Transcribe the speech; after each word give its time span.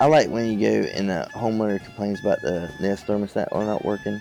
I 0.00 0.06
like 0.06 0.30
when 0.30 0.50
you 0.50 0.58
go 0.58 0.88
and 0.88 1.10
the 1.10 1.28
homeowner 1.34 1.84
complains 1.84 2.20
about 2.20 2.40
the 2.40 2.72
Nest 2.80 3.06
thermostat 3.06 3.48
are 3.52 3.64
not 3.66 3.84
working, 3.84 4.18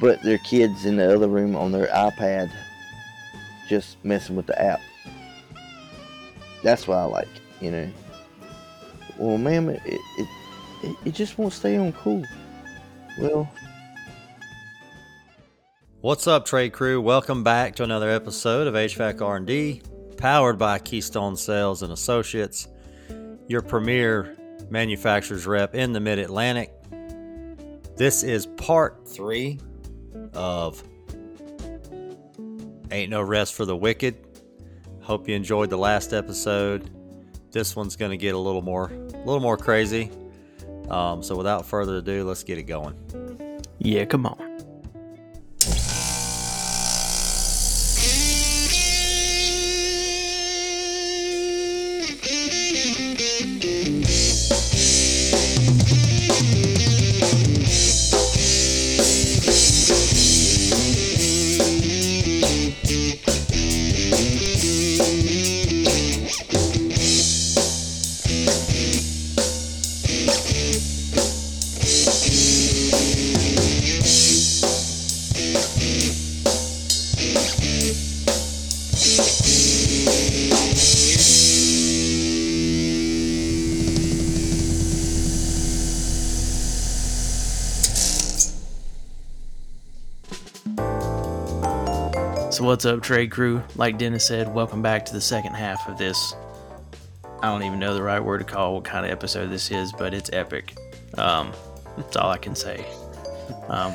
but 0.00 0.22
their 0.22 0.38
kids 0.38 0.86
in 0.86 0.96
the 0.96 1.14
other 1.14 1.28
room 1.28 1.54
on 1.54 1.72
their 1.72 1.88
iPad 1.88 2.50
just 3.68 4.02
messing 4.02 4.34
with 4.34 4.46
the 4.46 4.58
app. 4.58 4.80
That's 6.62 6.88
what 6.88 6.96
I 6.96 7.04
like, 7.04 7.28
you 7.60 7.70
know. 7.70 7.90
Well, 9.18 9.36
ma'am, 9.36 9.68
it, 9.68 9.82
it, 9.84 10.00
it, 10.82 10.96
it 11.04 11.14
just 11.14 11.36
won't 11.36 11.52
stay 11.52 11.76
on 11.76 11.92
cool. 11.92 12.24
Well, 13.20 13.52
What's 16.00 16.26
up, 16.26 16.46
trade 16.46 16.72
crew? 16.72 17.02
Welcome 17.02 17.44
back 17.44 17.74
to 17.76 17.82
another 17.82 18.08
episode 18.08 18.68
of 18.68 18.74
HVAC 18.74 19.20
R&D, 19.20 19.82
powered 20.16 20.56
by 20.56 20.78
Keystone 20.78 21.36
Sales 21.36 21.82
and 21.82 21.92
Associates, 21.92 22.68
your 23.48 23.60
premier 23.60 24.36
manufacturer's 24.70 25.46
rep 25.46 25.74
in 25.74 25.92
the 25.92 26.00
Mid-Atlantic. 26.00 26.72
This 27.96 28.22
is 28.22 28.46
part 28.46 29.08
three 29.08 29.58
of 30.34 30.82
Ain't 32.90 33.10
No 33.10 33.22
Rest 33.22 33.54
for 33.54 33.64
the 33.64 33.76
Wicked. 33.76 34.16
Hope 35.00 35.28
you 35.28 35.34
enjoyed 35.34 35.70
the 35.70 35.78
last 35.78 36.12
episode. 36.12 36.90
This 37.52 37.74
one's 37.74 37.96
going 37.96 38.10
to 38.10 38.16
get 38.16 38.34
a 38.34 38.38
little 38.38 38.62
more, 38.62 38.90
a 38.90 39.18
little 39.18 39.40
more 39.40 39.56
crazy. 39.56 40.10
Um, 40.90 41.22
so, 41.22 41.36
without 41.36 41.64
further 41.64 41.96
ado, 41.96 42.24
let's 42.24 42.44
get 42.44 42.58
it 42.58 42.64
going. 42.64 42.94
Yeah, 43.78 44.04
come 44.04 44.26
on. 44.26 44.55
What's 92.76 92.84
up, 92.84 93.00
trade 93.00 93.30
crew? 93.30 93.62
Like 93.76 93.96
Dennis 93.96 94.26
said, 94.26 94.52
welcome 94.52 94.82
back 94.82 95.06
to 95.06 95.14
the 95.14 95.20
second 95.22 95.54
half 95.54 95.88
of 95.88 95.96
this. 95.96 96.34
I 97.40 97.46
don't 97.46 97.62
even 97.62 97.78
know 97.78 97.94
the 97.94 98.02
right 98.02 98.20
word 98.20 98.40
to 98.40 98.44
call 98.44 98.74
what 98.74 98.84
kind 98.84 99.06
of 99.06 99.10
episode 99.10 99.46
this 99.46 99.70
is, 99.70 99.92
but 99.92 100.12
it's 100.12 100.28
epic. 100.34 100.76
Um, 101.16 101.54
that's 101.96 102.18
all 102.18 102.28
I 102.28 102.36
can 102.36 102.54
say. 102.54 102.84
Um, 103.68 103.94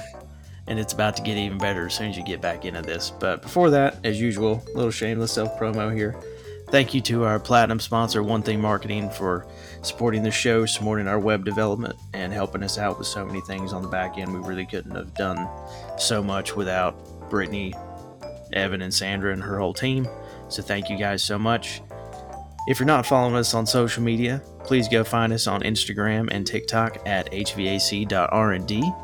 and 0.65 0.79
it's 0.79 0.93
about 0.93 1.15
to 1.17 1.21
get 1.21 1.37
even 1.37 1.59
better 1.59 1.85
as 1.85 1.93
soon 1.93 2.09
as 2.09 2.17
you 2.17 2.23
get 2.23 2.41
back 2.41 2.65
into 2.65 2.81
this. 2.81 3.11
But 3.11 3.43
before 3.43 3.69
that, 3.69 4.03
as 4.03 4.19
usual, 4.19 4.63
a 4.73 4.75
little 4.75 4.89
shameless 4.89 5.31
self 5.31 5.59
promo 5.59 5.95
here. 5.95 6.19
Thank 6.69 6.95
you 6.95 7.01
to 7.01 7.25
our 7.25 7.39
platinum 7.39 7.79
sponsor, 7.79 8.23
One 8.23 8.41
Thing 8.41 8.59
Marketing, 8.59 9.11
for 9.11 9.45
supporting 9.83 10.23
the 10.23 10.31
show, 10.31 10.65
supporting 10.65 11.07
our 11.07 11.19
web 11.19 11.45
development, 11.45 11.97
and 12.13 12.33
helping 12.33 12.63
us 12.63 12.79
out 12.79 12.97
with 12.97 13.05
so 13.05 13.23
many 13.27 13.41
things 13.41 13.73
on 13.73 13.83
the 13.83 13.89
back 13.89 14.17
end. 14.17 14.33
We 14.33 14.39
really 14.39 14.65
couldn't 14.65 14.95
have 14.95 15.13
done 15.13 15.47
so 15.99 16.23
much 16.23 16.55
without 16.55 17.29
Brittany, 17.29 17.75
Evan, 18.53 18.81
and 18.81 18.93
Sandra, 18.93 19.33
and 19.33 19.41
her 19.43 19.59
whole 19.59 19.73
team. 19.73 20.07
So 20.49 20.61
thank 20.61 20.89
you 20.89 20.97
guys 20.97 21.23
so 21.23 21.37
much. 21.39 21.81
If 22.67 22.79
you're 22.79 22.85
not 22.87 23.05
following 23.05 23.35
us 23.35 23.53
on 23.53 23.65
social 23.65 24.03
media, 24.03 24.41
please 24.65 24.87
go 24.87 25.03
find 25.03 25.33
us 25.33 25.47
on 25.47 25.61
Instagram 25.61 26.29
and 26.31 26.45
TikTok 26.45 26.97
at 27.07 27.31
hvac.rnd. 27.31 28.95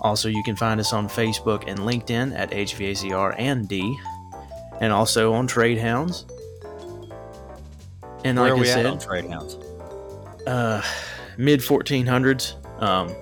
Also, 0.00 0.28
you 0.28 0.42
can 0.42 0.56
find 0.56 0.80
us 0.80 0.92
on 0.92 1.08
Facebook 1.08 1.64
and 1.66 1.78
LinkedIn 1.80 2.36
at 2.38 2.50
hvacr 2.50 3.34
and 3.38 3.68
D, 3.68 3.96
and 4.80 4.92
also 4.92 5.32
on 5.32 5.46
Trade 5.46 5.78
Hounds. 5.78 6.24
And 8.24 8.38
Where 8.38 8.50
like 8.50 8.52
are 8.52 8.62
we 8.62 8.68
I 8.68 8.70
at 8.70 8.74
said, 8.74 8.86
on 8.86 8.98
Trade 8.98 9.30
Hounds? 9.30 9.54
uh, 10.46 10.82
mid 11.36 11.60
1400s. 11.60 12.54
Um, 12.82 13.14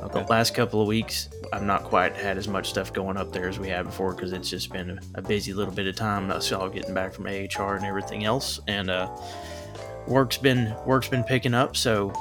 Okay. 0.00 0.22
the 0.22 0.26
last 0.30 0.54
couple 0.54 0.80
of 0.80 0.86
weeks, 0.86 1.28
I've 1.52 1.62
not 1.62 1.84
quite 1.84 2.16
had 2.16 2.36
as 2.36 2.48
much 2.48 2.70
stuff 2.70 2.92
going 2.92 3.16
up 3.16 3.32
there 3.32 3.48
as 3.48 3.58
we 3.58 3.68
had 3.68 3.86
before 3.86 4.14
because 4.14 4.32
it's 4.32 4.50
just 4.50 4.72
been 4.72 5.00
a, 5.14 5.22
busy 5.22 5.52
little 5.52 5.72
bit 5.72 5.86
of 5.86 5.96
time. 5.96 6.30
Us 6.30 6.52
all 6.52 6.68
getting 6.68 6.94
back 6.94 7.12
from 7.12 7.26
AHR 7.26 7.76
and 7.76 7.86
everything 7.86 8.24
else, 8.24 8.60
and 8.68 8.90
uh, 8.90 9.08
work's 10.06 10.38
been 10.38 10.74
work's 10.84 11.08
been 11.08 11.24
picking 11.24 11.54
up. 11.54 11.76
So 11.76 12.12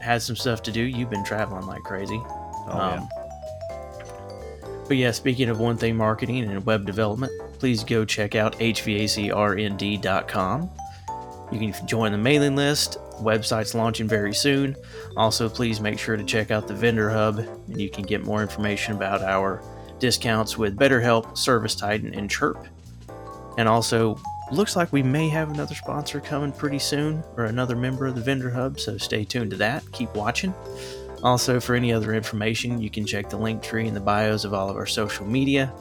had 0.00 0.22
some 0.22 0.36
stuff 0.36 0.62
to 0.62 0.72
do. 0.72 0.82
You've 0.82 1.10
been 1.10 1.24
traveling 1.24 1.66
like 1.66 1.82
crazy. 1.82 2.20
Oh, 2.68 2.70
Um, 2.70 3.08
But 4.86 4.98
yeah, 4.98 5.10
speaking 5.10 5.48
of 5.48 5.58
one 5.58 5.76
thing 5.76 5.96
marketing 5.96 6.44
and 6.44 6.64
web 6.64 6.86
development, 6.86 7.32
please 7.58 7.82
go 7.82 8.04
check 8.04 8.36
out 8.36 8.56
hvacrnd.com. 8.58 10.70
You 11.52 11.58
can 11.58 11.86
join 11.86 12.12
the 12.12 12.18
mailing 12.18 12.56
list. 12.56 12.98
Website's 13.20 13.74
launching 13.74 14.08
very 14.08 14.34
soon. 14.34 14.76
Also, 15.16 15.48
please 15.48 15.80
make 15.80 15.98
sure 15.98 16.16
to 16.16 16.24
check 16.24 16.50
out 16.50 16.68
the 16.68 16.74
vendor 16.74 17.10
hub, 17.10 17.38
and 17.38 17.80
you 17.80 17.88
can 17.88 18.04
get 18.04 18.24
more 18.24 18.42
information 18.42 18.94
about 18.94 19.22
our 19.22 19.62
discounts 19.98 20.58
with 20.58 20.76
BetterHelp, 20.76 21.36
Service 21.36 21.74
Titan, 21.74 22.14
and 22.14 22.30
Chirp. 22.30 22.66
And 23.58 23.68
also, 23.68 24.20
looks 24.52 24.76
like 24.76 24.92
we 24.92 25.02
may 25.02 25.28
have 25.28 25.50
another 25.50 25.74
sponsor 25.74 26.20
coming 26.20 26.52
pretty 26.52 26.78
soon, 26.78 27.24
or 27.36 27.44
another 27.44 27.74
member 27.74 28.06
of 28.06 28.14
the 28.14 28.20
vendor 28.20 28.50
hub. 28.50 28.78
So 28.78 28.98
stay 28.98 29.24
tuned 29.24 29.50
to 29.52 29.56
that. 29.56 29.82
Keep 29.92 30.14
watching. 30.14 30.54
Also, 31.22 31.58
for 31.58 31.74
any 31.74 31.92
other 31.92 32.14
information, 32.14 32.80
you 32.80 32.90
can 32.90 33.06
check 33.06 33.30
the 33.30 33.36
link 33.36 33.62
tree 33.62 33.88
in 33.88 33.94
the 33.94 34.00
bios 34.00 34.44
of 34.44 34.52
all 34.52 34.68
of 34.68 34.76
our 34.76 34.86
social 34.86 35.26
media. 35.26 35.72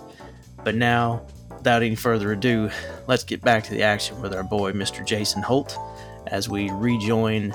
But 0.64 0.76
now, 0.76 1.28
without 1.50 1.84
any 1.84 1.96
further 1.96 2.32
ado, 2.32 2.70
let's 3.08 3.24
get 3.24 3.42
back 3.42 3.64
to 3.66 3.72
the 3.72 3.84
action 3.84 4.22
with 4.22 4.34
our 4.34 4.44
boy, 4.44 4.72
Mr. 4.72 5.06
Jason 5.06 5.42
Holt, 5.42 5.78
as 6.28 6.50
we 6.50 6.70
rejoin, 6.72 7.54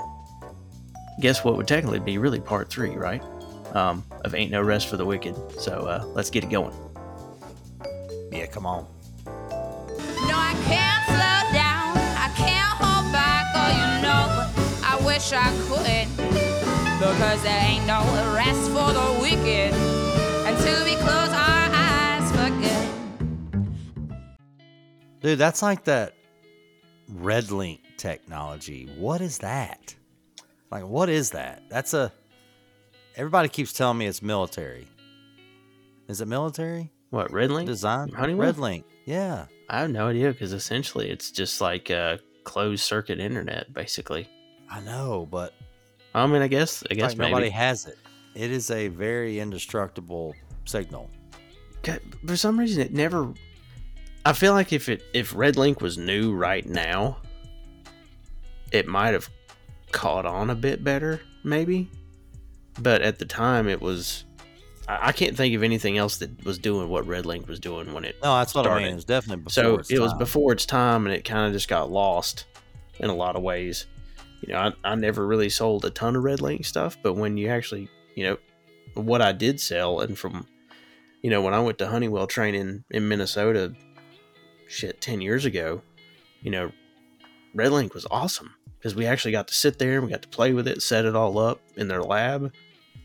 guess 1.21 1.45
what 1.45 1.57
would 1.57 1.69
technically 1.69 2.01
be 2.01 2.19
really 2.19 2.41
part 2.41 2.71
three, 2.71 2.91
right? 2.91 3.23
Um, 3.75 4.05
of 4.25 4.35
Ain't 4.35 4.51
No 4.51 4.63
Rest 4.63 4.89
for 4.89 4.97
the 4.97 5.05
Wicked. 5.05 5.35
So 5.61 5.73
uh, 5.73 6.05
let's 6.15 6.31
get 6.31 6.45
it 6.45 6.51
going. 6.51 6.75
yeah, 8.33 8.47
come 8.47 8.67
on. 8.67 8.87
No, 9.27 10.37
I 10.37 10.55
can't 10.65 11.05
slow 11.07 11.53
down. 11.53 11.97
I 12.17 12.33
can't 12.37 12.73
hold 12.75 13.13
back. 13.13 13.47
Oh, 13.55 13.71
you 13.71 14.03
know, 14.03 14.27
I 14.85 15.01
wish 15.07 15.33
I 15.33 15.51
could. 15.69 16.09
Because 16.99 17.43
there 17.43 17.63
ain't 17.63 17.87
no 17.87 18.03
rest 18.35 18.71
for 18.71 18.93
the 18.93 19.19
wicked 19.21 19.73
until 20.47 20.85
we 20.85 20.97
close 20.97 21.31
our 21.31 21.69
eyes 21.73 22.31
for 22.33 22.51
good. 22.61 22.89
Dude, 25.21 25.39
that's 25.39 25.63
like 25.63 25.85
that 25.85 26.15
red 27.09 27.51
link 27.51 27.80
technology. 28.01 28.89
What 28.97 29.21
is 29.21 29.39
that? 29.39 29.95
Like, 30.71 30.85
what 30.85 31.09
is 31.09 31.31
that? 31.31 31.63
That's 31.69 31.95
a. 31.95 32.11
Everybody 33.17 33.49
keeps 33.49 33.73
telling 33.73 33.99
me 33.99 34.07
it's 34.07 34.23
military. 34.23 34.89
Is 36.09 36.21
it 36.21 36.27
military 36.27 36.91
What, 37.11 37.31
Red 37.31 37.51
Link? 37.51 37.69
design? 37.69 38.09
Honeywell? 38.09 38.47
Red 38.47 38.59
link. 38.59 38.85
Yeah. 39.05 39.47
I 39.69 39.81
have 39.81 39.91
no 39.91 40.09
idea 40.09 40.33
because 40.33 40.53
essentially 40.53 41.11
it's 41.11 41.31
just 41.31 41.61
like 41.61 41.91
a 41.91 42.19
closed 42.45 42.83
circuit 42.83 43.21
internet, 43.21 43.73
basically. 43.73 44.29
I 44.71 44.81
know, 44.81 45.29
but 45.31 45.53
I 46.15 46.27
mean, 46.27 46.43
I 46.43 46.49
guess, 46.49 46.83
I 46.91 46.95
guess 46.95 47.11
like 47.11 47.19
nobody 47.19 47.51
has 47.51 47.87
it. 47.87 47.99
It 48.35 48.51
is 48.51 48.71
a 48.71 48.89
very 48.89 49.39
indestructible 49.39 50.35
signal. 50.65 51.11
God, 51.83 52.01
for 52.27 52.37
some 52.37 52.59
reason 52.59 52.83
it 52.83 52.93
never 52.93 53.33
I 54.25 54.33
feel 54.33 54.53
like 54.53 54.73
if 54.73 54.89
it 54.89 55.03
if 55.13 55.35
Red 55.35 55.57
Link 55.57 55.81
was 55.81 55.97
new 55.99 56.33
right 56.33 56.67
now, 56.67 57.19
it 58.73 58.87
might 58.87 59.13
have 59.13 59.29
caught 59.93 60.27
on 60.27 60.51
a 60.51 60.55
bit 60.55 60.85
better, 60.85 61.21
maybe. 61.45 61.91
But 62.81 63.03
at 63.03 63.19
the 63.19 63.25
time 63.27 63.69
it 63.69 63.81
was 63.81 64.25
I, 64.89 65.09
I 65.09 65.13
can't 65.13 65.37
think 65.37 65.55
of 65.55 65.63
anything 65.63 65.99
else 65.99 66.19
that 66.19 66.45
was 66.45 66.59
doing 66.59 66.89
what 66.89 67.07
Red 67.07 67.27
Link 67.27 67.49
was 67.49 67.61
doing 67.61 67.93
when 67.93 68.05
it 68.05 68.17
No, 68.23 68.39
that's 68.39 68.55
what 68.55 68.67
I 68.67 68.71
started. 68.71 68.85
mean. 68.85 68.93
It 68.93 68.97
was 68.97 69.05
definitely 69.05 69.45
before. 69.45 69.83
so 69.85 69.95
it 69.95 70.01
was 70.01 70.15
before 70.15 70.53
its 70.53 70.67
time 70.67 71.07
and 71.07 71.15
it 71.15 71.25
kind 71.25 71.47
of 71.47 71.53
just 71.53 71.69
got 71.69 71.91
lost 71.91 72.47
in 72.99 73.11
a 73.11 73.15
lot 73.15 73.35
of 73.37 73.43
ways 73.43 73.87
you 74.43 74.53
know 74.53 74.59
I, 74.59 74.93
I 74.93 74.95
never 74.95 75.27
really 75.27 75.49
sold 75.49 75.85
a 75.85 75.91
ton 75.91 76.17
of 76.17 76.23
red 76.23 76.41
link 76.43 76.65
stuff 76.67 76.99
but 77.03 77.15
when 77.15 77.37
you 77.39 77.49
actually 77.49 77.89
you 78.15 78.25
know 78.25 78.37
what 78.95 79.23
i 79.23 79.33
did 79.33 79.59
sell 79.59 80.01
and 80.01 80.19
from 80.19 80.47
you 81.23 81.31
know 81.31 81.41
when 81.41 81.55
i 81.55 81.61
went 81.61 81.79
to 81.79 81.87
honeywell 81.87 82.27
training 82.27 82.85
in 82.91 83.09
minnesota 83.09 83.73
shit 84.69 85.01
10 85.01 85.21
years 85.23 85.45
ago 85.47 85.81
you 86.43 86.51
know 86.51 86.71
Red 87.55 87.73
Link 87.73 87.95
was 87.95 88.07
awesome 88.11 88.55
because 88.81 88.95
we 88.97 89.05
actually 89.07 89.33
got 89.33 89.47
to 89.49 89.55
sit 89.55 89.79
there 89.79 89.97
and 89.99 90.07
we 90.07 90.11
got 90.11 90.23
to 90.23 90.29
play 90.29 90.53
with 90.55 90.67
it, 90.67 90.81
set 90.83 91.05
it 91.05 91.15
all 91.15 91.39
up 91.39 91.61
in 91.77 91.87
their 91.87 92.03
lab. 92.03 92.53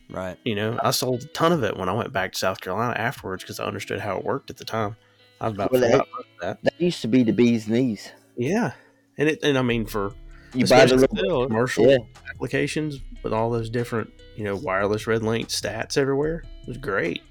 Right. 0.09 0.37
You 0.45 0.55
know, 0.55 0.79
I 0.81 0.91
sold 0.91 1.23
a 1.23 1.27
ton 1.27 1.51
of 1.51 1.63
it 1.63 1.75
when 1.75 1.89
I 1.89 1.93
went 1.93 2.13
back 2.13 2.31
to 2.31 2.39
South 2.39 2.61
Carolina 2.61 2.93
afterwards 2.97 3.43
because 3.43 3.59
I 3.59 3.65
understood 3.65 3.99
how 3.99 4.17
it 4.17 4.23
worked 4.23 4.49
at 4.49 4.57
the 4.57 4.63
time. 4.65 4.95
I 5.41 5.45
was 5.47 5.55
about 5.55 5.71
Well, 5.71 5.81
that- 5.81 6.05
that. 6.41 6.63
That 6.63 6.73
used 6.81 7.01
to 7.01 7.07
be 7.07 7.23
the 7.23 7.33
bee's 7.33 7.67
knees. 7.67 8.09
Yeah, 8.37 8.71
and 9.17 9.27
it 9.29 9.39
and 9.43 9.57
I 9.57 9.61
mean 9.61 9.85
for 9.85 10.13
You 10.53 10.65
buy 10.67 10.85
the 10.85 10.95
little 10.95 11.47
commercial 11.47 11.87
yeah. 11.89 11.97
applications 12.29 12.99
with 13.23 13.33
all 13.33 13.49
those 13.49 13.69
different 13.69 14.11
you 14.35 14.43
know 14.43 14.55
wireless 14.55 15.07
Red 15.07 15.23
Link 15.23 15.49
stats 15.49 15.97
everywhere. 15.97 16.43
It 16.61 16.67
was 16.67 16.77
great. 16.77 17.21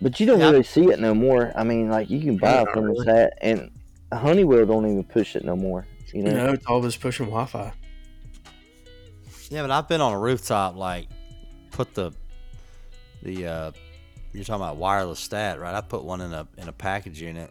But 0.00 0.20
you 0.20 0.26
don't 0.26 0.40
Yeah. 0.40 0.50
really 0.50 0.62
see 0.62 0.84
it 0.86 1.00
no 1.00 1.14
more. 1.14 1.52
I 1.56 1.64
mean, 1.64 1.90
like 1.90 2.10
you 2.10 2.20
can 2.20 2.36
buy 2.36 2.62
a 2.62 2.66
from 2.66 2.84
really. 2.84 3.06
that, 3.06 3.38
and 3.40 3.70
Honeywell 4.12 4.66
don't 4.66 4.84
even 4.86 5.04
push 5.04 5.34
it 5.36 5.44
no 5.44 5.56
more. 5.56 5.86
You 6.16 6.22
know, 6.22 6.46
No, 6.46 6.52
it's 6.54 6.64
all 6.64 6.80
this 6.80 6.96
pushing 6.96 7.26
Wi-Fi. 7.26 7.72
Yeah, 9.50 9.60
but 9.62 9.70
I've 9.70 9.86
been 9.86 10.00
on 10.00 10.14
a 10.14 10.18
rooftop 10.18 10.76
like 10.76 11.08
put 11.72 11.94
the 11.94 12.10
the 13.22 13.46
uh 13.46 13.72
you're 14.32 14.44
talking 14.44 14.62
about 14.62 14.78
wireless 14.78 15.20
stat, 15.20 15.60
right? 15.60 15.74
I 15.74 15.82
put 15.82 16.04
one 16.04 16.22
in 16.22 16.32
a 16.32 16.48
in 16.56 16.68
a 16.68 16.72
package 16.72 17.20
unit, 17.20 17.50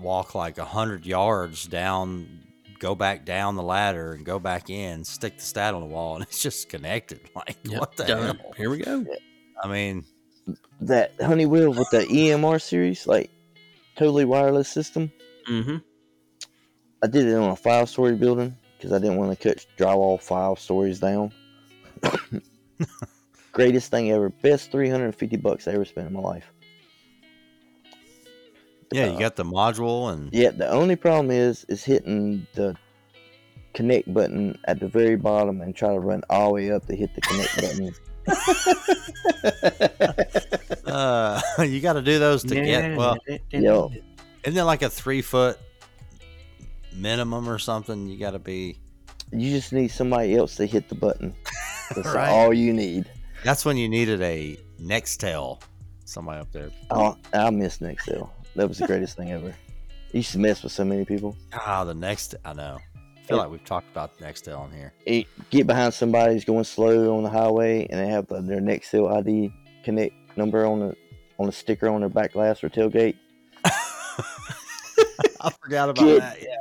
walk 0.00 0.34
like 0.34 0.58
a 0.58 0.64
hundred 0.64 1.06
yards 1.06 1.66
down, 1.66 2.42
go 2.80 2.96
back 2.96 3.24
down 3.24 3.54
the 3.54 3.62
ladder 3.62 4.12
and 4.12 4.24
go 4.26 4.40
back 4.40 4.68
in, 4.68 5.04
stick 5.04 5.38
the 5.38 5.44
stat 5.44 5.72
on 5.72 5.80
the 5.82 5.86
wall, 5.86 6.16
and 6.16 6.22
it's 6.28 6.42
just 6.42 6.68
connected. 6.68 7.20
Like 7.36 7.56
what 7.68 7.96
the 7.96 8.04
done. 8.04 8.36
hell? 8.36 8.52
Here 8.56 8.70
we 8.70 8.78
go. 8.78 9.06
I 9.62 9.68
mean, 9.68 10.04
that 10.80 11.12
Honeywell 11.20 11.70
with 11.70 11.90
the 11.90 12.06
EMR 12.06 12.60
series, 12.60 13.06
like 13.06 13.30
totally 13.96 14.24
wireless 14.24 14.68
system. 14.68 15.12
Mm-hmm. 15.48 15.76
I 17.02 17.06
did 17.06 17.26
it 17.26 17.34
on 17.34 17.50
a 17.50 17.56
five 17.56 17.88
story 17.88 18.14
building 18.14 18.54
because 18.76 18.92
I 18.92 18.98
didn't 18.98 19.16
want 19.16 19.38
to 19.38 19.48
cut 19.48 19.64
drywall 19.78 20.20
five 20.20 20.58
stories 20.58 21.00
down. 21.00 21.32
Greatest 23.52 23.90
thing 23.90 24.10
ever. 24.10 24.28
Best 24.28 24.70
350 24.70 25.36
bucks 25.38 25.66
I 25.66 25.72
ever 25.72 25.84
spent 25.84 26.06
in 26.08 26.12
my 26.12 26.20
life. 26.20 26.52
yeah, 28.92 29.04
Uh, 29.04 29.12
you 29.12 29.18
got 29.18 29.36
the 29.36 29.44
module 29.44 30.12
and 30.12 30.32
Yeah, 30.32 30.50
the 30.50 30.68
only 30.68 30.96
problem 30.96 31.30
is 31.30 31.64
is 31.68 31.82
hitting 31.84 32.46
the 32.54 32.76
connect 33.72 34.12
button 34.12 34.58
at 34.64 34.80
the 34.80 34.88
very 34.88 35.16
bottom 35.16 35.60
and 35.60 35.74
try 35.74 35.92
to 35.92 36.00
run 36.00 36.22
all 36.28 36.48
the 36.48 36.54
way 36.54 36.70
up 36.70 36.86
to 36.86 36.94
hit 36.94 37.14
the 37.14 37.20
connect 37.22 37.56
button. 37.56 37.94
uh, 40.86 41.40
you 41.62 41.80
got 41.80 41.94
to 41.94 42.02
do 42.02 42.18
those 42.18 42.42
to 42.44 42.54
get 42.54 42.96
well. 42.96 43.16
Yo. 43.50 43.90
Isn't 44.44 44.58
it 44.58 44.64
like 44.64 44.82
a 44.82 44.90
three 44.90 45.22
foot 45.22 45.58
minimum 46.94 47.48
or 47.48 47.58
something? 47.58 48.06
You 48.08 48.18
got 48.18 48.32
to 48.32 48.38
be. 48.38 48.78
You 49.32 49.50
just 49.50 49.72
need 49.72 49.88
somebody 49.88 50.34
else 50.34 50.56
to 50.56 50.66
hit 50.66 50.88
the 50.88 50.94
button. 50.94 51.34
That's 51.94 52.08
Right. 52.14 52.28
all 52.28 52.52
you 52.52 52.72
need. 52.72 53.10
That's 53.44 53.64
when 53.64 53.76
you 53.76 53.88
needed 53.88 54.20
a 54.22 54.58
Nextel. 54.80 55.60
Somebody 56.04 56.40
up 56.40 56.50
there. 56.52 56.70
Oh, 56.90 57.16
I 57.32 57.50
miss 57.50 57.78
Nextel. 57.78 58.28
That 58.56 58.68
was 58.68 58.78
the 58.78 58.86
greatest 58.86 59.16
thing 59.16 59.30
ever. 59.30 59.48
I 60.12 60.16
used 60.16 60.32
to 60.32 60.38
mess 60.40 60.62
with 60.64 60.72
so 60.72 60.84
many 60.84 61.04
people. 61.04 61.36
Ah, 61.52 61.84
the 61.84 61.94
next. 61.94 62.34
I 62.44 62.52
know. 62.52 62.78
I 62.96 63.22
feel 63.22 63.36
like 63.38 63.50
we've 63.50 63.64
talked 63.64 63.88
about 63.92 64.18
Nextel 64.18 64.66
in 64.68 64.76
here. 64.76 64.92
It, 65.06 65.26
get 65.50 65.68
behind 65.68 65.94
somebody 65.94 66.34
who's 66.34 66.44
going 66.44 66.64
slow 66.64 67.16
on 67.16 67.22
the 67.22 67.30
highway, 67.30 67.86
and 67.88 68.00
they 68.00 68.08
have 68.08 68.26
the, 68.26 68.40
their 68.42 68.60
Nextel 68.60 69.16
ID 69.16 69.52
connect 69.84 70.14
number 70.36 70.66
on 70.66 70.80
the 70.80 70.96
on 71.38 71.46
the 71.46 71.52
sticker 71.52 71.88
on 71.88 72.00
their 72.00 72.08
back 72.10 72.32
glass 72.32 72.62
or 72.64 72.68
tailgate. 72.68 73.14
I 73.64 75.50
forgot 75.62 75.90
about 75.90 76.04
Get- 76.04 76.18
that. 76.20 76.42
Yeah. 76.42 76.59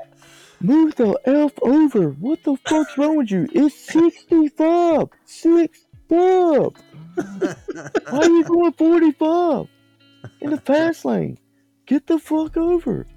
Move 0.61 0.95
the 0.95 1.19
F 1.25 1.53
over. 1.61 2.09
What 2.11 2.43
the 2.43 2.57
fuck's 2.67 2.97
wrong 2.97 3.17
with 3.17 3.31
you? 3.31 3.47
It's 3.53 3.75
65. 3.91 5.07
65. 5.25 5.69
Why 6.09 7.55
are 8.11 8.29
you 8.29 8.43
going 8.43 8.73
45 8.73 9.67
in 10.41 10.49
the 10.49 10.57
fast 10.57 11.05
lane? 11.05 11.37
Get 11.85 12.07
the 12.07 12.19
fuck 12.19 12.57
over. 12.57 13.07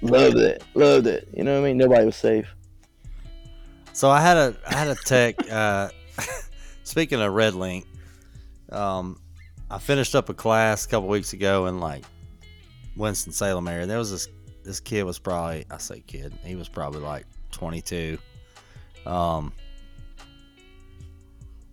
Loved 0.00 0.38
it. 0.38 0.64
Loved 0.74 1.06
it. 1.06 1.28
You 1.34 1.44
know 1.44 1.60
what 1.60 1.66
I 1.66 1.68
mean? 1.68 1.78
Nobody 1.78 2.06
was 2.06 2.16
safe. 2.16 2.54
So 3.92 4.10
I 4.10 4.20
had 4.20 4.36
a 4.36 4.56
I 4.66 4.74
had 4.74 4.88
a 4.88 4.94
tech. 4.96 5.36
Uh, 5.50 5.90
speaking 6.84 7.20
of 7.20 7.32
Red 7.32 7.54
Link, 7.54 7.86
um, 8.70 9.20
I 9.70 9.78
finished 9.78 10.14
up 10.14 10.28
a 10.28 10.34
class 10.34 10.84
a 10.84 10.88
couple 10.88 11.08
weeks 11.08 11.32
ago 11.32 11.66
in 11.66 11.80
like 11.80 12.04
Winston 12.96 13.32
Salem 13.32 13.68
area. 13.68 13.86
There 13.86 13.98
was 13.98 14.10
this 14.10 14.28
this 14.64 14.80
kid 14.80 15.04
was 15.04 15.18
probably 15.18 15.64
I 15.70 15.78
say 15.78 16.02
kid. 16.06 16.32
He 16.44 16.56
was 16.56 16.68
probably 16.68 17.00
like 17.00 17.26
22. 17.52 18.18
Um, 19.06 19.52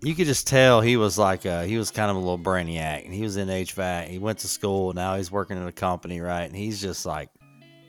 you 0.02 0.16
could 0.16 0.26
just 0.26 0.48
tell 0.48 0.82
he 0.82 0.98
was 0.98 1.18
like 1.18 1.46
a, 1.46 1.66
he 1.66 1.78
was 1.78 1.92
kind 1.92 2.10
of 2.10 2.18
a 2.18 2.20
little 2.20 2.40
brainiac, 2.40 3.06
and 3.06 3.14
he 3.14 3.22
was 3.22 3.38
in 3.38 3.48
HVAC. 3.48 4.08
He 4.08 4.20
went 4.20 4.40
to 4.40 4.48
school. 4.48 4.94
Now 4.94 5.16
he's 5.16 5.32
working 5.32 5.58
in 5.58 5.68
a 5.68 5.72
company, 5.72 6.20
right? 6.20 6.44
And 6.44 6.56
he's 6.56 6.82
just 6.82 7.06
like 7.06 7.30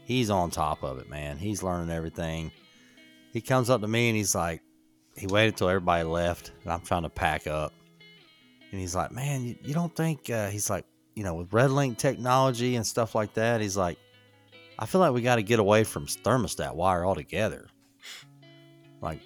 he's 0.05 0.31
on 0.31 0.51
top 0.51 0.83
of 0.83 0.99
it, 0.99 1.09
man. 1.09 1.39
He's 1.39 1.63
learning 1.63 1.91
everything 1.91 2.53
he 3.33 3.41
comes 3.41 3.71
up 3.71 3.81
to 3.81 3.89
me 3.89 4.09
and 4.09 4.17
he's 4.17 4.35
like, 4.35 4.63
he 5.17 5.27
waited 5.27 5.57
till 5.57 5.69
everybody 5.69 6.05
left, 6.05 6.53
and 6.63 6.73
I'm 6.73 6.81
trying 6.81 7.03
to 7.03 7.11
pack 7.11 7.47
up, 7.47 7.73
and 8.71 8.81
he's 8.81 8.95
like, 8.95 9.13
man, 9.13 9.45
you, 9.45 9.57
you 9.63 9.75
don't 9.75 9.95
think? 9.95 10.31
Uh, 10.31 10.49
he's 10.49 10.71
like, 10.71 10.87
you 11.15 11.23
know, 11.23 11.35
with 11.35 11.53
Red 11.53 11.71
Link 11.71 11.99
technology 11.99 12.77
and 12.77 12.87
stuff 12.87 13.15
like 13.15 13.35
that, 13.35 13.61
he's 13.61 13.77
like, 13.77 13.99
I 14.79 14.87
feel 14.87 15.01
like 15.01 15.13
we 15.13 15.23
got 15.23 15.37
to 15.37 15.43
get 15.43 15.59
away 15.59 15.85
from 15.85 16.07
thermostat 16.07 16.75
wire 16.75 17.05
altogether. 17.05 17.69
Like, 19.01 19.21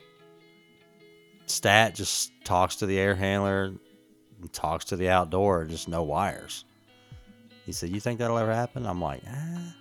stat 1.47 1.95
just 1.95 2.33
talks 2.45 2.77
to 2.77 2.87
the 2.87 2.99
air 2.99 3.15
handler, 3.15 3.73
and 4.41 4.53
talks 4.53 4.87
to 4.87 4.97
the 4.97 5.09
outdoor, 5.09 5.65
just 5.65 5.89
no 5.89 6.03
wires. 6.03 6.65
He 7.65 7.73
said, 7.73 7.91
"You 7.91 8.01
think 8.01 8.19
that'll 8.19 8.39
ever 8.39 8.55
happen?" 8.55 8.87
I'm 8.87 9.01
like, 9.01 9.23
ah, 9.29 9.75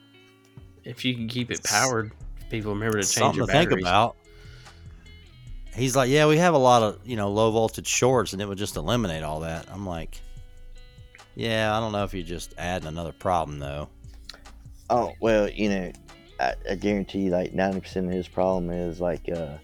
If 0.84 1.06
you 1.06 1.14
can 1.16 1.28
keep 1.28 1.52
it 1.52 1.64
powered, 1.64 2.12
people 2.50 2.74
remember 2.74 2.98
to 3.02 3.04
change 3.04 3.14
something 3.14 3.38
your 3.38 3.48
to 3.48 3.52
think 3.54 3.72
about. 3.72 4.16
He's 5.76 5.96
like, 5.96 6.10
yeah, 6.10 6.26
we 6.26 6.38
have 6.38 6.54
a 6.54 6.60
lot 6.60 6.84
of 6.84 7.00
you 7.06 7.16
know 7.16 7.30
low 7.32 7.52
voltage 7.52 7.88
shorts, 7.88 8.34
and 8.34 8.42
it 8.42 8.48
would 8.48 8.58
just 8.58 8.76
eliminate 8.76 9.24
all 9.24 9.42
that. 9.42 9.68
I'm 9.72 9.86
like, 9.86 10.20
yeah, 11.36 11.76
I 11.76 11.80
don't 11.80 11.92
know 11.92 12.04
if 12.04 12.14
you're 12.14 12.24
just 12.24 12.54
adding 12.58 12.88
another 12.88 13.12
problem 13.12 13.60
though. 13.60 13.90
Oh 14.90 15.14
well, 15.20 15.50
you 15.50 15.70
know, 15.70 15.92
I, 16.40 16.54
I 16.70 16.76
guarantee 16.76 17.24
you, 17.24 17.30
like 17.32 17.54
ninety 17.54 17.80
percent 17.80 18.08
of 18.08 18.14
his 18.14 18.28
problem 18.28 18.70
is 18.70 19.00
like 19.00 19.30
uh, 19.30 19.58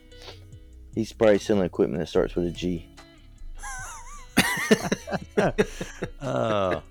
he's 0.95 1.13
probably 1.13 1.39
selling 1.39 1.65
equipment 1.65 1.99
that 1.99 2.07
starts 2.07 2.35
with 2.35 2.47
a 2.47 2.51
G. 2.51 2.87
Uh, 6.21 6.81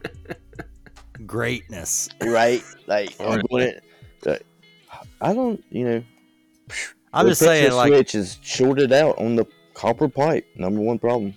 greatness. 1.26 2.08
Right? 2.20 2.62
Like 2.86 3.14
I'm 3.20 3.40
going 3.42 3.68
it. 3.68 3.84
like, 4.24 4.44
I 5.20 5.32
don't, 5.32 5.62
you 5.70 5.84
know. 5.84 6.04
I'm 7.12 7.26
the 7.26 7.32
just 7.32 7.40
saying, 7.40 7.72
like, 7.72 7.88
switch 7.88 8.14
is 8.14 8.38
shorted 8.42 8.92
out 8.92 9.18
on 9.18 9.36
the 9.36 9.46
copper 9.74 10.08
pipe. 10.08 10.46
Number 10.56 10.80
one 10.80 10.98
problem. 10.98 11.34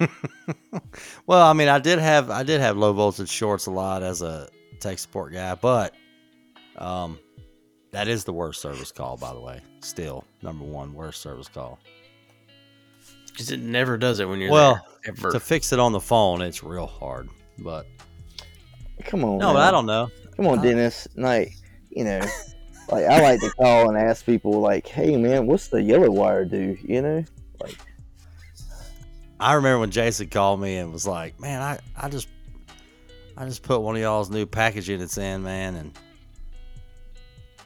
well, 1.26 1.46
I 1.46 1.52
mean, 1.52 1.68
I 1.68 1.78
did 1.78 1.98
have 1.98 2.30
I 2.30 2.42
did 2.42 2.60
have 2.60 2.76
low 2.76 2.92
voltage 2.92 3.28
shorts 3.28 3.66
a 3.66 3.70
lot 3.70 4.02
as 4.02 4.22
a 4.22 4.48
tech 4.84 4.98
support 4.98 5.32
guy, 5.32 5.54
but 5.54 5.94
um, 6.76 7.18
that 7.92 8.06
is 8.08 8.24
the 8.24 8.32
worst 8.32 8.60
service 8.60 8.92
call, 8.92 9.16
by 9.16 9.32
the 9.32 9.40
way. 9.40 9.60
Still, 9.80 10.24
number 10.42 10.64
one 10.64 10.92
worst 10.94 11.20
service 11.22 11.48
call. 11.48 11.78
because 13.26 13.50
it 13.50 13.60
never 13.60 13.96
does 13.96 14.20
it 14.20 14.28
when 14.28 14.40
you're 14.40 14.50
Well, 14.50 14.74
there, 15.04 15.14
ever. 15.16 15.32
To 15.32 15.40
fix 15.40 15.72
it 15.72 15.78
on 15.80 15.92
the 15.92 16.00
phone, 16.00 16.40
it's 16.42 16.62
real 16.62 16.86
hard. 16.86 17.28
But 17.58 17.86
Come 19.04 19.24
on. 19.24 19.38
no, 19.38 19.52
man. 19.54 19.62
I 19.62 19.70
don't 19.70 19.86
know. 19.86 20.08
Come 20.36 20.46
on, 20.46 20.58
Uh, 20.58 20.62
Dennis. 20.62 21.08
Like, 21.16 21.54
you 21.90 22.04
know, 22.04 22.20
like 22.90 23.04
I 23.06 23.20
like 23.22 23.40
to 23.40 23.50
call 23.52 23.88
and 23.88 23.96
ask 23.98 24.24
people, 24.26 24.60
like, 24.60 24.86
"Hey, 24.86 25.16
man, 25.16 25.46
what's 25.46 25.68
the 25.68 25.80
yellow 25.82 26.10
wire 26.10 26.44
do?" 26.44 26.76
You 26.82 27.02
know. 27.02 27.24
Like. 27.60 27.76
I 29.40 29.54
remember 29.54 29.80
when 29.80 29.90
Jason 29.90 30.28
called 30.28 30.60
me 30.60 30.76
and 30.76 30.92
was 30.92 31.06
like, 31.06 31.38
"Man, 31.40 31.60
I, 31.62 31.78
I 31.96 32.08
just 32.08 32.28
I 33.36 33.44
just 33.46 33.62
put 33.62 33.80
one 33.80 33.96
of 33.96 34.02
y'all's 34.02 34.30
new 34.30 34.46
package 34.46 34.88
units 34.88 35.18
in, 35.18 35.42
man, 35.42 35.74
and 35.74 35.98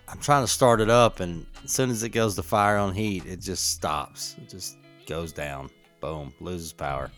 I'm 0.08 0.18
trying 0.18 0.42
to 0.44 0.48
start 0.48 0.80
it 0.80 0.88
up, 0.88 1.20
and 1.20 1.44
as 1.64 1.72
soon 1.72 1.90
as 1.90 2.02
it 2.02 2.10
goes 2.10 2.34
to 2.37 2.42
fire 2.42 2.76
on 2.76 2.94
heat, 2.94 3.26
it 3.26 3.40
just 3.40 3.72
stops. 3.72 4.37
It 4.38 4.48
just 4.48 4.76
goes 5.06 5.32
down. 5.32 5.70
Boom, 6.00 6.32
loses 6.40 6.72
power. 6.72 7.10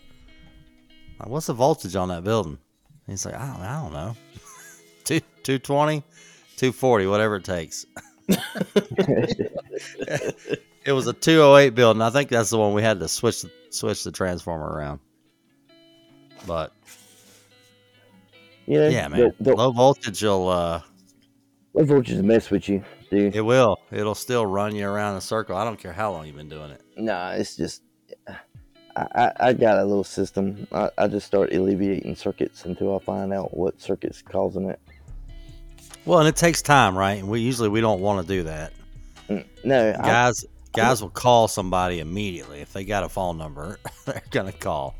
Like, 1.18 1.28
what's 1.28 1.46
the 1.46 1.52
voltage 1.52 1.96
on 1.96 2.08
that 2.08 2.24
building? 2.24 2.58
He's 3.06 3.24
like, 3.24 3.34
I 3.34 3.46
don't, 3.46 3.60
I 3.60 3.82
don't 3.82 3.92
know. 3.92 4.16
Two, 5.04 5.20
220, 5.42 6.00
240, 6.56 7.06
whatever 7.06 7.36
it 7.36 7.44
takes. 7.44 7.86
It 10.84 10.92
was 10.92 11.06
a 11.06 11.12
208 11.12 11.74
building. 11.74 12.00
I 12.00 12.10
think 12.10 12.30
that's 12.30 12.50
the 12.50 12.58
one 12.58 12.72
we 12.72 12.82
had 12.82 13.00
to 13.00 13.08
switch 13.08 13.44
switch 13.70 14.02
the 14.02 14.12
transformer 14.12 14.66
around. 14.66 15.00
But 16.46 16.72
You 18.70 18.78
know, 18.78 18.88
yeah, 18.88 19.08
man, 19.08 19.32
the- 19.40 19.44
the- 19.50 19.56
low 19.56 19.72
voltage 19.72 20.22
will 20.22 20.48
uh, 20.48 20.80
Low 21.74 21.84
voltage 21.84 22.12
is 22.12 22.22
mess 22.22 22.50
with 22.50 22.68
you, 22.68 22.84
dude. 23.10 23.34
It 23.34 23.40
will. 23.40 23.76
It'll 23.90 24.14
still 24.14 24.46
run 24.46 24.76
you 24.76 24.86
around 24.88 25.12
in 25.14 25.18
a 25.18 25.20
circle. 25.20 25.56
I 25.56 25.64
don't 25.64 25.76
care 25.76 25.92
how 25.92 26.12
long 26.12 26.24
you've 26.26 26.36
been 26.36 26.48
doing 26.48 26.70
it. 26.70 26.80
Nah, 26.96 27.32
it's 27.32 27.56
just. 27.56 27.82
I, 28.28 29.06
I, 29.14 29.32
I 29.40 29.52
got 29.54 29.78
a 29.78 29.84
little 29.84 30.04
system. 30.04 30.68
I, 30.70 30.88
I 30.98 31.08
just 31.08 31.26
start 31.26 31.52
alleviating 31.52 32.14
circuits 32.14 32.64
until 32.64 32.94
I 32.94 33.00
find 33.00 33.32
out 33.32 33.56
what 33.56 33.80
circuit's 33.80 34.22
causing 34.22 34.68
it. 34.70 34.78
Well, 36.04 36.20
and 36.20 36.28
it 36.28 36.36
takes 36.36 36.62
time, 36.62 36.96
right? 36.96 37.18
And 37.18 37.28
we 37.28 37.40
usually 37.40 37.68
we 37.70 37.80
don't 37.80 38.00
want 38.00 38.24
to 38.24 38.32
do 38.32 38.44
that. 38.44 38.72
Mm, 39.28 39.44
No, 39.64 39.90
I, 39.98 40.06
Guys, 40.06 40.44
guys 40.72 41.02
will 41.02 41.10
call 41.10 41.48
somebody 41.48 41.98
immediately 41.98 42.60
if 42.60 42.72
they 42.72 42.84
got 42.84 43.02
a 43.02 43.08
phone 43.08 43.36
number. 43.36 43.80
they're 44.06 44.22
gonna 44.30 44.52
call. 44.52 44.94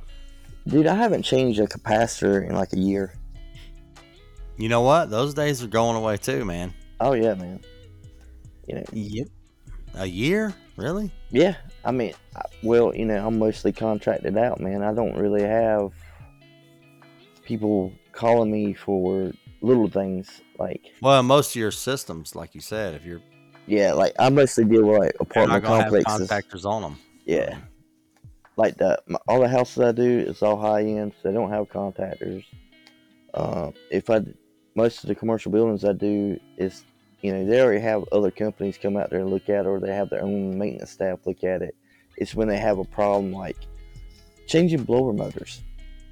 dude, 0.67 0.89
I 0.89 0.97
haven't 0.97 1.23
changed 1.23 1.61
a 1.61 1.67
capacitor 1.69 2.45
in 2.49 2.57
like 2.57 2.73
a 2.73 2.79
year. 2.79 3.15
You 4.61 4.69
know 4.69 4.83
what? 4.83 5.09
Those 5.11 5.33
days 5.33 5.63
are 5.63 5.69
going 5.69 5.97
away 5.97 6.17
too, 6.19 6.45
man. 6.45 6.75
Oh 7.01 7.13
yeah, 7.15 7.35
man. 7.35 7.61
You 8.69 8.77
know, 8.77 8.85
Yep. 8.93 9.29
A 9.95 10.07
year, 10.07 10.55
really? 10.77 11.11
yeah. 11.31 11.57
I 11.85 11.91
mean, 11.93 12.13
I- 12.37 12.43
well, 12.63 12.95
you 12.95 13.07
know, 13.07 13.27
I'm 13.27 13.39
mostly 13.39 13.73
contracted 13.73 14.37
out, 14.37 14.61
man. 14.61 14.83
I 14.83 14.93
don't 14.93 15.17
really 15.17 15.43
have 15.43 15.93
people 17.45 17.93
calling 18.13 18.51
me 18.51 18.75
for 18.75 19.33
little 19.63 19.89
things 19.89 20.41
like, 20.59 20.83
Well, 21.01 21.23
most 21.23 21.51
of 21.51 21.57
your 21.57 21.71
systems, 21.71 22.35
like 22.37 22.55
you 22.55 22.61
said, 22.61 22.95
if 22.95 23.05
you're, 23.05 23.21
yeah, 23.67 23.93
like 23.95 24.13
I 24.19 24.29
mostly 24.29 24.65
deal 24.65 24.85
with 24.87 24.99
like 25.01 25.17
apartment 25.21 25.65
complexes. 25.65 26.29
contactors 26.29 26.65
on 26.65 26.83
them. 26.83 26.99
Yeah. 27.25 27.57
Like 28.57 28.77
the 28.77 29.01
my, 29.07 29.19
all 29.27 29.41
the 29.41 29.49
houses 29.49 29.79
I 29.83 29.93
do 29.93 30.19
is 30.21 30.43
all 30.43 30.61
high 30.61 30.83
end, 30.83 31.13
so 31.23 31.29
they 31.29 31.35
don't 31.35 31.51
have 31.51 31.69
contactors. 31.71 32.45
Uh, 33.33 33.71
if 33.91 34.11
I 34.11 34.21
most 34.75 35.03
of 35.03 35.09
the 35.09 35.15
commercial 35.15 35.53
buildings 35.53 35.85
I 35.85 35.93
do 35.93 36.39
is 36.57 36.85
you 37.23 37.33
know 37.33 37.45
they 37.45 37.61
already 37.61 37.81
have 37.81 38.05
other 38.13 38.31
companies 38.31 38.79
come 38.79 38.97
out 38.97 39.11
there 39.11 39.21
and 39.21 39.31
look 39.31 39.49
at 39.49 39.65
it, 39.65 39.67
or 39.67 39.81
they 39.81 39.95
have 39.95 40.11
their 40.11 40.23
own 40.23 40.59
maintenance 40.59 40.91
staff 40.91 41.19
look 41.27 41.45
at 41.45 41.63
it. 41.63 41.75
It's 42.17 42.35
when 42.35 42.49
they 42.49 42.59
have 42.59 42.79
a 42.79 42.85
problem 42.85 43.33
like 43.33 43.57
changing 44.47 44.85
blower 44.85 45.13
motors, 45.13 45.63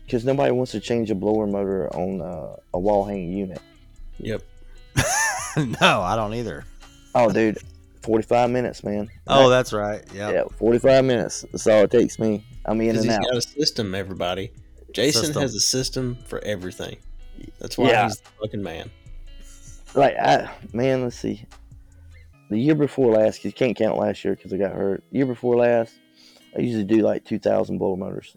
because 0.05 0.25
nobody 0.25 0.53
wants 0.53 0.73
to 0.73 0.81
change 0.81 1.11
a 1.11 1.15
blower 1.15 1.47
motor 1.47 1.89
on 1.95 2.21
uh, 2.21 2.57
a 2.75 2.79
wall 2.79 3.05
hanging 3.05 3.33
unit. 3.33 3.61
Yep. 4.19 4.43
no, 5.81 6.01
I 6.03 6.17
don't 6.17 6.35
either. 6.35 6.65
Oh, 7.15 7.31
dude, 7.33 7.59
forty 8.03 8.27
five 8.27 8.51
minutes, 8.51 8.83
man. 8.85 9.09
Oh, 9.27 9.49
that's 9.49 9.73
right. 9.73 10.03
Yep. 10.15 10.33
yeah, 10.35 10.45
forty 10.57 10.79
five 10.79 11.05
minutes. 11.05 11.45
That's 11.53 11.67
all 11.67 11.85
it 11.85 11.91
takes 11.91 12.19
me. 12.19 12.45
I'm 12.65 12.81
in 12.81 12.89
Because 12.89 13.05
and 13.05 13.11
he's 13.11 13.19
out. 13.19 13.25
got 13.25 13.37
a 13.37 13.43
system, 13.43 13.95
everybody. 13.95 14.51
Jason 14.93 15.25
System. 15.27 15.43
has 15.43 15.55
a 15.55 15.61
system 15.61 16.19
for 16.27 16.39
everything. 16.45 16.97
That's 17.59 17.77
why 17.79 17.89
Yeah. 17.91 18.05
he's 18.05 18.21
the 18.21 18.29
fucking 18.41 18.63
man. 18.63 18.91
like 19.95 20.17
I 20.19 20.51
man, 20.73 21.03
let's 21.05 21.17
see. 21.17 21.45
The 22.51 22.59
year 22.59 22.75
before 22.75 23.13
last, 23.13 23.39
'cause 23.39 23.45
you 23.47 23.53
can't 23.53 23.77
count 23.77 23.99
last 23.99 24.25
year 24.25 24.35
because 24.35 24.53
I 24.53 24.57
got 24.57 24.73
hurt. 24.73 25.03
year 25.11 25.27
before 25.27 25.57
last, 25.57 25.95
I 26.57 26.61
usually 26.61 26.85
do 26.85 26.99
like 27.03 27.25
two 27.25 27.39
thousand 27.39 27.79
blower 27.79 27.97
motors. 27.97 28.37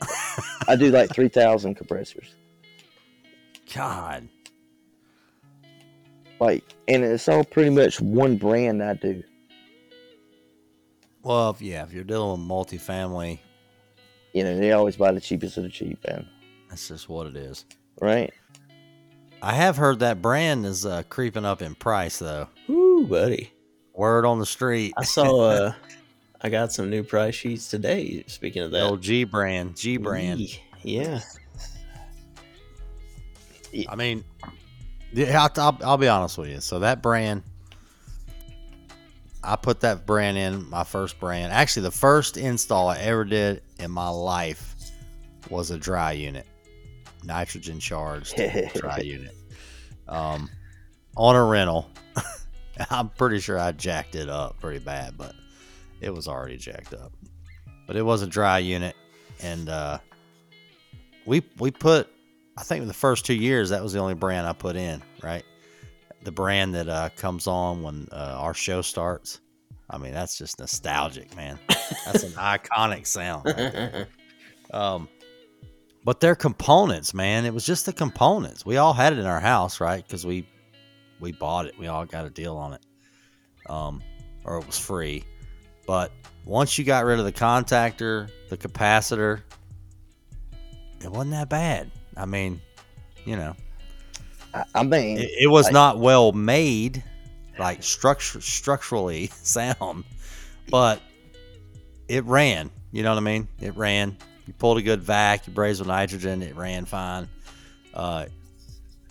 I 0.68 0.76
do 0.76 0.90
like 0.90 1.12
three 1.14 1.28
thousand 1.28 1.74
compressors. 1.74 2.34
God. 3.74 4.28
Like, 6.40 6.64
and 6.88 7.04
it's 7.04 7.28
all 7.28 7.44
pretty 7.44 7.70
much 7.70 8.00
one 8.00 8.36
brand 8.36 8.82
I 8.82 8.94
do. 8.94 9.22
Well, 11.22 11.50
if, 11.50 11.62
yeah, 11.62 11.82
if 11.84 11.92
you're 11.92 12.04
dealing 12.04 12.32
with 12.40 12.48
multifamily, 12.48 13.38
You 14.34 14.42
know, 14.44 14.58
they 14.58 14.72
always 14.72 14.96
buy 14.96 15.12
the 15.12 15.20
cheapest 15.20 15.56
of 15.56 15.62
the 15.62 15.68
cheap, 15.70 15.98
man. 16.06 16.28
that's 16.68 16.88
just 16.88 17.08
what 17.08 17.26
it 17.28 17.36
is. 17.36 17.64
Right? 18.00 18.32
I 19.42 19.52
have 19.54 19.76
heard 19.76 20.00
that 20.00 20.22
brand 20.22 20.64
is 20.66 20.86
uh, 20.86 21.02
creeping 21.08 21.44
up 21.44 21.62
in 21.62 21.74
price, 21.74 22.18
though. 22.18 22.48
Ooh, 22.70 23.06
buddy. 23.08 23.52
Word 23.92 24.24
on 24.24 24.38
the 24.38 24.46
street. 24.46 24.94
I 24.96 25.04
saw 25.04 25.42
uh 25.42 25.72
I 26.40 26.48
got 26.50 26.72
some 26.72 26.90
new 26.90 27.02
price 27.02 27.34
sheets 27.34 27.70
today. 27.70 28.24
Speaking 28.26 28.62
of 28.62 28.70
The 28.70 28.78
that. 28.78 28.84
old 28.84 29.00
G 29.02 29.24
brand, 29.24 29.76
G 29.76 29.96
brand. 29.96 30.40
Yeah. 30.82 31.20
I 33.88 33.96
mean, 33.96 34.24
yeah, 35.12 35.48
I'll, 35.56 35.78
I'll 35.82 35.96
be 35.96 36.08
honest 36.08 36.36
with 36.38 36.50
you. 36.50 36.60
So 36.60 36.80
that 36.80 37.02
brand, 37.02 37.42
I 39.42 39.56
put 39.56 39.80
that 39.80 40.06
brand 40.06 40.36
in 40.36 40.68
my 40.68 40.84
first 40.84 41.18
brand. 41.18 41.52
Actually, 41.52 41.84
the 41.84 41.90
first 41.92 42.36
install 42.36 42.88
I 42.88 42.98
ever 42.98 43.24
did 43.24 43.62
in 43.78 43.90
my 43.90 44.08
life 44.08 44.74
was 45.50 45.70
a 45.70 45.78
dry 45.78 46.12
unit, 46.12 46.46
nitrogen 47.24 47.80
charged 47.80 48.36
dry 48.74 48.98
unit, 48.98 49.34
um, 50.08 50.48
on 51.16 51.36
a 51.36 51.44
rental. 51.44 51.90
I'm 52.90 53.08
pretty 53.10 53.40
sure 53.40 53.58
I 53.58 53.72
jacked 53.72 54.14
it 54.14 54.28
up 54.28 54.60
pretty 54.60 54.80
bad, 54.80 55.16
but 55.16 55.34
it 56.00 56.12
was 56.12 56.28
already 56.28 56.56
jacked 56.56 56.94
up. 56.94 57.12
But 57.86 57.96
it 57.96 58.02
was 58.02 58.22
a 58.22 58.26
dry 58.26 58.58
unit, 58.58 58.96
and 59.42 59.68
uh, 59.68 59.98
we 61.26 61.42
we 61.58 61.70
put 61.70 62.08
I 62.56 62.62
think 62.62 62.82
in 62.82 62.88
the 62.88 62.94
first 62.94 63.24
two 63.24 63.34
years 63.34 63.70
that 63.70 63.82
was 63.82 63.92
the 63.92 63.98
only 63.98 64.14
brand 64.14 64.46
I 64.46 64.52
put 64.52 64.76
in, 64.76 65.02
right? 65.22 65.44
The 66.22 66.32
brand 66.32 66.74
that 66.74 66.88
uh, 66.88 67.10
comes 67.16 67.46
on 67.46 67.82
when 67.82 68.08
uh, 68.12 68.36
our 68.38 68.54
show 68.54 68.80
starts. 68.80 69.40
I 69.90 69.98
mean, 69.98 70.12
that's 70.12 70.38
just 70.38 70.58
nostalgic, 70.58 71.34
man. 71.36 71.58
That's 72.06 72.22
an 72.22 72.30
iconic 72.32 73.06
sound. 73.06 73.44
right. 73.46 74.06
Um, 74.72 75.08
but 76.04 76.20
they're 76.20 76.34
components, 76.34 77.14
man, 77.14 77.44
it 77.46 77.54
was 77.54 77.64
just 77.64 77.86
the 77.86 77.92
components. 77.92 78.64
We 78.66 78.76
all 78.76 78.92
had 78.92 79.12
it 79.12 79.18
in 79.18 79.26
our 79.26 79.40
house, 79.40 79.80
right? 79.80 80.04
Because 80.06 80.26
we 80.26 80.46
we 81.20 81.32
bought 81.32 81.66
it. 81.66 81.78
We 81.78 81.86
all 81.86 82.04
got 82.04 82.26
a 82.26 82.30
deal 82.30 82.56
on 82.56 82.74
it, 82.74 82.80
um, 83.70 84.02
or 84.44 84.58
it 84.58 84.66
was 84.66 84.78
free. 84.78 85.24
But 85.86 86.12
once 86.44 86.78
you 86.78 86.84
got 86.84 87.04
rid 87.04 87.18
of 87.18 87.24
the 87.24 87.32
contactor, 87.32 88.30
the 88.48 88.56
capacitor, 88.56 89.40
it 91.02 91.10
wasn't 91.10 91.32
that 91.32 91.48
bad. 91.48 91.90
I 92.16 92.26
mean, 92.26 92.60
you 93.24 93.36
know, 93.36 93.54
I, 94.52 94.64
I 94.74 94.82
mean, 94.82 95.18
it, 95.18 95.30
it 95.40 95.50
was 95.50 95.66
like- 95.66 95.72
not 95.72 95.98
well 95.98 96.32
made, 96.32 97.02
like 97.58 97.82
structure 97.82 98.40
structurally 98.40 99.26
sound, 99.42 100.04
but 100.70 101.00
it 102.08 102.24
ran. 102.24 102.70
You 102.92 103.02
know 103.02 103.10
what 103.10 103.18
I 103.18 103.22
mean? 103.22 103.48
It 103.60 103.76
ran. 103.76 104.16
You 104.46 104.52
pulled 104.52 104.78
a 104.78 104.82
good 104.82 105.02
vac, 105.02 105.46
you 105.46 105.52
brazed 105.52 105.80
with 105.80 105.88
nitrogen, 105.88 106.42
it 106.42 106.54
ran 106.56 106.84
fine. 106.84 107.28
Uh, 107.92 108.26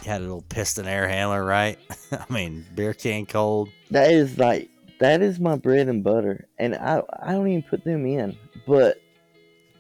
you 0.04 0.10
had 0.12 0.22
a 0.22 0.24
little 0.24 0.44
piston 0.50 0.88
air 0.88 1.08
handler, 1.08 1.44
right? 1.44 1.80
I 2.12 2.26
mean, 2.32 2.66
beer 2.76 2.94
can 2.94 3.26
cold. 3.26 3.70
that 3.92 4.12
is 4.12 4.38
like 4.38 4.70
that 5.00 5.22
is 5.22 5.40
my 5.40 5.56
bread 5.56 5.88
and 5.88 6.04
butter, 6.04 6.48
and 6.58 6.76
I 6.76 7.02
I 7.22 7.32
don't 7.34 7.48
even 7.48 7.64
put 7.64 7.84
them 7.84 8.06
in, 8.06 8.38
but 8.68 9.02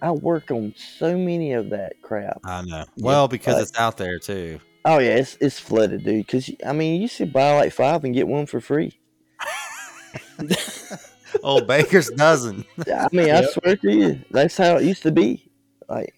I 0.02 0.12
work 0.12 0.52
on 0.52 0.74
so 0.76 1.18
many 1.18 1.54
of 1.54 1.70
that 1.70 2.02
crap. 2.02 2.42
I 2.44 2.62
know. 2.64 2.86
Well, 2.98 3.28
because 3.28 3.56
but- 3.56 3.62
it's 3.64 3.80
out 3.80 3.98
there 3.98 4.20
too. 4.20 4.60
Oh 4.86 5.00
yeah, 5.00 5.16
it's 5.16 5.38
it's 5.40 5.60
flooded, 5.60 6.04
dude. 6.04 6.26
Because 6.26 6.50
I 6.66 6.74
mean, 6.74 7.02
you 7.02 7.08
should 7.08 7.32
buy 7.32 7.56
like 7.56 7.72
five 7.72 8.04
and 8.04 8.14
get 8.14 8.28
one 8.28 8.46
for 8.46 8.60
free. 8.60 9.00
Oh, 11.42 11.62
Baker's 11.62 12.10
dozen. 12.12 12.66
I 12.88 13.08
mean, 13.12 13.32
I 13.32 13.42
Yep. 13.42 13.50
swear 13.50 13.76
to 13.78 13.92
you, 13.92 14.22
that's 14.32 14.58
how 14.58 14.78
it 14.78 14.84
used 14.84 15.04
to 15.04 15.12
be. 15.12 15.50
Like, 15.90 16.14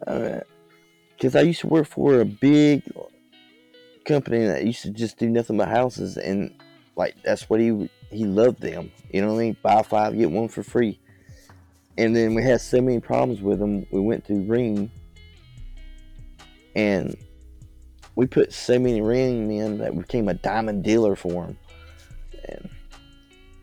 because 0.00 1.34
I 1.34 1.40
used 1.42 1.60
to 1.60 1.66
work 1.66 1.86
for 1.86 2.20
a 2.20 2.24
big 2.24 2.82
company 4.04 4.46
that 4.46 4.64
used 4.64 4.82
to 4.82 4.90
just 4.90 5.18
do 5.18 5.28
nothing 5.28 5.56
but 5.56 5.68
houses, 5.68 6.16
and 6.16 6.54
like 6.96 7.14
that's 7.22 7.48
what 7.50 7.60
he 7.60 7.90
he 8.10 8.24
loved 8.24 8.60
them. 8.60 8.90
You 9.12 9.20
know 9.22 9.28
what 9.28 9.40
I 9.40 9.44
mean? 9.44 9.56
Buy 9.62 9.82
five, 9.82 10.16
get 10.16 10.30
one 10.30 10.48
for 10.48 10.62
free. 10.62 10.98
And 11.98 12.14
then 12.14 12.34
we 12.34 12.42
had 12.42 12.60
so 12.60 12.80
many 12.80 13.00
problems 13.00 13.42
with 13.42 13.58
them. 13.58 13.84
We 13.90 14.00
went 14.00 14.24
to 14.26 14.40
Ring, 14.42 14.90
and 16.76 17.16
we 18.14 18.26
put 18.26 18.52
so 18.52 18.78
many 18.78 19.00
ring 19.00 19.50
in 19.52 19.78
that 19.78 19.94
we 19.94 20.02
became 20.02 20.28
a 20.28 20.34
diamond 20.34 20.84
dealer 20.84 21.16
for 21.16 21.46
them, 21.46 21.58
and 22.48 22.70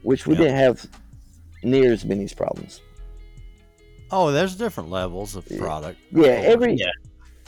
which 0.06 0.26
we 0.28 0.34
Yeah. 0.36 0.42
didn't 0.44 0.56
have 0.58 0.90
near 1.64 1.92
as 1.92 2.06
many 2.06 2.28
problems. 2.30 2.82
Oh, 4.12 4.32
there's 4.32 4.56
different 4.56 4.90
levels 4.92 5.36
of 5.36 5.46
product. 5.58 6.00
Yeah, 6.12 6.28
every 6.28 6.74
Yeah. 6.76 6.92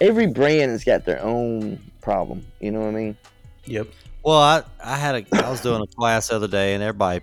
every 0.01 0.27
brand 0.27 0.71
has 0.71 0.83
got 0.83 1.05
their 1.05 1.21
own 1.23 1.79
problem. 2.01 2.45
You 2.59 2.71
know 2.71 2.79
what 2.81 2.89
I 2.89 2.91
mean? 2.91 3.17
Yep. 3.65 3.87
Well, 4.23 4.37
I 4.39 4.63
I 4.83 4.95
had 4.97 5.15
a 5.15 5.45
I 5.45 5.49
was 5.51 5.61
doing 5.61 5.81
a 5.81 5.87
class 5.87 6.27
the 6.29 6.35
other 6.35 6.47
day, 6.47 6.73
and 6.73 6.81
everybody, 6.83 7.21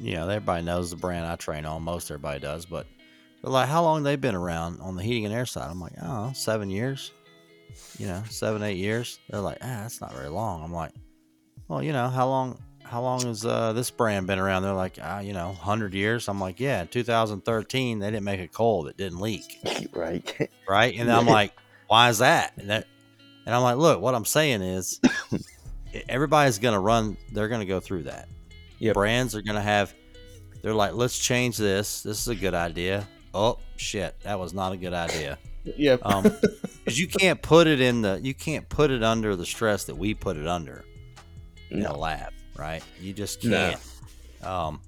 you 0.00 0.14
know, 0.14 0.28
everybody 0.28 0.64
knows 0.64 0.90
the 0.90 0.96
brand 0.96 1.26
I 1.26 1.36
train 1.36 1.66
on. 1.66 1.82
Most 1.82 2.10
everybody 2.10 2.38
does, 2.40 2.64
but 2.66 2.86
they're 3.42 3.50
like, 3.50 3.68
"How 3.68 3.82
long 3.82 4.02
they've 4.04 4.20
been 4.20 4.34
around 4.36 4.80
on 4.80 4.96
the 4.96 5.02
heating 5.02 5.24
and 5.26 5.34
air 5.34 5.46
side?" 5.46 5.68
I'm 5.70 5.80
like, 5.80 5.92
"Oh, 6.00 6.32
seven 6.34 6.70
years." 6.70 7.10
You 7.98 8.06
know, 8.06 8.22
seven 8.30 8.62
eight 8.62 8.76
years. 8.78 9.18
They're 9.28 9.40
like, 9.40 9.58
"Ah, 9.60 9.80
that's 9.82 10.00
not 10.00 10.14
very 10.14 10.28
long." 10.28 10.62
I'm 10.64 10.72
like, 10.72 10.92
"Well, 11.66 11.82
you 11.82 11.92
know, 11.92 12.08
how 12.08 12.28
long 12.28 12.58
how 12.88 13.02
long 13.02 13.22
has 13.22 13.44
uh, 13.44 13.72
this 13.72 13.90
brand 13.90 14.26
been 14.26 14.38
around?" 14.38 14.62
They're 14.62 14.72
like, 14.72 14.98
"Ah, 15.02 15.20
you 15.20 15.32
know, 15.32 15.52
hundred 15.52 15.94
years." 15.94 16.28
I'm 16.28 16.40
like, 16.40 16.58
"Yeah, 16.60 16.84
2013, 16.84 17.98
they 17.98 18.10
didn't 18.10 18.24
make 18.24 18.40
a 18.40 18.48
coil 18.48 18.84
that 18.84 18.96
didn't 18.96 19.20
leak." 19.20 19.58
right. 19.92 20.50
right? 20.68 20.94
And 20.98 21.10
I'm 21.10 21.26
like, 21.26 21.52
why 21.88 22.08
is 22.10 22.18
that? 22.18 22.52
And 22.58 22.70
that, 22.70 22.86
and 23.46 23.54
I'm 23.54 23.62
like, 23.62 23.76
look, 23.76 24.00
what 24.00 24.14
I'm 24.14 24.24
saying 24.24 24.62
is, 24.62 25.00
everybody's 26.08 26.58
going 26.58 26.74
to 26.74 26.80
run. 26.80 27.16
They're 27.32 27.48
going 27.48 27.60
to 27.60 27.66
go 27.66 27.80
through 27.80 28.04
that. 28.04 28.28
Yep. 28.78 28.94
Brands 28.94 29.34
are 29.34 29.42
going 29.42 29.56
to 29.56 29.62
have. 29.62 29.94
They're 30.62 30.74
like, 30.74 30.94
let's 30.94 31.18
change 31.18 31.56
this. 31.56 32.02
This 32.02 32.20
is 32.20 32.28
a 32.28 32.34
good 32.34 32.54
idea. 32.54 33.08
Oh 33.34 33.58
shit, 33.76 34.18
that 34.20 34.38
was 34.38 34.52
not 34.52 34.72
a 34.72 34.76
good 34.76 34.92
idea. 34.92 35.38
Yep. 35.64 36.00
Um, 36.04 36.22
because 36.84 36.98
you 36.98 37.08
can't 37.08 37.40
put 37.42 37.66
it 37.66 37.80
in 37.80 38.02
the. 38.02 38.20
You 38.22 38.34
can't 38.34 38.68
put 38.68 38.90
it 38.90 39.02
under 39.02 39.36
the 39.36 39.46
stress 39.46 39.84
that 39.84 39.94
we 39.96 40.14
put 40.14 40.36
it 40.36 40.46
under 40.46 40.84
in 41.70 41.80
a 41.80 41.82
No. 41.84 41.98
lab, 41.98 42.32
right? 42.58 42.82
You 43.00 43.12
just 43.12 43.40
can't. 43.40 43.80
Um, 44.42 44.80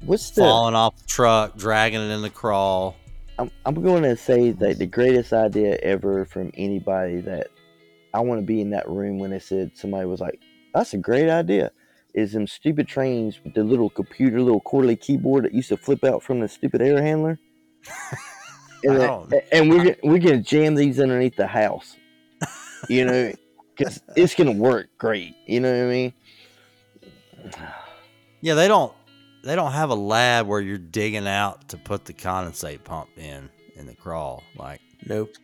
What's 0.00 0.30
the? 0.30 0.42
falling 0.42 0.74
off 0.74 0.96
the 0.96 1.06
truck, 1.06 1.56
dragging 1.56 2.00
it 2.00 2.10
in 2.12 2.22
the 2.22 2.30
crawl. 2.30 2.96
I'm, 3.38 3.50
I'm 3.64 3.74
going 3.82 4.02
to 4.04 4.16
say 4.16 4.50
that 4.52 4.78
the 4.78 4.86
greatest 4.86 5.32
idea 5.32 5.76
ever 5.82 6.24
from 6.24 6.52
anybody 6.54 7.20
that 7.22 7.48
I 8.12 8.20
want 8.20 8.40
to 8.40 8.46
be 8.46 8.60
in 8.60 8.70
that 8.70 8.88
room 8.88 9.18
when 9.18 9.30
they 9.30 9.38
said 9.40 9.72
somebody 9.74 10.06
was 10.06 10.20
like, 10.20 10.40
"That's 10.74 10.94
a 10.94 10.98
great 10.98 11.28
idea." 11.30 11.72
Is 12.14 12.32
them 12.32 12.46
stupid 12.46 12.86
trains 12.86 13.40
with 13.42 13.54
the 13.54 13.64
little 13.64 13.90
computer, 13.90 14.40
little 14.40 14.60
QWERTY 14.60 15.00
keyboard 15.00 15.44
that 15.46 15.52
used 15.54 15.70
to 15.70 15.76
flip 15.76 16.04
out 16.04 16.22
from 16.22 16.38
the 16.38 16.46
stupid 16.48 16.80
air 16.80 17.02
handler. 17.02 17.38
and, 18.84 19.00
then- 19.00 19.10
Oh. 19.10 19.28
and 19.50 19.68
we're 19.70 19.96
we're 20.04 20.18
gonna 20.20 20.40
jam 20.40 20.74
these 20.76 21.00
underneath 21.00 21.34
the 21.34 21.46
house, 21.48 21.96
you 22.88 23.04
know, 23.04 23.32
because 23.76 24.00
it's 24.14 24.34
gonna 24.36 24.52
work 24.52 24.90
great. 24.98 25.34
You 25.48 25.58
know 25.58 25.72
what 25.76 25.86
I 25.86 25.90
mean? 25.90 26.12
Yeah, 28.40 28.54
they 28.54 28.68
don't. 28.68 28.92
They 29.42 29.56
don't 29.56 29.72
have 29.72 29.90
a 29.90 29.94
lab 29.94 30.46
where 30.46 30.60
you're 30.60 30.78
digging 30.78 31.26
out 31.28 31.68
to 31.68 31.76
put 31.76 32.04
the 32.06 32.12
condensate 32.14 32.82
pump 32.84 33.10
in 33.16 33.50
in 33.76 33.86
the 33.86 33.94
crawl. 33.94 34.42
Like 34.56 34.80
Nope. 35.06 35.34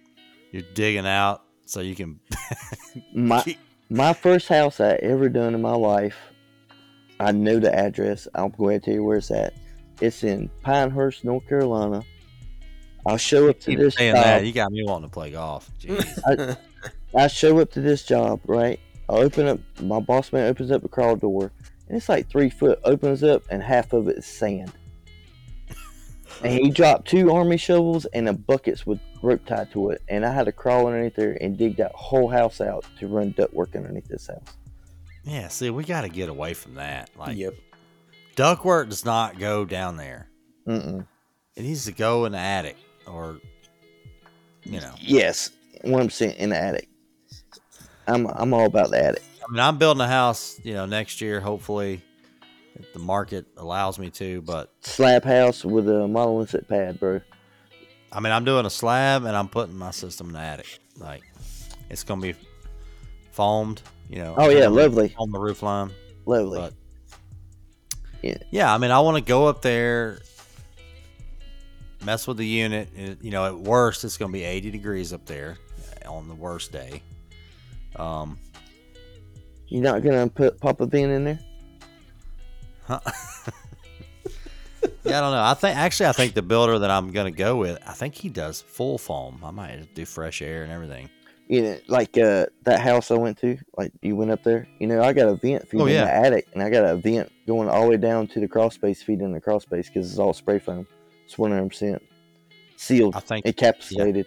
you're 0.52 0.62
digging 0.74 1.06
out 1.06 1.42
so 1.66 1.80
you 1.80 1.94
can. 1.94 2.18
My 3.14 3.44
my 3.90 4.12
first 4.12 4.48
house 4.48 4.80
I 4.80 4.92
ever 5.02 5.28
done 5.28 5.54
in 5.54 5.60
my 5.62 5.74
life. 5.74 6.16
I 7.18 7.32
know 7.32 7.58
the 7.58 7.74
address. 7.74 8.26
I'll 8.34 8.48
go 8.48 8.68
ahead 8.68 8.76
and 8.76 8.84
tell 8.84 8.94
you 8.94 9.04
where 9.04 9.18
it's 9.18 9.30
at. 9.30 9.52
It's 10.00 10.22
in 10.24 10.48
Pinehurst, 10.62 11.24
North 11.24 11.46
Carolina. 11.48 12.02
I'll 13.06 13.16
show 13.18 13.48
up 13.50 13.60
to 13.60 13.66
keep 13.66 13.78
this 13.78 13.94
saying 13.96 14.14
job. 14.14 14.24
that. 14.24 14.46
You 14.46 14.52
got 14.52 14.70
me 14.72 14.82
wanting 14.84 15.08
to 15.10 15.12
play 15.12 15.30
golf. 15.32 15.70
Jeez. 15.80 16.56
I 17.16 17.26
show 17.26 17.58
up 17.58 17.70
to 17.72 17.80
this 17.80 18.04
job, 18.04 18.40
right? 18.46 18.78
I 19.08 19.12
open 19.14 19.46
up. 19.48 19.60
My 19.82 20.00
boss 20.00 20.32
man 20.32 20.46
opens 20.48 20.70
up 20.70 20.82
the 20.82 20.88
crawl 20.88 21.16
door, 21.16 21.50
and 21.90 21.96
it's 21.96 22.08
like 22.08 22.30
three 22.30 22.50
foot. 22.50 22.78
Opens 22.84 23.24
up, 23.24 23.42
and 23.50 23.60
half 23.60 23.92
of 23.92 24.06
it 24.06 24.18
is 24.18 24.24
sand. 24.24 24.72
and 26.44 26.52
he 26.52 26.70
dropped 26.70 27.08
two 27.08 27.32
army 27.32 27.56
shovels 27.56 28.04
and 28.06 28.28
a 28.28 28.32
buckets 28.32 28.86
with 28.86 29.00
rope 29.22 29.44
tied 29.44 29.72
to 29.72 29.90
it, 29.90 30.00
and 30.08 30.24
I 30.24 30.32
had 30.32 30.46
to 30.46 30.52
crawl 30.52 30.86
underneath 30.86 31.16
there 31.16 31.36
and 31.40 31.58
dig 31.58 31.78
that 31.78 31.90
whole 31.92 32.28
house 32.28 32.60
out 32.60 32.84
to 33.00 33.08
run 33.08 33.34
ductwork 33.34 33.74
underneath 33.74 34.06
this 34.06 34.28
house. 34.28 34.56
yeah, 35.24 35.48
see, 35.48 35.70
we 35.70 35.82
got 35.82 36.02
to 36.02 36.08
get 36.08 36.28
away 36.28 36.54
from 36.54 36.76
that. 36.76 37.10
Like 37.16 37.36
yep. 37.36 37.54
ductwork 38.36 38.90
does 38.90 39.04
not 39.04 39.40
go 39.40 39.64
down 39.64 39.96
there. 39.96 40.28
Mm-mm. 40.68 41.04
It 41.56 41.62
needs 41.62 41.86
to 41.86 41.92
go 41.92 42.24
in 42.24 42.32
the 42.32 42.38
attic 42.38 42.76
or, 43.08 43.40
you 44.62 44.80
know. 44.80 44.94
Yes, 45.00 45.50
one 45.82 46.06
percent 46.06 46.36
in 46.36 46.50
the 46.50 46.56
attic. 46.56 46.88
I'm 48.06 48.28
I'm 48.28 48.54
all 48.54 48.66
about 48.66 48.90
the 48.90 49.04
attic. 49.04 49.24
I 49.50 49.52
mean, 49.52 49.60
I'm 49.60 49.78
building 49.78 50.00
a 50.00 50.06
house, 50.06 50.60
you 50.62 50.74
know, 50.74 50.86
next 50.86 51.20
year, 51.20 51.40
hopefully, 51.40 52.00
if 52.76 52.92
the 52.92 53.00
market 53.00 53.46
allows 53.56 53.98
me 53.98 54.08
to. 54.10 54.42
But 54.42 54.72
Slab 54.82 55.24
house 55.24 55.64
with 55.64 55.88
a 55.88 56.06
monolithic 56.06 56.68
pad, 56.68 57.00
bro. 57.00 57.20
I 58.12 58.20
mean, 58.20 58.32
I'm 58.32 58.44
doing 58.44 58.64
a 58.64 58.70
slab 58.70 59.24
and 59.24 59.36
I'm 59.36 59.48
putting 59.48 59.76
my 59.76 59.90
system 59.90 60.28
in 60.28 60.34
the 60.34 60.38
attic. 60.40 60.78
Like, 60.98 61.22
it's 61.88 62.04
gonna 62.04 62.20
be 62.20 62.34
foamed, 63.32 63.82
you 64.08 64.18
know. 64.18 64.36
Oh 64.38 64.50
yeah, 64.50 64.68
lovely, 64.68 65.14
on 65.18 65.32
the 65.32 65.38
roof 65.40 65.62
line. 65.64 65.90
lovely. 66.26 66.58
But 66.60 66.74
Yeah. 68.22 68.36
yeah, 68.50 68.72
I 68.72 68.78
mean, 68.78 68.92
I 68.92 69.00
want 69.00 69.16
to 69.16 69.28
go 69.28 69.46
up 69.48 69.62
there, 69.62 70.20
mess 72.04 72.26
with 72.28 72.36
the 72.36 72.46
unit. 72.46 72.88
It- 72.96 73.22
you 73.22 73.32
know, 73.32 73.46
at 73.46 73.58
worst, 73.58 74.04
it's 74.04 74.16
going 74.16 74.30
to 74.30 74.32
be 74.32 74.44
80 74.44 74.70
degrees 74.70 75.12
up 75.12 75.26
there 75.26 75.58
on 76.06 76.28
the 76.28 76.34
worst 76.34 76.70
day. 76.70 77.02
Um, 77.96 78.38
You're 79.70 79.82
not 79.82 80.02
gonna 80.02 80.28
put 80.28 80.60
pop 80.60 80.80
a 80.80 80.86
vent 80.86 81.10
in 81.12 81.24
there? 81.24 81.38
Huh? 82.86 83.00
yeah, 85.04 85.18
I 85.18 85.20
don't 85.20 85.32
know. 85.32 85.42
I 85.42 85.54
think 85.54 85.76
actually, 85.76 86.06
I 86.06 86.12
think 86.12 86.34
the 86.34 86.42
builder 86.42 86.78
that 86.80 86.90
I'm 86.90 87.12
going 87.12 87.32
to 87.32 87.36
go 87.38 87.56
with, 87.56 87.78
I 87.86 87.92
think 87.92 88.14
he 88.14 88.28
does 88.28 88.60
full 88.60 88.98
foam. 88.98 89.40
I 89.44 89.50
might 89.52 89.94
do 89.94 90.04
fresh 90.04 90.42
air 90.42 90.62
and 90.64 90.72
everything. 90.72 91.08
You 91.48 91.62
know, 91.62 91.78
like 91.88 92.16
uh, 92.18 92.46
that 92.64 92.80
house 92.80 93.10
I 93.10 93.14
went 93.14 93.38
to. 93.38 93.58
Like 93.76 93.92
you 94.02 94.16
went 94.16 94.30
up 94.30 94.42
there. 94.42 94.66
You 94.78 94.86
know, 94.88 95.02
I 95.02 95.12
got 95.12 95.28
a 95.28 95.34
vent 95.36 95.68
feeding 95.68 95.82
Oh, 95.82 95.86
yeah. 95.86 96.00
in 96.00 96.06
the 96.06 96.14
attic, 96.26 96.48
and 96.52 96.62
I 96.62 96.70
got 96.70 96.84
a 96.84 96.96
vent 96.96 97.30
going 97.46 97.68
all 97.68 97.84
the 97.84 97.90
way 97.90 97.96
down 97.96 98.26
to 98.28 98.40
the 98.40 98.48
crawl 98.48 98.70
space 98.70 99.02
feeding 99.02 99.32
the 99.32 99.40
crawl 99.40 99.60
space 99.60 99.88
because 99.88 100.10
it's 100.10 100.18
all 100.18 100.32
spray 100.32 100.58
foam. 100.58 100.86
It's 101.26 101.38
100 101.38 101.68
percent 101.68 102.02
sealed, 102.76 103.14
I 103.14 103.20
think 103.20 103.44
encapsulated. 103.46 104.26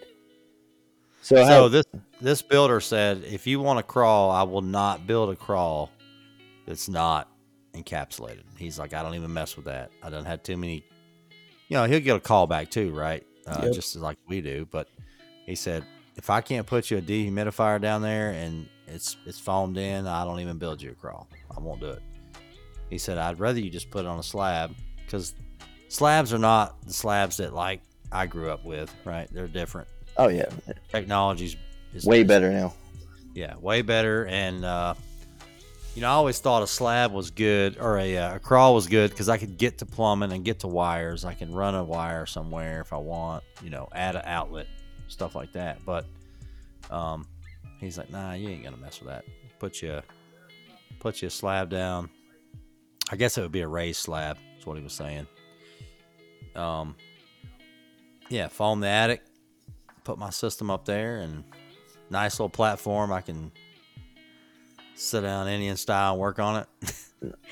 So, 1.24 1.36
So 1.36 1.42
have, 1.62 1.72
this 1.72 1.86
this 2.20 2.42
builder 2.42 2.80
said, 2.80 3.24
if 3.24 3.46
you 3.46 3.58
want 3.58 3.78
to 3.78 3.82
crawl, 3.82 4.30
I 4.30 4.42
will 4.42 4.60
not 4.60 5.06
build 5.06 5.30
a 5.30 5.36
crawl 5.36 5.90
that's 6.66 6.86
not 6.86 7.30
encapsulated. 7.72 8.42
He's 8.58 8.78
like, 8.78 8.92
I 8.92 9.02
don't 9.02 9.14
even 9.14 9.32
mess 9.32 9.56
with 9.56 9.64
that. 9.64 9.90
I 10.02 10.10
don't 10.10 10.26
have 10.26 10.42
too 10.42 10.58
many. 10.58 10.84
You 11.68 11.78
know, 11.78 11.84
he'll 11.86 12.00
get 12.00 12.14
a 12.14 12.20
call 12.20 12.46
back 12.46 12.70
too, 12.70 12.94
right? 12.94 13.24
Uh, 13.46 13.62
Yep. 13.64 13.72
Just 13.72 13.96
like 13.96 14.18
we 14.28 14.42
do. 14.42 14.68
But 14.70 14.88
he 15.46 15.54
said, 15.54 15.86
if 16.16 16.28
I 16.28 16.42
can't 16.42 16.66
put 16.66 16.90
you 16.90 16.98
a 16.98 17.02
dehumidifier 17.02 17.80
down 17.80 18.02
there 18.02 18.32
and 18.32 18.68
it's 18.86 19.16
it's 19.24 19.38
foamed 19.38 19.78
in, 19.78 20.06
I 20.06 20.24
don't 20.24 20.40
even 20.40 20.58
build 20.58 20.82
you 20.82 20.90
a 20.90 20.94
crawl. 20.94 21.26
I 21.56 21.58
won't 21.58 21.80
do 21.80 21.88
it. 21.88 22.02
He 22.90 22.98
said, 22.98 23.16
I'd 23.16 23.40
rather 23.40 23.60
you 23.60 23.70
just 23.70 23.90
put 23.90 24.04
it 24.04 24.08
on 24.08 24.18
a 24.18 24.22
slab 24.22 24.74
because 25.06 25.34
slabs 25.88 26.34
are 26.34 26.38
not 26.38 26.82
the 26.82 26.92
slabs 26.92 27.38
that 27.38 27.54
like 27.54 27.80
I 28.12 28.26
grew 28.26 28.50
up 28.50 28.62
with, 28.62 28.94
right? 29.06 29.26
They're 29.32 29.48
different 29.48 29.88
oh 30.16 30.28
yeah, 30.28 30.46
technology's 30.90 31.56
is 31.94 32.04
way 32.04 32.22
is- 32.22 32.28
better 32.28 32.50
now. 32.50 32.74
Yeah, 33.34 33.56
way 33.56 33.82
better. 33.82 34.26
And 34.26 34.64
uh, 34.64 34.94
you 35.94 36.02
know, 36.02 36.08
I 36.08 36.12
always 36.12 36.38
thought 36.38 36.62
a 36.62 36.66
slab 36.66 37.12
was 37.12 37.30
good 37.30 37.78
or 37.78 37.98
a, 37.98 38.16
uh, 38.16 38.36
a 38.36 38.38
crawl 38.38 38.74
was 38.74 38.86
good 38.86 39.10
because 39.10 39.28
I 39.28 39.38
could 39.38 39.58
get 39.58 39.78
to 39.78 39.86
plumbing 39.86 40.32
and 40.32 40.44
get 40.44 40.60
to 40.60 40.68
wires. 40.68 41.24
I 41.24 41.34
can 41.34 41.52
run 41.52 41.74
a 41.74 41.82
wire 41.82 42.26
somewhere 42.26 42.80
if 42.80 42.92
I 42.92 42.96
want. 42.96 43.42
You 43.62 43.70
know, 43.70 43.88
add 43.92 44.14
an 44.14 44.22
outlet, 44.24 44.66
stuff 45.08 45.34
like 45.34 45.52
that. 45.52 45.84
But 45.84 46.06
um, 46.90 47.26
he's 47.80 47.98
like, 47.98 48.10
Nah, 48.10 48.34
you 48.34 48.48
ain't 48.48 48.64
gonna 48.64 48.76
mess 48.76 49.00
with 49.00 49.08
that. 49.08 49.24
Put 49.58 49.82
you 49.82 50.00
put 51.00 51.20
you 51.22 51.28
a 51.28 51.30
slab 51.30 51.70
down. 51.70 52.10
I 53.10 53.16
guess 53.16 53.36
it 53.36 53.42
would 53.42 53.52
be 53.52 53.60
a 53.60 53.68
raised 53.68 54.00
slab. 54.00 54.38
Is 54.58 54.66
what 54.66 54.76
he 54.76 54.82
was 54.82 54.92
saying. 54.92 55.26
Um, 56.54 56.94
yeah, 58.28 58.46
foam 58.48 58.80
the 58.80 58.88
attic 58.88 59.22
put 60.04 60.18
my 60.18 60.30
system 60.30 60.70
up 60.70 60.84
there 60.84 61.16
and 61.16 61.44
nice 62.10 62.34
little 62.34 62.50
platform. 62.50 63.12
I 63.12 63.20
can 63.20 63.50
sit 64.94 65.22
down 65.22 65.48
Indian 65.48 65.76
style 65.76 66.12
and 66.12 66.20
work 66.20 66.38
on 66.38 66.62
it. 66.62 66.94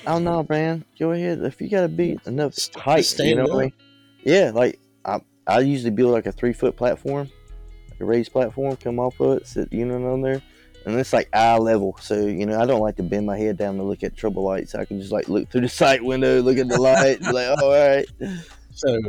Oh 0.05 0.19
no, 0.19 0.45
man, 0.47 0.85
go 0.99 1.11
ahead. 1.13 1.41
If 1.41 1.59
you 1.59 1.67
got 1.67 1.81
to 1.81 1.87
be 1.87 2.19
enough 2.27 2.53
St- 2.53 2.77
height, 2.77 3.19
you 3.19 3.35
know 3.35 3.43
what 3.43 3.55
I 3.55 3.61
mean? 3.63 3.73
Yeah, 4.23 4.51
like 4.53 4.79
I, 5.03 5.19
I 5.47 5.61
usually 5.61 5.89
build 5.89 6.11
like 6.11 6.27
a 6.27 6.31
three 6.31 6.53
foot 6.53 6.77
platform, 6.77 7.29
like 7.89 7.99
a 7.99 8.05
raised 8.05 8.31
platform, 8.31 8.75
come 8.75 8.99
off 8.99 9.19
of 9.19 9.37
it, 9.37 9.47
sit 9.47 9.73
you 9.73 9.83
know, 9.85 10.13
on 10.13 10.21
there, 10.21 10.43
and 10.85 10.99
it's 10.99 11.11
like 11.11 11.27
eye 11.33 11.57
level. 11.57 11.97
So 11.99 12.27
you 12.27 12.45
know, 12.45 12.61
I 12.61 12.67
don't 12.67 12.81
like 12.81 12.97
to 12.97 13.03
bend 13.03 13.25
my 13.25 13.37
head 13.37 13.57
down 13.57 13.77
to 13.77 13.83
look 13.83 14.03
at 14.03 14.15
trouble 14.15 14.43
lights. 14.43 14.75
I 14.75 14.85
can 14.85 14.99
just 14.99 15.11
like 15.11 15.27
look 15.27 15.49
through 15.49 15.61
the 15.61 15.69
sight 15.69 16.03
window, 16.03 16.39
look 16.41 16.57
at 16.57 16.67
the 16.67 16.79
light, 16.79 17.19
like, 17.21 17.47
oh, 17.57 17.65
all 17.65 17.71
right. 17.71 18.05
So 18.75 18.99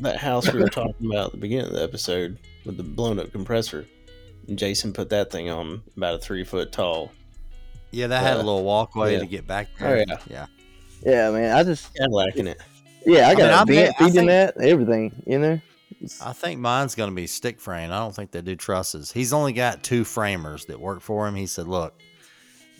that 0.00 0.16
house 0.16 0.50
we 0.52 0.60
were 0.60 0.68
talking 0.68 1.06
about 1.06 1.26
at 1.26 1.32
the 1.32 1.38
beginning 1.38 1.66
of 1.66 1.72
the 1.72 1.82
episode 1.82 2.38
with 2.64 2.76
the 2.76 2.82
blown 2.82 3.18
up 3.18 3.32
compressor, 3.32 3.86
and 4.48 4.58
Jason 4.58 4.92
put 4.92 5.10
that 5.10 5.30
thing 5.30 5.48
on 5.50 5.82
about 5.96 6.14
a 6.16 6.18
three 6.18 6.44
foot 6.44 6.72
tall. 6.72 7.12
Yeah, 7.90 8.06
that 8.08 8.22
had 8.22 8.36
a 8.36 8.40
Uh, 8.40 8.44
little 8.44 8.64
walkway 8.64 9.14
yeah. 9.14 9.18
to 9.20 9.26
get 9.26 9.46
back 9.46 9.68
Oh, 9.80 9.94
yeah. 9.94 10.04
yeah. 10.28 10.46
Yeah, 11.04 11.30
man. 11.30 11.56
I 11.56 11.62
just 11.64 11.92
Cadillac 11.94 12.36
in 12.36 12.46
it. 12.48 12.60
yeah, 13.06 13.26
I 13.28 13.30
I 13.30 13.34
got 13.34 13.40
mean, 13.42 13.50
a 13.50 13.52
I 13.52 13.64
may- 13.64 13.84
vent 13.86 13.96
feeding 13.96 14.12
think- 14.14 14.28
that, 14.28 14.56
everything. 14.60 15.22
You 15.26 15.38
know. 15.38 15.60
I 16.22 16.32
think 16.32 16.60
mine's 16.60 16.94
going 16.94 17.10
to 17.10 17.16
be 17.16 17.26
stick 17.26 17.60
frame. 17.60 17.90
I 17.90 17.98
don't 17.98 18.14
think 18.14 18.30
they 18.30 18.40
do 18.42 18.54
trusses. 18.56 19.10
He's 19.12 19.32
only 19.32 19.52
got 19.52 19.82
two 19.82 20.04
framers 20.04 20.64
that 20.66 20.80
work 20.80 21.00
for 21.02 21.26
him. 21.26 21.34
He 21.34 21.46
said, 21.46 21.66
look, 21.66 21.94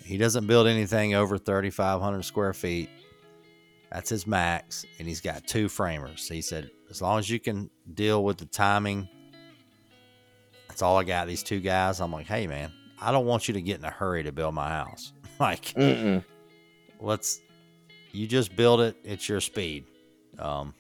he 0.05 0.17
doesn't 0.17 0.47
build 0.47 0.67
anything 0.69 1.15
over 1.15 1.37
3,500 1.37 2.23
square 2.25 2.53
feet. 2.55 2.89
That's 3.93 4.09
his 4.09 4.27
max. 4.27 4.87
And 4.99 5.07
he's 5.09 5.21
got 5.21 5.47
two 5.47 5.69
framers. 5.69 6.29
He 6.29 6.41
said, 6.41 6.71
as 6.89 7.03
long 7.03 7.19
as 7.19 7.29
you 7.29 7.41
can 7.41 7.69
deal 7.93 8.23
with 8.25 8.39
the 8.39 8.47
timing, 8.47 9.09
that's 10.81 10.87
all 10.87 10.97
I 10.97 11.05
got. 11.05 11.27
These 11.27 11.43
two 11.43 11.61
guys. 11.61 12.01
I'm 12.01 12.11
like, 12.11 12.25
hey, 12.25 12.47
man, 12.47 12.73
I 12.99 13.13
don't 13.13 13.27
want 13.27 13.49
you 13.49 13.53
to 13.53 13.61
get 13.61 13.79
in 13.79 13.85
a 13.85 13.91
hurry 13.91 14.23
to 14.23 14.33
build 14.33 14.55
my 14.55 14.71
house. 14.71 15.13
like, 15.39 15.67
Mm-mm. 15.75 16.25
let's 17.01 17.43
you 18.13 18.27
just 18.27 18.57
build 18.57 18.81
it 18.81 18.97
it's 19.05 19.29
your 19.29 19.41
speed 19.41 19.85
um 20.41 20.75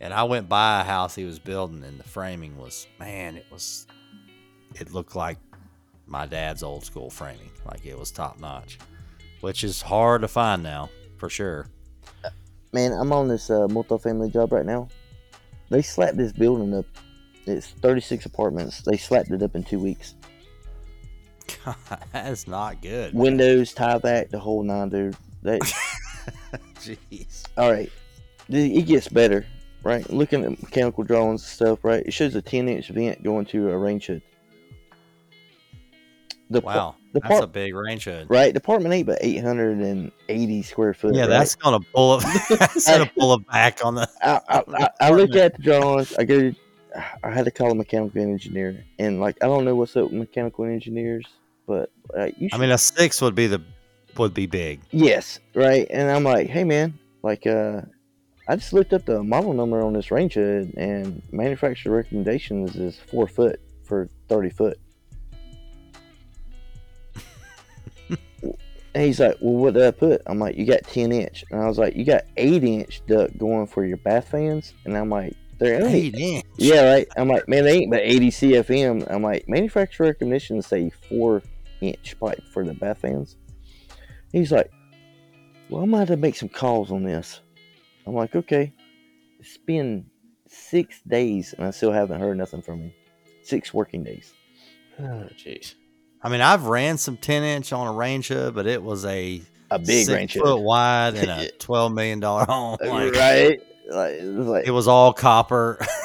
and 0.00 0.12
i 0.12 0.24
went 0.24 0.48
by 0.48 0.80
a 0.80 0.82
house 0.82 1.14
he 1.14 1.24
was 1.24 1.38
building 1.38 1.84
and 1.84 1.96
the 1.96 2.02
framing 2.02 2.58
was 2.58 2.88
man 2.98 3.36
it 3.36 3.46
was 3.52 3.86
it 4.74 4.92
looked 4.92 5.14
like 5.14 5.38
my 6.08 6.26
dad's 6.26 6.64
old 6.64 6.84
school 6.84 7.08
framing 7.08 7.52
like 7.70 7.86
it 7.86 7.96
was 7.96 8.10
top 8.10 8.40
notch 8.40 8.80
which 9.42 9.62
is 9.62 9.80
hard 9.80 10.22
to 10.22 10.28
find 10.28 10.60
now 10.60 10.90
for 11.18 11.28
sure. 11.28 11.66
Man, 12.72 12.92
I'm 12.92 13.12
on 13.12 13.28
this 13.28 13.48
uh, 13.48 13.68
multifamily 13.68 14.32
job 14.32 14.52
right 14.52 14.66
now. 14.66 14.88
They 15.70 15.82
slapped 15.82 16.16
this 16.16 16.32
building 16.32 16.74
up. 16.74 16.86
It's 17.46 17.66
36 17.68 18.26
apartments. 18.26 18.80
They 18.82 18.96
slapped 18.96 19.30
it 19.30 19.42
up 19.42 19.54
in 19.54 19.62
two 19.64 19.78
weeks. 19.78 20.14
God, 21.64 21.76
that's 22.12 22.46
not 22.48 22.80
good. 22.80 23.14
Windows, 23.14 23.72
tie 23.74 23.98
back, 23.98 24.30
the 24.30 24.38
whole 24.38 24.62
nine, 24.62 24.88
dude. 24.88 25.16
They, 25.42 25.58
Jeez. 26.80 27.44
all 27.58 27.70
right, 27.70 27.90
it 28.48 28.86
gets 28.86 29.08
better, 29.08 29.44
right? 29.82 30.08
Looking 30.10 30.44
at 30.44 30.50
mechanical 30.62 31.04
drawings 31.04 31.42
and 31.42 31.48
stuff, 31.50 31.84
right? 31.84 32.02
It 32.06 32.12
shows 32.12 32.34
a 32.34 32.40
10 32.42 32.68
inch 32.68 32.88
vent 32.88 33.22
going 33.22 33.44
to 33.46 33.70
a 33.70 33.76
range 33.76 34.06
hood. 34.06 34.22
The 36.50 36.60
par- 36.62 36.76
Wow. 36.76 36.94
the 37.12 37.20
That's 37.20 37.40
a 37.42 37.46
big 37.46 37.74
range 37.74 38.04
hood. 38.04 38.26
right? 38.28 38.52
Department 38.52 38.94
8, 38.94 39.02
but 39.04 39.18
880 39.20 40.62
square 40.62 40.94
foot. 40.94 41.14
Yeah, 41.14 41.22
right? 41.22 41.28
that's 41.30 41.54
gonna 41.54 41.80
pull 41.94 42.18
it. 42.18 42.24
That's 42.58 42.86
gonna 42.86 43.10
pull 43.18 43.34
it 43.34 43.46
back 43.48 43.84
on 43.84 43.94
the. 43.94 44.08
I, 44.22 44.40
I, 44.48 44.62
I, 44.74 44.88
I 45.00 45.10
look 45.10 45.34
at 45.36 45.56
the 45.56 45.62
drawings. 45.62 46.14
I 46.16 46.24
go. 46.24 46.52
I 47.22 47.30
had 47.30 47.44
to 47.44 47.50
call 47.50 47.70
a 47.70 47.74
mechanical 47.74 48.20
engineer, 48.20 48.84
and 48.98 49.20
like 49.20 49.36
I 49.42 49.46
don't 49.46 49.64
know 49.64 49.74
what's 49.74 49.96
up 49.96 50.04
with 50.04 50.12
mechanical 50.12 50.64
engineers, 50.64 51.24
but 51.66 51.90
uh, 52.16 52.28
you 52.36 52.48
should. 52.48 52.54
I 52.54 52.60
mean, 52.60 52.70
a 52.70 52.78
six 52.78 53.20
would 53.20 53.34
be 53.34 53.46
the 53.46 53.60
would 54.16 54.34
be 54.34 54.46
big. 54.46 54.80
yes, 54.92 55.40
right. 55.54 55.86
And 55.90 56.10
I'm 56.10 56.22
like, 56.24 56.48
hey 56.48 56.64
man, 56.64 56.98
like 57.22 57.46
uh, 57.46 57.82
I 58.48 58.56
just 58.56 58.72
looked 58.72 58.92
up 58.92 59.04
the 59.06 59.22
model 59.22 59.52
number 59.52 59.80
on 59.82 59.92
this 59.92 60.10
range 60.10 60.34
hood, 60.34 60.72
and 60.76 61.22
manufacturer 61.32 61.96
recommendations 61.96 62.76
is 62.76 62.98
four 62.98 63.26
foot 63.26 63.60
for 63.84 64.08
thirty 64.28 64.50
foot. 64.50 64.78
And 68.94 69.02
he's 69.02 69.18
like, 69.18 69.36
well, 69.40 69.54
what 69.54 69.74
did 69.74 69.82
I 69.82 69.90
put? 69.90 70.22
I'm 70.26 70.38
like, 70.38 70.56
you 70.56 70.64
got 70.64 70.84
10 70.84 71.10
inch. 71.10 71.44
And 71.50 71.60
I 71.60 71.66
was 71.66 71.78
like, 71.78 71.96
you 71.96 72.04
got 72.04 72.22
8 72.36 72.62
inch 72.62 73.02
duct 73.08 73.36
going 73.36 73.66
for 73.66 73.84
your 73.84 73.96
bath 73.96 74.28
fans? 74.28 74.72
And 74.84 74.96
I'm 74.96 75.10
like, 75.10 75.34
they're 75.58 75.84
Eight 75.86 76.14
inch. 76.14 76.44
yeah, 76.56 76.92
right. 76.92 77.08
I'm 77.16 77.28
like, 77.28 77.48
man, 77.48 77.64
they 77.64 77.78
ain't 77.78 77.90
but 77.90 78.00
80 78.02 78.30
CFM. 78.30 79.06
I'm 79.10 79.22
like, 79.22 79.48
manufacturer 79.48 80.06
recognition 80.06 80.60
say 80.62 80.90
four 81.08 81.42
inch 81.80 82.16
pipe 82.20 82.42
for 82.52 82.64
the 82.64 82.74
bath 82.74 82.98
fans. 82.98 83.36
He's 84.32 84.50
like, 84.52 84.70
well, 85.70 85.82
I'm 85.82 85.90
gonna 85.90 86.00
have 86.00 86.08
to 86.08 86.16
make 86.16 86.36
some 86.36 86.48
calls 86.48 86.90
on 86.92 87.04
this. 87.04 87.40
I'm 88.06 88.14
like, 88.14 88.34
okay. 88.36 88.72
It's 89.40 89.56
been 89.58 90.06
six 90.48 91.00
days 91.06 91.54
and 91.56 91.66
I 91.66 91.70
still 91.70 91.92
haven't 91.92 92.20
heard 92.20 92.36
nothing 92.38 92.62
from 92.62 92.80
him. 92.80 92.92
Six 93.42 93.72
working 93.74 94.04
days. 94.04 94.32
Oh, 94.98 95.28
jeez. 95.36 95.74
I 96.22 96.30
mean, 96.30 96.40
I've 96.40 96.64
ran 96.66 96.96
some 96.98 97.16
ten 97.18 97.42
inch 97.42 97.72
on 97.72 97.86
a 97.86 97.92
range 97.92 98.28
hood, 98.28 98.54
but 98.54 98.66
it 98.66 98.82
was 98.82 99.04
a 99.04 99.42
A 99.70 99.78
big 99.78 100.06
six 100.06 100.08
range 100.08 100.32
foot 100.34 100.46
hood. 100.46 100.60
wide 100.62 101.14
and 101.16 101.30
a 101.30 101.50
twelve 101.58 101.92
million 101.92 102.20
dollar 102.20 102.44
home. 102.46 102.78
Like, 102.80 103.12
right? 103.14 103.60
Like, 103.90 104.14
it 104.14 104.34
was 104.34 104.46
like 104.46 104.66
It 104.66 104.70
was 104.70 104.88
all 104.88 105.12
copper. 105.12 105.78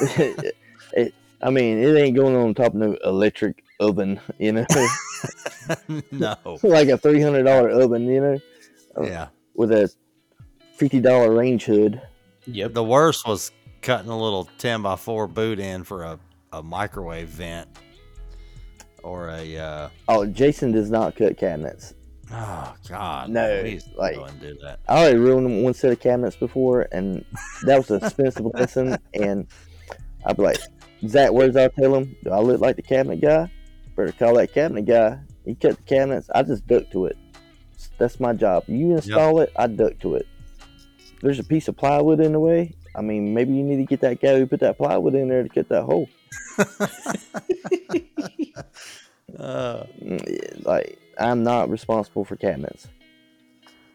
it, 0.92 1.14
I 1.42 1.50
mean, 1.50 1.78
it 1.78 1.96
ain't 1.96 2.16
going 2.16 2.36
on 2.36 2.54
top 2.54 2.68
of 2.68 2.74
no 2.74 2.96
electric 3.04 3.62
oven, 3.80 4.20
you 4.38 4.52
know, 4.52 4.66
no. 6.10 6.36
like 6.62 6.88
a 6.88 6.98
three 6.98 7.20
hundred 7.22 7.44
dollar 7.44 7.70
oven, 7.70 8.04
you 8.06 8.20
know, 8.20 8.38
Yeah. 9.02 9.28
with 9.54 9.72
a 9.72 9.90
fifty 10.74 11.00
dollar 11.00 11.32
range 11.34 11.64
hood. 11.64 12.02
Yep. 12.46 12.74
The 12.74 12.84
worst 12.84 13.26
was 13.26 13.52
cutting 13.80 14.10
a 14.10 14.18
little 14.20 14.48
ten 14.58 14.82
by 14.82 14.96
four 14.96 15.26
boot 15.26 15.58
in 15.58 15.84
for 15.84 16.02
a, 16.04 16.18
a 16.52 16.62
microwave 16.62 17.28
vent 17.28 17.68
or 19.02 19.30
a 19.30 19.56
uh, 19.56 19.88
Oh, 20.08 20.26
Jason 20.26 20.72
does 20.72 20.90
not 20.90 21.16
cut 21.16 21.38
cabinets. 21.38 21.94
Oh 22.32 22.74
god 22.88 23.28
No, 23.30 23.62
to 23.62 23.80
like- 23.96 24.16
go 24.16 24.24
and 24.24 24.40
do 24.40 24.56
that. 24.62 24.80
I 24.88 25.00
already 25.02 25.18
ruined 25.18 25.64
one 25.64 25.74
set 25.74 25.92
of 25.92 26.00
cabinets 26.00 26.36
before, 26.36 26.88
and 26.92 27.24
that 27.64 27.78
was 27.78 27.90
an 27.90 28.02
expensive 28.04 28.46
lesson. 28.54 28.96
And 29.14 29.46
I'd 30.26 30.36
be 30.36 30.42
like, 30.42 30.58
Zach, 31.06 31.32
where's 31.32 31.56
I 31.56 31.68
tell 31.68 31.94
him? 31.94 32.14
Do 32.24 32.30
I 32.30 32.40
look 32.40 32.60
like 32.60 32.76
the 32.76 32.82
cabinet 32.82 33.20
guy? 33.20 33.50
Better 33.96 34.12
call 34.12 34.34
that 34.34 34.52
cabinet 34.52 34.86
guy. 34.86 35.18
He 35.44 35.54
cut 35.54 35.76
the 35.76 35.82
cabinets. 35.82 36.28
I 36.34 36.42
just 36.42 36.66
duck 36.66 36.84
to 36.92 37.06
it. 37.06 37.16
That's 37.98 38.20
my 38.20 38.32
job. 38.34 38.64
You 38.66 38.92
install 38.92 39.40
it, 39.40 39.52
I 39.56 39.66
duck 39.66 39.98
to 40.00 40.16
it. 40.16 40.26
There's 41.22 41.38
a 41.38 41.44
piece 41.44 41.68
of 41.68 41.76
plywood 41.76 42.20
in 42.20 42.32
the 42.32 42.40
way. 42.40 42.74
I 42.96 43.02
mean, 43.02 43.34
maybe 43.34 43.52
you 43.52 43.62
need 43.62 43.76
to 43.76 43.84
get 43.84 44.00
that 44.00 44.20
guy 44.20 44.38
who 44.38 44.46
put 44.46 44.60
that 44.60 44.78
plywood 44.78 45.14
in 45.14 45.28
there 45.28 45.42
to 45.42 45.48
cut 45.48 45.68
that 45.68 45.82
hole. 45.84 46.08
Uh, 49.38 49.84
Mm, 50.02 50.66
like 50.66 50.98
I'm 51.20 51.42
not 51.42 51.68
responsible 51.70 52.24
for 52.24 52.36
cabinets. 52.36 52.88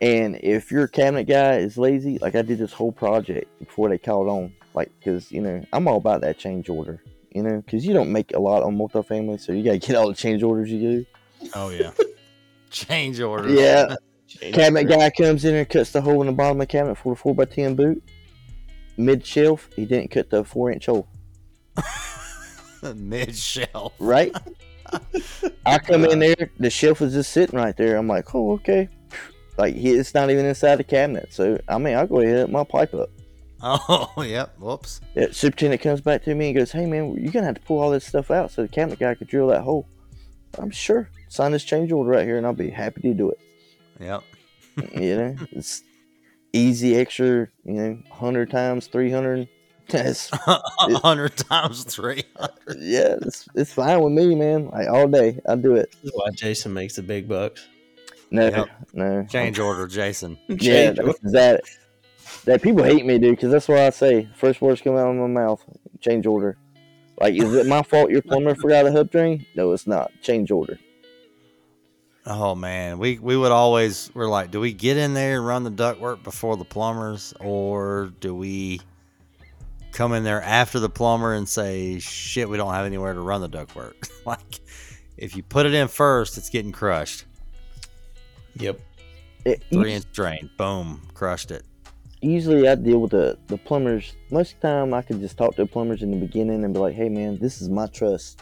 And 0.02 0.38
if 0.44 0.72
your 0.72 0.88
cabinet 0.88 1.24
guy 1.24 1.58
is 1.58 1.78
lazy, 1.78 2.20
like 2.20 2.36
I 2.36 2.42
did 2.42 2.60
this 2.60 2.74
whole 2.74 2.92
project 2.92 3.48
before 3.60 3.90
they 3.90 3.98
called 3.98 4.28
on, 4.28 4.54
like 4.74 4.92
because 5.00 5.32
you 5.32 5.42
know 5.42 5.64
I'm 5.74 5.88
all 5.88 5.98
about 5.98 6.22
that 6.22 6.38
change 6.38 6.70
order, 6.70 7.02
you 7.32 7.42
know, 7.44 7.62
because 7.62 7.86
you 7.86 7.94
don't 7.94 8.12
make 8.12 8.34
a 8.34 8.40
lot 8.40 8.64
on 8.64 8.78
multifamily, 8.78 9.40
so 9.40 9.54
you 9.54 9.64
gotta 9.64 9.78
get 9.78 9.96
all 9.96 10.08
the 10.08 10.14
change 10.14 10.44
orders 10.44 10.72
you 10.72 10.80
do. 10.80 11.06
oh 11.56 11.70
yeah. 11.70 11.92
Change 12.72 13.22
orders. 13.22 13.54
Yeah, 13.54 13.96
cabinet 14.52 14.86
guy 14.86 15.10
comes 15.10 15.46
in 15.46 15.56
and 15.56 15.70
cuts 15.70 15.92
the 15.92 16.02
hole 16.02 16.20
in 16.20 16.28
the 16.28 16.34
bottom 16.34 16.60
of 16.60 16.68
the 16.68 16.72
cabinet 16.72 16.96
for 16.96 17.14
a 17.14 17.16
four 17.16 17.34
x 17.42 17.56
ten 17.56 17.74
boot. 17.74 18.04
Mid 18.98 19.26
shelf, 19.26 19.70
he 19.76 19.86
didn't 19.86 20.12
cut 20.12 20.30
the 20.30 20.44
four 20.44 20.72
inch 20.72 20.88
hole. 20.88 21.08
Mid 22.96 23.34
shelf. 23.34 23.94
Right? 23.98 24.36
I 25.66 25.80
come 25.80 26.06
in 26.06 26.20
there, 26.20 26.52
the 26.60 26.70
shelf 26.70 27.02
is 27.02 27.14
just 27.14 27.32
sitting 27.32 27.58
right 27.58 27.76
there. 27.76 27.98
I'm 27.98 28.08
like, 28.08 28.34
oh, 28.36 28.54
okay. 28.54 28.90
Like, 29.58 29.76
it's 29.76 30.14
not 30.14 30.30
even 30.30 30.46
inside 30.46 30.76
the 30.76 30.84
cabinet. 30.84 31.34
So, 31.34 31.60
I 31.68 31.78
mean, 31.78 31.96
I'll 31.96 32.08
go 32.08 32.20
ahead 32.20 32.40
and 32.40 32.54
my 32.54 32.64
pipe 32.64 32.94
up. 32.94 33.10
Oh 33.62 34.14
yep. 34.26 34.56
Whoops. 34.60 35.02
Yeah, 35.16 35.28
superintendent 35.32 35.82
comes 35.82 36.02
back 36.02 36.24
to 36.24 36.36
me 36.36 36.48
and 36.48 36.58
goes, 36.58 36.72
hey, 36.72 36.86
man, 36.86 37.16
you're 37.16 37.32
going 37.32 37.44
to 37.44 37.48
have 37.48 37.56
to 37.56 37.62
pull 37.62 37.80
all 37.80 37.90
this 37.90 38.06
stuff 38.06 38.30
out 38.30 38.52
so 38.52 38.62
the 38.62 38.68
cabinet 38.68 39.00
guy 39.00 39.16
could 39.16 39.28
drill 39.28 39.48
that 39.48 39.62
hole. 39.62 39.88
I'm 40.60 40.72
sure. 40.72 41.10
Sign 41.30 41.52
this 41.52 41.64
change 41.64 41.92
order 41.92 42.12
right 42.12 42.26
here 42.26 42.38
and 42.38 42.46
I'll 42.46 42.54
be 42.54 42.70
happy 42.70 43.02
to 43.02 43.14
do 43.14 43.32
it. 43.32 43.40
Yep. 44.00 44.24
you 44.94 45.18
know, 45.18 45.36
it's 45.52 45.84
easy, 46.54 46.96
extra, 46.96 47.48
you 47.64 47.74
know, 47.74 47.94
100 48.10 48.52
times 48.52 48.88
300. 48.88 49.48
That's, 49.90 50.32
A 50.48 50.62
hundred 51.00 51.38
times 51.38 51.84
three. 51.84 52.24
yeah, 52.78 53.16
it's, 53.22 53.48
it's 53.56 53.74
fine 53.74 54.02
with 54.02 54.14
me, 54.14 54.34
man. 54.36 54.70
Like, 54.70 54.88
all 54.88 55.08
day, 55.08 55.40
I'll 55.48 55.58
do 55.58 55.76
it. 55.76 55.92
This 56.02 56.12
is 56.12 56.18
why 56.18 56.30
Jason 56.34 56.74
makes 56.74 56.96
the 56.96 57.04
big 57.04 57.28
bucks. 57.28 57.68
No, 58.32 58.48
Yep. 58.48 58.68
no. 58.94 59.26
Change 59.30 59.60
order, 59.60 59.88
Jason. 59.88 60.38
Yeah, 60.48 60.92
Change 60.94 60.98
that's 60.98 61.32
that. 61.32 61.62
That 62.46 62.62
people 62.62 62.84
hate 62.84 63.06
me, 63.06 63.18
dude, 63.20 63.36
because 63.36 63.52
that's 63.52 63.68
what 63.68 63.78
I 63.80 63.90
say. 63.92 64.28
First 64.36 64.62
words 64.62 64.82
come 64.82 64.96
out 64.96 65.08
of 65.08 65.16
my 65.16 65.28
mouth. 65.28 65.64
Change 66.02 66.26
order. 66.26 66.58
Like, 67.20 67.36
is 67.36 67.54
it 67.54 67.66
my 67.68 67.82
fault 67.84 68.10
your 68.12 68.22
plumber 68.22 68.56
forgot 68.56 68.86
a 68.88 68.92
hub 68.92 69.10
drain? 69.12 69.46
No, 69.56 69.72
it's 69.72 69.88
not. 69.88 70.12
Change 70.22 70.52
order. 70.52 70.78
Oh 72.28 72.56
man, 72.56 72.98
we 72.98 73.20
we 73.20 73.38
would 73.38 73.52
always 73.52 74.10
we're 74.16 74.28
like, 74.28 74.50
do 74.50 74.60
we 74.60 74.74
get 74.74 74.98
in 74.98 75.14
there 75.14 75.38
and 75.38 75.46
run 75.46 75.64
the 75.64 75.72
ductwork 75.72 76.24
before 76.24 76.58
the 76.58 76.66
plumbers, 76.66 77.34
or 77.40 78.12
do 78.20 78.34
we 78.34 78.82
come 79.96 80.14
in 80.14 80.24
there 80.24 80.42
after 80.42 80.80
the 80.80 80.90
plumber 80.90 81.34
and 81.34 81.48
say, 81.48 81.98
shit, 82.00 82.48
we 82.50 82.58
don't 82.58 82.74
have 82.74 82.86
anywhere 82.86 83.14
to 83.14 83.22
run 83.22 83.42
the 83.42 83.50
ductwork? 83.50 84.10
like, 84.26 84.60
if 85.18 85.36
you 85.36 85.42
put 85.42 85.66
it 85.66 85.74
in 85.74 85.88
first, 85.88 86.38
it's 86.38 86.50
getting 86.50 86.72
crushed. 86.72 87.26
Yep. 88.58 88.80
It, 89.46 89.64
Three 89.72 89.94
inch 89.94 90.06
drain, 90.12 90.50
boom, 90.58 91.02
crushed 91.14 91.52
it. 91.52 91.64
usually 92.22 92.68
I 92.68 92.76
deal 92.76 93.00
with 93.00 93.12
the, 93.12 93.38
the 93.48 93.58
plumbers. 93.58 94.14
Most 94.32 94.56
of 94.56 94.62
the 94.62 94.68
time, 94.68 94.94
I 94.94 95.02
can 95.02 95.20
just 95.20 95.38
talk 95.38 95.56
to 95.56 95.64
the 95.64 95.68
plumbers 95.68 96.04
in 96.04 96.12
the 96.12 96.18
beginning 96.18 96.64
and 96.64 96.74
be 96.74 96.80
like, 96.80 96.96
hey, 96.96 97.10
man, 97.10 97.40
this 97.40 97.62
is 97.62 97.70
my 97.70 97.88
trust. 97.88 98.42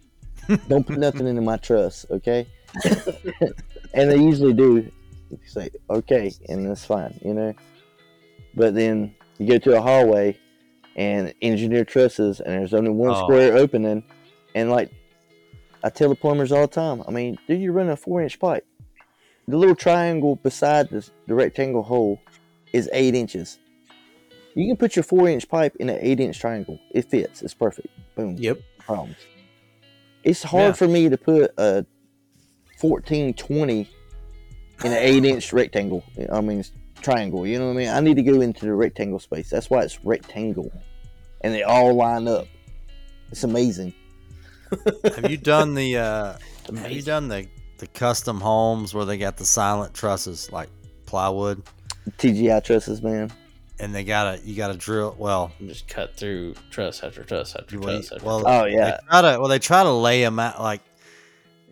Don't 0.68 0.86
put 0.86 0.98
nothing 0.98 1.26
into 1.26 1.42
my 1.42 1.58
trust, 1.58 2.06
okay? 2.10 2.46
and 3.94 4.10
they 4.10 4.18
usually 4.18 4.52
do 4.52 4.90
say, 5.46 5.68
okay, 5.90 6.32
and 6.48 6.68
that's 6.68 6.84
fine, 6.84 7.18
you 7.22 7.34
know? 7.34 7.54
But 8.54 8.74
then 8.74 9.14
you 9.38 9.46
go 9.46 9.58
to 9.58 9.76
a 9.76 9.80
hallway 9.80 10.38
and 10.98 11.32
engineer 11.40 11.84
trusses, 11.86 12.40
and 12.40 12.52
there's 12.60 12.74
only 12.74 12.90
one 12.90 13.10
Oh. 13.10 13.22
square 13.22 13.56
opening. 13.56 14.02
And 14.54 14.68
like, 14.70 14.90
I 15.82 15.88
tell 15.90 16.08
the 16.10 16.14
plumbers 16.16 16.50
all 16.52 16.62
the 16.62 16.66
time, 16.66 17.02
I 17.06 17.10
mean, 17.12 17.38
dude, 17.46 17.60
you're 17.62 17.72
running 17.72 17.92
a 17.92 17.96
four 17.96 18.20
inch 18.20 18.38
pipe. 18.38 18.66
The 19.46 19.56
little 19.56 19.76
triangle 19.76 20.36
beside 20.36 20.90
the, 20.90 21.08
the 21.26 21.34
rectangle 21.34 21.82
hole 21.82 22.20
is 22.74 22.90
eight 22.92 23.14
inches. 23.14 23.58
You 24.54 24.66
can 24.66 24.76
put 24.76 24.96
your 24.96 25.04
four 25.04 25.28
inch 25.28 25.48
pipe 25.48 25.76
in 25.76 25.88
an 25.88 25.98
eight 26.02 26.18
inch 26.20 26.38
triangle. 26.40 26.78
It 26.90 27.08
fits. 27.08 27.42
It's 27.42 27.54
perfect. 27.54 27.88
Boom. 28.16 28.34
Yep. 28.36 28.58
Problems. 28.80 29.16
It's 30.24 30.42
hard 30.42 30.70
Yeah. 30.70 30.72
for 30.72 30.88
me 30.88 31.08
to 31.08 31.16
put 31.16 31.52
a 31.56 31.86
fourteen 32.78 33.34
twenty 33.34 33.88
in 34.84 34.92
an 34.92 34.98
eight 34.98 35.24
inch 35.24 35.52
rectangle. 35.58 36.02
I 36.32 36.40
mean 36.40 36.64
triangle. 37.00 37.46
You 37.46 37.60
know 37.60 37.66
what 37.66 37.74
I 37.74 37.76
mean? 37.76 37.88
I 37.88 38.00
need 38.00 38.16
to 38.16 38.22
go 38.22 38.40
into 38.40 38.66
the 38.66 38.74
rectangle 38.74 39.20
space. 39.20 39.48
That's 39.48 39.70
why 39.70 39.82
it's 39.84 40.04
rectangle, 40.04 40.72
and 41.42 41.54
they 41.54 41.62
all 41.62 41.94
line 41.94 42.26
up. 42.28 42.46
It's 43.30 43.44
amazing. 43.44 43.92
have 45.04 45.30
you 45.30 45.36
done 45.36 45.74
the 45.74 45.96
uh 45.98 46.36
have 46.76 46.90
you 46.92 47.02
done 47.02 47.28
the 47.28 47.46
the 47.78 47.86
custom 47.88 48.40
homes 48.40 48.92
where 48.94 49.04
they 49.04 49.16
got 49.18 49.36
the 49.36 49.44
silent 49.44 49.94
trusses 49.94 50.50
like 50.52 50.68
plywood, 51.06 51.62
TJI 52.18 52.60
trusses, 52.64 53.00
man. 53.02 53.30
and 53.78 53.94
they 53.94 54.04
gotta 54.04 54.40
you 54.44 54.56
gotta 54.56 54.76
drill. 54.76 55.14
Well, 55.18 55.52
Just 55.60 55.88
cut 55.88 56.14
through 56.16 56.54
truss 56.70 57.02
after 57.02 57.22
truss 57.24 57.54
after 57.54 57.78
well, 57.78 57.88
truss 57.98 58.12
after 58.12 58.24
well, 58.26 58.42
Oh 58.46 58.64
they 58.64 58.72
yeah, 58.74 58.98
try 59.08 59.22
to 59.22 59.38
well 59.38 59.48
they 59.48 59.58
try 59.58 59.82
to 59.84 59.92
lay 59.92 60.22
them 60.22 60.38
out 60.38 60.60
like 60.60 60.82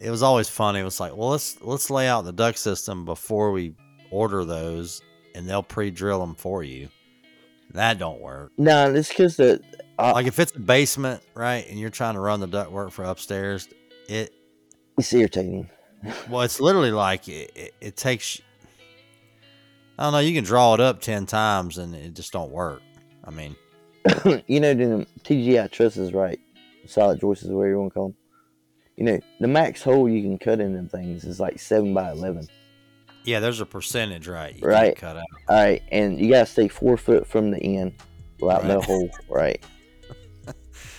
it 0.01 0.11
was 0.11 0.23
always 0.23 0.49
funny. 0.49 0.81
It 0.81 0.85
was 0.85 1.01
like, 1.01 1.17
well, 1.17 1.31
let's 1.31 1.61
let's 1.63 1.91
lay 1.91 2.07
out 2.09 2.25
the 2.25 2.33
duct 2.33 2.59
system 2.59 3.05
before 3.05 3.51
we 3.51 3.75
order 4.11 4.45
those, 4.45 5.03
and 5.35 5.49
they'll 5.49 5.63
pre-drill 5.63 6.21
them 6.21 6.35
for 6.35 6.63
you. 6.63 6.89
That 7.73 7.99
don't 7.99 8.21
work. 8.21 8.53
no, 8.57 8.93
it's 8.95 9.09
because 9.09 9.37
the 9.37 9.61
uh, 9.99 10.13
Like 10.15 10.27
if 10.27 10.39
it's 10.39 10.55
a 10.55 10.59
basement, 10.59 11.23
right, 11.35 11.67
and 11.69 11.79
you're 11.79 11.91
trying 11.91 12.15
to 12.15 12.21
run 12.21 12.41
the 12.41 12.47
duct 12.47 12.71
work 12.71 12.91
for 12.91 13.05
upstairs, 13.05 13.69
it 14.09 14.33
it's 14.99 15.13
irritating. 15.13 15.69
well, 16.29 16.43
it's 16.43 16.61
literally 16.61 16.93
like 16.93 17.29
it, 17.29 17.51
it, 17.55 17.75
it 17.81 17.97
takes. 17.97 18.41
I 19.99 20.05
don't 20.05 20.13
know. 20.13 20.19
You 20.19 20.35
can 20.35 20.45
draw 20.45 20.75
it 20.75 20.81
up 20.81 21.01
ten 21.01 21.27
times 21.27 21.79
and 21.79 21.95
it 21.95 22.15
just 22.15 22.33
don't 22.33 22.51
work. 22.51 22.83
I 23.25 23.31
mean, 23.31 23.57
you 24.47 24.61
know 24.61 24.75
the 24.75 25.07
TJI 25.25 25.69
trusses, 25.71 26.13
right? 26.13 26.39
Solid 26.87 27.21
joists, 27.21 27.45
whatever 27.45 27.69
you 27.69 27.79
want 27.79 27.93
to 27.93 27.95
call 27.95 28.09
them. 28.09 28.17
You 28.97 29.05
know 29.05 29.21
the 29.41 29.49
max 29.49 29.83
hole 29.83 30.09
you 30.09 30.23
can 30.23 30.39
cut 30.39 30.61
in 30.61 30.75
them 30.75 30.89
things 30.89 31.25
is 31.25 31.41
like 31.41 31.59
seven 31.59 31.93
by 31.93 32.11
eleven. 32.11 32.49
Yeah, 33.27 33.41
there's 33.41 33.61
a 33.61 33.67
percentage, 33.67 34.29
right? 34.29 34.55
You 34.57 34.67
Right. 34.67 34.97
Cut 34.97 35.17
out. 35.17 35.25
All 35.49 35.57
right, 35.57 35.83
and 35.93 36.19
you 36.19 36.31
gotta 36.31 36.47
stay 36.47 36.69
four 36.69 36.97
foot 36.97 37.27
from 37.27 37.51
the 37.51 37.59
end, 37.59 37.93
without 38.41 38.65
no 38.65 38.77
Right. 38.77 38.85
hole. 38.85 39.11
Right. 39.29 39.63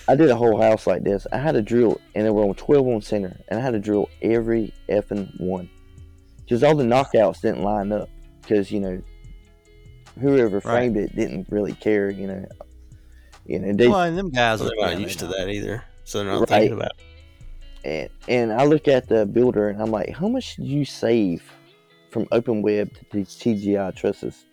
I 0.10 0.16
did 0.16 0.30
a 0.30 0.36
whole 0.36 0.62
house 0.62 0.88
like 0.88 1.04
this. 1.04 1.28
I 1.34 1.38
had 1.38 1.54
to 1.54 1.62
drill, 1.62 2.00
and 2.16 2.26
there 2.26 2.34
were 2.34 2.44
on 2.44 2.56
twelve 2.56 2.88
on 2.88 3.02
center, 3.02 3.38
and 3.50 3.60
I 3.60 3.64
had 3.64 3.72
to 3.72 3.80
drill 3.80 4.10
every 4.22 4.74
effing 4.90 5.28
one, 5.40 5.70
because 6.44 6.64
all 6.64 6.76
the 6.76 6.84
knockouts 6.86 7.42
didn't 7.42 7.64
line 7.64 7.92
up. 7.92 8.10
Because 8.42 8.72
you 8.72 8.80
know, 8.80 9.02
whoever 10.22 10.62
framed 10.62 10.96
it 10.96 11.14
didn't 11.16 11.48
really 11.50 11.74
care. 11.74 12.10
You 12.10 12.28
know, 12.28 12.46
you 13.46 13.60
know 13.60 13.74
they 13.74 13.88
Well, 13.90 14.02
and 14.04 14.18
them 14.18 14.30
guys 14.30 14.62
are 14.62 14.72
not 14.78 14.98
used 15.00 15.20
to 15.20 15.26
know. 15.26 15.34
that 15.38 15.50
either. 15.50 15.84
So 16.06 16.20
they're 16.20 16.28
not 16.28 16.40
Right. 16.50 16.62
thinking 16.62 16.78
about 16.78 16.92
and 17.84 18.10
and 18.30 18.52
I 18.54 18.64
look 18.64 18.88
at 18.88 19.08
the 19.10 19.26
builder 19.26 19.68
and 19.70 19.82
I'm 19.82 19.92
like, 19.92 20.10
how 20.16 20.30
much 20.30 20.56
did 20.56 20.66
you 20.66 20.86
save 20.86 21.44
from 22.10 22.28
open 22.32 22.62
web 22.62 22.94
to 22.94 23.06
these 23.12 23.36
TJI 23.36 23.92
trusses? 23.96 24.46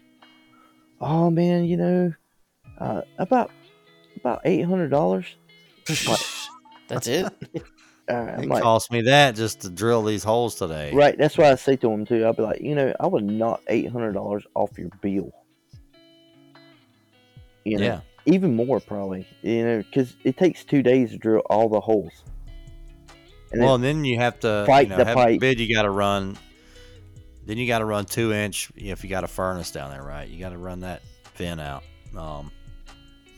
Oh 1.01 1.31
man, 1.31 1.65
you 1.65 1.77
know, 1.77 2.13
uh, 2.79 3.03
about 3.19 3.51
about 4.17 4.41
eight 4.45 4.63
hundred 4.63 4.89
dollars. 4.91 5.27
That's 6.89 7.07
it. 7.07 7.33
Uh, 8.07 8.37
It 8.39 8.49
like, 8.51 8.63
cost 8.63 8.93
me 8.93 9.01
that 9.01 9.35
just 9.35 9.61
to 9.63 9.71
drill 9.71 10.03
these 10.03 10.23
holes 10.23 10.57
today. 10.57 10.93
right. 10.93 11.17
That's 11.17 11.39
why 11.39 11.51
I 11.51 11.55
say 11.55 11.75
to 11.77 11.89
them 11.89 12.05
too. 12.05 12.23
I'll 12.27 12.35
be 12.35 12.43
like, 12.43 12.61
you 12.61 12.75
know, 12.75 12.93
I 13.01 13.07
would 13.07 13.25
knock 13.25 13.63
eight 13.69 13.91
hundred 13.91 14.13
dollars 14.13 14.45
off 14.55 14.77
your 14.77 14.91
bill. 15.01 15.33
You 17.65 17.79
know, 17.79 17.85
Yeah. 17.87 18.01
even 18.27 18.55
more 18.55 18.81
probably. 18.81 19.27
You 19.41 19.65
know, 19.65 19.79
because 19.79 20.17
it 20.23 20.37
takes 20.37 20.65
two 20.65 20.83
days 20.83 21.13
to 21.13 21.17
drill 21.17 21.41
all 21.49 21.71
the 21.71 21.81
holes. 21.81 22.13
And 23.53 23.63
well, 23.63 23.79
then, 23.79 23.89
and 23.97 23.99
then 24.01 24.05
you 24.05 24.19
have 24.19 24.39
to 24.41 24.65
Fight 24.67 24.89
you 24.89 24.91
know, 24.91 24.97
the 24.99 25.05
have 25.07 25.15
pipe. 25.15 25.41
bid. 25.41 25.59
You 25.59 25.75
got 25.75 25.83
to 25.85 25.91
run. 25.91 26.37
Then 27.47 27.59
you 27.59 27.67
got 27.67 27.81
to 27.81 27.85
run 27.85 28.05
two 28.05 28.33
inch. 28.33 28.71
If 28.77 29.05
you 29.05 29.11
got 29.11 29.25
a 29.25 29.29
furnace 29.29 29.71
down 29.71 29.91
there, 29.91 30.03
right? 30.03 30.29
You 30.29 30.41
got 30.41 30.51
to 30.51 30.59
run 30.59 30.81
that 30.81 31.03
fin 31.35 31.61
out. 31.61 31.83
Um, 32.17 32.51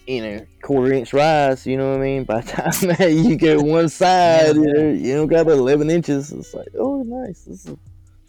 you 0.07 0.23
know, 0.23 0.47
quarter 0.63 0.93
inch 0.93 1.13
rise, 1.13 1.67
you 1.67 1.77
know 1.77 1.91
what 1.91 1.99
I 1.99 2.03
mean? 2.03 2.25
By 2.25 2.41
the 2.41 2.53
time 2.53 2.89
that 2.99 3.13
you 3.13 3.37
go 3.37 3.61
one 3.61 3.89
side, 3.89 4.55
you 4.55 4.73
know, 4.73 4.91
you 4.93 5.15
don't 5.15 5.27
got 5.27 5.49
11 5.49 5.91
inches. 5.91 6.33
It's 6.33 6.55
like, 6.55 6.69
oh, 6.79 7.03
nice. 7.03 7.43
This, 7.43 7.67
is, 7.67 7.77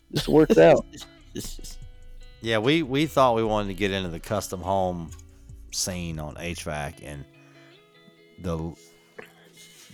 this 0.10 0.28
works 0.28 0.58
out. 0.58 0.86
yeah, 2.42 2.58
we 2.58 2.82
we 2.82 3.06
thought 3.06 3.36
we 3.36 3.44
wanted 3.44 3.68
to 3.68 3.74
get 3.76 3.92
into 3.92 4.10
the 4.10 4.20
custom 4.20 4.62
home 4.62 5.12
scene 5.72 6.18
on 6.20 6.36
HVAC, 6.36 6.96
and 7.04 7.24
the 8.40 8.74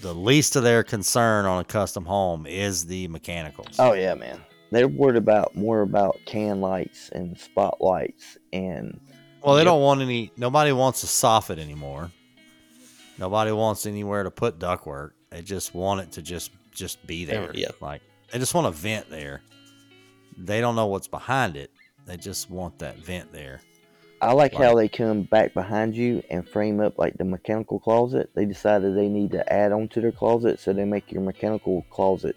the 0.02 0.14
least 0.14 0.56
of 0.56 0.64
their 0.64 0.84
concern 0.84 1.46
on 1.46 1.62
a 1.62 1.64
custom 1.64 2.06
home 2.06 2.46
is 2.46 2.86
the 2.86 3.08
mechanicals. 3.08 3.76
Oh, 3.80 3.94
yeah, 3.94 4.14
man. 4.14 4.40
They're 4.74 4.88
worried 4.88 5.16
about 5.18 5.56
more 5.56 5.82
about 5.82 6.20
can 6.26 6.60
lights 6.62 7.10
and 7.10 7.38
spotlights 7.40 8.38
and 8.52 9.00
Well, 9.44 9.56
they 9.56 9.62
Yep. 9.62 9.66
don't 9.68 9.82
want 9.82 10.02
any. 10.02 10.32
Nobody 10.38 10.72
wants 10.72 11.04
a 11.04 11.08
soffit 11.08 11.60
anymore. 11.60 12.12
Nobody 13.18 13.52
wants 13.52 13.86
anywhere 13.86 14.24
to 14.24 14.32
put 14.32 14.58
ductwork. 14.60 15.12
They 15.30 15.42
just 15.42 15.74
want 15.76 16.02
it 16.02 16.12
to 16.14 16.22
just 16.22 16.52
just 16.72 17.06
be 17.06 17.26
There, 17.26 17.42
there. 17.48 17.52
yeah. 17.56 17.68
Like 17.82 18.02
they 18.32 18.40
just 18.40 18.54
want 18.56 18.68
a 18.68 18.72
vent 18.72 19.10
there. 19.10 19.42
They 20.38 20.60
don't 20.62 20.76
know 20.76 20.88
what's 20.88 21.08
behind 21.08 21.56
it. 21.56 21.70
They 22.08 22.18
just 22.18 22.50
want 22.50 22.80
that 22.80 22.98
vent 22.98 23.32
there. 23.32 23.62
I 24.22 24.32
like 24.32 24.54
how 24.54 24.74
they 24.74 24.88
come 24.88 25.24
back 25.24 25.54
behind 25.54 25.96
you 25.96 26.24
and 26.32 26.48
frame 26.48 26.80
up 26.80 26.98
like 26.98 27.18
the 27.18 27.26
mechanical 27.26 27.80
closet. 27.80 28.30
They 28.34 28.46
decided 28.46 28.96
they 28.96 29.10
need 29.10 29.32
to 29.32 29.52
add 29.54 29.74
on 29.74 29.90
to 29.90 30.02
their 30.02 30.14
closet, 30.14 30.60
so 30.60 30.72
they 30.74 30.86
make 30.86 31.12
your 31.12 31.22
mechanical 31.22 31.86
closet 31.90 32.36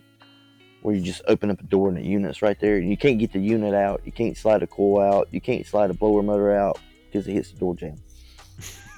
where 0.86 0.94
you 0.94 1.02
just 1.02 1.22
open 1.26 1.50
up 1.50 1.58
a 1.58 1.64
door 1.64 1.88
and 1.88 1.96
the 1.96 2.02
unit's 2.02 2.42
right 2.42 2.60
there. 2.60 2.78
You 2.78 2.96
can't 2.96 3.18
get 3.18 3.32
the 3.32 3.40
unit 3.40 3.74
out. 3.74 4.02
You 4.04 4.12
can't 4.12 4.36
slide 4.36 4.62
a 4.62 4.68
coil 4.68 5.00
out. 5.00 5.26
You 5.32 5.40
can't 5.40 5.66
slide 5.66 5.90
a 5.90 5.94
blower 5.94 6.22
motor 6.22 6.56
out 6.56 6.78
because 7.06 7.26
it 7.26 7.32
hits 7.32 7.50
the 7.50 7.58
door 7.58 7.74
jamb. 7.74 7.96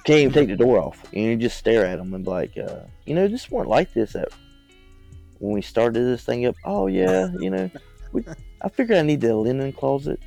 Can't 0.03 0.19
even 0.19 0.31
take 0.31 0.49
the 0.49 0.55
door 0.55 0.77
off. 0.77 1.03
And 1.13 1.23
you 1.23 1.35
just 1.35 1.57
stare 1.57 1.87
at 1.87 1.97
them 1.97 2.13
and 2.13 2.23
be 2.23 2.29
like, 2.29 2.55
uh, 2.59 2.81
you 3.07 3.15
know, 3.15 3.27
this 3.27 3.49
weren't 3.49 3.69
like 3.69 3.91
this 3.95 4.15
at 4.15 4.31
when 5.39 5.51
we 5.51 5.63
started 5.63 6.03
this 6.03 6.23
thing 6.23 6.45
up. 6.45 6.55
Oh 6.63 6.85
yeah, 6.85 7.29
you 7.39 7.49
know, 7.49 7.71
we, 8.11 8.23
I 8.61 8.69
figured 8.69 8.99
I 8.99 9.01
need 9.01 9.21
the 9.21 9.35
linen 9.35 9.73
closet. 9.73 10.21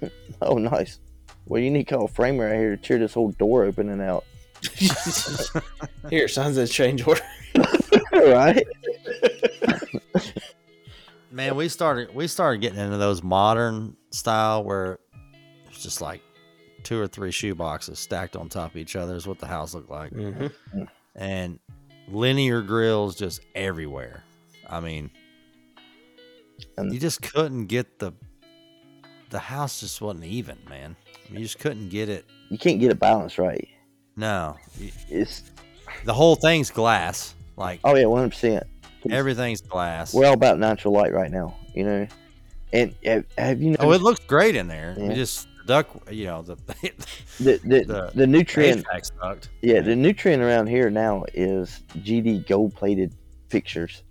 oh 0.40 0.54
nice. 0.54 1.00
Well, 1.46 1.60
you 1.60 1.72
need 1.72 1.88
to 1.88 1.96
call 1.96 2.04
a 2.04 2.08
framer 2.08 2.46
out 2.46 2.54
here 2.54 2.76
to 2.76 2.80
tear 2.80 2.98
this 3.00 3.14
whole 3.14 3.32
door 3.32 3.64
open 3.64 3.88
and 3.88 4.00
out. 4.00 4.24
Here, 6.10 6.28
signs 6.28 6.58
a 6.58 6.66
change 6.66 7.06
order. 7.06 7.22
right? 8.12 8.66
Man, 11.30 11.54
we 11.56 11.68
started 11.68 12.14
we 12.14 12.26
started 12.26 12.60
getting 12.60 12.78
into 12.80 12.96
those 12.96 13.22
modern 13.22 13.96
style 14.10 14.64
where 14.64 14.98
it's 15.68 15.82
just 15.82 16.00
like 16.00 16.22
two 16.82 16.98
or 17.00 17.06
three 17.06 17.30
shoe 17.30 17.54
boxes 17.54 17.98
stacked 17.98 18.36
on 18.36 18.48
top 18.48 18.70
of 18.72 18.76
each 18.76 18.96
other 18.96 19.14
is 19.14 19.26
what 19.26 19.38
the 19.38 19.46
house 19.46 19.74
looked 19.74 19.90
like. 19.90 20.10
Mm-hmm. 20.12 20.82
and 21.14 21.58
linear 22.08 22.62
grills 22.62 23.14
just 23.14 23.42
everywhere. 23.54 24.24
I 24.68 24.80
mean, 24.80 25.10
And- 26.76 26.92
you 26.92 26.98
just 26.98 27.22
couldn't 27.22 27.66
get 27.66 27.98
the 27.98 28.12
the 29.30 29.38
house 29.38 29.78
just 29.80 30.00
wasn't 30.00 30.24
even, 30.24 30.58
man. 30.68 30.96
You 31.30 31.38
just 31.38 31.60
couldn't 31.60 31.90
get 31.90 32.08
it. 32.08 32.24
You 32.48 32.58
can't 32.58 32.80
get 32.80 32.90
it 32.90 32.98
balanced 32.98 33.38
right. 33.38 33.68
No, 34.16 34.56
It's 35.08 35.44
the 36.04 36.12
whole 36.12 36.34
thing's 36.34 36.70
glass. 36.70 37.34
Like 37.56 37.78
oh 37.84 37.94
yeah, 37.94 38.06
one 38.06 38.18
hundred 38.18 38.30
percent. 38.30 38.64
Everything's 39.08 39.60
glass. 39.60 40.12
We're 40.12 40.26
all 40.26 40.34
about 40.34 40.58
natural 40.58 40.94
light 40.94 41.12
right 41.12 41.30
now, 41.30 41.56
you 41.74 41.84
know. 41.84 42.06
And 42.72 42.94
have, 43.04 43.24
have 43.36 43.60
you 43.60 43.76
oh, 43.80 43.92
it 43.92 44.02
looks 44.02 44.20
great 44.20 44.54
in 44.56 44.68
there. 44.68 44.94
Yeah. 44.96 45.08
We 45.08 45.14
just 45.14 45.48
duck, 45.66 45.88
you 46.10 46.26
know, 46.26 46.42
the 46.42 46.54
the 47.40 47.60
the, 47.64 47.84
the- 47.84 48.10
the 48.14 48.26
new 48.26 48.44
trend? 48.44 48.84
Yeah, 49.62 49.80
the 49.80 49.96
nutrient 49.96 50.42
around 50.42 50.68
here 50.68 50.90
now 50.90 51.24
is 51.34 51.80
GD 51.98 52.46
gold 52.48 52.74
plated 52.74 53.14
fixtures. 53.48 54.02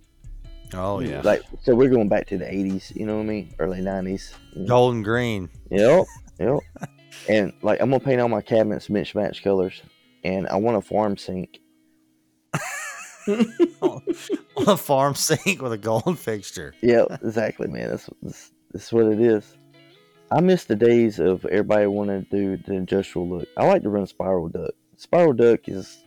Oh 0.72 0.98
mm, 0.98 1.10
yeah, 1.10 1.20
Like 1.22 1.42
so, 1.62 1.74
we're 1.74 1.90
going 1.90 2.08
back 2.08 2.26
to 2.28 2.38
the 2.38 2.44
'80s. 2.44 2.94
You 2.94 3.06
know 3.06 3.16
what 3.16 3.22
I 3.22 3.26
mean? 3.26 3.54
Early 3.58 3.80
'90s. 3.80 4.32
you 4.52 4.62
know? 4.62 4.68
golden 4.68 5.02
green. 5.02 5.48
Yep, 5.70 6.06
yep. 6.38 6.58
and 7.28 7.52
like 7.62 7.80
I'm 7.80 7.90
gonna 7.90 8.00
paint 8.00 8.20
all 8.20 8.28
my 8.28 8.40
cabinets 8.40 8.88
mismatch 8.88 9.42
colors, 9.42 9.82
and 10.22 10.46
I 10.48 10.56
want 10.56 10.76
a 10.76 10.80
farm 10.80 11.16
sink. 11.16 11.60
on 13.82 14.02
a 14.68 14.76
farm 14.76 15.14
sink 15.14 15.62
with 15.62 15.72
a 15.72 15.78
gold 15.78 16.18
fixture. 16.18 16.74
Yeah, 16.80 17.04
exactly, 17.22 17.68
man. 17.68 17.90
That's, 17.90 18.08
that's 18.22 18.50
that's 18.72 18.92
what 18.92 19.06
it 19.06 19.20
is. 19.20 19.56
I 20.30 20.40
miss 20.40 20.64
the 20.64 20.76
days 20.76 21.18
of 21.18 21.44
everybody 21.46 21.86
wanting 21.86 22.24
to 22.26 22.30
do 22.30 22.56
the 22.56 22.74
industrial 22.74 23.28
look. 23.28 23.48
I 23.56 23.66
like 23.66 23.82
to 23.82 23.88
run 23.90 24.06
spiral 24.06 24.48
duct. 24.48 24.72
Spiral 24.96 25.32
duct 25.32 25.68
is, 25.68 26.04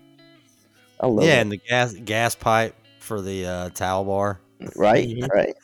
I 0.99 1.07
love 1.07 1.25
yeah, 1.25 1.39
it. 1.39 1.41
and 1.41 1.51
the 1.51 1.57
gas 1.57 1.93
gas 1.93 2.35
pipe 2.35 2.75
for 2.99 3.21
the 3.21 3.45
uh, 3.45 3.69
towel 3.71 4.05
bar, 4.05 4.39
right, 4.75 5.13
right. 5.33 5.55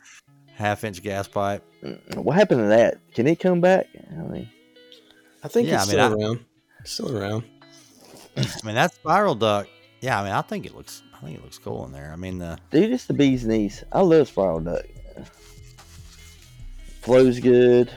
half 0.54 0.84
inch 0.84 1.02
gas 1.02 1.26
pipe. 1.26 1.64
Mm, 1.82 2.16
What 2.18 2.36
happened 2.36 2.60
to 2.60 2.66
that? 2.68 2.98
Can 3.14 3.26
it 3.26 3.40
come 3.40 3.60
back? 3.62 3.86
I 4.10 4.22
mean, 4.24 4.50
I 5.42 5.48
think 5.48 5.68
Yeah, 5.68 5.76
it's 5.82 5.94
I 5.94 5.96
mean, 5.96 6.10
still 6.10 6.22
around. 6.22 6.44
It's 6.80 6.90
still 6.92 7.16
around. 7.16 7.44
I 8.36 8.44
mean 8.64 8.74
that 8.74 8.92
spiral 8.94 9.34
duct. 9.34 9.70
Yeah, 10.00 10.20
I 10.20 10.24
mean 10.24 10.32
I 10.32 10.42
think 10.42 10.66
it 10.66 10.74
looks 10.74 11.02
I 11.20 11.26
think 11.26 11.38
it 11.38 11.42
looks 11.44 11.58
cool 11.58 11.84
in 11.84 11.92
there. 11.92 12.10
I 12.12 12.16
mean 12.16 12.38
the 12.38 12.58
dude, 12.70 12.92
it's 12.92 13.06
the 13.06 13.14
bee's 13.14 13.46
knees. 13.46 13.84
I 13.92 14.00
love 14.00 14.28
spiral 14.28 14.60
duct. 14.60 14.86
Flows 17.02 17.40
good. 17.40 17.90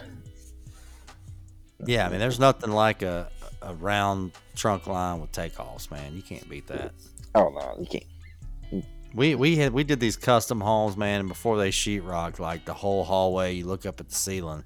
yeah, 1.86 2.06
I 2.06 2.10
mean 2.10 2.20
there's 2.20 2.40
nothing 2.40 2.72
like 2.72 3.02
a 3.02 3.30
a 3.62 3.74
round 3.76 4.32
trunk 4.56 4.88
line 4.88 5.22
with 5.22 5.32
takeoffs, 5.32 5.90
man. 5.90 6.16
You 6.16 6.22
can't 6.22 6.48
beat 6.50 6.68
that. 6.68 6.92
Oh 7.36 7.50
no, 7.50 7.78
you 7.80 7.86
can't. 7.86 8.86
We 9.14 9.36
we 9.36 9.56
had 9.58 9.74
we 9.74 9.84
did 9.84 10.00
these 10.00 10.18
custom 10.18 10.60
homes, 10.60 10.98
man, 10.98 11.22
and 11.22 11.30
before 11.30 11.58
they 11.58 11.70
sheetrocked, 11.70 12.40
like 12.40 12.66
the 12.66 12.74
whole 12.74 13.04
hallway, 13.04 13.54
you 13.54 13.66
look 13.66 13.86
up 13.86 14.00
at 14.00 14.10
the 14.10 14.16
ceiling, 14.16 14.64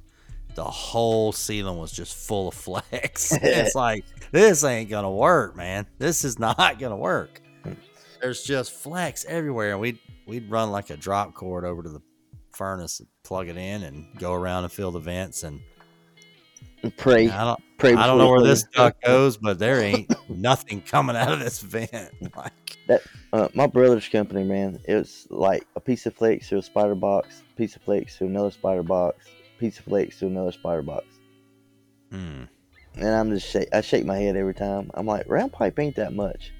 the 0.55 0.63
whole 0.63 1.31
ceiling 1.31 1.77
was 1.77 1.91
just 1.91 2.15
full 2.15 2.47
of 2.47 2.53
flex. 2.53 3.31
it's 3.41 3.75
like 3.75 4.05
this 4.31 4.63
ain't 4.63 4.89
gonna 4.89 5.11
work, 5.11 5.55
man. 5.55 5.85
This 5.97 6.23
is 6.23 6.39
not 6.39 6.79
gonna 6.79 6.97
work. 6.97 7.41
There's 8.21 8.43
just 8.43 8.71
flex 8.71 9.25
everywhere, 9.25 9.71
and 9.71 9.79
we'd 9.79 9.99
we'd 10.25 10.49
run 10.49 10.71
like 10.71 10.89
a 10.89 10.97
drop 10.97 11.33
cord 11.33 11.65
over 11.65 11.83
to 11.83 11.89
the 11.89 12.01
furnace, 12.53 13.01
plug 13.23 13.47
it 13.47 13.57
in, 13.57 13.83
and 13.83 14.07
go 14.17 14.33
around 14.33 14.63
and 14.63 14.71
fill 14.71 14.91
the 14.91 14.99
vents. 14.99 15.43
And 15.43 15.61
Pray, 16.95 17.29
I 17.29 17.43
don't 17.43 17.61
pray. 17.77 17.93
I 17.93 18.05
don't 18.05 18.17
know 18.17 18.29
where 18.29 18.43
this 18.43 18.63
duct 18.63 19.03
goes, 19.03 19.37
but 19.37 19.57
there 19.57 19.81
ain't 19.81 20.13
nothing 20.29 20.81
coming 20.81 21.15
out 21.15 21.31
of 21.31 21.39
this 21.39 21.59
vent. 21.61 22.11
Like 22.35 22.53
Uh, 23.33 23.47
my 23.53 23.67
brother's 23.67 24.07
company, 24.07 24.43
man, 24.43 24.79
it 24.87 24.95
was 24.95 25.27
like 25.29 25.67
a 25.75 25.79
piece 25.79 26.05
of 26.05 26.13
flakes 26.13 26.49
to 26.49 26.57
a 26.57 26.61
spider 26.61 26.95
box, 26.95 27.43
piece 27.55 27.75
of 27.75 27.81
flakes 27.81 28.17
to 28.17 28.25
another 28.25 28.51
spider 28.51 28.83
box, 28.83 29.25
piece 29.59 29.79
of 29.79 29.85
flakes 29.85 30.19
to 30.19 30.27
another 30.27 30.51
spider 30.51 30.83
box. 30.83 31.05
hmm. 32.11 32.43
And 32.95 33.09
I'm 33.09 33.29
just 33.29 33.47
shake, 33.47 33.69
I 33.73 33.81
shake 33.81 34.05
my 34.05 34.17
head 34.17 34.35
every 34.35 34.55
time. 34.55 34.89
I'm 34.93 35.05
like, 35.05 35.25
round 35.27 35.51
pipe 35.51 35.77
ain't 35.79 35.95
that 35.97 36.13
much. 36.13 36.51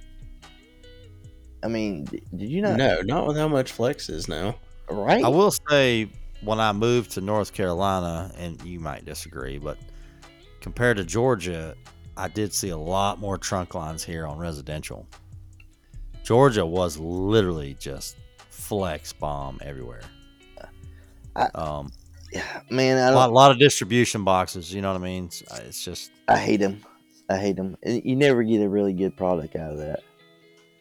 I 1.64 1.68
mean, 1.68 2.06
did 2.06 2.50
you 2.50 2.62
not? 2.62 2.78
No, 2.78 3.02
not 3.02 3.28
with 3.28 3.38
how 3.38 3.48
much 3.48 3.72
flex 3.72 4.10
is 4.10 4.28
now. 4.28 4.56
Right? 4.90 5.24
I 5.24 5.28
will 5.28 5.52
say 5.70 6.10
when 6.42 6.60
I 6.60 6.72
moved 6.72 7.12
to 7.12 7.22
North 7.22 7.54
Carolina, 7.54 8.32
and 8.38 8.62
you 8.64 8.80
might 8.80 9.06
disagree, 9.06 9.58
but 9.58 9.78
compared 10.62 10.98
to 10.98 11.04
Georgia, 11.04 11.76
I 12.16 12.28
did 12.28 12.54
see 12.54 12.70
a 12.70 12.78
lot 12.78 13.20
more 13.20 13.38
trunk 13.38 13.76
lines 13.76 14.04
here 14.04 14.26
on 14.28 14.38
residential. 14.38 15.08
Georgia 16.24 16.66
was 16.66 16.98
literally 16.98 17.76
just 17.80 18.18
flex 18.50 19.14
bomb 19.14 19.60
everywhere. 19.64 20.02
I- 21.36 21.50
um, 21.56 21.92
man, 22.70 22.98
I 22.98 23.10
a 23.10 23.16
lot, 23.16 23.28
don't. 23.28 23.34
lot 23.34 23.52
of 23.52 23.60
distribution 23.60 24.24
boxes. 24.24 24.74
You 24.74 24.82
know 24.82 24.92
what 24.92 25.02
I 25.02 25.04
mean? 25.04 25.26
It's, 25.26 25.42
it's 25.66 25.84
just 25.84 26.12
I 26.28 26.38
hate 26.38 26.58
them. 26.60 26.82
I 27.30 27.38
hate 27.38 27.56
them. 27.56 27.78
You 27.84 28.16
never 28.16 28.44
get 28.44 28.62
a 28.62 28.70
really 28.70 28.94
good 28.94 29.16
product 29.16 29.56
out 29.56 29.72
of 29.72 29.78
that. 29.80 30.04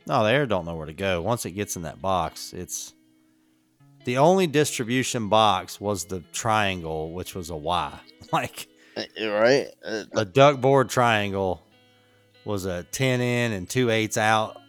No, 0.06 0.22
the 0.24 0.30
air 0.30 0.46
don't 0.46 0.64
know 0.64 0.76
where 0.76 0.86
to 0.86 0.92
go. 0.92 1.20
Once 1.20 1.46
it 1.46 1.52
gets 1.52 1.76
in 1.76 1.82
that 1.82 2.00
box, 2.00 2.52
it's 2.52 2.94
the 4.04 4.18
only 4.18 4.46
distribution 4.46 5.28
box 5.28 5.80
was 5.80 6.04
the 6.04 6.20
triangle, 6.32 7.12
which 7.12 7.34
was 7.34 7.50
a 7.50 7.56
Y. 7.56 7.98
Like 8.32 8.66
Uh, 8.96 9.02
Right? 9.28 9.68
Uh, 9.84 10.04
a 10.14 10.24
duct 10.24 10.60
board 10.60 10.88
triangle 10.88 11.64
was 12.44 12.64
a 12.64 12.82
10 12.84 13.20
in 13.20 13.52
and 13.52 13.68
two 13.68 13.90
eights 13.90 14.16
out. 14.16 14.60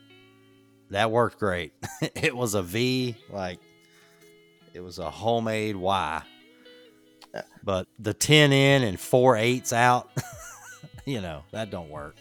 That 0.91 1.11
worked 1.11 1.39
great. 1.39 1.73
it 2.01 2.35
was 2.35 2.53
a 2.53 2.61
V, 2.61 3.15
like 3.31 3.59
it 4.73 4.81
was 4.81 4.99
a 4.99 5.09
homemade 5.09 5.75
Y. 5.75 6.21
But 7.63 7.87
the 7.99 8.13
10 8.13 8.53
in 8.53 8.83
and 8.83 8.99
four 8.99 9.35
eights 9.35 9.73
out, 9.73 10.09
you 11.05 11.19
know, 11.21 11.43
that 11.51 11.69
don't 11.71 11.89
work. 11.89 12.15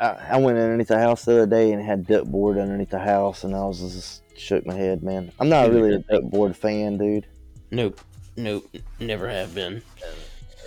I, 0.00 0.06
I 0.30 0.36
went 0.38 0.58
underneath 0.58 0.88
the 0.88 0.98
house 0.98 1.24
the 1.24 1.32
other 1.32 1.46
day 1.46 1.72
and 1.72 1.82
had 1.84 2.06
duct 2.06 2.30
board 2.30 2.58
underneath 2.58 2.90
the 2.90 2.98
house, 2.98 3.44
and 3.44 3.54
I 3.54 3.64
was 3.64 3.80
just 3.80 4.22
shook 4.38 4.64
my 4.66 4.74
head, 4.74 5.02
man. 5.02 5.30
I'm 5.38 5.48
not 5.48 5.70
really 5.70 5.94
a 5.94 5.98
duct 5.98 6.30
board 6.30 6.56
fan, 6.56 6.96
dude. 6.98 7.26
Nope. 7.70 8.00
Nope. 8.36 8.64
Never 8.98 9.28
have 9.28 9.54
been. 9.54 9.82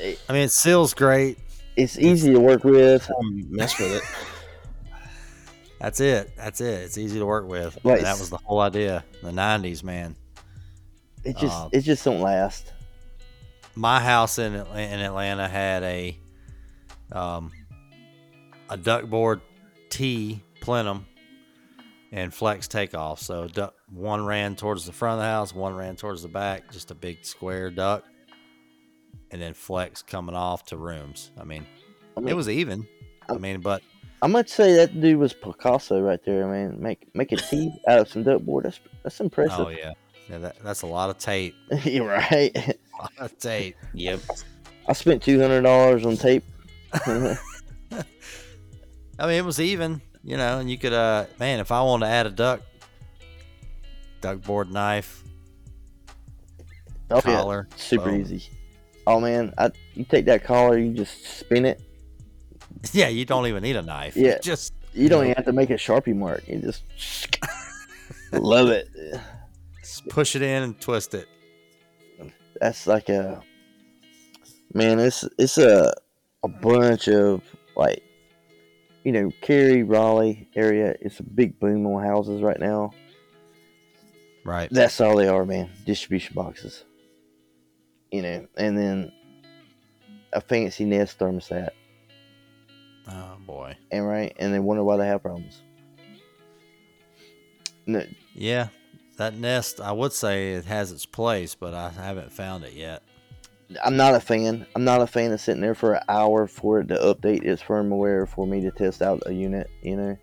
I 0.02 0.34
mean, 0.34 0.44
it 0.44 0.52
seals 0.52 0.94
great. 0.94 1.38
It's 1.76 1.98
easy 1.98 2.32
to 2.34 2.40
work 2.40 2.64
with. 2.64 3.10
Um, 3.10 3.48
mess 3.50 3.80
with 3.80 3.94
it. 3.94 4.04
That's 5.80 6.00
it. 6.00 6.32
That's 6.38 6.62
it. 6.62 6.82
It's 6.84 6.98
easy 6.98 7.20
to 7.20 7.26
work 7.26 7.48
with. 7.48 7.78
Right. 7.84 8.02
That 8.02 8.20
was 8.20 8.30
the 8.30 8.38
whole 8.38 8.60
idea. 8.62 9.04
The 9.22 9.32
90s, 9.32 9.84
man. 9.84 10.16
It 11.24 11.38
just 11.38 11.54
Uh, 11.58 11.70
it 11.72 11.82
just 11.82 12.06
don't 12.06 12.22
last. 12.22 12.72
my 13.76 14.00
house 14.00 14.38
in 14.38 14.54
in 14.54 15.00
Atlanta 15.00 15.48
had 15.48 15.82
a 15.84 16.18
um 17.12 17.52
a 18.70 18.78
ductboard 18.78 19.42
T 19.90 20.42
plenum 20.62 21.06
and 22.12 22.34
flex 22.34 22.68
takeoff. 22.68 23.20
So 23.20 23.48
duct, 23.48 23.78
one 23.90 24.26
ran 24.26 24.56
towards 24.56 24.86
the 24.86 24.92
front 24.92 25.20
of 25.20 25.20
the 25.20 25.30
house, 25.30 25.54
one 25.54 25.76
ran 25.76 25.96
towards 25.96 26.22
the 26.22 26.30
back, 26.30 26.72
just 26.72 26.92
a 26.92 26.96
big 26.96 27.26
square 27.26 27.70
duct, 27.70 28.08
and 29.32 29.42
then 29.42 29.54
flex 29.54 30.02
coming 30.02 30.36
off 30.36 30.66
to 30.66 30.78
rooms. 30.78 31.32
I 31.40 31.44
mean, 31.44 31.66
I 32.16 32.22
mean, 32.22 32.30
it 32.30 32.36
was 32.36 32.50
even. 32.50 32.88
I 33.30 33.38
mean, 33.38 33.62
but 33.62 33.82
I 34.22 34.28
might 34.28 34.50
say 34.50 34.74
that 34.76 35.02
dude 35.02 35.18
was 35.18 35.34
Picasso 35.34 36.00
right 36.00 36.24
there, 36.24 36.48
man. 36.48 36.80
Make 36.80 37.14
make 37.14 37.32
a 37.32 37.38
T 37.38 37.74
out 37.88 38.00
of 38.00 38.08
some 38.08 38.24
duct 38.24 38.46
board. 38.46 38.66
That's 38.66 38.80
that's 39.04 39.20
impressive. 39.20 39.68
oh 39.68 39.70
yeah, 39.70 39.94
yeah, 40.30 40.38
that, 40.38 40.64
that's 40.64 40.84
a 40.84 40.88
lot 40.88 41.10
of 41.10 41.18
tape. 41.18 41.56
You're 41.84 42.08
right. 42.08 42.52
A 42.56 42.76
lot 43.02 43.12
of 43.20 43.38
tape. 43.40 43.76
Yep. 43.94 44.22
I 44.88 44.94
spent 44.94 45.24
two 45.24 45.40
hundred 45.40 45.62
dollars 45.62 46.06
on 46.06 46.16
tape. 46.18 46.44
I 49.20 49.28
mean, 49.28 49.36
it 49.36 49.46
was 49.46 49.60
even, 49.60 50.02
you 50.24 50.38
know, 50.38 50.60
and 50.60 50.70
you 50.70 50.78
could, 50.78 50.94
uh, 50.94 51.26
man, 51.40 51.60
if 51.60 51.72
I 51.72 51.82
wanted 51.82 52.08
to 52.08 52.12
add 52.12 52.26
a 52.26 52.32
duct, 52.32 52.64
duct 54.22 54.44
board 54.44 54.72
knife, 54.72 55.24
Oh, 57.12 57.16
yeah. 57.18 57.22
collar, 57.22 57.68
Super 57.76 58.06
boom. 58.12 58.22
easy. 58.22 58.44
Oh 59.06 59.20
man, 59.20 59.54
I, 59.58 59.70
you 59.94 60.06
take 60.06 60.26
that 60.26 60.44
collar, 60.44 60.78
you 60.78 60.94
just 60.94 61.26
spin 61.40 61.66
it. 61.66 61.82
Yeah, 62.92 63.08
you 63.08 63.24
don't 63.24 63.48
even 63.48 63.64
need 63.64 63.76
a 63.78 63.82
knife. 63.82 64.16
Yeah. 64.18 64.40
just 64.40 64.74
You 64.94 65.08
don't 65.08 65.24
even 65.26 65.36
have 65.36 65.46
to 65.46 65.54
make 65.54 65.70
a 65.70 65.76
sharpie 65.76 66.14
mark. 66.16 66.46
You 66.50 66.60
just 66.60 66.84
love 68.34 68.70
it. 68.70 68.90
s- 69.82 70.02
push 70.10 70.36
it 70.36 70.42
in 70.42 70.64
and 70.64 70.82
twist 70.82 71.14
it. 71.14 71.28
That's 72.60 72.86
like 72.88 73.08
a 73.10 73.42
man. 74.74 75.00
It's 75.00 75.24
it's 75.38 75.58
a 75.58 75.94
a 76.44 76.48
bunch 76.50 77.08
of 77.08 77.42
like 77.78 78.04
you 79.04 79.12
know 79.12 79.32
Cary, 79.42 79.84
Raleigh 79.84 80.50
area. 80.56 80.96
It's 81.02 81.20
a 81.20 81.24
big 81.24 81.60
boom 81.60 81.86
on 81.88 82.04
houses 82.04 82.42
right 82.42 82.60
now. 82.60 82.92
Right. 84.46 84.70
That's 84.70 85.00
all 85.00 85.16
they 85.16 85.28
are, 85.28 85.46
man. 85.46 85.70
Distribution 85.86 86.34
boxes. 86.36 86.84
You 88.12 88.22
know, 88.22 88.48
and 88.58 88.78
then 88.78 89.12
a 90.34 90.42
fancy 90.42 90.86
Nest 90.86 91.18
thermostat, 91.20 91.70
Oh 93.08 93.38
boy. 93.46 93.76
and 93.92 94.06
right, 94.08 94.36
and 94.38 94.54
they 94.54 94.60
wonder 94.60 94.84
why 94.84 94.98
they 94.98 95.08
have 95.08 95.22
problems. 95.24 95.62
No, 97.86 98.04
Yeah, 98.34 98.68
that 99.18 99.36
nest. 99.36 99.82
I 99.82 99.92
would 99.92 100.14
say 100.14 100.54
it 100.54 100.66
has 100.66 100.92
its 100.92 101.06
place, 101.06 101.54
but 101.56 101.74
I 101.74 101.90
haven't 101.90 102.32
found 102.32 102.64
it 102.64 102.74
yet. 102.74 103.04
I'm 103.84 103.96
not 103.96 104.16
a 104.16 104.20
fan. 104.20 104.66
I'm 104.76 104.84
not 104.84 105.02
a 105.02 105.08
fan 105.08 105.32
of 105.32 105.40
sitting 105.40 105.62
there 105.62 105.76
for 105.76 105.94
an 105.94 106.04
hour 106.10 106.48
for 106.48 106.80
it 106.80 106.88
to 106.90 106.96
update 106.96 107.44
its 107.44 107.62
firmware 107.62 108.28
for 108.28 108.46
me 108.46 108.62
to 108.62 108.72
test 108.72 109.02
out 109.02 109.24
a 109.26 109.34
unit. 109.34 109.70
You 109.82 109.96
know, 109.96 110.18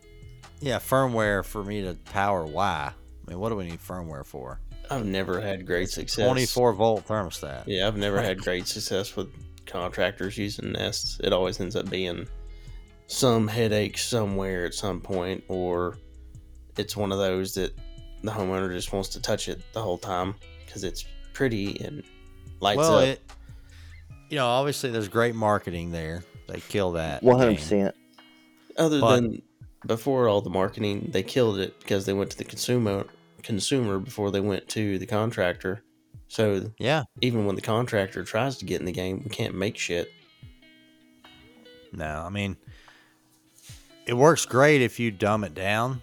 Yeah, 0.60 0.78
firmware 0.78 1.44
for 1.44 1.64
me 1.64 1.82
to 1.82 1.94
power 2.12 2.46
Why? 2.46 2.92
I 2.92 3.30
mean, 3.30 3.38
what 3.38 3.50
do 3.50 3.56
we 3.56 3.64
need 3.64 3.80
firmware 3.80 4.26
for? 4.26 4.60
I've 4.90 5.06
never 5.06 5.40
had 5.40 5.66
great 5.66 5.88
success. 5.88 6.26
24 6.26 6.72
volt 6.72 7.06
thermostat. 7.06 7.64
Yeah, 7.66 7.86
I've 7.86 7.96
never 7.96 8.20
had 8.20 8.38
great 8.38 8.66
success 8.66 9.14
with 9.14 9.28
contractors 9.66 10.36
using 10.36 10.72
Nests. 10.72 11.20
It 11.22 11.32
always 11.32 11.60
ends 11.60 11.76
up 11.76 11.88
being 11.88 12.26
some 13.06 13.46
headache 13.46 13.98
somewhere 13.98 14.64
at 14.64 14.74
some 14.74 15.00
point, 15.00 15.44
or 15.48 15.96
it's 16.76 16.96
one 16.96 17.12
of 17.12 17.18
those 17.18 17.54
that 17.54 17.72
the 18.22 18.30
homeowner 18.30 18.72
just 18.72 18.92
wants 18.92 19.08
to 19.10 19.22
touch 19.22 19.48
it 19.48 19.60
the 19.72 19.80
whole 19.80 19.98
time 19.98 20.34
because 20.66 20.84
it's 20.84 21.04
pretty 21.32 21.80
and 21.84 22.02
lights 22.60 22.78
well, 22.78 22.98
up. 22.98 23.04
it. 23.04 23.22
You 24.30 24.36
know, 24.36 24.46
obviously, 24.46 24.90
there's 24.90 25.08
great 25.08 25.34
marketing 25.34 25.90
there. 25.90 26.22
They 26.46 26.60
kill 26.60 26.92
that. 26.92 27.22
One 27.22 27.38
hundred 27.38 27.56
percent. 27.56 27.94
Other 28.76 29.00
but- 29.00 29.16
than 29.16 29.42
before 29.86 30.28
all 30.28 30.40
the 30.40 30.50
marketing, 30.50 31.10
they 31.12 31.22
killed 31.22 31.58
it 31.58 31.78
because 31.80 32.06
they 32.06 32.12
went 32.12 32.30
to 32.30 32.38
the 32.38 32.44
consumer 32.44 33.06
consumer 33.42 33.98
before 33.98 34.30
they 34.30 34.40
went 34.40 34.68
to 34.68 34.98
the 34.98 35.06
contractor. 35.06 35.82
So 36.28 36.70
Yeah. 36.78 37.04
even 37.22 37.46
when 37.46 37.56
the 37.56 37.62
contractor 37.62 38.22
tries 38.22 38.58
to 38.58 38.64
get 38.66 38.80
in 38.80 38.86
the 38.86 38.92
game, 38.92 39.22
we 39.24 39.30
can't 39.30 39.54
make 39.54 39.76
shit. 39.78 40.12
No, 41.92 42.22
I 42.24 42.28
mean, 42.28 42.56
it 44.06 44.12
works 44.14 44.44
great 44.46 44.82
if 44.82 45.00
you 45.00 45.10
dumb 45.10 45.42
it 45.42 45.54
down, 45.54 46.02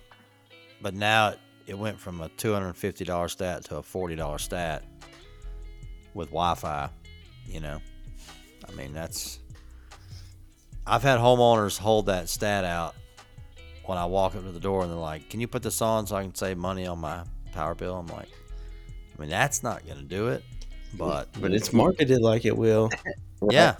but 0.81 0.93
now 0.95 1.29
it, 1.29 1.39
it 1.67 1.77
went 1.77 1.99
from 1.99 2.19
a 2.21 2.29
$250 2.29 3.29
stat 3.29 3.63
to 3.65 3.77
a 3.77 3.81
$40 3.83 4.39
stat 4.41 4.83
with 6.15 6.29
Wi 6.29 6.55
Fi, 6.55 6.89
you 7.47 7.59
know? 7.61 7.79
I 8.67 8.71
mean, 8.73 8.93
that's. 8.93 9.39
I've 10.85 11.03
had 11.03 11.19
homeowners 11.19 11.77
hold 11.77 12.05
that 12.05 12.29
stat 12.29 12.63
out 12.63 12.95
when 13.85 13.97
I 13.97 14.05
walk 14.05 14.35
up 14.35 14.43
to 14.43 14.51
the 14.51 14.59
door 14.59 14.83
and 14.83 14.91
they're 14.91 14.97
like, 14.97 15.29
Can 15.29 15.39
you 15.39 15.47
put 15.47 15.63
this 15.63 15.81
on 15.81 16.07
so 16.07 16.15
I 16.15 16.23
can 16.23 16.35
save 16.35 16.57
money 16.57 16.87
on 16.87 16.99
my 16.99 17.23
power 17.53 17.75
bill? 17.75 17.97
I'm 17.97 18.07
like, 18.07 18.29
I 19.17 19.21
mean, 19.21 19.29
that's 19.29 19.63
not 19.63 19.85
going 19.85 19.97
to 19.97 20.03
do 20.03 20.27
it, 20.29 20.43
but 20.93 21.27
But 21.39 21.53
it's 21.53 21.73
marketed 21.73 22.21
like 22.21 22.45
it 22.45 22.55
will. 22.55 22.89
yeah. 23.49 23.75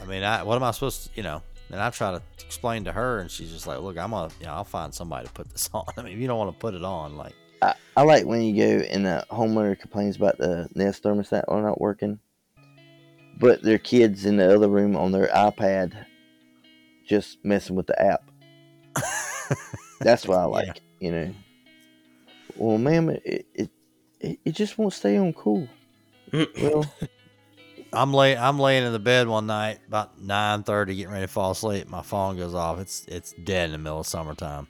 I 0.00 0.04
mean, 0.04 0.22
I, 0.22 0.42
what 0.42 0.56
am 0.56 0.62
I 0.62 0.72
supposed 0.72 1.04
to, 1.04 1.10
you 1.14 1.22
know? 1.22 1.42
And 1.70 1.80
I 1.80 1.88
try 1.90 2.10
to 2.10 2.22
explain 2.44 2.84
to 2.84 2.92
her, 2.92 3.20
and 3.20 3.30
she's 3.30 3.50
just 3.50 3.66
like, 3.66 3.80
"Look, 3.80 3.96
I'm 3.96 4.10
gonna, 4.10 4.30
you 4.38 4.46
know, 4.46 4.52
I'll 4.52 4.64
find 4.64 4.92
somebody 4.92 5.26
to 5.26 5.32
put 5.32 5.48
this 5.48 5.70
on. 5.74 5.86
I 5.96 6.02
mean, 6.02 6.12
if 6.12 6.18
you 6.18 6.26
don't 6.26 6.38
want 6.38 6.52
to 6.52 6.58
put 6.58 6.74
it 6.74 6.84
on, 6.84 7.16
like, 7.16 7.32
I, 7.62 7.74
I 7.96 8.02
like 8.02 8.26
when 8.26 8.42
you 8.42 8.56
go 8.56 8.84
and 8.84 9.06
the 9.06 9.24
homeowner 9.30 9.78
complains 9.78 10.16
about 10.16 10.36
the 10.36 10.68
Nest 10.74 11.02
thermostat 11.02 11.44
are 11.48 11.62
not 11.62 11.80
working, 11.80 12.18
but 13.42 13.60
their 13.60 13.78
kids 13.78 14.24
in 14.24 14.36
the 14.36 14.54
other 14.54 14.68
room 14.68 14.96
on 14.96 15.10
their 15.10 15.26
iPad 15.26 16.06
just 17.04 17.44
messing 17.44 17.74
with 17.74 17.88
the 17.88 18.00
app. 18.00 18.30
That's 20.00 20.28
what 20.28 20.38
I 20.38 20.44
like, 20.44 20.80
you 21.00 21.10
know. 21.10 21.34
Well, 22.56 22.78
ma'am, 22.78 23.10
it, 23.10 23.46
it 23.52 23.70
it 24.20 24.38
it 24.44 24.52
just 24.52 24.78
won't 24.78 24.92
stay 24.92 25.16
on 25.16 25.32
cool. 25.32 25.66
Well, 26.32 26.86
I'm 27.92 28.14
lay 28.14 28.36
I'm 28.36 28.60
laying 28.60 28.84
in 28.84 28.92
the 28.92 29.00
bed 29.00 29.26
one 29.26 29.48
night 29.48 29.80
about 29.88 30.20
nine 30.20 30.62
thirty, 30.62 30.94
getting 30.94 31.12
ready 31.12 31.26
to 31.26 31.32
fall 31.32 31.50
asleep. 31.50 31.88
My 31.88 32.02
phone 32.02 32.36
goes 32.36 32.54
off. 32.54 32.78
It's 32.78 33.04
it's 33.08 33.32
dead 33.32 33.66
in 33.66 33.72
the 33.72 33.78
middle 33.78 34.00
of 34.00 34.06
summertime, 34.06 34.68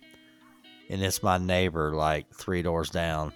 and 0.88 1.02
it's 1.02 1.22
my 1.22 1.36
neighbor 1.36 1.94
like 1.94 2.34
three 2.34 2.62
doors 2.62 2.88
down. 2.88 3.34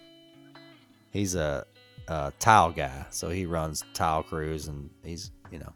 He's 1.10 1.34
a, 1.34 1.66
Uh, 2.08 2.30
a 2.32 2.38
tile 2.38 2.70
guy, 2.70 3.04
so 3.10 3.28
he 3.28 3.46
runs 3.46 3.84
tile 3.92 4.22
crews, 4.22 4.68
and 4.68 4.88
he's 5.02 5.32
you 5.50 5.58
know 5.58 5.72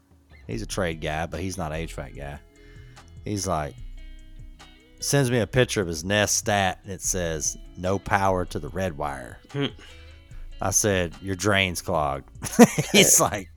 he's 0.47 0.61
a 0.61 0.67
trade 0.67 1.01
guy, 1.01 1.25
but 1.25 1.39
he's 1.39 1.57
not 1.57 1.71
an 1.71 1.87
HVAC 1.87 2.15
guy. 2.15 2.39
He's 3.25 3.45
like 3.47 3.75
sends 5.01 5.31
me 5.31 5.39
a 5.39 5.47
picture 5.47 5.81
of 5.81 5.87
his 5.87 6.03
Nest 6.03 6.35
stat, 6.35 6.79
and 6.83 6.93
it 6.93 7.01
says 7.01 7.57
no 7.77 7.99
power 7.99 8.45
to 8.45 8.59
the 8.59 8.69
red 8.69 8.97
wire. 8.97 9.39
Hmm. 9.51 9.65
I 10.61 10.69
said 10.69 11.13
your 11.21 11.35
drain's 11.35 11.81
clogged. 11.81 12.29
he's 12.91 13.19
like, 13.19 13.49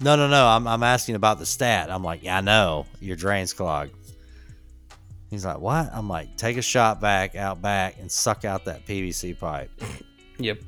no, 0.00 0.16
no, 0.16 0.28
no. 0.28 0.46
I'm, 0.46 0.66
I'm 0.66 0.82
asking 0.82 1.16
about 1.16 1.38
the 1.38 1.46
stat. 1.46 1.90
I'm 1.90 2.04
like, 2.04 2.22
yeah, 2.22 2.38
I 2.38 2.40
know 2.40 2.86
your 3.00 3.16
drain's 3.16 3.52
clogged. 3.52 3.92
He's 5.30 5.44
like, 5.44 5.58
what? 5.58 5.90
I'm 5.92 6.08
like, 6.08 6.36
take 6.36 6.56
a 6.58 6.62
shot 6.62 7.00
back 7.00 7.34
out 7.34 7.60
back 7.60 7.96
and 7.98 8.10
suck 8.10 8.44
out 8.44 8.66
that 8.66 8.86
PVC 8.86 9.38
pipe. 9.38 9.70
Yep. 10.38 10.58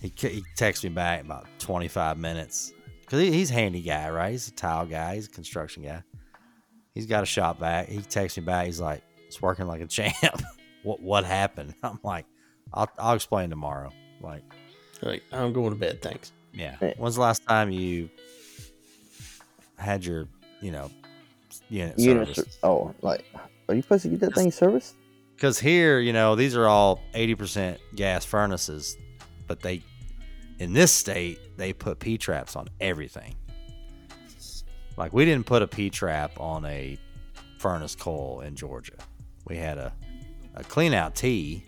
He, 0.00 0.12
he 0.16 0.42
texts 0.56 0.82
me 0.84 0.90
back 0.90 1.22
about 1.22 1.46
25 1.58 2.16
minutes 2.18 2.72
because 3.02 3.20
he, 3.20 3.32
he's 3.32 3.50
a 3.50 3.54
handy 3.54 3.82
guy, 3.82 4.08
right? 4.10 4.30
He's 4.30 4.48
a 4.48 4.52
tile 4.52 4.86
guy. 4.86 5.16
He's 5.16 5.26
a 5.26 5.30
construction 5.30 5.82
guy. 5.82 6.02
He's 6.94 7.06
got 7.06 7.22
a 7.22 7.26
shot 7.26 7.60
back. 7.60 7.88
He 7.88 8.00
texts 8.00 8.38
me 8.38 8.44
back. 8.44 8.66
He's 8.66 8.80
like, 8.80 9.02
it's 9.26 9.40
working 9.40 9.66
like 9.66 9.80
a 9.80 9.86
champ. 9.86 10.14
what 10.82 11.00
what 11.00 11.24
happened? 11.24 11.74
I'm 11.82 12.00
like, 12.02 12.26
I'll 12.72 12.88
I'll 12.98 13.14
explain 13.14 13.50
tomorrow. 13.50 13.92
Like, 14.20 14.42
Like, 15.02 15.22
I'm 15.32 15.52
going 15.52 15.70
to 15.70 15.76
bed. 15.76 16.02
Thanks. 16.02 16.32
yeah. 16.52 16.76
Hey. 16.80 16.94
When's 16.98 17.14
the 17.14 17.20
last 17.20 17.46
time 17.46 17.70
you 17.70 18.10
had 19.78 20.04
your, 20.04 20.28
you 20.60 20.72
know, 20.72 20.90
unit 21.68 21.98
unit 21.98 22.34
serviced? 22.34 22.58
oh, 22.62 22.94
like, 23.02 23.24
are 23.68 23.74
you 23.74 23.82
supposed 23.82 24.02
to 24.02 24.08
get 24.08 24.20
that 24.20 24.34
thing 24.34 24.50
serviced? 24.50 24.94
Because 25.34 25.58
here, 25.58 26.00
you 26.00 26.12
know, 26.12 26.34
these 26.36 26.54
are 26.54 26.66
all 26.66 27.00
80% 27.14 27.78
gas 27.94 28.26
furnaces, 28.26 28.98
but 29.46 29.60
they, 29.60 29.82
in 30.60 30.74
this 30.74 30.92
state, 30.92 31.40
they 31.56 31.72
put 31.72 31.98
P 31.98 32.18
traps 32.18 32.54
on 32.54 32.68
everything. 32.80 33.34
Like, 34.96 35.14
we 35.14 35.24
didn't 35.24 35.46
put 35.46 35.62
a 35.62 35.66
P 35.66 35.88
trap 35.88 36.38
on 36.38 36.66
a 36.66 36.98
furnace 37.58 37.96
coil 37.96 38.40
in 38.40 38.54
Georgia. 38.54 38.96
We 39.46 39.56
had 39.56 39.78
a, 39.78 39.92
a 40.54 40.62
clean 40.62 40.92
out 40.92 41.14
T, 41.14 41.64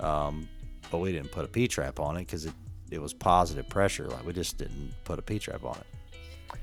um, 0.00 0.48
but 0.90 0.98
we 0.98 1.12
didn't 1.12 1.30
put 1.30 1.44
a 1.44 1.48
P 1.48 1.68
trap 1.68 2.00
on 2.00 2.16
it 2.16 2.20
because 2.26 2.44
it, 2.44 2.52
it 2.90 3.00
was 3.00 3.14
positive 3.14 3.68
pressure. 3.68 4.08
Like, 4.08 4.26
we 4.26 4.32
just 4.32 4.58
didn't 4.58 4.92
put 5.04 5.20
a 5.20 5.22
P 5.22 5.38
trap 5.38 5.64
on 5.64 5.76
it. 5.76 6.58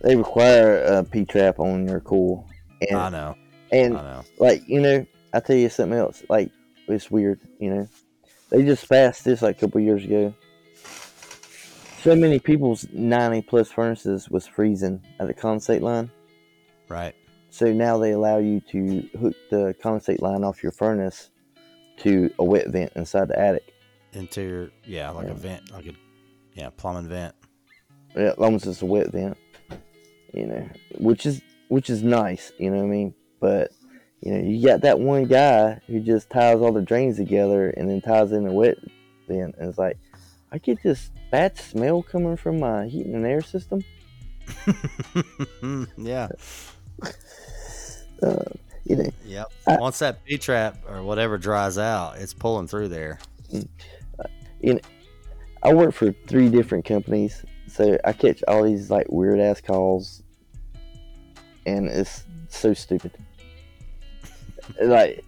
They 0.00 0.16
require 0.16 0.82
a 0.82 1.04
P 1.04 1.24
trap 1.24 1.60
on 1.60 1.86
your 1.86 2.00
coil, 2.00 2.44
and 2.90 2.98
I 2.98 3.08
know. 3.10 3.36
and 3.70 3.96
I 3.96 4.02
know. 4.02 4.22
like 4.40 4.68
you 4.68 4.80
know, 4.80 5.06
I 5.32 5.38
tell 5.38 5.54
you 5.54 5.68
something 5.68 5.96
else. 5.96 6.24
Like 6.28 6.50
it's 6.88 7.08
weird, 7.08 7.38
you 7.60 7.72
know. 7.72 7.88
They 8.52 8.62
just 8.62 8.86
passed 8.86 9.24
this 9.24 9.40
like 9.40 9.56
a 9.56 9.60
couple 9.60 9.80
years 9.80 10.04
ago. 10.04 10.34
So 12.02 12.14
many 12.14 12.38
people's 12.38 12.86
ninety 12.92 13.40
plus 13.40 13.72
furnaces 13.72 14.28
was 14.28 14.46
freezing 14.46 15.02
at 15.18 15.26
the 15.26 15.32
condensate 15.32 15.80
line. 15.80 16.10
Right. 16.86 17.14
So 17.48 17.72
now 17.72 17.96
they 17.96 18.10
allow 18.10 18.36
you 18.38 18.60
to 18.72 19.08
hook 19.18 19.34
the 19.50 19.74
condensate 19.82 20.20
line 20.20 20.44
off 20.44 20.62
your 20.62 20.72
furnace 20.72 21.30
to 21.98 22.30
a 22.38 22.44
wet 22.44 22.68
vent 22.68 22.92
inside 22.94 23.28
the 23.28 23.38
attic. 23.38 23.72
Interior, 24.12 24.70
yeah, 24.84 25.08
like 25.08 25.28
a 25.28 25.34
vent, 25.34 25.72
like 25.72 25.86
a, 25.86 25.92
yeah, 26.52 26.68
plumbing 26.76 27.08
vent. 27.08 27.34
Yeah, 28.14 28.32
as 28.32 28.38
long 28.38 28.54
as 28.54 28.66
it's 28.66 28.82
a 28.82 28.86
wet 28.86 29.12
vent, 29.12 29.38
you 30.34 30.44
know, 30.44 30.68
which 30.98 31.24
is 31.24 31.40
which 31.68 31.88
is 31.88 32.02
nice, 32.02 32.52
you 32.58 32.70
know 32.70 32.76
what 32.76 32.84
I 32.84 32.88
mean. 32.88 33.14
But 33.40 33.72
you 34.22 34.32
know, 34.32 34.40
you 34.48 34.64
got 34.66 34.82
that 34.82 35.00
one 35.00 35.24
guy 35.24 35.80
who 35.86 36.00
just 36.00 36.30
ties 36.30 36.56
all 36.60 36.72
the 36.72 36.80
drains 36.82 37.16
together 37.16 37.70
and 37.70 37.90
then 37.90 38.00
ties 38.00 38.32
in 38.32 38.46
a 38.46 38.52
wet 38.52 38.78
vent, 39.28 39.56
and 39.58 39.68
it's 39.68 39.78
like, 39.78 39.98
I 40.52 40.58
get 40.58 40.82
this 40.82 41.10
bad 41.30 41.58
smell 41.58 42.02
coming 42.02 42.36
from 42.36 42.60
my 42.60 42.86
heating 42.86 43.14
and 43.14 43.26
air 43.26 43.40
system. 43.42 43.82
yeah. 45.96 46.28
Uh, 48.22 48.44
you 48.84 48.96
know, 48.96 49.10
Yep. 49.24 49.52
I- 49.66 49.76
Once 49.78 49.98
that 50.00 50.24
P 50.24 50.38
trap 50.38 50.76
or 50.88 51.02
whatever 51.02 51.38
dries 51.38 51.78
out, 51.78 52.18
it's 52.18 52.34
pulling 52.34 52.66
through 52.68 52.88
there. 52.88 53.18
You 54.60 54.74
know, 54.74 54.80
I 55.62 55.72
work 55.74 55.92
for 55.94 56.12
three 56.28 56.48
different 56.48 56.84
companies, 56.84 57.44
so 57.66 57.98
I 58.04 58.12
catch 58.12 58.42
all 58.46 58.62
these 58.62 58.90
like 58.90 59.06
weird 59.10 59.40
ass 59.40 59.60
calls, 59.60 60.22
and 61.66 61.88
it's 61.88 62.24
so 62.48 62.74
stupid. 62.74 63.12
Like 64.82 65.24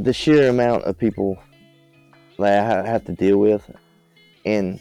the 0.00 0.12
sheer 0.12 0.48
amount 0.48 0.84
of 0.84 0.98
people 0.98 1.38
that 2.38 2.84
I 2.86 2.88
have 2.88 3.04
to 3.06 3.12
deal 3.12 3.38
with, 3.38 3.68
and 4.44 4.80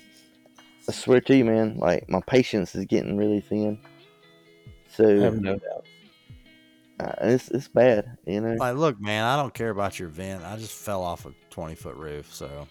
I 0.88 0.92
swear 0.92 1.22
to 1.22 1.36
you, 1.36 1.46
man, 1.46 1.78
like 1.78 2.10
my 2.10 2.22
patience 2.28 2.76
is 2.76 2.86
getting 2.86 3.18
really 3.18 3.42
thin. 3.42 3.80
So 4.90 5.08
I 5.08 5.22
have 5.24 5.42
no 5.42 5.54
doubt. 5.58 5.86
uh, 7.00 7.14
it's 7.22 7.50
it's 7.50 7.68
bad, 7.68 8.18
you 8.26 8.42
know. 8.42 8.56
Like, 8.56 8.76
look, 8.76 9.00
man, 9.02 9.24
I 9.24 9.36
don't 9.36 9.54
care 9.54 9.70
about 9.70 10.00
your 10.00 10.10
vent. 10.10 10.44
I 10.44 10.58
just 10.58 10.72
fell 10.74 11.04
off 11.04 11.26
a 11.26 11.34
20 11.50 11.76
foot 11.76 11.96
roof, 11.96 12.34
so 12.34 12.68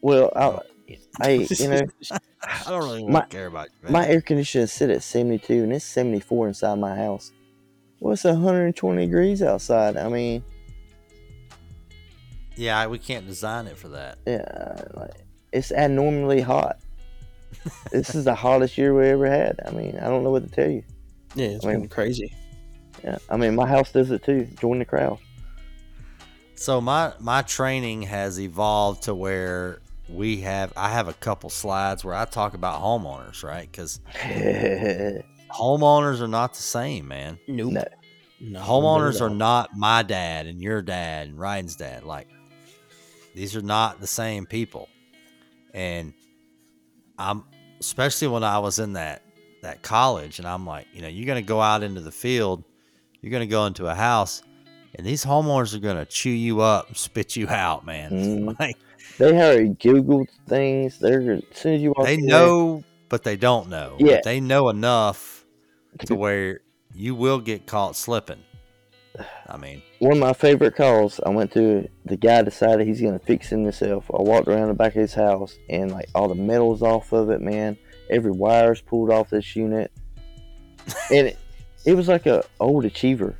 Well, 0.00 0.32
I, 0.34 0.58
I 1.20 1.30
you 1.30 1.68
know. 1.68 1.82
I 2.42 2.70
don't 2.70 2.84
really 2.84 3.04
My- 3.06 3.22
care 3.26 3.46
about 3.46 3.68
your 3.70 3.82
vent. 3.82 3.92
My 3.92 4.08
air 4.08 4.20
conditioner 4.20 4.64
is 4.64 4.72
set 4.72 4.90
at 4.90 5.02
72 5.02 5.52
and 5.64 5.72
it's 5.72 5.84
74 5.84 6.48
inside 6.48 6.78
my 6.78 6.96
house. 6.96 7.30
Well, 8.00 8.12
it's 8.14 8.24
120 8.24 9.06
degrees 9.06 9.42
outside. 9.42 9.96
I 9.96 10.08
mean, 10.08 10.42
yeah, 12.56 12.86
we 12.86 12.98
can't 12.98 13.26
design 13.26 13.66
it 13.66 13.76
for 13.76 13.88
that. 13.88 14.18
yeah, 14.26 14.82
like, 14.94 15.10
it's 15.52 15.72
abnormally 15.72 16.40
hot. 16.40 16.78
this 17.92 18.14
is 18.14 18.24
the 18.24 18.34
hottest 18.34 18.76
year 18.78 18.94
we 18.94 19.08
ever 19.08 19.26
had. 19.28 19.58
I 19.66 19.70
mean, 19.70 19.98
I 19.98 20.06
don't 20.08 20.22
know 20.22 20.30
what 20.30 20.44
to 20.44 20.50
tell 20.50 20.70
you. 20.70 20.82
Yeah, 21.34 21.46
it's 21.48 21.64
I 21.64 21.70
mean- 21.70 21.80
been 21.80 21.88
crazy. 21.88 22.34
Yeah, 23.04 23.18
I 23.30 23.36
mean, 23.36 23.54
my 23.54 23.66
house 23.66 23.92
does 23.92 24.10
it 24.10 24.24
too. 24.24 24.48
Join 24.60 24.80
the 24.80 24.84
crowd. 24.84 25.18
So 26.56 26.80
my 26.80 27.12
my 27.20 27.42
training 27.42 28.02
has 28.02 28.40
evolved 28.40 29.04
to 29.04 29.14
where 29.14 29.78
we 30.08 30.38
have 30.38 30.72
I 30.76 30.88
have 30.88 31.06
a 31.06 31.12
couple 31.12 31.48
slides 31.48 32.04
where 32.04 32.16
I 32.16 32.24
talk 32.24 32.54
about 32.54 32.82
homeowners, 32.82 33.44
right? 33.44 33.70
Because 33.70 34.00
homeowners 35.50 36.20
are 36.20 36.28
not 36.28 36.54
the 36.54 36.62
same, 36.62 37.08
man. 37.08 37.38
Nope. 37.46 37.72
No. 37.72 37.84
No, 38.40 38.60
homeowners 38.60 39.18
no, 39.18 39.26
are 39.26 39.30
no. 39.30 39.36
not 39.36 39.76
my 39.76 40.02
dad 40.02 40.46
and 40.46 40.62
your 40.62 40.80
dad 40.80 41.28
and 41.28 41.38
Ryan's 41.38 41.74
dad. 41.74 42.04
Like 42.04 42.28
these 43.34 43.56
are 43.56 43.62
not 43.62 44.00
the 44.00 44.06
same 44.06 44.46
people. 44.46 44.88
And 45.74 46.12
I'm 47.18 47.44
especially 47.80 48.28
when 48.28 48.44
I 48.44 48.58
was 48.60 48.78
in 48.78 48.92
that 48.92 49.22
that 49.62 49.82
college 49.82 50.38
and 50.38 50.46
I'm 50.46 50.66
like, 50.66 50.86
you 50.92 51.02
know, 51.02 51.08
you're 51.08 51.26
gonna 51.26 51.42
go 51.42 51.60
out 51.60 51.82
into 51.82 52.00
the 52.00 52.12
field, 52.12 52.62
you're 53.20 53.32
gonna 53.32 53.46
go 53.46 53.66
into 53.66 53.86
a 53.88 53.94
house, 53.94 54.42
and 54.94 55.04
these 55.04 55.24
homeowners 55.24 55.74
are 55.74 55.80
gonna 55.80 56.06
chew 56.06 56.30
you 56.30 56.60
up 56.60 56.96
spit 56.96 57.34
you 57.34 57.48
out, 57.48 57.84
man. 57.84 58.10
Mhm. 58.48 58.60
Like 58.60 58.76
they 59.18 59.32
already 59.32 59.70
Googled 59.70 60.28
things. 60.46 60.98
They're 61.00 61.32
as 61.32 61.42
soon 61.52 61.74
as 61.74 61.82
you 61.82 61.92
walk 61.96 62.06
they 62.06 62.14
in 62.14 62.26
know, 62.26 62.84
but 63.08 63.24
they 63.24 63.36
don't 63.36 63.68
know. 63.68 63.96
Yeah. 63.98 64.16
But 64.16 64.24
they 64.24 64.38
know 64.40 64.68
enough 64.68 65.37
to 66.06 66.14
where 66.14 66.60
you 66.94 67.14
will 67.14 67.40
get 67.40 67.66
caught 67.66 67.96
slipping. 67.96 68.42
I 69.48 69.56
mean, 69.56 69.82
one 69.98 70.12
of 70.12 70.18
my 70.18 70.32
favorite 70.32 70.76
calls. 70.76 71.20
I 71.24 71.30
went 71.30 71.52
to 71.52 71.88
the 72.04 72.16
guy 72.16 72.42
decided 72.42 72.86
he's 72.86 73.00
gonna 73.00 73.18
fix 73.18 73.50
him 73.50 73.64
himself. 73.64 74.10
I 74.12 74.22
walked 74.22 74.48
around 74.48 74.68
the 74.68 74.74
back 74.74 74.94
of 74.94 75.00
his 75.00 75.14
house 75.14 75.56
and 75.68 75.90
like 75.90 76.08
all 76.14 76.28
the 76.28 76.34
metal's 76.34 76.82
off 76.82 77.12
of 77.12 77.30
it, 77.30 77.40
man. 77.40 77.76
Every 78.10 78.30
wire's 78.30 78.80
pulled 78.80 79.10
off 79.10 79.30
this 79.30 79.56
unit, 79.56 79.90
and 81.10 81.28
it, 81.28 81.38
it 81.84 81.94
was 81.94 82.08
like 82.08 82.26
a 82.26 82.44
old 82.60 82.84
achiever. 82.84 83.36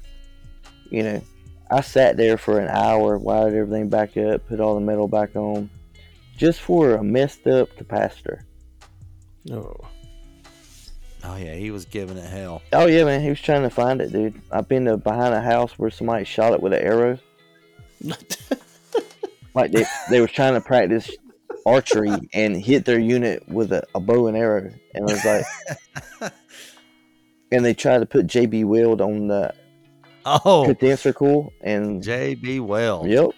You 0.91 1.03
know, 1.03 1.23
I 1.71 1.81
sat 1.83 2.17
there 2.17 2.39
for 2.39 2.59
an 2.59 2.69
hour, 2.69 3.19
wired 3.19 3.55
everything 3.55 3.89
back 3.89 4.17
up, 4.17 4.47
put 4.49 4.61
all 4.61 4.75
the 4.75 4.81
metal 4.81 5.07
back 5.09 5.37
on, 5.37 5.71
just 6.37 6.61
for 6.61 6.95
a 6.95 7.05
messed 7.05 7.47
up 7.47 7.69
capacitor. 7.77 8.43
No. 9.45 9.77
Oh 11.29 11.37
yeah, 11.37 11.55
he 11.55 11.71
was 11.71 11.85
giving 11.85 12.17
it 12.17 12.29
hell. 12.29 12.63
Oh 12.73 12.87
yeah, 12.87 13.05
man, 13.05 13.21
he 13.23 13.29
was 13.29 13.41
trying 13.41 13.63
to 13.63 13.71
find 13.71 14.01
it, 14.01 14.13
dude. 14.13 14.41
I've 14.51 14.69
been 14.69 14.85
to 14.87 14.97
behind 14.97 15.35
a 15.35 15.41
house 15.41 15.79
where 15.79 15.91
somebody 15.91 16.25
shot 16.25 16.53
it 16.55 16.63
with 16.63 16.73
an 16.73 16.83
arrow. 16.83 17.19
like 19.55 19.73
they 19.73 19.85
they 20.11 20.21
were 20.21 20.29
trying 20.29 20.55
to 20.55 20.61
practice 20.61 21.11
archery 21.67 22.15
and 22.33 22.57
hit 22.57 22.85
their 22.85 22.99
unit 22.99 23.47
with 23.49 23.73
a, 23.73 23.83
a 23.95 24.01
bow 24.01 24.27
and 24.29 24.37
arrow, 24.37 24.71
and 24.95 25.11
it 25.11 25.13
was 25.13 25.25
like, 25.25 26.33
and 27.53 27.65
they 27.65 27.75
tried 27.75 27.99
to 27.99 28.07
put 28.07 28.27
JB 28.27 28.65
Weld 28.65 29.01
on 29.01 29.29
the 29.29 29.55
Oh, 30.25 30.65
condenser 30.67 31.13
coil, 31.13 31.53
and 31.63 32.03
JB 32.03 32.61
Weld. 32.61 33.09
yep, 33.09 33.31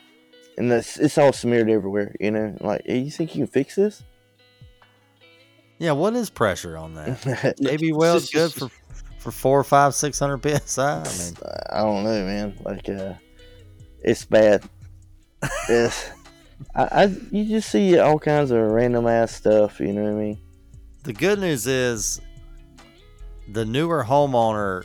and 0.58 0.70
that's 0.70 0.98
it's 0.98 1.18
all 1.18 1.32
smeared 1.32 1.70
everywhere. 1.70 2.14
You 2.20 2.30
know, 2.32 2.56
like 2.60 2.82
hey, 2.84 2.98
you 2.98 3.10
think 3.10 3.34
you 3.34 3.44
can 3.44 3.52
fix 3.52 3.76
this? 3.76 4.02
Yeah, 5.80 5.92
what 5.92 6.14
is 6.14 6.30
pressure 6.30 6.76
on 6.76 6.94
that? 6.94 7.56
Maybe 7.58 7.88
JB 7.88 7.94
Weld's 7.94 8.30
good 8.30 8.52
for 8.52 8.70
for 9.18 9.32
four, 9.32 9.64
five, 9.64 9.94
six 9.94 10.18
hundred 10.18 10.42
psi. 10.64 11.00
I 11.00 11.18
mean, 11.18 11.34
I 11.70 11.78
don't 11.80 12.04
know, 12.04 12.24
man. 12.24 12.56
Like, 12.62 12.88
uh, 12.88 13.14
it's 14.02 14.24
bad. 14.24 14.62
it's, 15.68 16.08
I, 16.74 16.84
I 16.84 17.04
you 17.32 17.44
just 17.46 17.70
see 17.70 17.98
all 17.98 18.18
kinds 18.18 18.52
of 18.52 18.60
random 18.60 19.08
ass 19.08 19.34
stuff. 19.34 19.80
You 19.80 19.92
know 19.92 20.04
what 20.04 20.12
I 20.12 20.14
mean? 20.14 20.38
the 21.02 21.12
good 21.12 21.38
news 21.38 21.66
is 21.66 22.20
the 23.48 23.64
newer 23.64 24.04
homeowner 24.04 24.84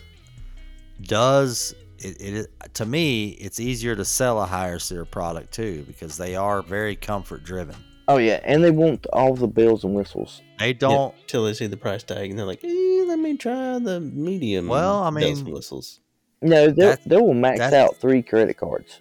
does 1.02 1.76
it, 2.00 2.22
it 2.22 2.74
to 2.74 2.86
me 2.86 3.30
it's 3.30 3.60
easier 3.60 3.96
to 3.96 4.06
sell 4.06 4.42
a 4.42 4.46
higher 4.46 4.80
SEER 4.80 5.06
product 5.06 5.54
too 5.54 5.84
because 5.88 6.18
they 6.18 6.36
are 6.36 6.62
very 6.62 6.96
comfort 6.96 7.44
driven 7.44 7.76
Oh 8.08 8.18
yeah, 8.18 8.40
and 8.44 8.64
they 8.64 8.72
want 8.72 9.06
all 9.14 9.34
the 9.36 9.48
bells 9.48 9.84
and 9.84 9.96
whistles. 9.96 10.42
they 10.60 10.74
don't 10.74 11.14
till 11.28 11.46
they 11.46 11.54
see 11.54 11.68
the 11.68 11.78
price 11.78 12.04
tag 12.04 12.30
and 12.30 12.38
they're 12.38 12.46
like, 12.46 12.64
eh, 12.64 13.04
let 13.08 13.18
me 13.20 13.36
try 13.36 13.80
the 13.80 14.00
medium. 14.00 14.68
Well, 14.68 15.02
I 15.04 15.10
mean, 15.10 15.24
bells 15.24 15.40
and 15.40 15.46
mean- 15.46 15.56
whistles. 15.56 16.00
No, 16.42 16.70
they 16.70 16.96
they 17.06 17.18
will 17.18 17.34
max 17.34 17.62
out 17.62 17.98
three 17.98 18.22
credit 18.22 18.58
cards. 18.58 19.00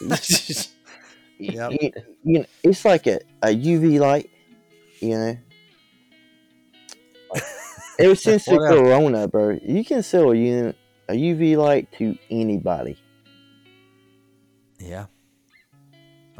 Yep. 1.42 1.72
You, 1.80 1.92
you 2.22 2.38
know, 2.40 2.44
it's 2.62 2.84
like 2.84 3.06
a, 3.06 3.18
a 3.42 3.46
UV 3.46 3.98
light. 3.98 4.28
You 5.00 5.16
know. 5.16 5.38
Like, 7.32 7.42
ever 7.98 8.14
since 8.14 8.44
the 8.44 8.56
else? 8.56 8.68
corona, 8.68 9.26
bro, 9.26 9.58
you 9.62 9.82
can 9.82 10.02
sell 10.02 10.32
a 10.32 10.36
unit 10.36 10.76
a 11.08 11.14
UV 11.14 11.56
light 11.56 11.90
to 11.92 12.16
anybody. 12.30 12.96
yeah 14.78 15.06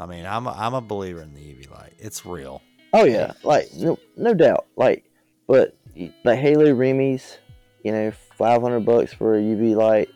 i 0.01 0.05
mean 0.05 0.25
i'm 0.25 0.47
a, 0.47 0.51
I'm 0.51 0.73
a 0.73 0.81
believer 0.81 1.21
in 1.21 1.33
the 1.33 1.41
uv 1.41 1.71
light 1.71 1.93
it's 1.99 2.25
real 2.25 2.61
Oh 2.93 3.05
yeah, 3.05 3.31
like 3.45 3.73
no 3.75 3.97
no 4.17 4.33
doubt. 4.33 4.65
Like, 4.75 5.05
but 5.47 5.77
the 6.25 6.35
Halo 6.35 6.73
Remy's, 6.73 7.37
you 7.85 7.93
know, 7.93 8.11
five 8.37 8.61
hundred 8.61 8.81
bucks 8.81 9.13
for 9.13 9.37
a 9.37 9.41
UV 9.41 9.75
light 9.77 10.09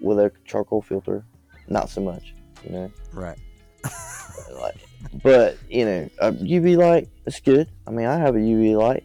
with 0.00 0.18
a 0.18 0.32
charcoal 0.44 0.82
filter, 0.82 1.24
not 1.68 1.88
so 1.88 2.00
much. 2.00 2.34
You 2.64 2.72
know, 2.72 2.92
right 3.12 3.38
like, 4.60 4.74
but 5.22 5.56
you 5.70 5.84
know, 5.84 6.08
a 6.18 6.32
UV 6.32 6.76
light 6.76 7.08
is 7.26 7.38
good. 7.38 7.68
I 7.86 7.92
mean, 7.92 8.06
I 8.06 8.16
have 8.18 8.34
a 8.34 8.40
UV 8.40 8.76
light, 8.76 9.04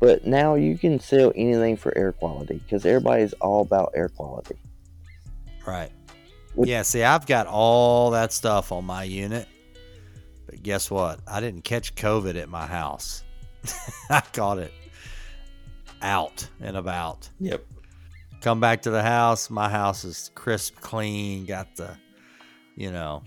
but 0.00 0.26
now 0.26 0.54
you 0.54 0.78
can 0.78 0.98
sell 0.98 1.30
anything 1.36 1.76
for 1.76 1.94
air 1.94 2.12
quality 2.12 2.54
because 2.64 2.86
everybody's 2.86 3.34
all 3.34 3.60
about 3.60 3.92
air 3.94 4.08
quality. 4.08 4.56
right 5.66 5.92
What- 6.54 6.68
yeah 6.68 6.80
see 6.82 7.02
i've 7.02 7.26
got 7.26 7.46
all 7.46 8.12
that 8.12 8.32
stuff 8.32 8.72
on 8.72 8.84
my 8.86 9.04
unit 9.04 9.46
but 10.52 10.62
guess 10.62 10.90
what 10.90 11.18
i 11.26 11.40
didn't 11.40 11.62
catch 11.64 11.94
covid 11.94 12.36
at 12.36 12.48
my 12.50 12.66
house 12.66 13.24
i 14.10 14.20
caught 14.20 14.58
it 14.58 14.72
out 16.02 16.46
and 16.60 16.76
about 16.76 17.28
Yep. 17.40 17.64
come 18.42 18.60
back 18.60 18.82
to 18.82 18.90
the 18.90 19.02
house 19.02 19.48
my 19.48 19.68
house 19.68 20.04
is 20.04 20.30
crisp 20.34 20.76
clean 20.80 21.46
got 21.46 21.74
the 21.76 21.96
you 22.76 22.92
know 22.92 23.22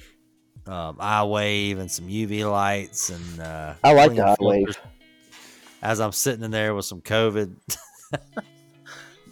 um, 0.67 0.97
iWave 0.97 1.79
and 1.79 1.89
some 1.89 2.07
uv 2.07 2.51
lights 2.51 3.09
and 3.09 3.39
uh, 3.41 3.73
I 3.83 3.93
like 3.93 4.11
clean 4.11 4.17
the 4.17 4.37
iWave. 4.39 4.77
as 5.81 5.99
i'm 5.99 6.11
sitting 6.11 6.43
in 6.43 6.51
there 6.51 6.75
with 6.75 6.85
some 6.85 7.01
covid 7.01 7.55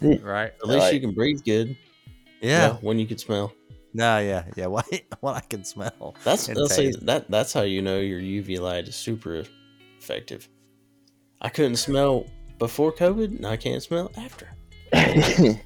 right 0.22 0.52
At 0.62 0.66
least 0.68 0.80
Right. 0.84 0.94
you 0.94 1.00
can 1.00 1.12
breathe 1.12 1.40
good. 1.44 1.76
yeah, 2.40 2.74
When 2.80 2.98
you 2.98 3.06
can 3.06 3.18
smell. 3.18 3.52
No 3.94 4.18
yeah 4.18 4.44
yeah 4.56 4.66
what, 4.74 4.86
what 5.20 5.36
i 5.36 5.40
can 5.40 5.64
smell 5.64 6.14
That's 6.24 6.46
that's 6.48 6.74
see, 6.74 6.92
that 7.02 7.30
that's 7.30 7.52
how 7.52 7.62
you 7.62 7.80
know 7.80 7.98
your 8.00 8.20
UV 8.20 8.60
light 8.60 8.88
is 8.88 8.96
super 8.96 9.44
effective. 9.98 10.48
I 11.40 11.48
couldn't 11.48 11.76
smell 11.76 12.26
before 12.58 12.92
COVID, 12.92 13.36
and 13.36 13.46
I 13.46 13.56
can't 13.56 13.82
smell 13.82 14.12
after. 14.16 14.48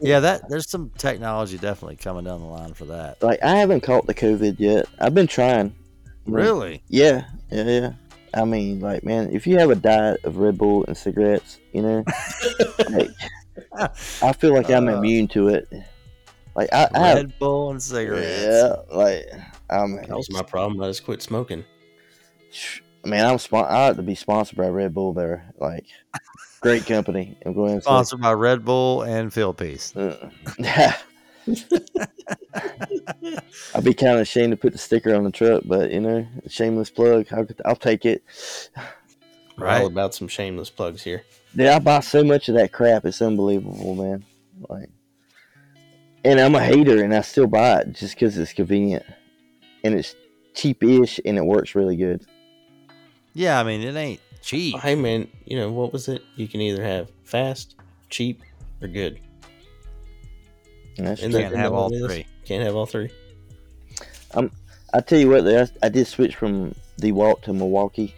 yeah 0.00 0.20
that 0.20 0.48
there's 0.48 0.70
some 0.70 0.90
technology 0.96 1.58
definitely 1.58 1.96
coming 1.96 2.24
down 2.24 2.40
the 2.40 2.46
line 2.46 2.72
for 2.72 2.84
that 2.84 3.20
like 3.22 3.42
I 3.42 3.56
haven't 3.56 3.82
caught 3.82 4.06
the 4.06 4.14
COVID 4.14 4.56
yet. 4.58 4.86
I've 4.98 5.14
been 5.14 5.26
trying. 5.26 5.74
Really 6.26 6.82
Yeah, 6.88 7.24
yeah, 7.50 7.64
yeah. 7.64 7.92
I 8.32 8.44
mean, 8.44 8.78
like, 8.80 9.02
man, 9.02 9.30
if 9.32 9.46
you 9.46 9.58
have 9.58 9.70
a 9.70 9.74
diet 9.74 10.24
of 10.24 10.36
Red 10.36 10.56
Bull 10.56 10.84
and 10.86 10.96
cigarettes, 10.96 11.58
you 11.72 11.82
know, 11.82 12.04
like, 12.90 13.10
I 14.22 14.32
feel 14.32 14.54
like 14.54 14.70
I'm 14.70 14.88
Uh, 14.88 14.98
immune 14.98 15.26
to 15.28 15.48
it. 15.48 15.68
Like, 16.54 16.68
I, 16.72 16.88
I 16.94 16.98
have, 17.08 17.16
red 17.16 17.38
bull 17.38 17.70
and 17.70 17.82
cigarettes 17.82 18.42
yeah, 18.42 18.96
like, 18.96 19.26
I 19.70 19.86
mean, 19.86 20.02
That 20.08 20.16
was 20.16 20.30
my 20.30 20.42
problem. 20.42 20.82
I 20.82 20.88
just 20.88 21.04
quit 21.04 21.22
smoking. 21.22 21.64
man, 23.04 23.24
I'm 23.24 23.38
spon- 23.38 23.66
I 23.66 23.86
have 23.86 23.96
to 23.96 24.02
be 24.02 24.14
sponsored 24.14 24.58
by 24.58 24.68
Red 24.68 24.92
Bull 24.92 25.12
there. 25.12 25.52
Like, 25.58 25.86
great 26.60 26.86
company. 26.86 27.36
I'm 27.46 27.54
going 27.54 27.76
to 27.76 27.80
sponsored 27.82 28.20
by 28.20 28.32
red 28.32 28.64
bull 28.64 29.02
and 29.02 29.30
Fieldpiece 29.30 29.94
Uh, 29.96 30.28
I'd 33.74 33.84
be 33.84 33.94
kind 33.94 34.14
of 34.16 34.20
ashamed 34.20 34.50
to 34.52 34.56
put 34.56 34.72
the 34.72 34.78
sticker 34.78 35.14
on 35.14 35.24
the 35.24 35.30
truck, 35.30 35.62
but 35.64 35.90
you 35.90 36.00
know, 36.00 36.26
shameless 36.48 36.90
plug. 36.90 37.26
I'll, 37.32 37.46
I'll 37.64 37.76
take 37.76 38.04
it. 38.04 38.22
We're 39.56 39.66
Right. 39.66 39.80
all 39.82 39.86
about 39.86 40.14
some 40.14 40.28
shameless 40.28 40.70
plugs 40.70 41.02
here. 41.02 41.22
Dude, 41.54 41.66
I 41.66 41.78
buy 41.78 42.00
so 42.00 42.24
much 42.24 42.48
of 42.48 42.54
that 42.56 42.72
crap. 42.72 43.04
It's 43.04 43.20
unbelievable, 43.22 43.94
man. 43.94 44.24
Like, 44.68 44.88
and 46.24 46.40
I'm 46.40 46.54
a 46.54 46.60
hater, 46.62 47.02
and 47.02 47.14
I 47.14 47.20
still 47.22 47.46
buy 47.46 47.80
it 47.80 47.92
just 47.92 48.14
because 48.14 48.36
it's 48.38 48.52
convenient, 48.52 49.04
and 49.84 49.94
it's 49.94 50.14
cheap-ish, 50.54 51.20
and 51.24 51.38
it 51.38 51.44
works 51.44 51.74
really 51.74 51.96
good. 51.96 52.26
yeah 53.34 53.60
i 53.60 53.62
mean 53.62 53.80
it 53.82 53.94
ain't 53.96 54.20
cheap 54.42 54.76
Hey 54.80 54.94
man, 54.94 55.28
you 55.44 55.56
know 55.56 55.70
what 55.70 55.92
was 55.92 56.08
it? 56.08 56.22
You 56.36 56.48
can 56.48 56.60
either 56.62 56.82
have 56.82 57.10
fast, 57.24 57.76
cheap, 58.08 58.42
or 58.82 58.88
good. 58.88 59.20
And 60.98 61.06
that's 61.06 61.22
And 61.22 61.30
true. 61.32 61.42
can't 61.42 61.52
that- 61.54 61.58
have 61.60 61.72
all 61.74 61.90
what 61.90 62.10
three. 62.10 62.26
Can't 62.46 62.64
have 62.64 62.74
all 62.74 62.86
three. 62.86 63.10
Um, 64.34 64.50
I 64.94 65.00
tell 65.00 65.18
you 65.18 65.28
what, 65.28 65.46
I, 65.46 65.68
I 65.82 65.88
did 65.90 66.06
switch 66.06 66.36
from 66.36 66.74
the 66.98 67.12
DeWalt 67.12 67.42
to 67.42 67.52
Milwaukee, 67.52 68.14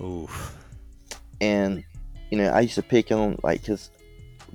Oof. 0.00 0.56
and 1.40 1.82
you 2.30 2.38
know, 2.38 2.48
I 2.50 2.60
used 2.60 2.74
to 2.76 2.82
pick 2.82 3.10
on 3.10 3.38
like 3.42 3.62
because 3.62 3.90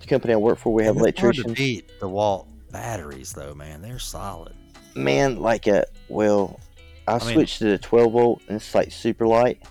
the 0.04 0.10
company 0.10 0.34
I 0.34 0.38
work 0.38 0.60
for, 0.60 0.74
we 0.74 0.84
have 0.86 0.96
it's 0.98 1.20
hard 1.20 1.36
to 1.36 1.42
electricians. 1.42 1.58
beat 1.58 2.00
DeWalt 2.00 2.48
batteries, 2.72 3.34
though, 3.34 3.54
man. 3.54 3.82
They're 3.82 4.00
solid. 4.00 4.54
Man, 4.96 5.40
like 5.40 5.68
a 5.68 5.86
well, 6.10 6.60
I, 7.08 7.16
I 7.16 7.20
mean- 7.20 7.34
switched 7.34 7.60
to 7.60 7.66
the 7.66 7.78
12 7.78 8.12
volt, 8.12 8.42
and 8.48 8.58
it's 8.58 8.76
like 8.76 8.92
super 8.92 9.26
light, 9.28 9.62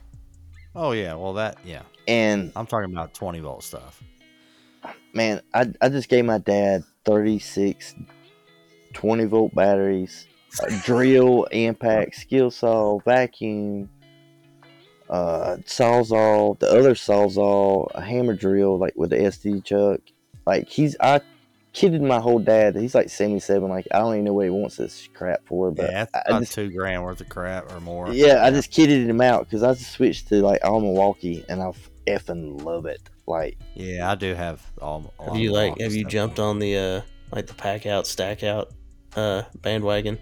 Oh 0.74 0.92
yeah, 0.92 1.14
well 1.14 1.34
that 1.34 1.58
yeah. 1.64 1.82
and 2.08 2.50
I'm 2.56 2.66
talking 2.66 2.90
about 2.90 3.12
20 3.14 3.40
volt 3.40 3.62
stuff. 3.62 4.02
man, 5.12 5.42
I, 5.54 5.70
I 5.80 5.88
just 5.90 6.08
gave 6.08 6.24
my 6.24 6.38
dad 6.38 6.82
36 7.04 7.94
20 8.94 9.24
volt 9.26 9.54
batteries, 9.54 10.26
a 10.66 10.70
drill, 10.84 11.44
impact, 11.52 12.14
skill 12.16 12.50
saw, 12.50 12.98
vacuum, 13.00 13.88
uh, 15.10 15.56
sawzall, 15.66 16.58
the 16.58 16.68
other 16.68 16.94
sawzall, 16.94 17.88
a 17.94 18.00
hammer 18.00 18.34
drill, 18.34 18.78
like 18.78 18.94
with 18.96 19.10
the 19.10 19.16
SD 19.16 19.64
chuck. 19.64 20.00
Like 20.46 20.68
he's, 20.68 20.96
I 21.00 21.20
kidded 21.72 22.02
my 22.02 22.20
whole 22.20 22.38
dad. 22.38 22.76
He's 22.76 22.94
like 22.94 23.08
77. 23.08 23.68
Like 23.68 23.86
I 23.92 23.98
don't 23.98 24.14
even 24.14 24.24
know 24.24 24.32
what 24.32 24.44
he 24.44 24.50
wants 24.50 24.76
this 24.76 25.08
crap 25.14 25.44
for, 25.46 25.70
but 25.70 25.90
yeah, 25.90 26.06
that's 26.12 26.30
I, 26.30 26.36
I 26.36 26.40
just, 26.40 26.52
two 26.52 26.70
grand 26.70 27.02
worth 27.02 27.20
of 27.20 27.28
crap 27.28 27.72
or 27.72 27.80
more. 27.80 28.12
yeah, 28.12 28.44
I 28.44 28.50
just 28.50 28.70
kidded 28.70 29.08
him 29.08 29.20
out 29.20 29.44
because 29.44 29.62
I 29.62 29.74
just 29.74 29.92
switched 29.92 30.28
to 30.28 30.42
like 30.42 30.64
all 30.64 30.80
Milwaukee, 30.80 31.44
and 31.48 31.62
I 31.62 31.72
effing 32.06 32.62
love 32.62 32.86
it. 32.86 33.00
Like. 33.26 33.56
Yeah, 33.74 34.10
I 34.10 34.14
do 34.14 34.34
have 34.34 34.64
all. 34.80 35.12
Have 35.24 35.36
you 35.36 35.52
like 35.52 35.80
have 35.80 35.94
you 35.94 36.04
jumped 36.04 36.38
on 36.38 36.58
the 36.58 36.76
uh 36.76 37.00
like 37.34 37.46
the 37.46 37.54
pack 37.54 37.86
out, 37.86 38.06
stack 38.06 38.42
out 38.42 38.72
uh 39.16 39.42
bandwagon? 39.60 40.18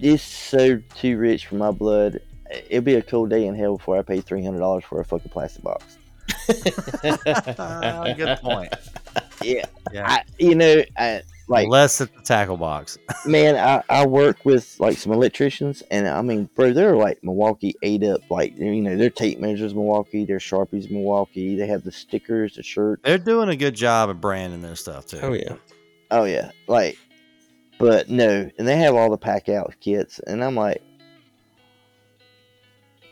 It's 0.00 0.22
so 0.22 0.80
too 0.94 1.18
rich 1.18 1.46
for 1.46 1.56
my 1.56 1.70
blood. 1.70 2.20
It'll 2.68 2.82
be 2.82 2.94
a 2.94 3.02
cold 3.02 3.30
day 3.30 3.46
in 3.46 3.56
hell 3.56 3.76
before 3.76 3.98
I 3.98 4.02
pay 4.02 4.20
three 4.20 4.44
hundred 4.44 4.60
dollars 4.60 4.84
for 4.84 5.00
a 5.00 5.04
fucking 5.04 5.30
plastic 5.30 5.64
box. 5.64 5.98
Good 8.16 8.38
point. 8.40 8.74
Yeah, 9.42 9.64
Yeah. 9.92 10.10
I, 10.10 10.22
you 10.38 10.54
know, 10.54 10.82
I, 10.96 11.22
like 11.46 11.68
Less 11.68 12.00
at 12.00 12.14
the 12.14 12.22
tackle 12.22 12.56
box. 12.56 12.96
man, 13.26 13.56
I, 13.56 13.82
I 13.92 14.06
work 14.06 14.44
with 14.44 14.76
like 14.80 14.96
some 14.96 15.12
electricians, 15.12 15.82
and 15.90 16.08
I 16.08 16.22
mean, 16.22 16.48
bro, 16.54 16.72
they're 16.72 16.96
like 16.96 17.22
Milwaukee 17.22 17.74
ate 17.82 18.02
up. 18.02 18.22
Like 18.30 18.56
you 18.56 18.80
know, 18.80 18.96
their 18.96 19.10
tape 19.10 19.40
measures 19.40 19.74
Milwaukee, 19.74 20.24
their 20.24 20.38
Sharpies 20.38 20.90
Milwaukee. 20.90 21.56
They 21.56 21.66
have 21.66 21.84
the 21.84 21.92
stickers, 21.92 22.54
the 22.54 22.62
shirt. 22.62 23.00
They're 23.02 23.18
doing 23.18 23.50
a 23.50 23.56
good 23.56 23.74
job 23.74 24.08
of 24.08 24.20
branding 24.20 24.62
their 24.62 24.76
stuff 24.76 25.06
too. 25.06 25.20
oh 25.22 25.32
yeah. 25.34 25.56
Oh 26.10 26.24
yeah, 26.24 26.50
like 26.66 26.96
But 27.78 28.08
no, 28.08 28.50
and 28.58 28.68
they 28.68 28.76
have 28.78 28.94
all 28.94 29.10
the 29.10 29.18
pack 29.18 29.48
out 29.48 29.74
kits, 29.80 30.20
and 30.26 30.42
I'm 30.42 30.54
like, 30.54 30.82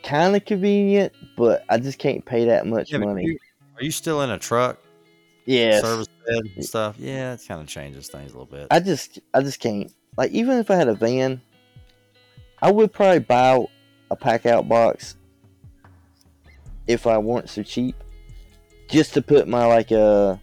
kind 0.03 0.35
of 0.35 0.45
convenient, 0.45 1.13
but 1.37 1.63
I 1.69 1.77
just 1.77 1.97
can't 1.99 2.23
pay 2.25 2.45
that 2.45 2.67
much 2.67 2.91
Yeah, 2.91 2.99
money. 2.99 3.25
you- 3.25 3.39
are 3.77 3.83
you 3.83 3.91
still 3.91 4.21
in 4.21 4.29
a 4.29 4.37
truck? 4.37 4.77
Yeah, 5.45 5.81
Service 5.81 6.07
bed 6.25 6.41
and 6.55 6.63
stuff? 6.63 6.95
Yeah, 6.99 7.33
it 7.33 7.41
kind 7.47 7.59
of 7.59 7.67
changes 7.67 8.07
things 8.07 8.31
a 8.31 8.37
little 8.37 8.45
bit. 8.45 8.67
I 8.71 8.79
just 8.79 9.19
I 9.33 9.41
just 9.41 9.59
can't. 9.59 9.91
Like 10.15 10.31
even 10.31 10.57
if 10.57 10.69
I 10.71 10.75
had 10.75 10.87
a 10.87 10.93
van, 10.93 11.41
I 12.61 12.71
would 12.71 12.93
probably 12.93 13.19
buy 13.19 13.65
a 14.11 14.15
pack 14.15 14.45
out 14.45 14.69
box 14.69 15.15
if 16.87 17.07
I 17.07 17.17
weren't 17.17 17.49
so 17.49 17.63
cheap, 17.63 17.95
just 18.89 19.13
to 19.15 19.21
put 19.21 19.47
my 19.47 19.65
like 19.65 19.91
a 19.91 20.39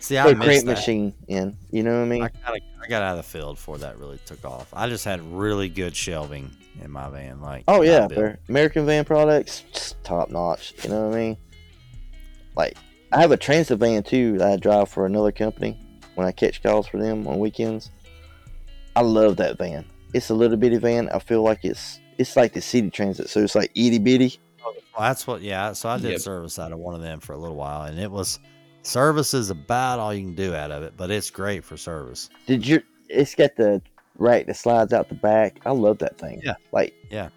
See, 0.00 0.18
I 0.18 0.32
crate 0.34 0.64
machine 0.64 1.14
in. 1.26 1.56
You 1.70 1.82
know 1.82 1.98
what 1.98 2.04
I 2.04 2.08
mean? 2.08 2.22
I, 2.22 2.28
kinda, 2.28 2.60
I 2.82 2.86
got 2.88 3.02
out 3.02 3.18
of 3.18 3.24
the 3.24 3.28
field 3.28 3.56
before 3.56 3.78
that 3.78 3.98
really 3.98 4.18
took 4.24 4.44
off. 4.44 4.68
I 4.72 4.88
just 4.88 5.04
had 5.04 5.20
really 5.32 5.68
good 5.68 5.96
shelving 5.96 6.50
in 6.82 6.90
my 6.90 7.08
van. 7.10 7.40
Like, 7.40 7.64
oh 7.68 7.82
yeah, 7.82 8.06
they're 8.06 8.38
American 8.48 8.86
Van 8.86 9.04
products, 9.04 9.94
top 10.04 10.30
notch. 10.30 10.74
You 10.84 10.90
know 10.90 11.08
what 11.08 11.16
I 11.16 11.18
mean? 11.20 11.36
Like 12.56 12.76
I 13.12 13.20
have 13.20 13.30
a 13.30 13.36
transit 13.36 13.78
van 13.78 14.02
too 14.02 14.38
that 14.38 14.48
I 14.52 14.56
drive 14.56 14.88
for 14.88 15.06
another 15.06 15.32
company 15.32 15.78
when 16.14 16.26
I 16.26 16.32
catch 16.32 16.62
calls 16.62 16.86
for 16.86 16.98
them 16.98 17.26
on 17.26 17.38
weekends. 17.38 17.90
I 18.96 19.02
love 19.02 19.36
that 19.36 19.58
van. 19.58 19.84
It's 20.14 20.30
a 20.30 20.34
little 20.34 20.56
bitty 20.56 20.78
van. 20.78 21.08
I 21.10 21.18
feel 21.18 21.42
like 21.42 21.64
it's 21.64 22.00
it's 22.18 22.36
like 22.36 22.52
the 22.52 22.60
city 22.60 22.90
transit, 22.90 23.28
so 23.28 23.40
it's 23.40 23.54
like 23.54 23.70
itty 23.74 23.98
bitty. 23.98 24.38
Well, 24.64 24.74
that's 24.98 25.26
what. 25.26 25.42
Yeah. 25.42 25.72
So 25.72 25.88
I 25.88 25.98
did 25.98 26.12
Yep. 26.12 26.20
service 26.20 26.58
out 26.58 26.72
of 26.72 26.78
one 26.78 26.94
of 26.94 27.00
them 27.00 27.20
for 27.20 27.32
a 27.32 27.36
little 27.36 27.56
while, 27.56 27.82
and 27.82 27.98
it 27.98 28.10
was 28.10 28.40
service 28.82 29.34
is 29.34 29.50
about 29.50 29.98
all 30.00 30.12
you 30.12 30.22
can 30.24 30.34
do 30.34 30.54
out 30.54 30.70
of 30.72 30.82
it, 30.82 30.94
but 30.96 31.10
it's 31.10 31.30
great 31.30 31.64
for 31.64 31.76
service. 31.76 32.28
Did 32.46 32.66
you? 32.66 32.82
It's 33.08 33.34
got 33.34 33.54
the 33.56 33.80
rack 34.18 34.46
that 34.46 34.56
slides 34.56 34.92
out 34.92 35.08
the 35.08 35.14
back. 35.14 35.60
I 35.64 35.70
love 35.70 35.98
that 35.98 36.18
thing. 36.18 36.40
Yeah. 36.44 36.54
Like 36.72 36.94
Yeah. 37.10 37.28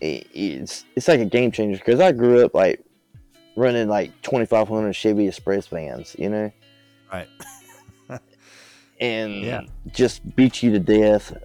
it, 0.00 0.26
it's 0.32 0.84
it's 0.96 1.08
like 1.08 1.20
a 1.20 1.24
game 1.26 1.52
changer 1.52 1.78
because 1.78 2.00
I 2.00 2.12
grew 2.12 2.44
up 2.44 2.54
like 2.54 2.82
running 3.56 3.88
like 3.88 4.10
2500 4.22 4.92
Chevy 4.94 5.28
Express 5.28 5.66
vans, 5.66 6.16
you 6.18 6.28
know, 6.30 6.50
Right. 7.12 7.28
and 9.00 9.34
Yeah. 9.42 9.62
just 9.92 10.34
beat 10.36 10.62
you 10.62 10.70
to 10.72 10.78
death. 10.78 11.36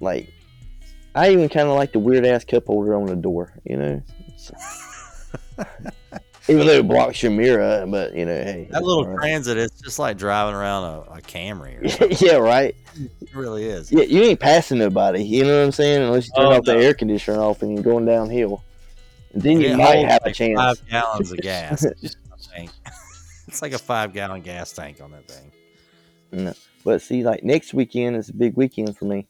Like 0.00 0.32
I 1.14 1.30
even 1.30 1.48
kind 1.48 1.68
of 1.68 1.74
like 1.76 1.92
the 1.92 1.98
weird 1.98 2.24
ass 2.24 2.44
cup 2.44 2.66
holder 2.66 2.94
on 2.94 3.06
the 3.06 3.16
door, 3.16 3.52
you 3.64 3.76
know. 3.76 4.02
even 6.48 6.66
though 6.66 6.72
it 6.78 6.88
blocks 6.88 7.22
your 7.22 7.32
mirror, 7.32 7.84
but 7.88 8.14
you 8.14 8.24
know, 8.24 8.32
hey, 8.34 8.68
That 8.70 8.82
little 8.82 9.06
right. 9.06 9.16
transit, 9.18 9.56
it's 9.58 9.80
just 9.80 9.98
like 9.98 10.16
driving 10.18 10.54
around 10.54 10.84
a, 10.84 11.00
a 11.12 11.20
Camry. 11.20 11.78
Or 12.00 12.24
yeah, 12.24 12.36
right. 12.36 12.74
it 12.96 13.34
really 13.34 13.64
is. 13.64 13.90
Yeah, 13.92 14.02
you 14.04 14.22
ain't 14.22 14.40
passing 14.40 14.78
nobody. 14.78 15.22
You 15.22 15.44
know 15.44 15.58
what 15.58 15.64
I'm 15.66 15.72
saying? 15.72 16.02
Unless 16.02 16.26
you 16.28 16.32
turn 16.36 16.46
Oh, 16.46 16.52
off 16.56 16.64
the 16.64 16.76
air 16.76 16.94
conditioner 16.94 17.40
off 17.40 17.62
and 17.62 17.74
you're 17.74 17.82
going 17.82 18.04
downhill. 18.06 18.62
And 19.34 19.42
then 19.42 19.60
you 19.60 19.76
might 19.76 19.96
holds 19.96 20.10
have 20.12 20.22
a 20.24 20.32
chance. 20.32 20.58
Five 20.58 20.88
gallons 20.88 21.32
of 21.32 21.38
gas. 21.38 21.86
It's 23.48 23.62
like 23.62 23.72
a 23.72 23.78
five 23.78 24.12
gallon 24.12 24.42
gas 24.42 24.72
tank 24.72 25.00
on 25.00 25.10
that 25.12 25.26
thing. 25.26 25.50
No. 26.32 26.52
But 26.84 27.00
see, 27.00 27.24
like 27.24 27.42
next 27.42 27.72
weekend 27.72 28.16
is 28.16 28.28
a 28.28 28.34
big 28.34 28.56
weekend 28.56 28.96
for 28.96 29.06
me. 29.06 29.26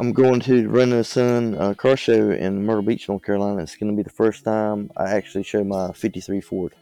I'm 0.00 0.12
going 0.12 0.40
to 0.40 0.68
Run 0.68 0.90
the 0.90 1.04
Sun 1.04 1.54
uh, 1.56 1.74
car 1.74 1.96
show 1.96 2.30
in 2.30 2.64
Myrtle 2.64 2.82
Beach, 2.82 3.08
North 3.08 3.22
Carolina. 3.22 3.62
It's 3.62 3.76
going 3.76 3.90
to 3.92 3.96
be 3.96 4.02
the 4.02 4.10
first 4.10 4.44
time 4.44 4.90
I 4.96 5.10
actually 5.10 5.44
show 5.44 5.62
my 5.64 5.92
53 5.92 6.40
Ford. 6.40 6.74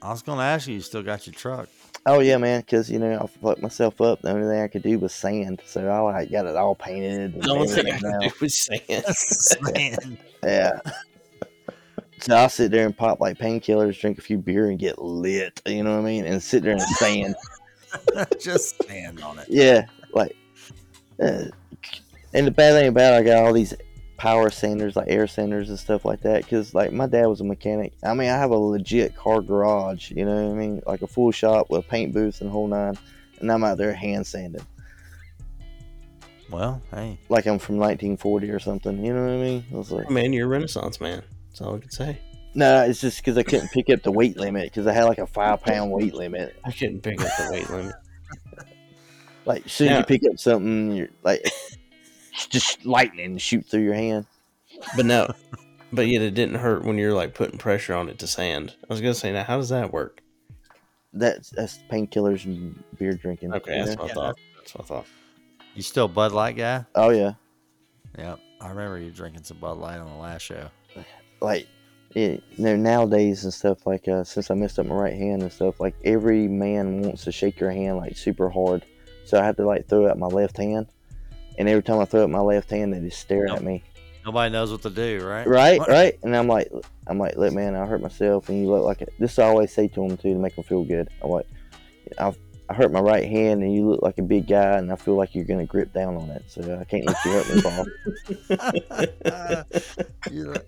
I 0.00 0.10
was 0.10 0.22
going 0.22 0.38
to 0.38 0.44
ask 0.44 0.68
you, 0.68 0.74
you 0.74 0.80
still 0.80 1.02
got 1.02 1.26
your 1.26 1.34
truck? 1.34 1.68
Oh 2.06 2.20
yeah, 2.20 2.38
man, 2.38 2.60
because 2.60 2.90
you 2.90 2.98
know 2.98 3.18
I 3.20 3.26
fucked 3.26 3.60
myself 3.60 4.00
up. 4.00 4.22
The 4.22 4.30
only 4.30 4.48
thing 4.48 4.62
I 4.62 4.68
could 4.68 4.82
do 4.82 4.98
was 4.98 5.12
sand, 5.12 5.60
so 5.66 5.86
I 5.86 5.98
like 5.98 6.30
got 6.30 6.46
it 6.46 6.56
all 6.56 6.74
painted. 6.74 7.34
And 7.34 7.42
The 7.42 7.50
only 7.50 7.66
thing 7.68 7.92
I 7.92 7.98
could 7.98 8.02
now. 8.02 8.18
do 8.20 8.30
was 8.40 8.58
sand. 8.58 9.04
Man, 9.74 10.18
Yeah. 10.42 10.80
So 12.20 12.34
I'll 12.34 12.48
sit 12.48 12.70
there 12.70 12.86
and 12.86 12.96
pop 12.96 13.20
like 13.20 13.36
painkillers, 13.36 14.00
drink 14.00 14.18
a 14.18 14.22
few 14.22 14.38
beer, 14.38 14.70
and 14.70 14.78
get 14.78 14.98
lit. 14.98 15.60
You 15.66 15.82
know 15.82 15.96
what 15.96 16.02
I 16.02 16.04
mean? 16.04 16.24
And 16.24 16.42
sit 16.42 16.62
there 16.62 16.72
and 16.72 16.80
sand. 16.80 17.34
just 18.40 18.82
sand 18.84 19.20
on 19.20 19.38
it. 19.40 19.46
yeah, 19.50 19.86
like. 20.14 20.34
Uh, 21.20 21.44
and 22.34 22.46
the 22.46 22.50
bad 22.50 22.74
thing 22.74 22.88
about 22.88 23.14
it, 23.14 23.16
I 23.16 23.22
got 23.22 23.44
all 23.44 23.52
these 23.52 23.74
power 24.16 24.50
sanders, 24.50 24.96
like 24.96 25.06
air 25.08 25.26
sanders 25.26 25.70
and 25.70 25.78
stuff 25.78 26.04
like 26.04 26.20
that. 26.22 26.42
Because 26.42 26.74
like 26.74 26.92
my 26.92 27.06
dad 27.06 27.26
was 27.26 27.40
a 27.40 27.44
mechanic. 27.44 27.92
I 28.04 28.14
mean, 28.14 28.28
I 28.28 28.36
have 28.36 28.50
a 28.50 28.56
legit 28.56 29.16
car 29.16 29.40
garage. 29.40 30.10
You 30.10 30.24
know 30.24 30.34
what 30.44 30.52
I 30.52 30.54
mean? 30.58 30.82
Like 30.86 31.02
a 31.02 31.06
full 31.06 31.30
shop 31.30 31.70
with 31.70 31.84
a 31.84 31.88
paint 31.88 32.12
booth 32.12 32.40
and 32.40 32.50
whole 32.50 32.66
nine. 32.68 32.98
And 33.40 33.50
I'm 33.50 33.62
out 33.62 33.78
there 33.78 33.92
hand 33.92 34.26
sanding, 34.26 34.66
Well, 36.50 36.82
hey, 36.92 37.18
like 37.28 37.46
I'm 37.46 37.58
from 37.60 37.76
1940 37.76 38.50
or 38.50 38.58
something. 38.58 39.04
You 39.04 39.14
know 39.14 39.22
what 39.22 39.30
I 39.30 39.36
mean? 39.36 39.64
I 39.72 39.76
was 39.76 39.92
like, 39.92 40.10
man, 40.10 40.32
you're 40.32 40.46
a 40.46 40.48
renaissance 40.48 41.00
man. 41.00 41.22
That's 41.48 41.60
all 41.60 41.76
I 41.76 41.78
can 41.78 41.90
say. 41.90 42.18
no, 42.54 42.82
it's 42.82 43.00
just 43.00 43.18
because 43.18 43.38
I 43.38 43.44
couldn't 43.44 43.70
pick 43.70 43.90
up 43.90 44.02
the 44.02 44.10
weight 44.10 44.36
limit 44.36 44.64
because 44.64 44.86
I 44.88 44.92
had 44.92 45.04
like 45.04 45.18
a 45.18 45.26
five 45.26 45.62
pound 45.62 45.92
weight 45.92 46.14
limit. 46.14 46.56
I 46.64 46.72
couldn't 46.72 47.02
pick 47.02 47.20
up 47.20 47.30
the 47.38 47.50
weight 47.52 47.70
limit. 47.70 47.94
Like, 49.48 49.64
as 49.64 49.72
soon 49.72 49.88
as 49.88 49.98
you 50.00 50.04
pick 50.04 50.30
up 50.30 50.38
something, 50.38 50.92
you're 50.92 51.08
like, 51.22 51.40
it's 51.42 52.46
just 52.50 52.84
lightning 52.84 53.38
shoot 53.38 53.64
through 53.64 53.82
your 53.82 53.94
hand. 53.94 54.26
But 54.94 55.06
no, 55.06 55.32
but 55.90 56.06
yet 56.06 56.20
it 56.20 56.34
didn't 56.34 56.56
hurt 56.56 56.84
when 56.84 56.98
you're 56.98 57.14
like 57.14 57.32
putting 57.32 57.56
pressure 57.56 57.94
on 57.94 58.10
it 58.10 58.18
to 58.18 58.26
sand. 58.26 58.76
I 58.82 58.92
was 58.92 59.00
gonna 59.00 59.14
say, 59.14 59.32
now 59.32 59.44
how 59.44 59.56
does 59.56 59.70
that 59.70 59.90
work? 59.90 60.20
That's 61.14 61.48
that's 61.48 61.78
painkillers 61.90 62.44
and 62.44 62.84
beer 62.98 63.14
drinking. 63.14 63.54
Okay, 63.54 63.78
that's 63.78 63.96
know? 63.96 64.02
what 64.02 64.10
I 64.10 64.14
thought. 64.14 64.38
That's 64.58 64.74
what 64.74 64.84
I 64.84 64.86
thought. 64.86 65.06
you 65.74 65.82
still 65.82 66.08
Bud 66.08 66.32
Light 66.32 66.58
guy? 66.58 66.84
Oh 66.94 67.08
yeah, 67.08 67.32
Yep. 68.18 68.40
I 68.60 68.68
remember 68.68 68.98
you 68.98 69.10
drinking 69.10 69.44
some 69.44 69.56
Bud 69.56 69.78
Light 69.78 69.98
on 69.98 70.10
the 70.10 70.18
last 70.18 70.42
show. 70.42 70.68
like 71.40 71.66
it, 72.14 72.42
you 72.56 72.64
know 72.64 72.76
nowadays 72.76 73.44
and 73.44 73.54
stuff 73.54 73.86
like 73.86 74.08
uh, 74.08 74.24
since 74.24 74.50
I 74.50 74.54
messed 74.54 74.78
up 74.78 74.84
my 74.84 74.94
right 74.94 75.14
hand 75.14 75.40
and 75.40 75.50
stuff 75.50 75.80
like 75.80 75.94
every 76.04 76.48
man 76.48 77.00
wants 77.00 77.24
to 77.24 77.32
shake 77.32 77.58
your 77.58 77.70
hand 77.70 77.96
like 77.96 78.18
super 78.18 78.50
hard, 78.50 78.84
so 79.28 79.38
I 79.40 79.44
have 79.44 79.56
to 79.56 79.66
like 79.66 79.88
throw 79.88 80.08
out 80.08 80.18
my 80.18 80.26
left 80.26 80.56
hand, 80.56 80.86
and 81.58 81.68
every 81.68 81.82
time 81.82 81.98
I 82.00 82.04
throw 82.06 82.22
out 82.24 82.30
my 82.30 82.40
left 82.40 82.70
hand, 82.70 82.92
they 82.94 83.00
just 83.00 83.20
stare 83.20 83.46
Nope. 83.46 83.58
at 83.58 83.62
me. 83.64 83.82
Nobody 84.24 84.52
knows 84.52 84.70
what 84.72 84.82
to 84.82 84.90
do, 84.90 85.20
right? 85.26 85.46
Right, 85.46 85.78
What? 85.78 85.88
right, 85.88 86.18
and 86.22 86.36
I'm 86.36 86.48
like, 86.48 86.70
I'm 87.06 87.18
like, 87.18 87.36
look, 87.36 87.52
man, 87.54 87.74
I 87.74 87.86
hurt 87.86 88.00
myself, 88.02 88.48
and 88.48 88.60
you 88.60 88.68
look 88.68 88.84
like 88.84 89.00
it. 89.02 89.12
This 89.18 89.38
I 89.38 89.44
always 89.44 89.72
say 89.72 89.88
to 89.88 90.06
them 90.08 90.16
too 90.16 90.34
to 90.34 90.38
make 90.38 90.54
them 90.54 90.64
feel 90.64 90.84
good. 90.84 91.08
I'm 91.22 91.30
like, 91.30 91.46
I've, 92.18 92.36
I 92.68 92.74
hurt 92.74 92.92
my 92.92 93.00
right 93.00 93.24
hand, 93.26 93.62
and 93.62 93.74
you 93.74 93.88
look 93.88 94.02
like 94.02 94.18
a 94.18 94.22
big 94.22 94.46
guy, 94.46 94.76
and 94.76 94.92
I 94.92 94.96
feel 94.96 95.14
like 95.16 95.34
you're 95.34 95.44
gonna 95.46 95.64
grip 95.64 95.92
down 95.94 96.16
on 96.16 96.28
it, 96.30 96.42
so 96.48 96.60
I 96.78 96.84
can't 96.84 97.06
let 97.06 97.16
you 97.24 97.32
hurt 97.32 97.54
me, 97.54 97.62
Paul. 97.62 97.86
You 100.30 100.52
look- 100.52 100.66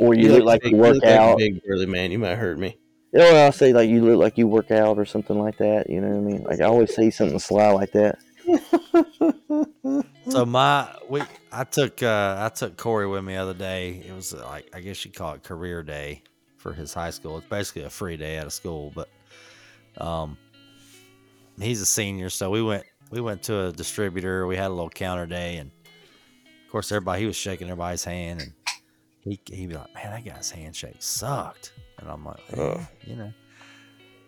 Or 0.00 0.14
you, 0.14 0.32
look, 0.32 0.44
like 0.44 0.62
big- 0.62 0.72
you 0.72 0.78
work 0.78 0.94
look 0.94 1.04
like 1.04 1.12
a 1.12 1.20
out. 1.20 1.38
big 1.38 1.60
burly 1.64 1.86
man. 1.86 2.10
You 2.12 2.18
might 2.20 2.36
hurt 2.36 2.56
me. 2.58 2.76
Or 3.12 3.22
I'll 3.22 3.52
say 3.52 3.72
like 3.72 3.88
you 3.88 4.04
look 4.04 4.18
like 4.18 4.36
you 4.36 4.46
work 4.46 4.70
out 4.70 4.98
or 4.98 5.06
something 5.06 5.38
like 5.38 5.58
that. 5.58 5.88
You 5.88 6.00
know 6.00 6.08
what 6.08 6.16
I 6.16 6.20
mean? 6.20 6.42
Like 6.44 6.60
I 6.60 6.64
always 6.64 6.94
say 6.94 7.10
something 7.10 7.38
sly 7.38 7.70
like 7.70 7.92
that. 7.92 8.18
so 10.28 10.46
my 10.46 10.88
we 11.08 11.22
I 11.50 11.64
took 11.64 12.02
uh 12.02 12.36
I 12.38 12.48
took 12.50 12.76
Corey 12.76 13.06
with 13.06 13.24
me 13.24 13.34
the 13.34 13.40
other 13.40 13.54
day. 13.54 14.02
It 14.06 14.12
was 14.12 14.34
like 14.34 14.68
I 14.74 14.80
guess 14.80 15.04
you 15.04 15.10
call 15.10 15.34
it 15.34 15.42
career 15.42 15.82
day 15.82 16.22
for 16.58 16.72
his 16.72 16.92
high 16.92 17.10
school. 17.10 17.38
It's 17.38 17.46
basically 17.46 17.82
a 17.82 17.90
free 17.90 18.16
day 18.16 18.38
out 18.38 18.46
of 18.46 18.52
school, 18.52 18.92
but 18.94 19.08
um 19.98 20.36
he's 21.58 21.80
a 21.80 21.86
senior, 21.86 22.30
so 22.30 22.50
we 22.50 22.62
went 22.62 22.84
we 23.10 23.20
went 23.20 23.42
to 23.44 23.66
a 23.66 23.72
distributor. 23.72 24.46
We 24.46 24.56
had 24.56 24.68
a 24.68 24.74
little 24.74 24.90
counter 24.90 25.26
day, 25.26 25.56
and 25.56 25.70
of 26.64 26.70
course 26.70 26.92
everybody 26.92 27.22
he 27.22 27.26
was 27.26 27.36
shaking 27.36 27.68
everybody's 27.68 28.04
hand, 28.04 28.40
and 28.40 28.52
he 29.20 29.40
he'd 29.46 29.70
be 29.70 29.76
like, 29.76 29.94
"Man, 29.94 30.10
that 30.10 30.24
guy's 30.24 30.50
handshake 30.50 30.96
sucked," 31.02 31.72
and 32.00 32.10
I'm 32.10 32.24
like, 32.24 32.40
eh, 32.52 32.60
Ugh. 32.60 32.80
you 33.06 33.16
know. 33.16 33.32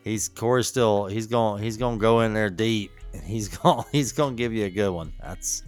He's 0.05 0.29
Corey's 0.29 0.67
still 0.67 1.07
he's 1.07 1.27
going 1.27 1.63
he's 1.63 1.77
gonna 1.77 1.99
go 1.99 2.21
in 2.21 2.33
there 2.33 2.49
deep 2.51 2.91
and 3.13 3.23
he's 3.23 3.49
going 3.59 3.85
he's 3.93 4.13
gonna 4.13 4.35
give 4.35 4.53
you 4.53 4.65
a 4.65 4.71
good 4.71 4.91
one. 4.91 5.13
That's 5.21 5.63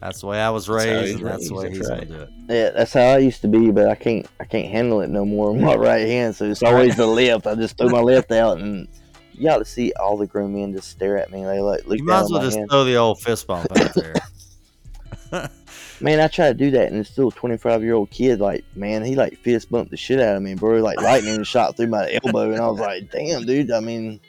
that's 0.00 0.20
the 0.22 0.26
way 0.26 0.40
I 0.40 0.50
was 0.50 0.68
raised 0.68 1.06
he's 1.06 1.16
and 1.16 1.26
that's 1.26 1.48
the 1.48 1.54
way 1.54 1.68
he's 1.70 1.78
that's 1.78 1.88
gonna 1.88 2.04
do 2.04 2.14
it. 2.22 2.28
Yeah, 2.48 2.70
that's 2.70 2.92
how 2.92 3.00
I 3.00 3.18
used 3.18 3.40
to 3.42 3.48
be, 3.48 3.70
but 3.70 3.88
I 3.88 3.94
can't 3.94 4.26
I 4.40 4.44
can't 4.44 4.70
handle 4.70 5.00
it 5.00 5.08
no 5.08 5.24
more 5.24 5.52
with 5.52 5.62
my 5.62 5.76
right 5.76 6.06
hand. 6.06 6.34
So 6.36 6.44
it's 6.46 6.62
always 6.62 6.96
the 6.96 7.06
left. 7.20 7.46
I 7.46 7.54
just 7.54 7.78
throw 7.78 7.88
my 7.88 8.00
left 8.00 8.32
out, 8.32 8.58
and 8.58 8.88
you 9.32 9.44
got 9.44 9.58
to 9.58 9.64
see 9.64 9.92
all 9.94 10.16
the 10.16 10.26
grown 10.26 10.54
men 10.54 10.72
just 10.72 10.88
stare 10.90 11.16
at 11.16 11.30
me. 11.30 11.44
They 11.44 11.60
like 11.60 11.86
look 11.86 11.98
You 11.98 12.04
might 12.04 12.14
down 12.14 12.24
as 12.24 12.30
well 12.32 12.42
just 12.42 12.56
hand. 12.56 12.70
throw 12.70 12.84
the 12.84 12.96
old 12.96 13.20
fist 13.20 13.46
bump 13.46 13.66
out 13.78 13.94
there. 13.94 14.14
Man, 16.00 16.20
I 16.20 16.28
try 16.28 16.48
to 16.48 16.54
do 16.54 16.70
that, 16.72 16.88
and 16.92 16.96
it's 17.00 17.10
still 17.10 17.28
a 17.28 17.32
25 17.32 17.82
year 17.82 17.94
old 17.94 18.10
kid. 18.10 18.40
Like, 18.40 18.64
man, 18.76 19.04
he 19.04 19.16
like 19.16 19.36
fist 19.38 19.70
bumped 19.70 19.90
the 19.90 19.96
shit 19.96 20.20
out 20.20 20.36
of 20.36 20.42
me, 20.42 20.54
bro. 20.54 20.80
Like 20.80 21.00
lightning 21.00 21.42
shot 21.44 21.76
through 21.76 21.88
my 21.88 22.18
elbow, 22.24 22.52
and 22.52 22.60
I 22.60 22.68
was 22.68 22.78
like, 22.78 23.10
damn, 23.10 23.44
dude. 23.44 23.70
I 23.72 23.80
mean, 23.80 24.20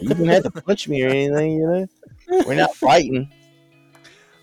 you 0.00 0.08
didn't 0.08 0.28
have 0.28 0.44
to 0.44 0.50
punch 0.50 0.88
me 0.88 1.02
or 1.02 1.08
anything, 1.08 1.52
you 1.52 1.66
know. 1.66 1.86
We're 2.46 2.54
not 2.54 2.74
fighting. 2.74 3.30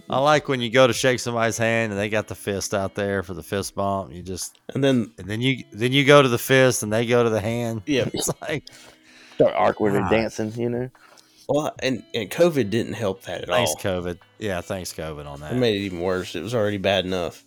I 0.09 0.19
like 0.19 0.47
when 0.47 0.61
you 0.61 0.69
go 0.69 0.87
to 0.87 0.93
shake 0.93 1.19
somebody's 1.19 1.57
hand 1.57 1.91
and 1.91 1.99
they 1.99 2.07
got 2.07 2.27
the 2.27 2.35
fist 2.35 2.73
out 2.73 2.95
there 2.95 3.23
for 3.23 3.33
the 3.33 3.43
fist 3.43 3.75
bump. 3.75 4.13
You 4.13 4.21
just 4.21 4.57
And 4.73 4.81
then 4.81 5.11
and 5.17 5.27
then 5.27 5.41
you 5.41 5.65
then 5.73 5.91
you 5.91 6.05
go 6.05 6.21
to 6.21 6.29
the 6.29 6.37
fist 6.37 6.81
and 6.83 6.93
they 6.93 7.05
go 7.05 7.23
to 7.25 7.29
the 7.29 7.41
hand. 7.41 7.81
yeah, 7.85 8.07
It's 8.13 8.29
like 8.41 8.69
start 9.35 9.53
awkwardly 9.57 9.99
Ah. 9.99 10.09
dancing. 10.09 10.53
You 10.53 10.69
know. 10.69 10.89
Well, 11.47 11.73
and, 11.79 12.03
and 12.13 12.29
COVID 12.29 12.69
didn't 12.69 12.93
help 12.93 13.21
that 13.23 13.41
at 13.43 13.47
Thanks, 13.47 13.71
all. 13.71 13.77
COVID. 14.01 14.17
Yeah, 14.37 14.59
thanks, 14.61 14.93
COVID, 14.93 15.25
on 15.25 15.39
that. 15.39 15.53
It 15.53 15.55
made 15.55 15.75
it 15.75 15.85
even 15.85 16.01
worse. 16.01 16.35
It 16.35 16.41
was 16.43 16.53
already 16.53 16.77
bad 16.77 17.05
enough. 17.05 17.43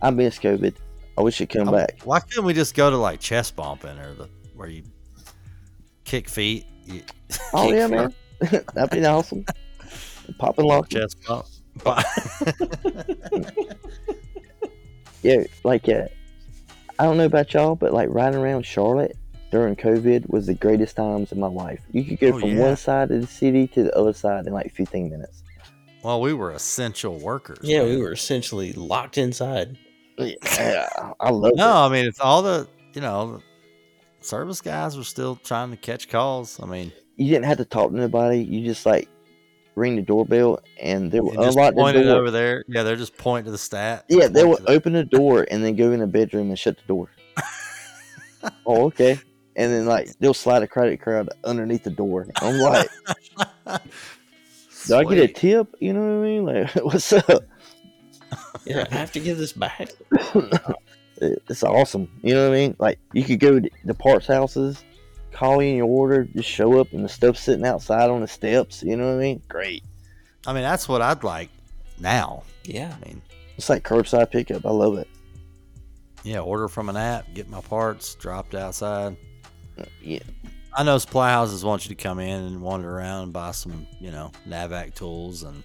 I 0.00 0.10
miss 0.10 0.38
COVID. 0.38 0.74
I 1.18 1.20
wish 1.20 1.40
it 1.42 1.48
come 1.50 1.68
Oh, 1.68 1.72
back. 1.72 2.00
Why 2.04 2.20
couldn't 2.20 2.44
we 2.44 2.54
just 2.54 2.74
go 2.74 2.88
to 2.90 2.96
like 2.96 3.20
chest 3.20 3.54
bumping 3.56 3.98
or 3.98 4.14
the 4.14 4.28
where 4.54 4.68
you 4.68 4.82
kick 6.04 6.28
feet? 6.28 6.64
You, 6.86 7.02
Oh 7.52 7.66
kick 7.68 7.74
yeah, 7.74 7.86
feet, 7.88 7.94
man. 8.50 8.64
That'd 8.74 8.90
be 8.90 9.04
awesome. 9.06 9.44
Popping 10.38 10.64
lock. 10.64 10.88
Chest 10.88 11.18
bump. 11.26 11.46
Yeah, 15.22 15.44
like 15.62 15.88
uh, 15.88 16.06
I 16.98 17.04
don't 17.04 17.16
know 17.16 17.26
about 17.26 17.54
y'all, 17.54 17.76
but 17.76 17.92
like 17.92 18.08
riding 18.10 18.40
around 18.40 18.66
Charlotte 18.66 19.16
during 19.52 19.76
COVID 19.76 20.28
was 20.28 20.46
the 20.48 20.54
greatest 20.54 20.96
times 20.96 21.30
of 21.30 21.38
my 21.38 21.46
life. 21.46 21.80
You 21.92 22.04
could 22.04 22.18
go 22.18 22.28
Oh, 22.36 22.40
from 22.40 22.50
yeah. 22.56 22.60
one 22.62 22.76
side 22.76 23.10
of 23.12 23.20
the 23.20 23.26
city 23.28 23.68
to 23.68 23.84
the 23.84 23.96
other 23.96 24.12
side 24.14 24.46
in 24.46 24.52
like 24.52 24.74
15 24.74 25.08
minutes. 25.10 25.42
well, 26.02 26.20
we 26.20 26.32
were 26.34 26.50
essential 26.50 27.18
workers. 27.20 27.58
Yeah, 27.62 27.84
we 27.84 27.98
were 27.98 28.12
essentially 28.12 28.72
locked 28.72 29.18
inside. 29.18 29.78
Yeah, 30.18 30.88
I 31.20 31.30
love 31.30 31.52
it. 31.52 31.56
No, 31.56 31.68
it. 31.84 31.86
I 31.86 31.88
mean 31.90 32.06
it's 32.06 32.18
all 32.20 32.42
the 32.42 32.66
you 32.94 33.00
know 33.00 33.40
the 34.20 34.24
service 34.26 34.60
guys 34.60 34.96
were 34.96 35.04
still 35.04 35.36
trying 35.36 35.70
to 35.70 35.76
catch 35.76 36.08
calls. 36.08 36.58
I 36.62 36.66
mean, 36.66 36.90
You 37.16 37.28
didn't 37.30 37.44
have 37.44 37.58
to 37.58 37.64
talk 37.64 37.90
to 37.90 37.96
nobody. 37.96 38.38
You 38.42 38.64
just 38.64 38.86
like 38.86 39.08
ring 39.74 39.96
the 39.96 40.02
doorbell 40.02 40.60
and 40.80 41.10
they 41.10 41.20
will 41.20 41.30
and 41.30 41.38
just 41.42 41.56
unlock 41.56 41.74
the 41.74 41.80
point 41.80 41.96
it 41.96 42.04
door. 42.04 42.16
over 42.18 42.30
there. 42.30 42.62
Yeah, 42.68 42.82
they're 42.84 42.96
just 42.96 43.16
pointing 43.16 43.46
to 43.46 43.50
the 43.52 43.58
stat. 43.58 44.04
Yeah, 44.08 44.28
they 44.28 44.44
point 44.44 44.60
will 44.60 44.70
open 44.70 44.92
the 44.92 45.04
door 45.04 45.46
and 45.50 45.64
then 45.64 45.76
go 45.76 45.92
in 45.92 46.00
the 46.00 46.06
bedroom 46.06 46.48
and 46.50 46.58
shut 46.58 46.76
the 46.76 46.84
door. 46.86 47.10
oh, 48.66 48.84
okay. 48.86 49.18
And 49.56 49.70
then 49.72 49.86
like 49.86 50.08
they'll 50.18 50.34
slide 50.34 50.62
a 50.62 50.66
credit 50.66 51.00
card 51.00 51.28
underneath 51.44 51.84
the 51.84 51.90
door. 51.90 52.26
I'm 52.36 52.58
like, 52.58 52.88
do 54.86 54.96
I 54.96 55.04
get 55.04 55.18
a 55.18 55.28
tip? 55.28 55.74
You 55.80 55.92
know 55.92 56.00
what 56.00 56.24
I 56.24 56.28
mean? 56.28 56.44
Like, 56.44 56.74
what's 56.84 57.12
up? 57.12 57.44
Yeah, 58.64 58.86
I 58.90 58.94
have 58.94 59.12
to 59.12 59.20
give 59.20 59.38
this 59.38 59.52
back. 59.52 59.88
It's 61.24 61.62
awesome. 61.62 62.08
You 62.22 62.34
know 62.34 62.48
what 62.48 62.56
I 62.56 62.60
mean? 62.60 62.76
Like 62.80 62.98
you 63.12 63.22
could 63.22 63.38
go 63.38 63.60
to 63.60 63.70
the 63.84 63.94
parts 63.94 64.26
houses, 64.26 64.82
call 65.30 65.60
in 65.60 65.76
your 65.76 65.86
order, 65.86 66.24
just 66.24 66.48
show 66.48 66.80
up, 66.80 66.92
and 66.92 67.04
the 67.04 67.08
stuff's 67.08 67.38
sitting 67.38 67.64
outside 67.64 68.10
on 68.10 68.22
the 68.22 68.26
steps. 68.26 68.82
You 68.82 68.96
know 68.96 69.06
what 69.06 69.18
I 69.18 69.18
mean? 69.20 69.42
Great. 69.48 69.84
I 70.48 70.52
mean, 70.52 70.64
that's 70.64 70.88
what 70.88 71.00
I'd 71.00 71.22
like 71.22 71.48
now. 72.00 72.42
Yeah. 72.64 72.92
I 73.00 73.06
mean, 73.06 73.22
It's 73.56 73.68
like 73.68 73.84
curbside 73.84 74.32
pickup. 74.32 74.66
I 74.66 74.70
love 74.70 74.98
it. 74.98 75.06
yeah, 76.24 76.40
order 76.40 76.66
from 76.66 76.88
an 76.88 76.96
app, 76.96 77.32
get 77.34 77.48
my 77.48 77.60
parts 77.60 78.16
dropped 78.16 78.56
outside. 78.56 79.16
Yeah. 80.02 80.20
I 80.74 80.82
know 80.84 80.96
supply 80.98 81.30
houses 81.30 81.64
want 81.64 81.84
you 81.88 81.94
to 81.94 82.02
come 82.02 82.18
in 82.18 82.40
and 82.44 82.62
wander 82.62 82.90
around 82.90 83.24
and 83.24 83.32
buy 83.32 83.50
some, 83.50 83.86
you 84.00 84.10
know, 84.10 84.32
Navac 84.48 84.94
tools 84.94 85.42
and 85.42 85.62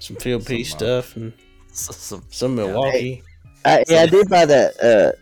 Some 0.00 0.16
Fieldpiece 0.16 0.66
Some, 0.70 0.76
uh, 0.76 0.78
stuff 0.78 1.16
and 1.16 1.32
some. 1.72 2.22
some 2.30 2.58
Yeah. 2.58 2.66
Milwaukee. 2.66 3.22
I, 3.64 3.84
yeah, 3.88 4.02
I 4.02 4.06
did 4.06 4.28
buy 4.28 4.44
that. 4.44 4.82
Uh, 4.82 5.12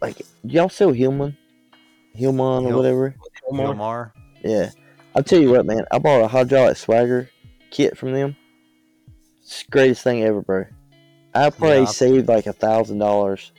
like 0.00 0.22
y'all 0.44 0.68
sell 0.68 0.92
Hillman, 0.92 1.36
Hillman 2.14 2.66
or 2.66 2.76
whatever. 2.76 3.14
Walmart. 3.50 3.76
Hilmor. 3.76 4.12
Yeah, 4.44 4.70
I'll 5.14 5.22
tell 5.24 5.40
you 5.40 5.50
what, 5.50 5.66
man. 5.66 5.84
I 5.90 5.98
bought 5.98 6.22
a 6.22 6.28
hydraulic 6.28 6.76
swagger 6.76 7.28
kit 7.70 7.98
from 7.98 8.12
them. 8.12 8.36
It's 9.42 9.64
the 9.64 9.70
greatest 9.70 10.02
thing 10.04 10.22
ever, 10.22 10.40
bro. 10.42 10.64
I 11.34 11.50
probably 11.50 11.80
Yeah. 11.80 11.84
saved 11.86 12.28
like 12.28 12.46
a 12.46 12.52
thousand 12.52 12.98
dollars. 12.98 13.52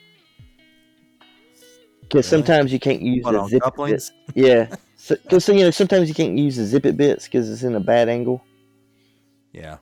Because 2.14 2.28
sometimes 2.28 2.72
you 2.72 2.78
can't 2.78 3.02
use 3.02 3.24
What 3.24 3.32
the 3.32 3.46
zip 3.48 3.56
it 3.56 3.62
couplings? 3.64 3.90
bits. 3.92 4.12
Yeah, 4.34 4.76
because 5.08 5.48
you 5.48 5.54
know 5.56 5.70
sometimes 5.72 6.08
you 6.08 6.14
can't 6.14 6.38
use 6.38 6.56
the 6.56 6.64
zip 6.64 6.86
it 6.86 6.96
bits 6.96 7.24
because 7.24 7.50
it's 7.50 7.64
in 7.64 7.74
a 7.74 7.80
bad 7.80 8.08
angle, 8.08 8.40
Yeah. 9.52 9.78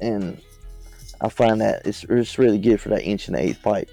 and 0.00 0.40
I 1.20 1.28
find 1.28 1.60
that 1.60 1.86
it's 1.86 2.04
it's 2.04 2.38
really 2.38 2.58
good 2.58 2.80
for 2.80 2.90
that 2.90 3.02
inch 3.02 3.26
and 3.28 3.36
eighth 3.36 3.60
pipe. 3.62 3.90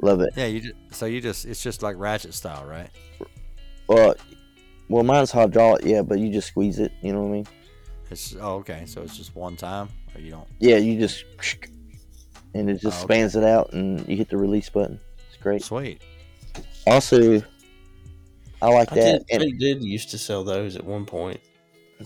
Love 0.00 0.20
it. 0.22 0.32
Yeah, 0.36 0.46
you 0.46 0.60
just, 0.60 0.74
so 0.90 1.06
you 1.06 1.20
just 1.20 1.44
it's 1.44 1.62
just 1.62 1.82
like 1.82 1.96
ratchet 1.98 2.34
style, 2.34 2.64
right? 2.64 2.88
Well, 3.88 4.14
well, 4.88 5.02
mine's 5.04 5.30
hydraulic, 5.30 5.84
yeah, 5.84 6.02
but 6.02 6.18
you 6.18 6.32
just 6.32 6.48
squeeze 6.48 6.78
it. 6.78 6.92
You 7.02 7.12
know 7.12 7.20
what 7.22 7.28
I 7.28 7.32
mean? 7.32 7.46
It's 8.10 8.34
oh 8.40 8.54
okay, 8.56 8.84
so 8.86 9.02
it's 9.02 9.16
just 9.16 9.36
one 9.36 9.56
time, 9.56 9.88
or 10.14 10.20
you 10.20 10.30
don't. 10.30 10.48
Yeah, 10.58 10.78
you 10.78 10.98
just 10.98 11.24
and 12.54 12.68
it 12.70 12.80
just 12.80 13.00
Oh, 13.00 13.04
okay. 13.04 13.14
spans 13.14 13.36
it 13.36 13.44
out, 13.44 13.72
and 13.74 14.06
you 14.08 14.16
hit 14.16 14.28
the 14.30 14.36
release 14.38 14.68
button. 14.70 14.98
It's 15.42 15.68
great. 15.68 15.98
Sweet. 15.98 16.02
Also, 16.86 17.42
I 18.60 18.68
like 18.68 18.92
I 18.92 18.94
that. 18.96 19.26
did, 19.28 19.42
And 19.42 19.42
I 19.42 19.56
did 19.58 19.82
used 19.82 20.10
to 20.10 20.18
sell 20.18 20.44
those 20.44 20.76
at 20.76 20.84
one 20.84 21.04
point. 21.06 21.40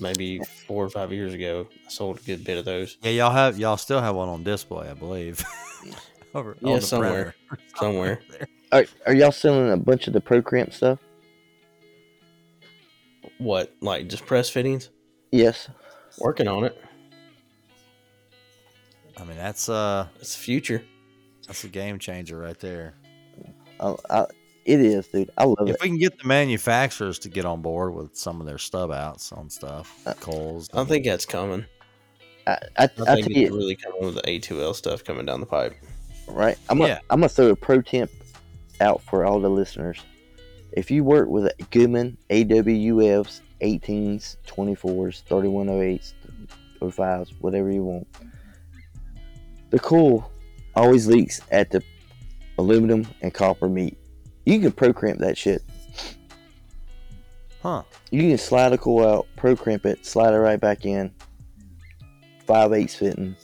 Maybe 0.00 0.40
four 0.66 0.84
or 0.84 0.90
five 0.90 1.10
years 1.12 1.32
ago. 1.32 1.68
I 1.86 1.90
sold 1.90 2.18
a 2.18 2.22
good 2.22 2.44
bit 2.44 2.58
of 2.58 2.66
those 2.66 2.98
Yeah, 3.02 3.12
y'all 3.12 3.30
have 3.32 3.58
y'all 3.58 3.78
still 3.78 4.00
have 4.00 4.14
one 4.14 4.28
on 4.28 4.42
display, 4.44 4.90
I 4.90 4.94
believe. 4.94 5.42
Over 6.34 6.54
Yeah, 6.60 6.74
on 6.74 6.80
somewhere. 6.82 7.34
printer. 7.48 7.62
somewhere. 7.76 8.20
There. 8.30 8.46
are, 8.72 8.84
are 9.06 9.14
y'all 9.14 9.32
selling 9.32 9.70
a 9.72 9.76
bunch 9.78 10.06
of 10.06 10.12
the 10.12 10.20
Pro 10.20 10.42
Crimp 10.42 10.74
stuff? 10.74 10.98
What, 13.38 13.72
like 13.80 14.08
just 14.08 14.26
press 14.26 14.50
fittings? 14.50 14.90
Yes. 15.32 15.68
Working 16.18 16.48
on 16.48 16.64
it. 16.64 16.78
I 19.18 19.24
mean, 19.24 19.36
that's 19.38 19.68
uh 19.70 20.08
It's 20.20 20.36
the 20.36 20.42
future. 20.42 20.84
that's 21.46 21.64
a 21.64 21.68
game 21.68 21.98
changer 21.98 22.36
right 22.38 22.58
there. 22.60 22.94
I, 23.80 23.94
I, 24.10 24.26
it 24.64 24.80
is, 24.80 25.06
dude. 25.08 25.30
I 25.38 25.44
love 25.44 25.56
If 25.62 25.68
it. 25.68 25.74
If 25.76 25.82
we 25.82 25.88
can 25.88 25.98
get 25.98 26.18
the 26.18 26.26
manufacturers 26.26 27.18
to 27.20 27.28
get 27.28 27.44
on 27.44 27.62
board 27.62 27.94
with 27.94 28.16
some 28.16 28.40
of 28.40 28.46
their 28.46 28.58
stub 28.58 28.90
outs 28.90 29.32
on 29.32 29.48
stuff, 29.50 30.00
Uh, 30.06 30.12
Coles. 30.14 30.68
I 30.74 30.84
think 30.84 31.04
that's 31.04 31.26
coming. 31.26 31.64
I, 32.46 32.52
I, 32.52 32.58
I 32.78 32.84
I 32.84 32.86
think 32.86 33.06
tell 33.06 33.16
it's 33.18 33.28
you, 33.36 33.54
really 33.56 33.76
coming 33.76 34.04
with 34.04 34.14
the 34.16 34.22
A2L 34.22 34.74
stuff 34.74 35.04
coming 35.04 35.26
down 35.26 35.40
the 35.40 35.46
pipe. 35.46 35.74
right? 36.28 36.58
I'm 36.68 36.78
gonna, 36.78 36.88
Yeah. 36.94 36.98
I'm 37.10 37.20
gonna 37.20 37.28
throw 37.28 37.48
a 37.50 37.56
pro 37.56 37.80
tip 37.82 38.10
out 38.80 39.02
for 39.02 39.24
all 39.24 39.40
the 39.40 39.48
listeners. 39.50 40.00
If 40.72 40.90
you 40.90 41.04
work 41.04 41.28
with 41.28 41.46
a 41.46 41.54
Goodman 41.70 42.16
AWFs, 42.30 43.40
18s, 43.62 44.36
24s, 44.46 45.22
3108s, 45.24 46.12
05s, 46.80 47.32
whatever 47.40 47.70
you 47.70 47.84
want, 47.84 48.06
the 49.70 49.78
coil 49.78 50.30
always 50.74 51.06
leaks 51.06 51.40
at 51.50 51.70
the 51.70 51.82
aluminum 52.58 53.06
and 53.22 53.32
copper 53.32 53.68
meat. 53.68 53.98
You 54.44 54.60
can 54.60 54.72
pro 54.72 54.92
crimp 54.92 55.20
that 55.20 55.36
shit. 55.36 55.62
Huh. 57.62 57.82
You 58.10 58.22
can 58.22 58.38
slide 58.38 58.72
a 58.72 58.78
coil 58.78 59.08
out, 59.08 59.26
pro 59.36 59.56
crimp 59.56 59.86
it, 59.86 60.06
slide 60.06 60.34
it 60.34 60.38
right 60.38 60.60
back 60.60 60.84
in. 60.84 61.12
Five 62.46 62.72
eighths 62.72 62.94
fitting, 62.94 63.34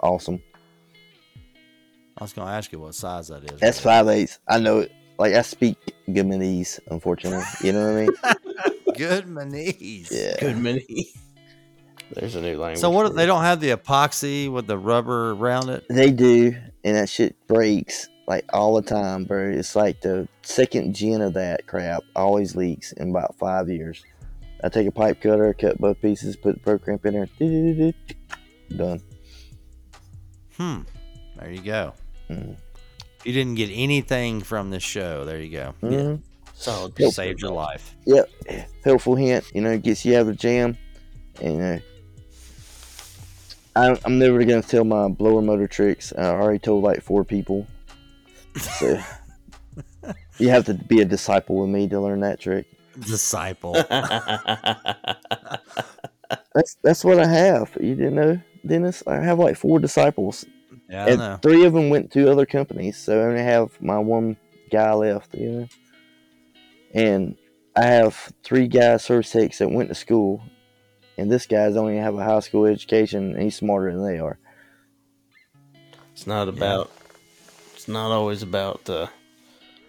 awesome. 0.00 0.40
I 2.16 2.22
was 2.22 2.32
gonna 2.32 2.52
ask 2.52 2.70
you 2.70 2.78
what 2.78 2.94
size 2.94 3.28
that 3.28 3.42
is. 3.50 3.58
That's 3.58 3.84
really. 3.84 3.96
five 3.96 4.08
eighths. 4.08 4.38
I 4.48 4.60
know 4.60 4.80
it. 4.80 4.92
Like 5.18 5.34
I 5.34 5.42
speak 5.42 5.76
Goodmanese, 6.08 6.78
unfortunately. 6.88 7.44
You 7.62 7.72
know 7.72 7.92
what 7.92 8.28
I 8.28 8.34
mean? 8.34 8.34
Good 8.96 9.26
manees. 9.26 10.08
Yeah. 10.10 10.36
Good 10.38 10.58
mini. 10.58 11.08
There's 12.12 12.36
a 12.36 12.40
new 12.40 12.56
language. 12.58 12.78
So 12.78 12.90
what? 12.90 13.08
for 13.08 13.14
They 13.14 13.26
don't 13.26 13.42
have 13.42 13.60
the 13.60 13.70
epoxy 13.70 14.50
with 14.50 14.68
the 14.68 14.78
rubber 14.78 15.32
around 15.32 15.68
it. 15.68 15.84
They 15.88 16.12
do, 16.12 16.54
and 16.84 16.96
that 16.96 17.08
shit 17.08 17.34
breaks 17.48 18.08
like 18.26 18.44
all 18.52 18.74
the 18.74 18.82
time, 18.82 19.24
bro. 19.24 19.50
It's 19.50 19.76
like 19.76 20.00
the 20.00 20.28
second 20.42 20.94
gen 20.94 21.20
of 21.20 21.34
that 21.34 21.66
crap 21.66 22.02
always 22.16 22.56
leaks 22.56 22.92
in 22.92 23.10
about 23.10 23.36
five 23.36 23.68
years. 23.68 24.04
I 24.62 24.68
take 24.68 24.86
a 24.86 24.92
pipe 24.92 25.20
cutter, 25.20 25.52
cut 25.52 25.78
both 25.78 26.00
pieces, 26.00 26.36
put 26.36 26.54
the 26.54 26.60
pro 26.60 26.78
crimp 26.78 27.04
in 27.04 27.14
there, 27.14 27.92
done. 28.76 29.00
Hmm. 30.56 30.80
There 31.38 31.50
you 31.50 31.60
go. 31.60 31.92
Mm. 32.30 32.56
If 33.18 33.26
you 33.26 33.32
didn't 33.32 33.56
get 33.56 33.70
anything 33.72 34.40
from 34.40 34.70
this 34.70 34.82
show, 34.82 35.24
there 35.24 35.40
you 35.40 35.50
go. 35.50 35.74
Mhm. 35.82 36.22
solid. 36.54 36.94
Yep. 36.98 37.12
Saved 37.12 37.42
your 37.42 37.50
life. 37.52 37.96
Yep. 38.06 38.30
Helpful 38.84 39.16
hint, 39.16 39.44
you 39.52 39.60
know, 39.60 39.76
gets 39.76 40.04
you 40.04 40.14
out 40.14 40.22
of 40.22 40.26
the 40.28 40.34
jam. 40.34 40.78
And 41.42 41.60
uh, 41.60 41.78
I'm, 43.76 43.98
I'm 44.04 44.18
never 44.18 44.44
going 44.44 44.62
to 44.62 44.68
tell 44.68 44.84
my 44.84 45.08
blower 45.08 45.42
motor 45.42 45.66
tricks. 45.66 46.12
I 46.16 46.26
already 46.26 46.60
told 46.60 46.84
like 46.84 47.02
four 47.02 47.24
people. 47.24 47.66
So 48.56 49.00
you 50.38 50.48
have 50.50 50.66
to 50.66 50.74
be 50.74 51.00
a 51.00 51.04
disciple 51.04 51.56
with 51.60 51.70
me 51.70 51.88
to 51.88 52.00
learn 52.00 52.20
that 52.20 52.40
trick. 52.40 52.66
Disciple. 53.00 53.74
That's 56.54 56.76
that's 56.82 57.04
what 57.04 57.18
I 57.18 57.26
have. 57.26 57.76
You 57.80 57.94
didn't 57.96 58.14
know, 58.14 58.40
Dennis? 58.64 59.02
I 59.06 59.16
have 59.16 59.38
like 59.38 59.56
four 59.56 59.78
disciples. 59.78 60.44
Yeah, 60.88 61.04
I 61.04 61.08
and 61.10 61.18
know. 61.18 61.38
three 61.42 61.64
of 61.64 61.72
them 61.72 61.90
went 61.90 62.12
to 62.12 62.30
other 62.30 62.46
companies, 62.46 62.96
so 62.96 63.20
I 63.20 63.24
only 63.24 63.42
have 63.42 63.80
my 63.80 63.98
one 63.98 64.36
guy 64.70 64.92
left. 64.94 65.34
You 65.34 65.50
know, 65.50 65.68
and 66.94 67.36
I 67.76 67.84
have 67.86 68.32
three 68.44 68.68
guys 68.68 69.04
service 69.04 69.32
techs 69.32 69.58
that 69.58 69.70
went 69.70 69.88
to 69.88 69.94
school, 69.96 70.42
and 71.18 71.30
this 71.30 71.46
guy's 71.46 71.76
only 71.76 71.96
have 71.96 72.16
a 72.16 72.24
high 72.24 72.40
school 72.40 72.66
education, 72.66 73.34
and 73.34 73.42
he's 73.42 73.56
smarter 73.56 73.92
than 73.92 74.04
they 74.04 74.18
are. 74.18 74.38
it's 76.12 76.26
not 76.26 76.48
about. 76.48 76.90
It's 77.84 77.88
not 77.90 78.10
always 78.10 78.42
about 78.42 78.88
uh, 78.88 79.08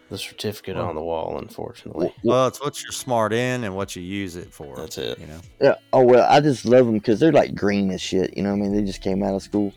the 0.09 0.17
certificate 0.17 0.75
Well- 0.75 0.87
on 0.89 0.95
the 0.95 1.01
wall. 1.01 1.37
Unfortunately, 1.37 2.13
Well, 2.25 2.45
it's 2.47 2.59
what 2.59 2.83
you're 2.83 2.91
smart 2.91 3.31
in 3.31 3.63
and 3.63 3.73
what 3.73 3.95
you 3.95 4.01
use 4.01 4.35
it 4.35 4.51
for. 4.51 4.75
That's 4.75 4.97
it. 4.97 5.17
You 5.17 5.27
know. 5.27 5.39
Yeah. 5.61 5.75
Oh 5.93 6.03
well, 6.03 6.27
I 6.29 6.41
just 6.41 6.65
love 6.65 6.85
them 6.87 6.95
because 6.95 7.21
they're 7.21 7.31
like 7.31 7.55
green 7.55 7.89
as 7.91 8.01
shit. 8.01 8.35
You 8.35 8.43
know 8.43 8.49
what 8.49 8.57
I 8.57 8.59
mean? 8.63 8.75
They 8.75 8.81
just 8.83 9.01
came 9.01 9.23
out 9.23 9.33
of 9.33 9.41
school, 9.43 9.71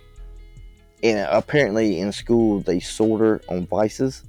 and 1.05 1.29
apparently 1.31 2.01
in 2.01 2.11
school 2.11 2.59
they 2.59 2.81
solder 2.81 3.41
on 3.49 3.69
vices, 3.69 4.25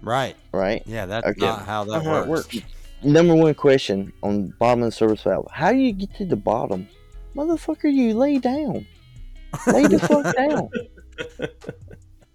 Right. 0.00 0.34
right? 0.52 0.82
Yeah, 0.86 1.04
that's 1.04 1.26
Okay. 1.26 1.44
not 1.44 1.66
how 1.66 1.84
that 1.84 2.04
how 2.04 2.24
works. 2.26 2.54
works. 2.54 2.66
Number 3.02 3.34
one 3.34 3.52
question 3.52 4.14
on 4.22 4.54
bottom 4.58 4.82
of 4.82 4.86
the 4.86 4.92
service 4.92 5.20
valve: 5.24 5.46
How 5.52 5.72
do 5.72 5.78
you 5.78 5.92
get 5.92 6.14
to 6.16 6.24
the 6.24 6.36
bottom, 6.36 6.88
motherfucker? 7.36 7.92
You 7.92 8.14
lay 8.14 8.38
down, 8.38 8.86
lay 9.66 9.82
the 9.86 9.98
fuck 9.98 10.34
down. 10.38 10.70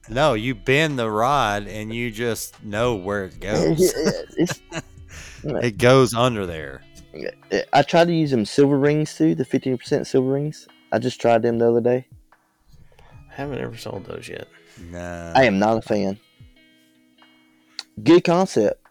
No, 0.10 0.34
you 0.34 0.54
bend 0.56 1.00
the 1.00 1.10
rod 1.10 1.68
and 1.68 1.94
you 1.94 2.12
just 2.12 2.62
know 2.64 2.96
where 2.96 3.26
it 3.26 3.40
goes. 3.40 3.94
It's- 4.38 4.62
it 5.44 5.78
goes 5.78 6.14
under 6.14 6.46
there. 6.46 6.82
I 7.72 7.84
tried 7.84 8.06
to 8.08 8.14
use 8.14 8.32
them 8.32 8.44
silver 8.46 8.78
rings 8.78 9.16
too, 9.16 9.36
the 9.36 9.46
fifteen 9.46 9.78
percent 9.78 10.08
silver 10.08 10.32
rings. 10.32 10.68
I 10.92 11.00
just 11.00 11.22
tried 11.22 11.44
them 11.44 11.60
the 11.60 11.70
other 11.70 11.82
day. 11.82 12.08
I 13.30 13.34
haven't 13.36 13.60
ever 13.60 13.78
sold 13.78 14.06
those 14.06 14.28
yet. 14.28 14.48
Nah. 14.92 15.34
I 15.36 15.44
am 15.44 15.60
not 15.60 15.78
a 15.78 15.82
fan. 15.82 16.20
Good 18.04 18.24
concept. 18.24 18.82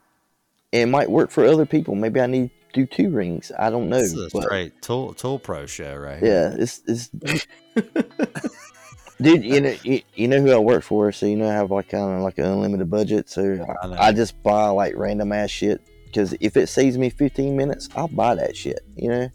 It 0.71 0.87
might 0.87 1.11
work 1.11 1.31
for 1.31 1.45
other 1.45 1.67
people. 1.67 1.95
Maybe 1.97 2.21
I 2.21 2.27
need 2.27 2.51
to 2.51 2.55
do 2.73 2.87
two 2.87 3.11
rings. 3.11 3.51
I 3.59 3.69
don't 3.71 3.89
know. 3.89 3.99
This 4.01 4.13
is 4.13 4.27
a 4.27 4.31
but 4.33 4.43
straight 4.45 4.81
tool 4.83 5.15
tool 5.15 5.39
pro 5.41 5.67
show 5.67 5.97
right 5.97 6.19
here. 6.21 6.55
yeah, 6.57 6.63
it's 6.63 6.81
it's. 6.87 7.47
Dude, 9.21 9.45
you 9.45 9.61
know 9.61 9.75
you, 9.85 10.03
you 10.15 10.29
know 10.29 10.41
who 10.41 10.51
I 10.53 10.59
work 10.59 10.83
for, 10.83 11.13
so 11.13 11.27
you 11.27 11.37
know 11.37 11.49
I 11.49 11.53
have 11.53 11.71
like 11.71 11.89
kind 11.89 12.17
of 12.17 12.23
like 12.23 12.39
an 12.39 12.45
unlimited 12.45 12.91
budget. 12.91 13.29
So 13.29 13.65
I. 13.83 13.87
I, 13.87 14.09
I 14.09 14.13
just 14.13 14.43
buy 14.43 14.69
like 14.69 14.95
random 14.97 15.33
ass 15.33 15.51
shit 15.51 15.81
because 16.07 16.35
if 16.41 16.57
it 16.57 16.69
saves 16.69 16.99
me 16.99 17.11
fifteen 17.11 17.57
minutes, 17.57 17.89
I'll 17.95 18.09
buy 18.09 18.35
that 18.35 18.57
shit. 18.57 18.81
You 18.97 19.09
know, 19.09 19.29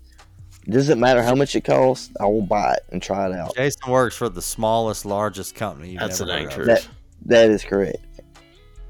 doesn't 0.69 0.99
matter 0.99 1.23
how 1.23 1.35
much 1.35 1.55
it 1.55 1.63
costs. 1.63 2.11
I 2.19 2.25
will 2.25 2.41
buy 2.41 2.73
it 2.73 2.85
and 2.91 3.01
try 3.01 3.27
it 3.27 3.33
out. 3.33 3.55
Jason 3.55 3.89
works 3.89 4.15
for 4.17 4.27
the 4.29 4.41
smallest, 4.41 5.05
largest 5.05 5.55
company 5.55 5.91
you've 5.91 6.01
That's 6.01 6.19
never 6.19 6.31
the 6.31 6.37
dang 6.37 6.45
heard 6.45 6.53
truth. 6.53 6.67
of. 6.67 6.67
That 6.67 6.87
that 7.25 7.49
is 7.49 7.63
correct. 7.63 7.97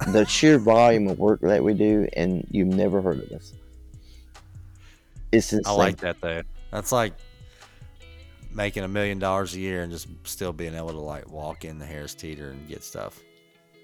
The 0.08 0.26
sheer 0.26 0.58
volume 0.58 1.08
of 1.08 1.20
work 1.20 1.42
that 1.42 1.64
we 1.64 1.74
do, 1.74 2.08
and 2.14 2.48
you've 2.50 2.68
never 2.68 3.02
heard 3.02 3.20
of 3.20 3.32
us. 3.32 3.54
It's 5.32 5.52
insane. 5.54 5.72
I 5.72 5.76
like 5.76 5.98
that 5.98 6.22
though. 6.22 6.42
That's 6.72 6.92
like 6.92 7.14
making 8.58 8.84
a 8.84 8.88
million 8.88 9.20
dollars 9.20 9.53
a 9.53 9.60
year 9.60 9.84
and 9.84 9.91
just 9.91 10.08
still 10.24 10.51
being 10.51 10.74
able 10.74 10.89
to 10.89 10.99
like 10.99 11.30
walk 11.32 11.64
in 11.64 11.78
the 11.78 11.86
Harris 11.86 12.16
Teeter 12.16 12.49
and 12.49 12.68
get 12.68 12.84
stuff. 12.84 13.22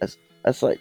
That's 0.01 0.17
that's 0.43 0.63
like 0.63 0.80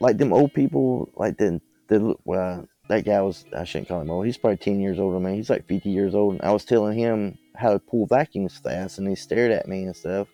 like 0.00 0.18
them 0.18 0.32
old 0.32 0.52
people. 0.52 1.08
Like 1.14 1.38
then 1.38 1.60
the 1.86 2.16
well, 2.24 2.66
that 2.88 3.04
guy 3.04 3.22
was. 3.22 3.44
I 3.56 3.64
shouldn't 3.64 3.88
call 3.88 4.00
him 4.00 4.10
old. 4.10 4.26
He's 4.26 4.36
probably 4.36 4.56
ten 4.56 4.80
years 4.80 4.98
older 4.98 5.14
than 5.14 5.22
me. 5.22 5.36
He's 5.36 5.48
like 5.48 5.66
fifty 5.66 5.90
years 5.90 6.14
old. 6.16 6.34
And 6.34 6.42
I 6.42 6.50
was 6.50 6.64
telling 6.64 6.98
him 6.98 7.38
how 7.54 7.72
to 7.72 7.78
pull 7.78 8.06
vacuums 8.06 8.58
fast, 8.58 8.98
and 8.98 9.08
he 9.08 9.14
stared 9.14 9.52
at 9.52 9.68
me 9.68 9.84
and 9.84 9.96
stuff. 9.96 10.26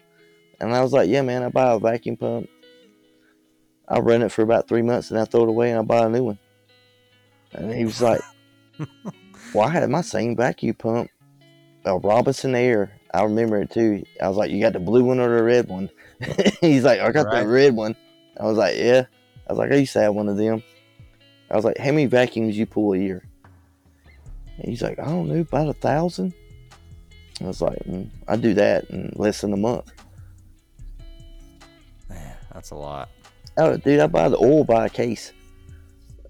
And 0.58 0.74
I 0.74 0.82
was 0.82 0.92
like, 0.92 1.10
"Yeah, 1.10 1.22
man, 1.22 1.42
I 1.42 1.50
buy 1.50 1.72
a 1.72 1.78
vacuum 1.78 2.16
pump. 2.16 2.48
I 3.86 4.00
run 4.00 4.22
it 4.22 4.32
for 4.32 4.42
about 4.42 4.66
three 4.66 4.82
months, 4.82 5.10
and 5.10 5.20
I 5.20 5.26
throw 5.26 5.42
it 5.42 5.48
away, 5.50 5.70
and 5.70 5.78
I 5.78 5.82
buy 5.82 6.06
a 6.06 6.08
new 6.08 6.24
one." 6.24 6.38
And 7.52 7.72
he 7.72 7.84
was 7.84 8.00
like, 8.00 8.22
"Well, 9.54 9.68
I 9.68 9.70
had 9.70 9.88
my 9.90 10.00
same 10.00 10.34
vacuum 10.36 10.74
pump, 10.74 11.10
a 11.88 11.98
Robinair. 12.00 12.90
I 13.14 13.22
remember 13.24 13.60
it 13.62 13.70
too. 13.70 14.04
I 14.22 14.28
was 14.28 14.36
like, 14.36 14.50
"You 14.50 14.60
got 14.60 14.74
the 14.74 14.80
blue 14.80 15.04
one 15.04 15.18
or 15.20 15.34
the 15.36 15.42
red 15.42 15.68
one?" 15.68 15.90
He's 16.60 16.84
like, 16.84 17.00
"I 17.00 17.10
got 17.10 17.26
Right. 17.26 17.42
the 17.42 17.48
red 17.48 17.74
one." 17.74 17.96
I 18.38 18.44
was 18.44 18.56
like, 18.58 18.76
"Yeah." 18.76 19.04
I 19.48 19.52
was 19.52 19.58
like, 19.58 19.72
"I 19.72 19.76
used 19.76 19.92
to 19.94 20.00
have 20.02 20.14
one 20.14 20.28
of 20.28 20.36
them." 20.36 20.62
I 21.50 21.56
was 21.56 21.64
like, 21.64 21.78
"How 21.78 21.90
many 21.90 22.06
vacuums 22.06 22.56
you 22.58 22.66
pull 22.66 22.92
a 22.92 22.98
year?" 22.98 23.24
He's 24.62 24.82
like, 24.82 24.98
"I 24.98 25.04
don't 25.06 25.28
know, 25.28 25.40
about 25.40 25.68
a 25.68 25.72
thousand. 25.74 26.34
I 27.40 27.44
was 27.44 27.62
like, 27.62 27.78
mm, 27.84 28.08
"I 28.26 28.36
do 28.36 28.52
that 28.54 28.84
in 28.90 29.12
less 29.16 29.40
than 29.40 29.52
a 29.52 29.56
month." 29.56 29.90
Man, 32.10 32.34
that's 32.52 32.70
a 32.70 32.74
lot. 32.74 33.08
Oh, 33.56 33.76
dude, 33.76 34.00
I 34.00 34.06
buy 34.06 34.28
the 34.28 34.36
oil 34.38 34.64
by 34.64 34.86
a 34.86 34.90
case. 34.90 35.32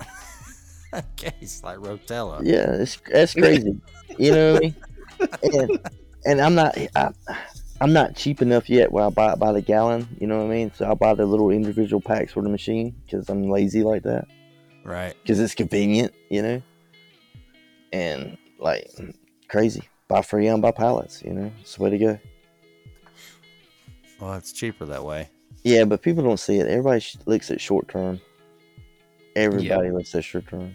A 0.93 1.03
case 1.17 1.63
like 1.63 1.77
Rotella. 1.79 2.41
Yeah, 2.43 2.73
it's 2.73 2.97
that's 3.13 3.35
crazy. 3.35 3.79
you 4.19 4.33
know 4.33 4.53
what 4.55 4.59
I 4.59 4.61
mean? 4.67 4.75
And 5.43 5.81
and 6.25 6.41
I'm 6.41 6.55
not 6.55 6.77
I, 6.97 7.11
I'm 7.81 7.93
not 7.93 8.17
cheap 8.17 8.43
enough 8.43 8.69
yet 8.69 8.91
where 8.91 9.05
I 9.05 9.11
buy 9.11 9.33
it 9.33 9.39
by 9.39 9.53
the 9.53 9.63
gallon. 9.63 10.09
You 10.21 10.27
know 10.27 10.39
what 10.39 10.47
I 10.47 10.55
mean? 10.55 10.73
So 10.75 10.91
I 10.91 10.95
buy 10.95 11.15
the 11.15 11.27
little 11.27 11.51
individual 11.51 12.01
packs 12.01 12.33
for 12.33 12.43
the 12.43 12.49
machine 12.49 12.95
because 13.05 13.29
I'm 13.29 13.49
lazy 13.49 13.83
like 13.83 14.03
that. 14.03 14.27
Right. 14.85 15.15
Because 15.23 15.39
it's 15.39 15.55
convenient, 15.55 16.13
you 16.29 16.43
know. 16.43 16.63
And 17.93 18.37
like 18.59 18.91
crazy, 19.49 19.89
buy 20.09 20.21
Freon 20.21 20.61
buy 20.61 20.73
pallets. 20.73 21.23
You 21.23 21.33
know, 21.33 21.53
it's 21.61 21.77
the 21.77 21.83
way 21.83 21.91
to 21.91 21.99
go. 21.99 22.19
Well, 24.21 24.35
it's 24.35 24.53
cheaper 24.53 24.85
that 24.87 25.05
way. 25.05 25.29
Yeah, 25.63 25.85
but 25.85 26.03
people 26.03 26.25
don't 26.25 26.41
see 26.41 26.59
it. 26.59 26.67
Everybody 26.67 27.05
looks 27.27 27.51
at 27.51 27.61
short 27.61 27.89
term. 27.89 28.21
Everybody 29.37 29.91
looks 29.91 30.15
at 30.15 30.25
short 30.25 30.49
term. 30.49 30.75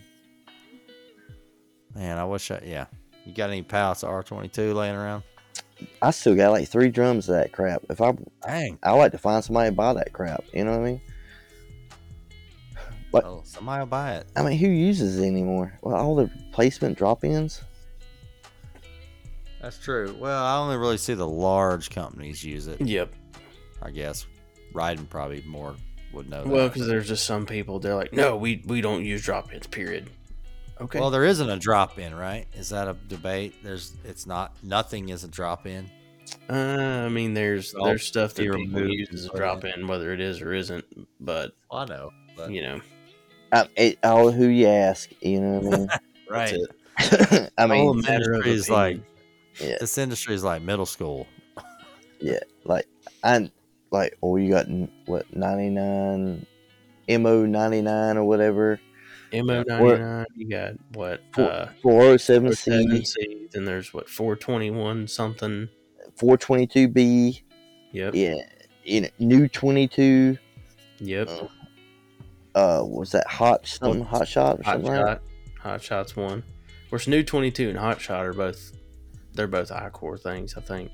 Man, 1.93 2.17
I 2.17 2.23
wish 2.23 2.49
I. 2.49 2.61
Yeah. 2.65 2.85
You 3.25 3.33
got 3.33 3.49
any 3.49 3.61
pallets 3.61 4.03
of 4.03 4.09
R22 4.09 4.73
laying 4.73 4.95
around? 4.95 5.23
I 6.01 6.11
still 6.11 6.35
got 6.35 6.51
like 6.51 6.67
three 6.67 6.89
drums 6.89 7.29
of 7.29 7.35
that 7.35 7.51
crap. 7.51 7.83
If 7.89 8.01
I 8.01 8.13
Dang. 8.45 8.79
I 8.83 8.91
like 8.91 9.11
to 9.11 9.17
find 9.17 9.43
somebody 9.43 9.69
to 9.69 9.75
buy 9.75 9.93
that 9.93 10.13
crap. 10.13 10.43
You 10.53 10.65
know 10.65 10.71
what 10.71 10.81
I 10.81 10.91
mean? 10.91 11.01
What? 13.11 13.25
Well, 13.25 13.33
oh, 13.33 13.43
somebody 13.45 13.81
will 13.81 13.85
buy 13.85 14.15
it. 14.15 14.27
I 14.35 14.41
mean, 14.41 14.57
who 14.57 14.67
uses 14.67 15.19
it 15.19 15.27
anymore? 15.27 15.77
Well, 15.83 15.95
all 15.95 16.15
the 16.15 16.31
replacement 16.47 16.97
drop-ins. 16.97 17.61
That's 19.61 19.77
true. 19.77 20.17
Well, 20.19 20.43
I 20.43 20.57
only 20.57 20.77
really 20.77 20.97
see 20.97 21.13
the 21.13 21.27
large 21.27 21.91
companies 21.91 22.43
use 22.43 22.65
it. 22.65 22.81
Yep. 22.81 23.13
I 23.83 23.91
guess. 23.91 24.25
Riding 24.73 25.05
probably 25.05 25.43
more 25.45 25.75
would 26.11 26.27
know. 26.27 26.43
Well, 26.43 26.67
because 26.69 26.87
there's 26.87 27.07
just 27.07 27.25
some 27.25 27.45
people 27.45 27.79
they're 27.79 27.93
like, 27.93 28.13
no, 28.13 28.35
we 28.35 28.63
we 28.65 28.81
don't 28.81 29.05
use 29.05 29.23
drop 29.23 29.53
ins. 29.53 29.67
Period. 29.67 30.09
Okay. 30.81 30.99
Well, 30.99 31.11
there 31.11 31.25
isn't 31.25 31.49
a 31.49 31.57
drop 31.57 31.99
in, 31.99 32.15
right? 32.15 32.47
Is 32.53 32.69
that 32.69 32.87
a 32.87 32.95
debate? 33.07 33.55
There's. 33.63 33.93
It's 34.03 34.25
not. 34.25 34.53
Nothing 34.63 35.09
is 35.09 35.23
a 35.23 35.27
drop 35.27 35.65
in. 35.67 35.89
uh, 36.49 36.53
I 36.53 37.09
mean, 37.09 37.33
there's 37.33 37.73
All 37.73 37.85
there's 37.85 38.03
stuff 38.05 38.33
that 38.33 38.41
be 38.41 38.47
people 38.47 38.79
removed 38.79 38.91
use 38.91 39.09
as 39.13 39.25
a 39.25 39.37
drop 39.37 39.63
in, 39.65 39.87
whether 39.87 40.13
it 40.13 40.19
is 40.19 40.41
or 40.41 40.53
isn't. 40.53 40.85
But 41.19 41.51
Well, 41.71 41.81
I 41.81 41.85
know. 41.85 42.11
But, 42.35 42.51
you 42.51 42.63
know, 42.63 42.81
I, 43.51 43.67
it, 43.75 43.99
all 44.03 44.31
who 44.31 44.47
you 44.47 44.67
ask, 44.67 45.09
you 45.21 45.39
know 45.39 45.59
what 45.59 45.73
I 45.73 45.77
mean? 45.77 45.87
right. 46.29 46.53
it. 46.53 47.51
I 47.57 47.67
mean, 47.67 47.87
All 47.87 47.91
a 47.91 48.01
matter 48.01 48.33
of 48.33 48.45
industry 48.45 48.51
is 48.51 48.69
like 48.69 48.99
yeah, 49.59 49.77
this 49.79 49.97
industry 49.97 50.33
is 50.33 50.43
like 50.43 50.61
middle 50.61 50.85
school. 50.85 51.27
Yeah, 52.19 52.39
like 52.63 52.87
I 53.23 53.51
like, 53.91 54.17
oh, 54.23 54.37
you 54.37 54.49
got 54.51 54.67
n- 54.67 54.91
what 55.05 55.33
ninety 55.35 55.69
nine, 55.69 56.45
mo 57.07 57.45
ninety 57.45 57.81
nine 57.81 58.17
or 58.17 58.23
whatever, 58.23 58.79
mo 59.41 59.63
ninety 59.67 59.97
nine. 60.03 60.25
You 60.35 60.49
got 60.49 60.73
what? 60.93 61.21
four 61.33 61.49
Uh, 61.51 61.69
four 61.81 62.01
oh 62.03 62.17
seven 62.17 62.53
seven 62.53 63.03
C, 63.03 63.05
C. 63.05 63.47
Then 63.51 63.65
there's 63.65 63.93
what 63.93 64.09
four 64.09 64.35
twenty 64.35 64.69
one 64.71 65.07
something. 65.07 65.67
four 66.15 66.37
twenty 66.37 66.67
two 66.67 66.87
B, 66.87 67.43
Yep. 67.91 68.15
yeah, 68.15 68.35
you 68.83 69.01
know, 69.01 69.09
new 69.19 69.47
twenty 69.47 69.87
two. 69.87 70.37
Yep. 70.99 71.29
Uh, 72.55 72.83
was 72.85 73.11
that 73.11 73.25
hot 73.27 73.65
something 73.65 74.03
hot 74.03 74.27
shot 74.27 74.59
or 74.59 74.63
Hot 74.63 74.73
something? 74.75 74.91
like 74.93 75.05
shot. 75.07 75.21
Hot 75.59 75.81
shots 75.81 76.15
one. 76.15 76.39
Of 76.83 76.89
course, 76.89 77.07
new 77.07 77.23
twenty 77.23 77.49
two 77.51 77.69
and 77.69 77.77
hot 77.77 77.99
shot 77.99 78.25
are 78.25 78.33
both. 78.33 78.71
They're 79.33 79.47
both 79.47 79.69
Icor 79.71 80.19
things. 80.19 80.55
I 80.55 80.61
think. 80.61 80.91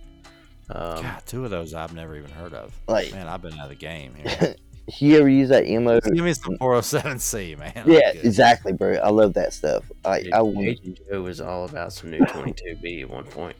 Um, 0.70 1.02
God, 1.04 1.24
two 1.26 1.44
of 1.44 1.50
those 1.52 1.74
I've 1.74 1.94
never 1.96 2.16
even 2.16 2.30
heard 2.32 2.54
of. 2.54 2.74
Like, 2.88 3.12
Man, 3.12 3.28
I've 3.28 3.42
been 3.42 3.54
out 3.56 3.64
of 3.64 3.70
the 3.70 3.76
game 3.76 4.14
here. 4.16 4.56
you 5.00 5.18
ever 5.18 5.30
use 5.30 5.50
that 5.50 5.68
mo? 5.68 6.00
Give 6.00 6.26
me 6.26 6.34
some 6.34 6.58
407C, 6.58 7.58
man. 7.58 7.74
Yeah, 7.86 8.14
good. 8.14 8.26
exactly, 8.26 8.74
bro. 8.74 8.96
I 8.96 9.10
love 9.10 9.34
that 9.36 9.54
stuff. 9.54 9.92
Like 10.04 10.24
dude, 10.24 10.34
I 10.34 10.42
would 10.42 10.58
Agent 10.58 11.00
Joe 11.10 11.22
was 11.22 11.42
all 11.42 11.66
about 11.66 11.94
some 11.94 12.12
new 12.12 12.20
twenty 12.26 12.54
two 12.54 12.76
B 12.82 13.02
at 13.02 13.10
one 13.10 13.26
point. 13.26 13.56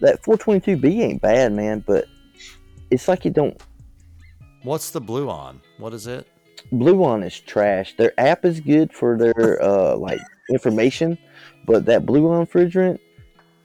that 0.00 0.22
422B 0.22 1.00
ain't 1.00 1.22
bad, 1.22 1.52
man, 1.52 1.82
but 1.86 2.06
it's 2.90 3.08
like 3.08 3.24
you 3.24 3.30
don't. 3.30 3.60
What's 4.62 4.90
the 4.90 5.00
BluOn? 5.00 5.60
What 5.78 5.94
is 5.94 6.06
it? 6.06 6.26
BluOn 6.72 7.24
is 7.24 7.38
trash. 7.38 7.96
Their 7.96 8.12
app 8.18 8.44
is 8.44 8.60
good 8.60 8.92
for 8.92 9.16
their 9.16 9.62
uh 9.62 9.96
like 9.96 10.20
information, 10.50 11.16
but 11.66 11.84
that 11.86 12.04
BluOn 12.04 12.46
refrigerant 12.46 12.98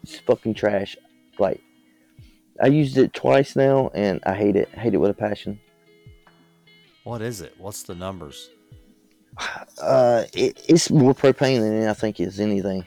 is 0.04 0.20
fucking 0.20 0.54
trash. 0.54 0.96
Like 1.40 1.62
I 2.62 2.68
used 2.68 2.98
it 2.98 3.14
twice 3.14 3.56
now, 3.56 3.90
and 3.94 4.22
I 4.26 4.36
hate 4.36 4.56
it. 4.56 4.70
Hate 4.70 4.94
it 4.94 4.98
with 4.98 5.10
a 5.12 5.16
passion. 5.16 5.60
What 7.04 7.22
is 7.22 7.42
it? 7.42 7.54
What's 7.58 7.84
the 7.84 7.96
numbers? 7.96 8.50
Uh, 9.82 10.26
it, 10.34 10.64
it's 10.68 10.90
more 10.90 11.14
propane 11.14 11.60
than 11.60 11.88
I 11.88 11.94
think 11.94 12.20
it's 12.20 12.40
anything. 12.40 12.86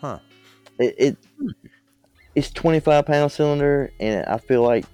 Huh. 0.00 0.18
It, 0.78 0.94
it 0.98 1.16
it's 2.34 2.50
25 2.50 3.06
pound 3.06 3.32
cylinder, 3.32 3.90
and 4.00 4.24
I 4.26 4.38
feel 4.38 4.62
like 4.62 4.84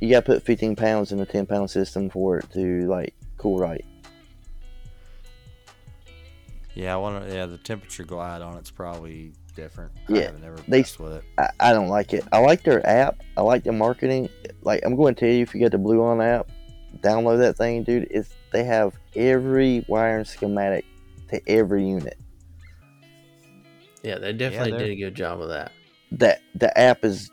you 0.00 0.10
got 0.10 0.24
to 0.24 0.32
put 0.32 0.42
15 0.42 0.76
pounds 0.76 1.12
in 1.12 1.20
a 1.20 1.26
10 1.26 1.46
pound 1.46 1.70
system 1.70 2.10
for 2.10 2.38
it 2.38 2.50
to 2.52 2.86
like 2.88 3.14
cool 3.38 3.58
right. 3.58 3.84
Yeah, 6.74 6.94
I 6.94 6.96
want 6.96 7.24
to. 7.24 7.32
Yeah, 7.32 7.46
the 7.46 7.58
temperature 7.58 8.02
glide 8.04 8.42
on 8.42 8.56
it's 8.56 8.70
probably 8.70 9.32
different. 9.54 9.92
Yeah, 10.08 10.32
they- 10.32 10.50
messed 10.66 10.98
with 10.98 11.12
it. 11.12 11.24
I, 11.38 11.48
I 11.60 11.72
don't 11.72 11.88
like 11.88 12.12
it. 12.12 12.24
I 12.32 12.38
like 12.38 12.64
their 12.64 12.84
app. 12.86 13.22
I 13.36 13.42
like 13.42 13.62
the 13.64 13.72
marketing. 13.72 14.28
Like 14.62 14.84
I'm 14.84 14.96
going 14.96 15.14
to 15.14 15.20
tell 15.20 15.28
you, 15.28 15.42
if 15.42 15.54
you 15.54 15.60
got 15.60 15.70
the 15.70 15.78
BluOn 15.78 16.22
app, 16.24 16.48
download 17.00 17.38
that 17.38 17.56
thing, 17.56 17.82
dude. 17.84 18.08
It's 18.10 18.30
they 18.52 18.64
have 18.64 18.94
every 19.16 19.84
wiring 19.88 20.24
schematic 20.24 20.84
to 21.30 21.40
every 21.48 21.88
unit. 21.88 22.18
Yeah, 24.02 24.18
they 24.18 24.32
definitely 24.32 24.72
they're- 24.72 24.80
did 24.80 24.90
a 24.90 24.96
good 24.96 25.14
job 25.14 25.40
of 25.40 25.48
that. 25.48 25.72
That 26.12 26.40
the 26.54 26.76
app 26.78 27.04
is 27.04 27.30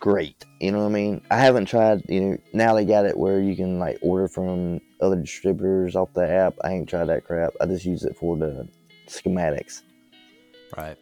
great. 0.00 0.44
You 0.60 0.72
know 0.72 0.80
what 0.80 0.86
I 0.86 0.90
mean? 0.90 1.22
I 1.30 1.38
haven't 1.38 1.66
tried. 1.66 2.02
You 2.08 2.20
know, 2.20 2.36
now 2.52 2.74
they 2.74 2.84
got 2.84 3.06
it 3.06 3.16
where 3.16 3.40
you 3.40 3.56
can 3.56 3.78
like 3.78 3.98
order 4.02 4.28
from 4.28 4.80
other 5.00 5.16
distributors 5.16 5.96
off 5.96 6.12
the 6.12 6.28
app. 6.28 6.54
I 6.62 6.72
ain't 6.72 6.88
tried 6.88 7.06
that 7.06 7.24
crap. 7.24 7.52
I 7.60 7.66
just 7.66 7.84
use 7.86 8.04
it 8.04 8.16
for 8.16 8.36
the 8.36 8.68
schematics. 9.08 9.82
Right. 10.76 10.96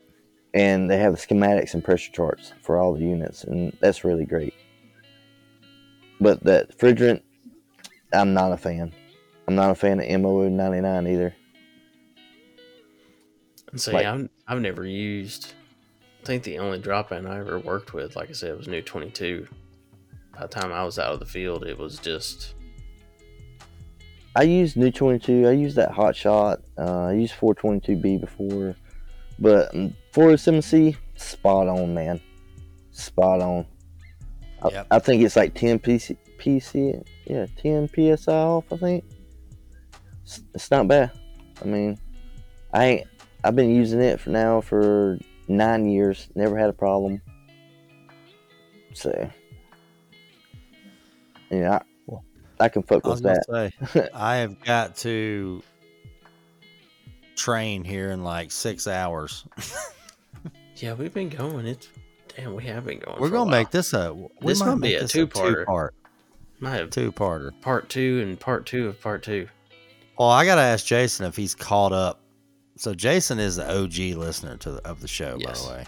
and 0.55 0.91
they 0.91 0.99
have 0.99 1.15
schematics 1.15 1.73
and 1.73 1.83
pressure 1.83 2.13
charts 2.13 2.53
for 2.61 2.77
all 2.77 2.93
the 2.93 3.01
units, 3.01 3.43
and 3.45 3.75
that's 3.81 4.05
really 4.05 4.27
great. 4.27 4.53
But 6.23 6.45
that 6.45 6.79
refrigerant, 6.79 7.21
I'm 8.13 8.33
not 8.33 8.53
a 8.53 8.57
fan. 8.57 8.93
I'm 9.49 9.57
not 9.57 9.71
a 9.71 9.75
fan 9.75 9.99
of 10.01 10.21
MO 10.21 10.49
99 10.49 11.07
either. 11.09 11.35
And 13.73 13.81
so 13.81 13.93
Like- 13.93 14.05
yeah, 14.05 14.15
I've, 14.15 14.29
I've 14.47 14.61
never 14.61 14.87
used. 14.87 15.55
I 16.23 16.25
think 16.27 16.45
the 16.45 16.61
only 16.61 16.79
drop 16.79 17.11
in 17.11 17.27
I 17.27 17.41
ever 17.41 17.59
worked 17.59 17.93
with, 17.93 18.15
like 18.15 18.29
I 18.31 18.33
said, 18.33 18.57
was 18.57 18.69
New 18.69 18.81
Twenty 18.83 19.11
Two. 19.11 19.49
By 20.33 20.43
the 20.43 20.49
time 20.49 20.73
I 20.73 20.85
was 20.85 20.97
out 21.01 21.13
of 21.13 21.19
the 21.19 21.27
field, 21.27 21.65
it 21.65 21.77
was 21.77 21.99
just 21.99 22.55
I 24.37 24.43
used 24.43 24.77
NU-22. 24.77 25.49
I 25.49 25.53
used 25.53 25.77
that 25.77 25.91
Hot 25.91 26.15
Shot. 26.15 26.61
Uh, 26.79 27.07
I 27.07 27.13
used 27.13 27.35
422B 27.35 28.21
before, 28.21 28.75
but 29.39 29.75
um, 29.75 29.95
407C, 30.15 30.97
spot 31.17 31.69
on, 31.69 31.93
man. 31.93 32.19
Spot 32.93 33.43
on. 33.43 33.67
I, 34.65 34.69
Yep. 34.71 34.87
I 34.91 34.99
think 34.99 35.23
it's 35.23 35.37
like 35.37 35.55
10 35.55 35.79
PC, 35.81 36.17
PC, 36.39 37.03
yeah, 37.27 37.47
10 37.57 37.89
psi 38.17 38.33
off. 38.33 38.65
I 38.73 38.77
think 38.77 39.05
it's, 40.23 40.43
it's 40.55 40.71
not 40.71 40.89
bad. 40.89 41.11
I 41.61 41.65
mean, 41.67 41.99
I 42.73 42.85
ain't. 42.85 43.07
I've 43.45 43.57
been 43.57 43.75
using 43.75 44.01
it 44.01 44.21
for 44.21 44.31
now 44.31 44.61
for 44.61 45.19
nine 45.49 45.89
years. 45.89 46.29
Never 46.35 46.57
had 46.57 46.71
a 46.71 46.73
problem. 46.73 47.21
So, 48.95 49.31
yeah, 51.51 51.81
I, 52.11 52.15
I 52.61 52.69
can 52.69 52.83
fuck 52.83 53.05
I 53.05 53.09
was 53.09 53.23
with 53.23 53.35
gonna 53.49 53.71
that. 53.81 53.93
say, 53.93 54.09
I 54.15 54.37
have 54.37 54.61
got 54.61 54.97
to 54.99 55.63
train 57.37 57.83
here 57.85 58.11
in 58.11 58.23
like 58.23 58.53
six 58.53 58.87
hours. 58.87 59.45
yeah. 60.77 60.95
We've 60.95 61.13
been 61.13 61.29
going. 61.31 61.67
It's 61.67 61.89
damn. 62.37 62.55
We 62.55 62.65
have 62.65 62.85
been 62.85 62.99
going. 62.99 63.19
We're 63.21 63.29
for 63.29 63.33
gonna 63.33 63.51
while. 63.51 63.59
make 63.61 63.71
this 63.71 63.93
a. 63.93 64.13
We 64.15 64.29
This 64.43 64.61
might 64.61 64.75
might 64.75 64.81
be 64.83 64.95
a 64.95 65.07
two-parter. 65.07 65.65
part. 65.67 65.95
Might 66.61 66.77
have 66.77 66.91
Two 66.91 67.11
parter. 67.13 67.51
part 67.61 67.89
two 67.89 68.21
and 68.23 68.39
part 68.39 68.67
two 68.67 68.89
of 68.89 69.01
part 69.01 69.23
two. 69.23 69.49
Well, 70.19 70.29
I 70.29 70.45
gotta 70.45 70.61
ask 70.61 70.87
Jason 70.87 71.27
if 71.27 71.35
he's 71.37 71.55
caught 71.55 71.93
up. 71.93 72.21
So 72.77 72.95
Jason 72.95 73.39
is 73.39 73.57
the 73.57 73.69
OG 73.71 74.17
listener 74.17 74.57
to 74.59 74.73
the, 74.73 74.87
of 74.89 75.01
the 75.01 75.09
show, 75.09 75.37
Yes. 75.41 75.63
by 75.63 75.69
the 75.69 75.75
way. 75.79 75.85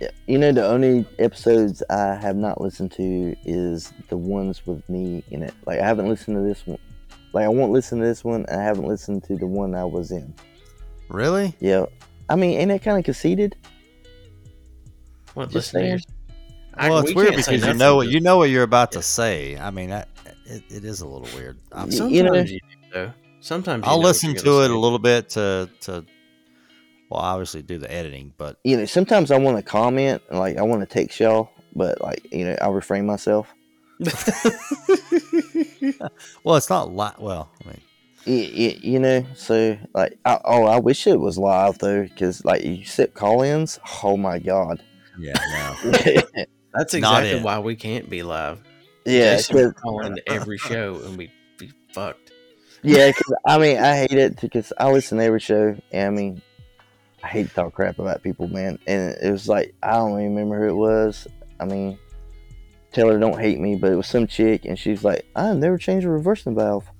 Yeah, 0.00 0.10
you 0.26 0.38
know 0.38 0.52
the 0.52 0.66
only 0.66 1.06
episodes 1.18 1.82
I 1.88 2.14
have 2.16 2.36
not 2.36 2.60
listened 2.60 2.92
to 2.92 3.34
is 3.44 3.92
the 4.08 4.16
ones 4.16 4.66
with 4.66 4.86
me 4.88 5.22
in 5.30 5.42
it. 5.42 5.54
Like 5.66 5.80
I 5.80 5.86
haven't 5.86 6.08
listened 6.08 6.36
to 6.36 6.42
this 6.42 6.66
one. 6.66 6.78
Like 7.32 7.44
I 7.44 7.48
won't 7.48 7.72
listen 7.72 7.98
to 8.00 8.04
this 8.04 8.22
one, 8.24 8.44
and 8.48 8.60
I 8.60 8.64
haven't 8.64 8.86
listened 8.86 9.24
to 9.24 9.36
the 9.36 9.46
one 9.46 9.74
I 9.74 9.84
was 9.84 10.10
in. 10.10 10.34
Really? 11.08 11.54
Yeah, 11.60 11.86
I 12.28 12.36
mean, 12.36 12.58
ain't 12.58 12.68
that 12.70 12.82
kind 12.82 12.98
of 12.98 13.04
conceited? 13.04 13.56
What 15.34 15.50
Just 15.50 15.74
listeners? 15.74 16.04
I- 16.74 16.88
well, 16.88 16.98
it's 17.00 17.08
we 17.10 17.14
weird 17.22 17.36
because 17.36 17.64
you 17.66 17.74
know 17.74 17.96
what 17.96 18.08
you 18.08 18.20
know 18.20 18.36
what 18.38 18.48
you're 18.50 18.62
about 18.62 18.92
to 18.92 19.02
say. 19.02 19.56
I 19.58 19.70
mean, 19.70 19.92
I, 19.92 20.04
it, 20.46 20.62
it 20.70 20.84
is 20.84 21.00
a 21.02 21.06
little 21.06 21.28
weird. 21.36 21.58
I'm, 21.72 21.88
Y- 21.88 21.96
um, 21.98 22.12
Sometimes 22.12 22.50
you 22.50 22.54
you, 22.54 22.60
do 22.60 22.94
though. 22.94 23.12
Sometimes 23.40 23.84
you 23.84 23.90
I'll 23.92 24.00
listen 24.00 24.30
to 24.34 24.36
it 24.62 24.66
say. 24.68 24.72
a 24.72 24.76
little 24.78 24.98
bit 24.98 25.28
to 25.30 25.68
to. 25.82 26.04
Well, 27.10 27.20
obviously 27.20 27.60
do 27.60 27.76
the 27.76 27.92
editing, 27.92 28.32
but 28.38 28.58
You 28.64 28.78
know, 28.78 28.84
sometimes 28.86 29.30
I 29.30 29.36
want 29.36 29.58
to 29.58 29.62
comment, 29.62 30.22
like 30.30 30.56
I 30.56 30.62
want 30.62 30.80
to 30.80 30.86
take 30.86 31.18
y'all, 31.20 31.50
but 31.76 32.00
like 32.00 32.26
you 32.32 32.46
know, 32.46 32.56
I 32.62 32.68
refrain 32.68 33.04
myself. 33.04 33.52
well, 36.42 36.56
it's 36.56 36.70
not 36.70 36.94
li- 36.94 37.10
Well, 37.18 37.50
I 37.64 37.68
mean, 37.68 37.80
Y- 38.24 38.50
y- 38.56 38.78
you 38.80 38.98
know, 39.00 39.26
so 39.34 39.76
like, 39.94 40.16
I, 40.24 40.38
oh, 40.44 40.64
I 40.64 40.78
wish 40.78 41.06
it 41.08 41.18
was 41.18 41.36
live 41.38 41.78
though, 41.78 42.02
because 42.04 42.44
like 42.44 42.62
you 42.64 42.84
sit 42.84 43.14
call-ins. 43.14 43.78
Oh 44.04 44.16
my 44.16 44.38
god. 44.38 44.82
Yeah, 45.22 45.32
no. 45.84 45.92
That's 46.74 46.94
exactly 46.94 47.30
it. 47.30 47.42
why 47.42 47.58
we 47.58 47.76
can't 47.76 48.08
be 48.08 48.22
live. 48.22 48.60
yeah, 49.04 49.36
Jason 49.36 49.72
call 49.72 50.04
into 50.04 50.22
every 50.30 50.58
show 50.58 51.00
and 51.04 51.16
we 51.18 51.30
be 51.58 51.70
fucked. 51.92 52.32
Yeah, 52.82 53.08
because 53.08 53.34
I 53.46 53.58
mean, 53.58 53.78
I 53.78 53.94
hate 53.96 54.18
it 54.18 54.40
because 54.40 54.72
I 54.78 54.90
listen 54.90 55.18
to 55.18 55.24
every 55.24 55.38
show, 55.40 55.76
and 55.92 56.06
I 56.06 56.10
mean, 56.10 56.42
I 57.22 57.28
hate 57.28 57.48
to 57.48 57.54
talk 57.54 57.74
crap 57.74 57.98
about 57.98 58.22
people, 58.22 58.48
man. 58.48 58.78
And 58.86 59.14
it 59.22 59.30
was 59.30 59.48
like 59.48 59.74
I 59.82 59.92
don't 59.92 60.10
even 60.18 60.34
remember 60.34 60.58
who 60.66 60.70
it 60.70 60.76
was. 60.76 61.28
I 61.60 61.64
mean, 61.66 61.98
tell 62.92 63.08
her 63.08 63.18
don't 63.18 63.38
hate 63.38 63.60
me, 63.60 63.76
but 63.76 63.92
it 63.92 63.96
was 63.96 64.08
some 64.08 64.26
chick, 64.26 64.64
and 64.64 64.76
she's 64.78 65.04
like, 65.04 65.24
"I 65.36 65.52
never 65.52 65.78
changed 65.78 66.06
a 66.06 66.10
reversing 66.10 66.54
valve." 66.56 66.90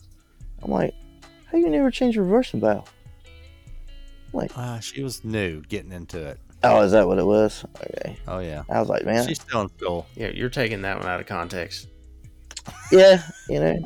I'm 0.62 0.70
like, 0.70 0.94
"How 1.46 1.58
you 1.58 1.68
never 1.68 1.90
change 1.90 2.16
a 2.16 2.22
reversing 2.22 2.60
valve?" 2.60 2.92
I'm 4.32 4.38
like, 4.38 4.52
Uh, 4.56 4.78
she 4.80 5.02
was 5.02 5.24
new, 5.24 5.62
getting 5.62 5.90
into 5.92 6.18
it. 6.24 6.38
Oh, 6.64 6.82
is 6.82 6.92
that 6.92 7.06
what 7.06 7.18
it 7.18 7.26
was? 7.26 7.64
Okay, 7.76 8.16
Oh 8.28 8.38
yeah, 8.38 8.62
I 8.70 8.80
was 8.80 8.88
like, 8.88 9.04
man, 9.04 9.26
she's 9.26 9.40
still 9.40 9.62
in 9.62 9.68
school. 9.70 10.06
Yeah, 10.16 10.28
you're 10.28 10.48
taking 10.50 10.82
that 10.82 10.98
one 10.98 11.06
out 11.08 11.20
of 11.20 11.26
context. 11.26 11.88
yeah, 12.90 13.22
you 13.48 13.60
know. 13.60 13.78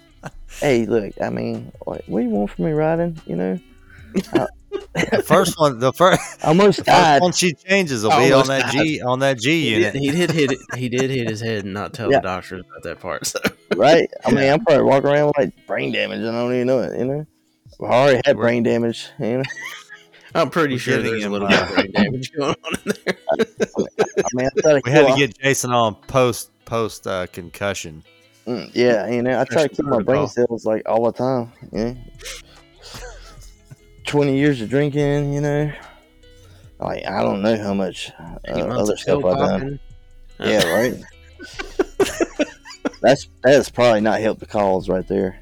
hey, 0.60 0.86
look, 0.86 1.12
I 1.20 1.30
mean, 1.30 1.72
like, 1.86 2.04
what 2.06 2.20
do 2.20 2.24
you 2.26 2.30
want 2.30 2.50
from 2.50 2.64
me 2.66 2.72
riding? 2.72 3.20
You 3.26 3.36
know, 3.36 3.58
The 4.94 5.22
first 5.26 5.58
one, 5.58 5.78
the 5.78 5.92
first, 5.92 6.20
almost 6.44 6.78
the 6.78 6.84
first 6.84 6.86
died. 6.86 7.22
one 7.22 7.32
she 7.32 7.52
changes 7.52 8.02
will 8.04 8.10
be 8.10 8.32
on 8.32 8.48
Almost 8.48 8.48
that 8.48 8.70
G 8.72 9.00
on 9.02 9.18
that 9.20 9.38
G 9.38 9.60
He 9.62 9.74
unit. 9.74 9.92
did, 9.92 10.02
he 10.02 10.10
did 10.10 10.30
hit 10.30 10.52
it. 10.52 10.58
He 10.76 10.88
did 10.88 11.10
hit 11.10 11.28
his 11.28 11.40
head 11.40 11.64
and 11.64 11.74
not 11.74 11.92
tell 11.92 12.10
Yeah. 12.10 12.18
the 12.18 12.22
doctors 12.22 12.60
about 12.68 12.82
that 12.84 13.00
part. 13.00 13.26
So 13.26 13.40
right? 13.76 14.08
I 14.24 14.30
mean, 14.30 14.50
I'm 14.52 14.64
probably 14.64 14.84
walking 14.84 15.10
around 15.10 15.26
with 15.28 15.38
like 15.38 15.66
brain 15.66 15.92
damage 15.92 16.18
and 16.20 16.28
I 16.28 16.32
don't 16.40 16.54
even 16.54 16.66
know 16.68 16.80
it, 16.80 16.98
you 16.98 17.04
know? 17.04 17.26
I 17.80 17.84
already 17.86 18.20
had 18.24 18.36
brain 18.36 18.62
damage, 18.62 19.08
you 19.18 19.38
know? 19.38 19.42
I'm 20.34 20.50
pretty 20.50 20.74
We're 20.74 20.78
sure 20.78 20.96
getting 20.96 21.12
there's 21.12 21.24
a 21.24 21.30
little 21.30 21.46
uh, 21.46 21.50
bit 21.50 21.62
of 21.62 21.74
brain 21.74 21.92
damage 21.92 22.32
going 22.32 22.56
on 22.64 22.74
in 22.84 22.92
there. 23.04 23.16
I 23.30 24.28
mean, 24.34 24.48
I 24.56 24.60
try 24.60 24.80
We 24.84 24.90
had 24.90 25.00
to 25.02 25.06
kill- 25.06 25.16
get 25.16 25.38
Jason 25.38 25.70
on 25.72 25.94
post 25.94 26.50
post 26.64 27.06
uh, 27.06 27.26
concussion. 27.28 28.02
Mm, 28.46 28.70
yeah, 28.74 29.08
you 29.08 29.22
know, 29.22 29.40
I 29.40 29.44
try 29.44 29.62
to 29.62 29.68
keep 29.68 29.86
my 29.86 30.02
brain 30.02 30.28
cells 30.28 30.66
like 30.66 30.82
all 30.86 31.04
the 31.04 31.12
time, 31.12 31.52
you 31.72 31.84
know? 31.84 31.96
20 34.04 34.36
years 34.36 34.60
of 34.60 34.68
drinking, 34.68 35.32
you 35.32 35.40
know? 35.40 35.72
Like, 36.78 37.06
I 37.06 37.22
don't 37.22 37.40
know 37.40 37.56
how 37.56 37.72
much 37.72 38.12
uh, 38.18 38.52
other 38.52 38.96
stuff 38.98 39.24
I've 39.24 39.38
done. 39.38 39.80
Yeah, 40.38 40.64
right? 40.74 40.94
that's 43.00 43.28
that's 43.42 43.70
probably 43.70 44.00
not 44.00 44.20
helped 44.20 44.40
the 44.40 44.46
cause 44.46 44.88
right 44.88 45.06
there. 45.06 45.38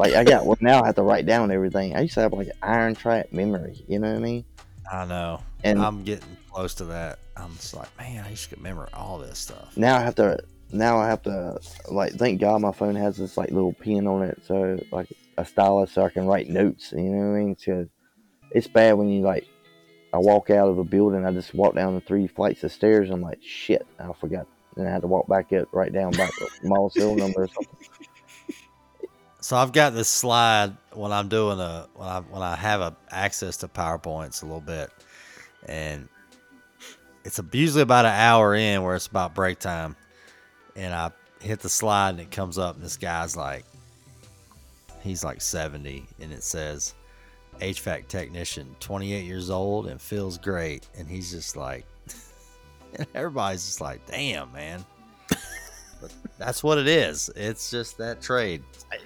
Like, 0.00 0.14
I 0.14 0.24
got, 0.24 0.46
well, 0.46 0.56
now 0.60 0.82
I 0.82 0.86
have 0.86 0.94
to 0.94 1.02
write 1.02 1.26
down 1.26 1.50
everything. 1.50 1.94
I 1.94 2.00
used 2.00 2.14
to 2.14 2.20
have 2.22 2.32
like 2.32 2.46
an 2.46 2.54
iron 2.62 2.94
trap 2.94 3.32
memory, 3.32 3.84
you 3.86 3.98
know 3.98 4.08
what 4.08 4.16
I 4.16 4.20
mean? 4.20 4.44
I 4.90 5.04
know. 5.04 5.42
And 5.62 5.78
I'm 5.78 6.02
getting 6.04 6.38
close 6.50 6.74
to 6.76 6.86
that. 6.86 7.18
I'm 7.36 7.54
just 7.56 7.74
like, 7.74 7.88
man, 7.98 8.24
I 8.24 8.30
used 8.30 8.48
to 8.48 8.56
remember 8.56 8.88
all 8.94 9.18
this 9.18 9.38
stuff. 9.38 9.76
now 9.76 9.96
I 9.96 10.00
have 10.00 10.14
to 10.14 10.38
now 10.72 10.98
I 10.98 11.06
have 11.08 11.22
to 11.24 11.58
like 11.90 12.12
thank 12.14 12.40
God 12.40 12.62
my 12.62 12.72
phone 12.72 12.94
has 12.94 13.18
this 13.18 13.36
like 13.36 13.50
little 13.50 13.72
pen 13.74 14.06
on 14.06 14.22
it 14.22 14.40
so 14.46 14.78
like 14.90 15.08
a 15.36 15.44
stylus 15.44 15.92
so 15.92 16.04
I 16.04 16.08
can 16.10 16.26
write 16.26 16.48
notes 16.48 16.92
you 16.92 17.02
know 17.02 17.28
what 17.28 17.36
I 17.36 17.40
mean 17.40 17.54
because 17.54 17.88
it's 18.52 18.68
bad 18.68 18.92
when 18.92 19.08
you 19.08 19.22
like 19.22 19.46
I 20.12 20.18
walk 20.18 20.48
out 20.48 20.68
of 20.68 20.78
a 20.78 20.84
building 20.84 21.26
I 21.26 21.32
just 21.32 21.54
walk 21.54 21.74
down 21.74 21.94
the 21.94 22.00
three 22.00 22.26
flights 22.26 22.62
of 22.64 22.72
stairs 22.72 23.08
and 23.08 23.14
I'm 23.14 23.22
like 23.22 23.40
shit 23.42 23.86
I 23.98 24.12
forgot 24.12 24.46
and 24.76 24.88
I 24.88 24.92
had 24.92 25.02
to 25.02 25.08
walk 25.08 25.26
back 25.28 25.52
up 25.52 25.68
write 25.72 25.92
down 25.92 26.12
the 26.12 26.30
mall 26.62 26.88
cell 26.90 27.16
number 27.16 27.42
or 27.42 27.48
something 27.48 27.76
So 29.50 29.56
I've 29.56 29.72
got 29.72 29.94
this 29.94 30.08
slide 30.08 30.76
when 30.92 31.10
I'm 31.10 31.26
doing 31.26 31.58
a 31.58 31.88
when 31.96 32.08
I 32.08 32.20
when 32.20 32.40
I 32.40 32.54
have 32.54 32.80
a 32.80 32.96
access 33.10 33.56
to 33.56 33.66
PowerPoints 33.66 34.44
a 34.44 34.46
little 34.46 34.60
bit, 34.60 34.90
and 35.66 36.08
it's 37.24 37.40
usually 37.50 37.82
about 37.82 38.04
an 38.04 38.12
hour 38.12 38.54
in 38.54 38.84
where 38.84 38.94
it's 38.94 39.08
about 39.08 39.34
break 39.34 39.58
time, 39.58 39.96
and 40.76 40.94
I 40.94 41.10
hit 41.40 41.58
the 41.58 41.68
slide 41.68 42.10
and 42.10 42.20
it 42.20 42.30
comes 42.30 42.58
up 42.58 42.76
and 42.76 42.84
this 42.84 42.96
guy's 42.96 43.36
like, 43.36 43.64
he's 45.02 45.24
like 45.24 45.40
70 45.40 46.06
and 46.20 46.32
it 46.32 46.44
says 46.44 46.94
HVAC 47.58 48.06
technician, 48.06 48.76
28 48.78 49.24
years 49.24 49.50
old 49.50 49.88
and 49.88 50.00
feels 50.00 50.38
great, 50.38 50.86
and 50.96 51.08
he's 51.08 51.32
just 51.32 51.56
like, 51.56 51.84
and 52.94 53.06
everybody's 53.16 53.66
just 53.66 53.80
like, 53.80 54.06
damn 54.06 54.52
man. 54.52 54.84
But 56.00 56.12
that's 56.38 56.62
what 56.62 56.78
it 56.78 56.88
is. 56.88 57.30
It's 57.36 57.70
just 57.70 57.98
that 57.98 58.20
trade. 58.20 58.62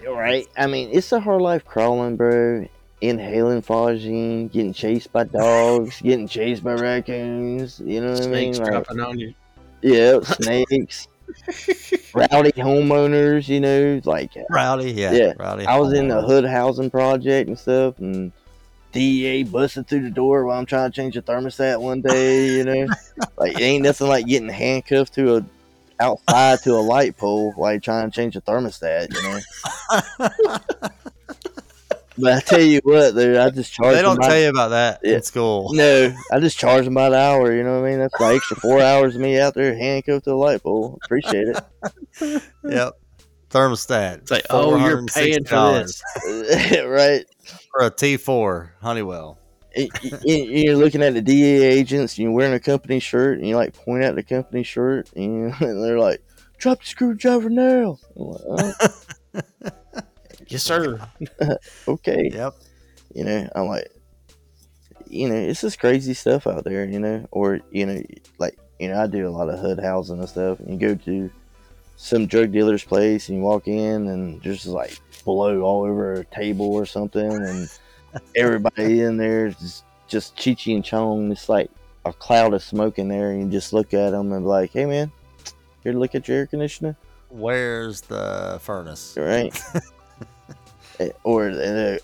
Right? 0.07 0.47
I 0.57 0.67
mean, 0.67 0.91
it's 0.93 1.13
a 1.13 1.21
hard 1.21 1.43
life 1.43 1.65
crawling, 1.65 2.17
bro. 2.17 2.67
Inhaling 3.01 3.61
phosgene, 3.61 4.51
getting 4.51 4.73
chased 4.73 5.13
by 5.13 5.25
dogs, 5.25 6.01
getting 6.01 6.29
chased 6.29 6.65
by 6.65 6.75
raccoons. 6.75 7.81
You 7.85 8.01
know 8.01 8.11
what 8.13 8.23
Snakes 8.23 8.59
I 8.59 8.63
mean? 8.63 8.73
Like, 8.73 8.85
dropping 8.87 9.01
on 9.01 9.19
you. 9.19 9.35
yeah, 9.83 10.21
snakes. 10.21 11.09
rowdy 12.15 12.53
homeowners, 12.53 13.49
you 13.49 13.61
know, 13.61 14.01
like 14.05 14.37
uh, 14.37 14.43
Rowdy, 14.49 14.93
yeah. 14.93 15.13
Yeah, 15.13 15.33
Rowdy. 15.39 15.67
I 15.67 15.79
was 15.79 15.93
in 15.93 16.09
the 16.09 16.15
homeowners. 16.15 16.27
hood 16.27 16.45
housing 16.45 16.91
project 16.91 17.49
and 17.49 17.59
stuff, 17.59 17.99
and 17.99 18.33
DEA 18.93 19.43
busted 19.43 19.89
through 19.89 20.03
the 20.03 20.11
door 20.11 20.45
while 20.45 20.59
I'm 20.59 20.67
trying 20.67 20.91
to 20.91 20.95
change 20.95 21.17
a 21.17 21.23
thermostat 21.23 21.81
one 21.81 22.01
day. 22.01 22.57
You 22.57 22.65
know, 22.65 22.87
like 23.37 23.55
it 23.55 23.63
ain't 23.63 23.83
nothing 23.83 24.09
like 24.09 24.27
getting 24.27 24.49
handcuffed 24.49 25.15
to 25.15 25.37
a 25.37 25.45
outside 26.01 26.61
to 26.63 26.73
a 26.75 26.81
light 26.83 27.17
pole 27.17 27.53
while 27.57 27.73
you're 27.73 27.81
trying 27.81 28.11
to 28.11 28.15
change 28.15 28.37
a 28.37 28.41
thermostat. 28.41 29.15
You 29.15 29.23
know, 29.23 30.59
but 32.19 32.33
I 32.33 32.41
tell 32.41 32.61
you 32.61 32.81
what, 32.85 33.15
dude, 33.15 33.37
I 33.37 33.51
just 33.51 33.73
charge. 33.73 33.95
They 33.95 34.03
don't 34.03 34.15
them 34.15 34.21
by- 34.23 34.29
tell 34.29 34.39
you 34.41 34.49
about 34.51 34.69
that 34.69 35.01
Yeah. 35.03 35.17
in 35.17 35.23
school. 35.23 35.73
No, 35.75 36.15
I 36.33 36.41
just 36.41 36.59
charge 36.59 36.85
them 36.85 36.95
by 36.95 37.11
the 37.11 37.17
hour. 37.17 37.53
You 37.55 37.65
know 37.65 37.81
what 37.81 37.87
I 37.87 37.91
mean? 37.91 37.99
That's 37.99 38.19
like 38.21 38.37
extra 38.37 38.57
four 38.57 38.81
hours 38.81 39.15
of 39.17 39.21
me 39.21 39.39
out 39.41 39.55
there 39.55 39.75
handcuffed 39.75 40.25
to 40.27 40.33
a 40.33 40.37
light 40.37 40.63
pole. 40.63 40.99
Appreciate 41.05 41.49
it. 41.49 41.63
Yep. 42.65 42.93
Thermostat. 43.51 44.19
It's 44.19 44.31
like, 44.31 44.47
oh, 44.51 44.77
you're 44.85 45.05
paying 45.07 45.45
for 45.45 45.73
this. 45.75 46.03
right? 46.87 47.25
for 47.71 47.83
a 47.87 47.91
T4 47.91 48.71
Honeywell. 48.81 49.39
You're 50.25 50.77
looking 50.77 51.03
at 51.03 51.15
the 51.15 51.23
DA 51.23 51.63
agents, 51.63 52.19
you're 52.19 52.31
wearing 52.33 52.55
a 52.55 52.61
company 52.61 53.01
shirt, 53.01 53.39
and 53.39 53.49
you 53.49 53.57
like 53.57 53.75
point 53.75 54.05
out 54.05 54.15
the 54.15 54.23
company 54.23 54.63
shirt, 54.63 55.11
and, 55.17 55.53
and 55.61 55.85
they're 55.85 55.99
like, 55.99 56.23
"Drop 56.59 56.81
the 56.81 56.87
screwdriver 56.87 57.51
now." 57.51 57.99
Like, 58.15 58.41
"Oh, 58.47 58.75
Yes, 60.49 60.63
sir. 60.63 61.01
okay, 61.89 62.31
Yep. 62.33 62.55
you 63.15 63.25
know, 63.25 63.49
I'm 63.57 63.67
like, 63.67 63.89
you 65.09 65.29
know, 65.29 65.35
it's 65.37 65.61
just 65.63 65.79
crazy 65.79 66.15
stuff 66.15 66.47
out 66.47 66.65
there, 66.65 66.85
you 66.85 66.99
know, 66.99 67.27
or 67.31 67.61
you 67.71 67.87
know, 67.87 68.03
like 68.39 68.59
you 68.79 68.89
know, 68.89 69.01
I 69.01 69.07
do 69.07 69.27
a 69.27 69.31
lot 69.31 69.49
of 69.49 69.59
hood 69.59 69.81
housing 69.81 70.19
and 70.19 70.29
stuff, 70.29 70.61
and 70.61 70.71
you 70.81 70.89
go 70.89 70.95
to 71.05 71.31
some 71.97 72.27
drug 72.27 72.53
dealer's 72.53 72.85
place, 72.85 73.29
and 73.29 73.39
you 73.39 73.45
walk 73.45 73.69
in, 73.69 74.09
and 74.09 74.43
just 74.43 74.67
like 74.67 74.99
blow 75.25 75.63
all 75.63 75.85
over 75.85 76.15
a 76.15 76.25
table 76.27 76.73
or 76.73 76.85
something, 76.87 77.33
and 77.33 77.69
everybody 78.37 79.03
in 79.03 79.17
there 79.17 79.47
is 79.47 79.57
just, 79.57 79.85
just 80.09 80.37
Cheech 80.37 80.75
and 80.75 80.85
Chong. 80.85 81.31
It's 81.33 81.49
like 81.49 81.71
a 82.05 82.13
cloud 82.13 82.55
of 82.55 82.63
smoke 82.63 82.99
in 82.99 83.09
there, 83.09 83.31
and 83.31 83.41
you 83.45 83.51
just 83.51 83.73
look 83.73 83.95
at 83.95 84.11
them 84.11 84.33
and 84.33 84.45
be 84.45 84.49
like, 84.49 84.73
"Hey, 84.73 84.85
man, 84.85 85.11
here 85.83 85.93
to 85.93 85.99
look 85.99 86.15
at 86.15 86.29
your 86.29 86.39
air 86.39 86.47
conditioner." 86.47 86.97
Where's 87.31 88.03
the 88.03 88.59
furnace? 88.63 89.17
right? 89.19 89.61
Eh, 91.01 91.09
or 91.25 91.53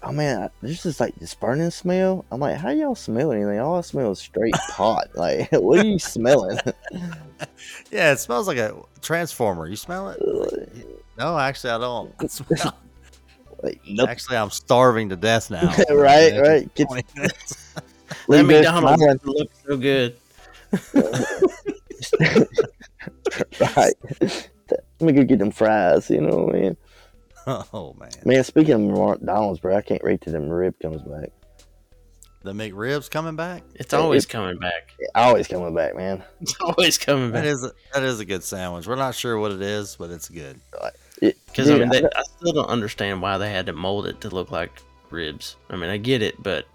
oh 0.02 0.12
man, 0.12 0.50
there's 0.62 0.82
just 0.82 0.98
like 0.98 1.14
this 1.14 1.32
burning 1.32 1.70
smell. 1.70 2.24
I'm 2.32 2.40
like, 2.40 2.56
how 2.56 2.70
y'all 2.70 2.96
smell 2.96 3.30
anything? 3.30 3.60
All 3.60 3.78
I 3.78 3.82
smell 3.82 4.10
is 4.10 4.18
straight 4.18 4.54
pot. 4.70 5.10
Like, 5.14 5.48
what 5.52 5.78
are 5.78 5.86
you 5.86 6.00
smelling? 6.00 6.58
Yeah, 7.92 8.12
it 8.12 8.18
smells 8.18 8.48
like 8.48 8.58
a 8.58 8.74
transformer. 9.00 9.68
You 9.68 9.76
smell 9.76 10.08
it? 10.08 10.98
No, 11.16 11.38
actually, 11.38 11.70
I 11.70 11.78
don't. 11.78 12.12
I 12.18 12.26
smell- 12.26 12.76
like, 13.62 13.80
nope. 13.88 14.08
Actually, 14.08 14.36
I'm 14.38 14.50
starving 14.50 15.08
to 15.10 15.16
death 15.16 15.50
now. 15.50 15.72
Right, 15.90 16.32
Yeah, 16.34 16.38
right. 16.40 16.74
Get- 16.74 16.88
20 16.88 17.04
minutes. 17.16 17.74
That 18.10 18.16
leave 18.28 18.46
there 18.48 18.62
McDonald's 18.62 19.02
smiling. 19.02 19.20
looks 19.24 19.54
so 19.66 19.76
good. 19.76 20.16
right. 23.60 23.94
Let 24.20 25.00
me 25.00 25.12
go 25.12 25.24
get 25.24 25.38
them 25.38 25.50
fries. 25.50 26.10
You 26.10 26.20
know 26.20 26.36
what 26.44 26.54
I 26.54 26.58
mean? 26.60 26.76
Oh 27.46 27.96
man, 27.98 28.10
Man, 28.24 28.44
speaking 28.44 28.74
of 28.74 28.80
McDonald's, 29.20 29.60
bro, 29.60 29.76
I 29.76 29.80
can't 29.82 30.02
wait 30.04 30.20
till 30.20 30.32
them 30.32 30.48
rib 30.48 30.74
comes 30.80 31.02
back. 31.02 31.30
the 32.42 32.52
McRibs 32.52 33.10
coming 33.10 33.34
back. 33.36 33.62
It's 33.74 33.92
always 33.94 34.24
it- 34.24 34.28
coming 34.28 34.58
back. 34.58 34.94
Always 35.14 35.48
coming 35.48 35.74
back, 35.74 35.96
man. 35.96 36.22
It's 36.40 36.54
always 36.60 36.98
coming 36.98 37.32
That 37.32 37.42
back. 37.44 37.52
is 37.52 37.64
a, 37.64 37.72
that 37.94 38.02
is 38.04 38.20
a 38.20 38.24
good 38.24 38.44
sandwich. 38.44 38.86
We're 38.86 38.96
not 38.96 39.14
sure 39.14 39.38
what 39.38 39.50
it 39.52 39.62
is, 39.62 39.96
but 39.96 40.10
it's 40.10 40.28
good. 40.28 40.60
Because 41.20 41.68
I 41.70 41.78
mean, 41.78 41.88
they, 41.90 42.02
I- 42.04 42.08
I 42.16 42.22
still 42.36 42.52
don't 42.52 42.68
understand 42.68 43.20
why 43.22 43.38
they 43.38 43.50
had 43.50 43.66
to 43.66 43.72
mold 43.72 44.06
it 44.06 44.20
to 44.22 44.28
look 44.30 44.50
like 44.50 44.80
ribs. 45.10 45.56
I 45.68 45.76
mean, 45.76 45.90
I 45.90 45.96
get 45.96 46.22
it, 46.22 46.42
but 46.42 46.66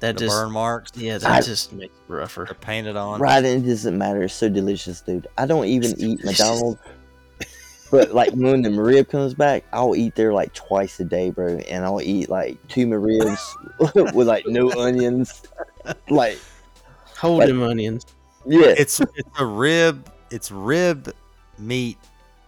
that 0.00 0.16
The 0.16 0.20
just 0.26 0.34
burn 0.36 0.52
marks 0.52 0.90
yeah, 0.96 1.18
that 1.18 1.30
I- 1.30 1.40
just 1.40 1.72
makes 1.72 1.94
it 1.94 2.12
rougher. 2.12 2.44
they're 2.46 2.54
painted 2.54 2.96
on. 2.96 3.20
Right, 3.20 3.44
and 3.44 3.64
it 3.64 3.68
doesn't 3.68 3.96
matter. 3.96 4.22
It's 4.22 4.34
so 4.34 4.48
delicious, 4.48 5.00
dude. 5.00 5.26
I 5.38 5.46
don't 5.46 5.66
even 5.66 5.94
eat 5.98 6.24
McDonald's. 6.24 6.78
But 7.90 8.12
like 8.14 8.30
when 8.34 8.62
the 8.62 8.70
rib 8.70 9.08
comes 9.08 9.34
back, 9.34 9.64
I'll 9.72 9.96
eat 9.96 10.14
there 10.14 10.32
like 10.32 10.54
twice 10.54 11.00
a 11.00 11.04
day, 11.04 11.30
bro. 11.30 11.56
And 11.56 11.84
I'll 11.84 12.00
eat 12.00 12.28
like 12.30 12.56
two 12.68 12.88
ribs 12.96 13.56
with 14.14 14.28
like 14.28 14.46
no 14.46 14.70
onions. 14.72 15.42
Like, 16.08 16.38
Hold 17.18 17.40
Like- 17.40 17.48
them 17.48 17.62
onions. 17.64 18.06
yeah, 18.46 18.66
It's 18.78 19.00
it's 19.00 19.28
a 19.40 19.44
rib. 19.44 20.08
It's 20.30 20.52
rib 20.52 21.12
meat, 21.58 21.98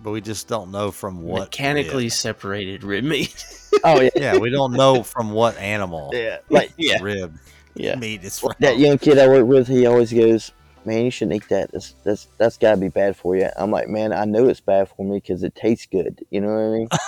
but 0.03 0.11
we 0.11 0.21
just 0.21 0.49
don't 0.49 0.71
know 0.71 0.91
from 0.91 1.23
what 1.23 1.41
Mechanically 1.43 2.05
rib. 2.05 2.13
separated 2.13 2.85
rib 2.85 3.05
meat. 3.05 3.45
oh 3.85 4.01
yeah, 4.01 4.11
Yeah, 4.17 4.37
we 4.39 4.51
don't 4.51 4.73
know 4.73 5.03
from 5.03 5.31
what 5.33 5.57
animal 5.59 6.11
yeah. 6.13 6.39
Like 6.51 6.73
yeah, 6.77 6.99
rib 7.03 7.39
yeah. 7.75 7.95
meat 7.97 8.25
it's 8.25 8.39
from. 8.41 8.53
that 8.61 8.79
young 8.79 8.99
kid 8.99 9.19
I 9.19 9.29
work 9.29 9.47
with, 9.47 9.69
he 9.69 9.87
always 9.87 10.13
goes, 10.13 10.53
"Man, 10.85 11.05
you 11.07 11.11
shouldn't 11.11 11.37
eat 11.37 11.49
that. 11.51 11.73
That's 11.73 11.95
that's 12.05 12.29
that's 12.39 12.59
gotta 12.59 12.77
be 12.77 12.89
bad 12.89 13.17
for 13.17 13.37
you." 13.37 13.49
I'm 13.57 13.71
like, 13.71 13.89
"Man, 13.89 14.13
I 14.13 14.25
know 14.25 14.49
it's 14.49 14.61
bad 14.61 14.89
for 14.89 15.05
me 15.07 15.19
because 15.19 15.43
it 15.43 15.55
tastes 15.55 15.87
good." 15.87 16.25
You 16.31 16.41
know 16.43 16.49
what 16.49 16.61
I 16.61 16.71
mean? 16.71 16.89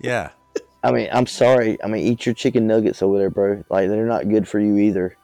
Yeah, 0.00 0.30
I 0.82 0.90
mean, 0.90 1.08
I'm 1.12 1.26
sorry. 1.26 1.80
I 1.82 1.86
mean, 1.86 2.04
eat 2.04 2.26
your 2.26 2.34
chicken 2.34 2.66
nuggets 2.66 3.00
over 3.02 3.18
there, 3.18 3.30
bro. 3.30 3.64
Like 3.68 3.88
they're 3.88 4.06
not 4.06 4.28
good 4.28 4.48
for 4.48 4.58
you 4.58 4.76
either. 4.78 5.16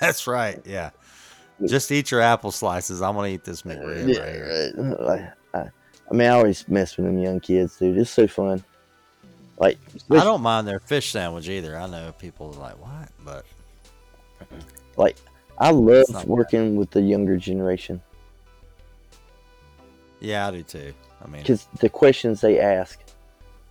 that's 0.00 0.26
right. 0.26 0.60
Yeah, 0.66 0.90
just 1.66 1.90
eat 1.90 2.10
your 2.10 2.20
apple 2.20 2.50
slices. 2.50 3.02
I'm 3.02 3.14
gonna 3.14 3.28
eat 3.28 3.44
this 3.44 3.62
McRib 3.62 4.14
Yeah, 4.14 4.20
right 4.20 4.34
here. 4.34 4.72
right. 4.76 5.00
Like, 5.00 5.32
I, 5.54 5.58
I 6.10 6.14
mean, 6.14 6.28
I 6.28 6.32
always 6.32 6.66
mess 6.68 6.96
with 6.96 7.06
them 7.06 7.18
young 7.18 7.40
kids, 7.40 7.76
dude. 7.78 7.98
It's 7.98 8.10
so 8.10 8.26
fun. 8.26 8.62
Like, 9.58 9.78
I 10.10 10.22
don't 10.22 10.42
mind 10.42 10.68
their 10.68 10.80
fish 10.80 11.10
sandwich 11.10 11.48
either. 11.48 11.76
I 11.76 11.86
know 11.86 12.12
people 12.18 12.54
are 12.54 12.60
like, 12.60 12.78
"What?" 12.80 13.08
But 13.24 13.44
like, 14.96 15.16
I 15.58 15.70
love 15.70 16.06
not 16.10 16.22
bad. 16.22 16.28
working 16.28 16.76
with 16.76 16.90
the 16.90 17.00
younger 17.00 17.36
generation 17.36 18.00
yeah, 20.20 20.48
I 20.48 20.50
do 20.50 20.62
too. 20.62 20.92
I 21.22 21.28
mean, 21.28 21.42
because 21.42 21.66
the 21.80 21.88
questions 21.88 22.40
they 22.40 22.58
ask, 22.60 23.00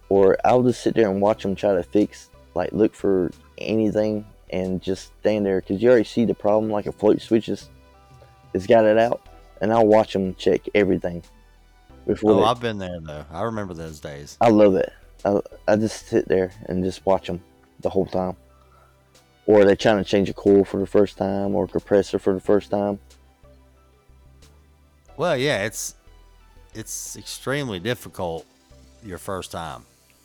or 0.09 0.37
I'll 0.45 0.63
just 0.63 0.81
sit 0.81 0.95
there 0.95 1.09
and 1.09 1.21
watch 1.21 1.43
them 1.43 1.55
try 1.55 1.73
to 1.73 1.83
fix, 1.83 2.29
like, 2.55 2.71
look 2.71 2.93
for 2.93 3.31
anything 3.57 4.25
and 4.49 4.81
just 4.81 5.11
stand 5.19 5.45
there 5.45 5.61
because 5.61 5.81
you 5.81 5.89
already 5.89 6.03
see 6.05 6.25
the 6.25 6.33
problem, 6.33 6.71
like 6.71 6.85
a 6.85 6.91
float 6.91 7.21
switches, 7.21 7.69
it's 8.57 8.67
got 8.67 8.83
it 8.85 8.97
out, 8.97 9.21
and 9.61 9.71
I'll 9.71 9.87
watch 9.87 10.13
them 10.13 10.35
check 10.35 10.61
everything 10.75 11.23
before. 12.05 12.31
oh, 12.31 12.35
they, 12.37 12.43
I've 12.43 12.59
been 12.59 12.77
there 12.77 12.99
though. 13.01 13.25
I 13.31 13.43
remember 13.43 13.73
those 13.73 13.99
days. 13.99 14.37
I 14.41 14.49
love 14.49 14.75
it. 14.75 14.91
I, 15.25 15.39
I 15.67 15.75
just 15.77 16.07
sit 16.07 16.27
there 16.27 16.51
and 16.65 16.83
just 16.83 17.05
watch 17.05 17.27
them 17.27 17.41
the 17.79 17.89
whole 17.89 18.05
time. 18.05 18.35
Or 19.45 19.63
they're 19.63 19.75
trying 19.77 19.97
to 19.97 20.03
change 20.03 20.29
a 20.29 20.33
coil 20.33 20.65
for 20.65 20.79
the 20.79 20.85
first 20.87 21.17
time 21.17 21.55
or 21.55 21.63
a 21.63 21.67
compressor 21.67 22.19
for 22.19 22.33
the 22.33 22.39
first 22.41 22.69
time. 22.69 22.99
Well, 25.15 25.37
yeah, 25.37 25.65
it's 25.65 25.95
it's 26.73 27.15
extremely 27.17 27.79
difficult 27.79 28.45
your 29.03 29.17
first 29.17 29.51
time. 29.51 29.83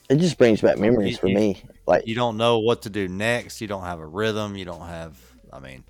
It 0.08 0.16
just 0.16 0.36
brings 0.36 0.60
back 0.60 0.78
memories 0.78 1.12
You- 1.12 1.18
for 1.18 1.28
you- 1.28 1.34
me. 1.36 1.62
Like, 1.86 2.06
You 2.06 2.14
don't 2.14 2.36
know 2.36 2.58
what 2.58 2.82
to 2.82 2.90
do 2.90 3.08
next. 3.08 3.60
You 3.60 3.66
don't 3.66 3.82
have 3.84 3.98
a 3.98 4.06
rhythm. 4.06 4.56
You 4.56 4.64
don't 4.64 4.86
have. 4.86 5.16
I 5.52 5.58
mean, 5.58 5.84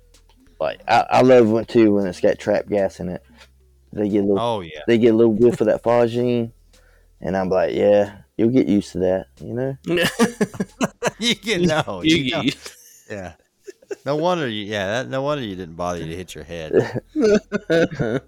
like 0.62 0.80
I, 0.89 1.06
I 1.10 1.20
love 1.22 1.48
one 1.48 1.64
too 1.64 1.93
when 1.94 2.06
it's 2.06 2.20
got 2.20 2.39
trap 2.39 2.68
gas 2.68 3.01
in 3.01 3.09
it. 3.09 3.22
They 3.93 4.09
get 4.09 4.18
a 4.20 4.26
little, 4.26 4.40
oh 4.40 4.60
yeah, 4.60 4.80
they 4.86 4.97
get 4.98 5.12
a 5.12 5.16
little 5.16 5.34
whiff 5.34 5.60
of 5.60 5.66
that 5.66 5.82
phosgene, 5.82 6.52
and 7.20 7.36
I'm 7.36 7.48
like, 7.51 7.74
yeah, 7.74 8.18
you'll 8.39 8.48
get 8.51 8.66
used 8.66 8.93
to 8.93 8.98
that, 9.01 9.26
you 9.40 9.52
know. 9.52 9.76
you 11.18 11.34
get 11.34 11.60
no. 11.60 12.01
you, 12.02 12.16
You 12.16 12.30
know- 12.30 12.40
you, 12.43 12.52
yeah. 13.10 13.32
No 14.06 14.16
wonder 14.16 14.48
you. 14.48 14.64
Yeah, 14.64 14.86
that, 15.02 15.10
no 15.10 15.20
wonder 15.20 15.44
you 15.44 15.55
didn't 15.55 15.74
bother 15.76 15.98
you 15.98 16.06
to 16.06 16.16
hit 16.16 16.34
your 16.34 16.44
head. 16.44 17.02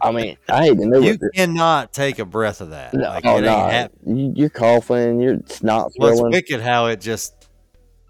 I 0.00 0.10
mean, 0.10 0.36
I 0.48 0.64
hate 0.64 0.78
to 0.78 0.86
know 0.86 0.98
You 0.98 1.10
what. 1.12 1.20
the- 1.20 1.30
cannot 1.34 1.92
take 1.92 2.18
a 2.18 2.24
breath 2.24 2.60
of 2.60 2.70
that. 2.70 2.92
No, 2.92 3.08
Like 3.08 3.24
oh, 3.24 3.34
it 3.34 3.44
ain't 3.44 3.44
no. 3.46 3.56
hap- 3.68 3.92
You, 4.04 4.32
you're 4.34 4.48
coughing, 4.50 5.20
you're 5.20 5.38
snot 5.46 5.92
Well, 5.96 6.08
it's 6.10 6.18
swelling. 6.18 6.32
wicked 6.32 6.60
how 6.60 6.86
it 6.86 7.00
just 7.00 7.41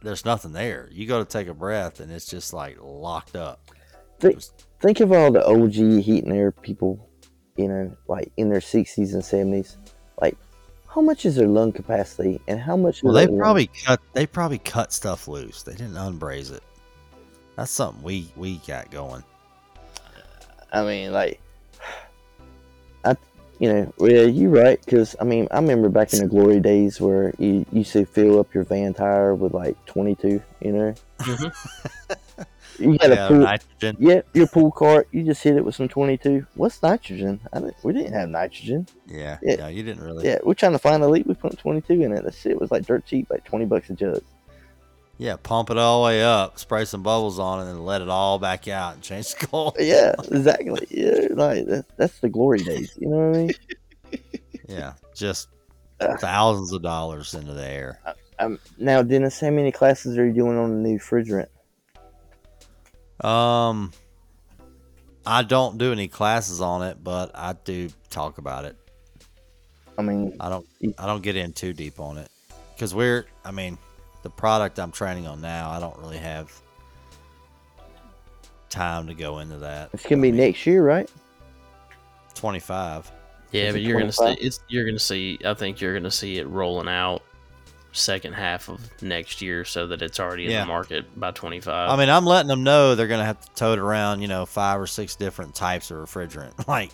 there's 0.03 0.25
nothing 0.25 0.53
there. 0.53 0.89
You 0.93 1.07
go 1.07 1.19
to 1.19 1.25
take 1.25 1.49
a 1.49 1.55
breath 1.55 2.01
and 2.01 2.11
it's 2.11 2.27
just 2.27 2.53
like 2.53 2.77
locked 2.81 3.37
up. 3.37 3.71
think 4.81 5.01
of 5.01 5.13
all 5.13 5.33
the 5.33 5.45
OG 5.45 6.03
heat 6.03 6.25
and 6.25 6.33
air 6.33 6.53
people, 6.53 7.09
you 7.57 7.69
know, 7.69 7.97
like 8.09 8.33
in 8.37 8.49
their 8.49 8.61
60s 8.61 9.15
and 9.15 9.23
70s. 9.23 9.77
Like, 10.21 10.37
how 10.89 11.01
much 11.01 11.25
is 11.25 11.37
their 11.37 11.49
lung 11.49 11.73
capacity 11.73 12.41
and 12.49 12.61
how 12.61 12.77
much? 12.77 13.03
Well, 13.03 13.17
is 13.17 13.21
they 13.23 13.27
their 13.27 13.33
lung- 13.33 13.41
probably 13.41 13.67
cut. 13.67 14.01
They 14.13 14.27
probably 14.27 14.59
cut 14.59 14.93
stuff 14.93 15.29
loose. 15.29 15.63
They 15.63 15.73
didn't 15.73 15.95
unbraze 15.95 16.53
it. 16.53 16.63
That's 17.57 17.71
something 17.71 18.03
we 18.03 18.33
we 18.37 18.59
got 18.59 18.91
going. 18.91 19.25
I 20.73 20.85
mean, 20.85 21.13
like, 21.13 21.41
you 23.63 23.73
know, 23.73 23.93
yeah, 24.01 24.23
you're 24.23 24.51
right. 24.51 24.85
Because 24.85 25.15
I 25.21 25.25
mean, 25.25 25.47
I 25.53 25.57
remember 25.61 25.89
back 25.89 26.13
in 26.13 26.19
the 26.19 26.27
glory 26.27 26.59
days 26.59 27.01
where 27.01 27.33
you 27.39 27.65
used 27.71 27.93
to 27.93 28.05
fill 28.05 28.41
up 28.41 28.53
your 28.53 28.65
van 28.65 28.93
tire 28.93 29.37
with 29.37 29.55
like 29.55 29.77
22. 29.87 30.43
You 30.61 30.73
know, 30.73 30.95
mm-hmm. 31.21 32.43
you 32.83 32.99
got 32.99 33.11
Yeah, 33.11 33.27
a 33.27 33.29
pool. 33.29 33.37
nitrogen. 33.39 33.97
Yeah, 34.01 34.23
your 34.35 34.49
pool 34.49 34.73
cart. 34.73 35.07
You 35.13 35.23
just 35.23 35.45
hit 35.45 35.55
it 35.55 35.65
with 35.65 35.77
some 35.77 35.87
22. 35.89 36.45
What's 36.55 36.83
nitrogen? 36.83 37.39
I 37.53 37.61
didn't, 37.61 37.77
we 37.85 37.93
didn't 37.93 38.15
have 38.15 38.29
nitrogen. 38.31 38.89
Yeah, 39.07 39.39
Yeah. 39.43 39.55
yeah, 39.59 39.69
you 39.69 39.85
didn't 39.85 40.03
really. 40.03 40.27
Yeah, 40.27 40.39
we're 40.43 40.55
trying 40.55 40.73
to 40.73 40.81
find 40.81 41.01
a 41.05 41.07
leak. 41.07 41.27
We 41.27 41.35
put 41.35 41.57
22 41.57 42.03
in 42.03 42.13
it. 42.13 42.25
That 42.25 42.35
shit 42.35 42.61
was 42.61 42.73
like 42.73 42.85
dirt 42.85 43.07
cheap, 43.07 43.31
like 43.31 43.45
20 43.45 43.67
bucks 43.67 43.91
a 43.91 43.95
jug. 43.95 44.25
Yeah, 45.23 45.37
pump 45.41 45.71
it 45.71 45.79
all 45.79 46.03
the 46.03 46.07
way 46.07 46.25
up, 46.25 46.59
spray 46.59 46.85
some 46.85 47.05
bubbles 47.05 47.39
on 47.39 47.65
it, 47.65 47.71
and 47.71 47.87
let 47.87 48.03
it 48.03 48.09
all 48.09 48.41
back 48.41 48.67
out 48.67 48.95
and 48.95 49.03
change 49.05 49.33
the 49.37 49.47
color. 49.47 49.71
Yeah, 49.79 50.17
exactly. 50.19 50.85
Yeah, 50.91 51.29
like 51.31 51.65
that, 51.67 51.85
that's 51.97 52.19
the 52.19 52.29
glory 52.29 52.59
days. 52.59 52.99
You 52.99 53.09
know 53.09 53.29
what 53.29 53.37
I 53.37 53.41
mean? 53.43 53.51
Yeah, 54.69 54.95
just 55.15 55.49
thousands 56.19 56.73
of 56.73 56.83
dollars 56.83 57.35
into 57.35 57.53
the 57.53 57.65
air. 57.65 58.01
Um, 58.41 58.59
now, 58.79 59.03
Dennis, 59.03 59.39
how 59.39 59.51
many 59.51 59.71
classes 59.71 60.19
are 60.19 60.27
you 60.27 60.33
doing 60.33 60.59
on 60.59 60.71
the 60.83 60.89
new 60.89 60.99
refrigerant? 60.99 61.49
Um, 63.25 63.93
I 65.25 65.45
don't 65.45 65.79
do 65.79 65.93
any 65.93 66.09
classes 66.09 66.61
on 66.61 66.83
it, 66.83 67.05
but 67.05 67.31
I 67.35 67.53
do 67.53 67.91
talk 68.11 68.39
about 68.39 68.65
it. 68.65 68.77
I 69.97 70.03
mean, 70.03 70.37
I 70.41 70.49
don't. 70.49 70.67
I 70.99 71.07
don't 71.07 71.23
get 71.23 71.37
in 71.37 71.53
too 71.53 71.73
deep 71.73 72.01
on 72.01 72.19
it 72.19 72.31
because 72.75 72.93
we're. 72.93 73.27
I 73.45 73.51
mean, 73.51 73.79
the 74.23 74.31
product 74.31 74.79
I'm 74.79 74.93
training 74.93 75.27
on 75.27 75.41
now, 75.41 75.71
I 75.71 75.81
don't 75.81 75.97
really 75.99 76.19
have 76.19 76.53
time 78.71 79.07
to 79.09 79.15
go 79.15 79.39
into 79.41 79.59
that. 79.59 79.91
it's 79.93 80.05
gonna 80.07 80.23
be 80.23 80.33
next 80.33 80.67
year, 80.67 80.83
right? 80.85 81.11
Twenty 82.35 82.61
five. 82.61 83.11
Yeah, 83.51 83.65
Is 83.65 83.75
but 83.75 83.83
you're 83.83 83.99
gonna 83.99 84.13
see 84.13 84.33
it's 84.41 84.61
you're 84.69 84.87
gonna 84.87 84.99
see. 84.99 85.39
I 85.45 85.55
think 85.55 85.81
you're 85.81 85.95
gonna 85.95 86.11
see 86.11 86.39
it 86.39 86.47
rolling 86.49 86.89
out 86.89 87.23
second 87.93 88.33
half 88.33 88.71
of 88.71 88.81
next 89.03 89.43
year, 89.43 89.67
so 89.67 89.87
that 89.89 90.01
it's 90.01 90.19
already 90.19 90.47
in 90.47 90.53
Yeah. 90.53 90.61
the 90.63 90.67
market 90.67 91.21
by 91.21 91.31
25. 91.31 91.91
I 91.91 91.97
mean, 91.97 92.09
I'm 92.09 92.25
letting 92.25 92.49
them 92.49 92.65
know 92.65 92.95
they're 92.95 93.07
gonna 93.07 93.27
have 93.27 93.39
to 93.43 93.49
tote 93.55 93.79
around, 93.79 94.23
you 94.23 94.29
know, 94.29 94.47
five 94.47 94.81
or 94.81 94.87
six 94.87 95.15
different 95.17 95.55
types 95.55 95.91
of 95.91 95.99
refrigerant. 95.99 96.53
Like, 96.67 96.91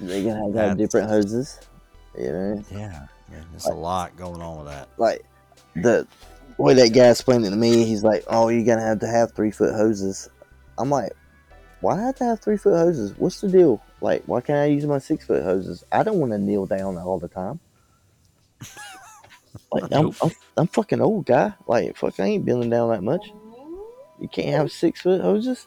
They're 0.00 0.22
gonna 0.22 0.42
have, 0.44 0.52
to 0.54 0.58
have 0.60 0.78
different 0.78 1.10
hoses. 1.10 1.60
You 2.18 2.32
know, 2.32 2.64
yeah, 2.70 3.06
man, 3.30 3.44
there's 3.50 3.66
a 3.66 3.74
lot 3.74 4.16
going 4.16 4.40
on 4.40 4.56
with 4.64 4.68
that. 4.68 4.88
like 4.96 5.26
the 5.76 6.06
way 6.58 6.74
that 6.74 6.92
guy 6.92 7.10
explained 7.10 7.46
it 7.46 7.50
to 7.50 7.56
me. 7.56 7.84
He's 7.84 8.02
like, 8.02 8.24
"Oh, 8.28 8.48
you're 8.48 8.64
gonna 8.64 8.86
have 8.86 9.00
to 9.00 9.06
have 9.06 9.32
three 9.32 9.50
foot 9.50 9.74
hoses." 9.74 10.28
I'm 10.78 10.90
like, 10.90 11.12
"Why 11.80 11.98
i 11.98 12.02
have 12.06 12.16
to 12.16 12.24
have 12.24 12.40
three 12.40 12.56
foot 12.56 12.76
hoses? 12.76 13.14
What's 13.18 13.40
the 13.40 13.48
deal? 13.48 13.82
Like, 14.00 14.22
why 14.26 14.40
can't 14.40 14.58
I 14.58 14.66
use 14.66 14.86
my 14.86 14.98
six 14.98 15.26
foot 15.26 15.42
hoses? 15.42 15.84
I 15.92 16.02
don't 16.02 16.18
want 16.18 16.32
to 16.32 16.38
kneel 16.38 16.66
down 16.66 16.96
all 16.98 17.18
the 17.18 17.28
time." 17.28 17.60
Like, 19.72 19.84
I'm, 19.92 20.12
I'm, 20.22 20.30
I'm 20.56 20.66
fucking 20.66 21.00
old 21.00 21.26
guy. 21.26 21.52
Like, 21.66 21.96
fuck, 21.96 22.18
I 22.18 22.24
ain't 22.24 22.44
bending 22.44 22.70
down 22.70 22.90
that 22.90 23.02
much. 23.02 23.32
You 24.20 24.28
can't 24.28 24.48
have 24.48 24.70
six 24.70 25.00
foot 25.00 25.20
hoses. 25.20 25.66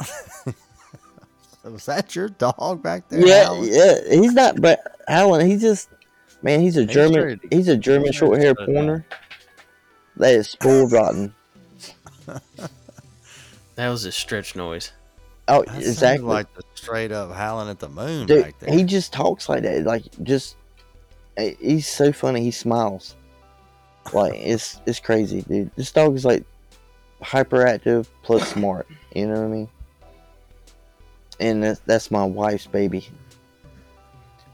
Was 1.64 1.86
that 1.86 2.14
your 2.16 2.28
dog 2.28 2.82
back 2.82 3.08
there? 3.08 3.26
Yeah, 3.26 3.44
Alan? 3.46 3.68
yeah. 3.70 3.94
He's 4.10 4.32
not, 4.32 4.60
but 4.60 4.80
Alan, 5.08 5.46
he 5.46 5.56
just, 5.56 5.88
man, 6.42 6.60
he's 6.60 6.76
a 6.76 6.82
He's 6.84 6.90
German. 6.94 7.22
ready. 7.24 7.48
He's 7.50 7.68
a 7.68 7.76
German 7.76 8.12
short 8.12 8.40
hair 8.40 8.54
to 8.54 8.64
slow 8.64 8.66
down. 8.66 8.74
pointer. 8.86 9.06
That 10.16 10.34
is 10.34 10.48
spoiled 10.48 10.92
rotten. 10.92 11.34
that 13.74 13.88
was 13.88 14.04
a 14.04 14.12
stretch 14.12 14.54
noise. 14.56 14.92
Oh, 15.48 15.62
That 15.64 15.76
exactly. 15.78 16.26
like 16.26 16.52
the 16.54 16.62
straight 16.74 17.12
up 17.12 17.32
howling 17.32 17.68
at 17.68 17.78
the 17.78 17.88
moon 17.88 18.26
Dude, 18.26 18.44
back 18.44 18.58
there. 18.60 18.72
he 18.74 18.84
just 18.84 19.12
talks 19.12 19.48
like 19.48 19.62
that. 19.62 19.84
Like, 19.84 20.04
just, 20.22 20.56
eh, 21.36 21.54
he's 21.60 21.88
so 21.88 22.12
funny. 22.12 22.42
He 22.42 22.50
smiles. 22.50 23.16
Like, 24.12 24.34
it's 24.36 24.80
it's 24.86 25.00
crazy, 25.00 25.42
dude. 25.42 25.70
This 25.76 25.90
dog 25.92 26.14
is 26.14 26.24
like 26.24 26.44
hyperactive 27.22 28.06
plus 28.22 28.48
smart. 28.48 28.86
You 29.14 29.26
know 29.26 29.34
what 29.34 29.44
I 29.44 29.48
mean? 29.48 29.68
And 31.40 31.62
that's, 31.64 31.80
that's 31.80 32.10
my 32.10 32.24
wife's 32.24 32.66
baby. 32.66 33.08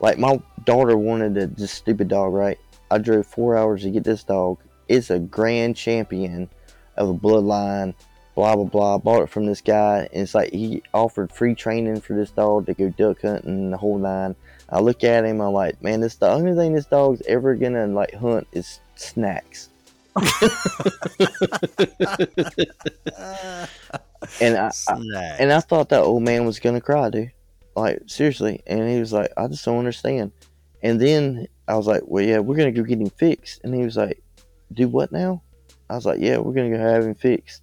Like, 0.00 0.18
my 0.18 0.40
daughter 0.64 0.96
wanted 0.96 1.36
a, 1.36 1.46
this 1.46 1.72
stupid 1.72 2.08
dog, 2.08 2.32
right? 2.32 2.58
I 2.90 2.98
drove 2.98 3.26
four 3.26 3.56
hours 3.56 3.82
to 3.82 3.90
get 3.90 4.04
this 4.04 4.24
dog. 4.24 4.58
It's 4.88 5.10
a 5.10 5.18
grand 5.18 5.76
champion 5.76 6.48
of 6.96 7.08
a 7.08 7.14
bloodline, 7.14 7.94
blah, 8.34 8.54
blah, 8.54 8.64
blah. 8.64 8.98
Bought 8.98 9.22
it 9.24 9.30
from 9.30 9.46
this 9.46 9.60
guy. 9.60 10.08
And 10.12 10.22
it's 10.22 10.34
like 10.34 10.52
he 10.52 10.82
offered 10.94 11.32
free 11.32 11.54
training 11.54 12.00
for 12.00 12.14
this 12.14 12.30
dog 12.30 12.66
to 12.66 12.74
go 12.74 12.90
duck 12.90 13.22
hunting, 13.22 13.70
the 13.70 13.76
whole 13.76 13.98
nine. 13.98 14.36
I 14.68 14.80
look 14.80 15.04
at 15.04 15.24
him, 15.24 15.40
I'm 15.40 15.52
like, 15.52 15.82
man, 15.82 16.00
this 16.00 16.16
the 16.16 16.30
only 16.30 16.54
thing 16.54 16.74
this 16.74 16.86
dog's 16.86 17.22
ever 17.26 17.54
gonna 17.54 17.86
like 17.86 18.14
hunt 18.14 18.46
is 18.52 18.80
snacks. 18.96 19.70
And 24.40 24.56
I, 24.56 24.70
I 24.88 24.94
and 25.38 25.52
I 25.52 25.60
thought 25.60 25.90
that 25.90 26.02
old 26.02 26.22
man 26.22 26.46
was 26.46 26.58
gonna 26.58 26.80
cry, 26.80 27.10
dude. 27.10 27.32
Like 27.76 28.02
seriously. 28.06 28.62
And 28.66 28.88
he 28.88 28.98
was 28.98 29.12
like, 29.12 29.30
I 29.36 29.46
just 29.46 29.64
don't 29.64 29.78
understand. 29.78 30.32
And 30.82 31.00
then 31.00 31.46
I 31.68 31.76
was 31.76 31.86
like, 31.86 32.02
Well 32.06 32.24
yeah, 32.24 32.38
we're 32.38 32.56
gonna 32.56 32.72
go 32.72 32.82
get 32.82 33.00
him 33.00 33.10
fixed. 33.10 33.60
And 33.62 33.74
he 33.74 33.84
was 33.84 33.96
like, 33.96 34.22
Do 34.72 34.88
what 34.88 35.12
now? 35.12 35.42
I 35.90 35.94
was 35.94 36.06
like, 36.06 36.18
Yeah, 36.18 36.38
we're 36.38 36.54
gonna 36.54 36.70
go 36.70 36.78
have 36.78 37.04
him 37.04 37.14
fixed. 37.14 37.62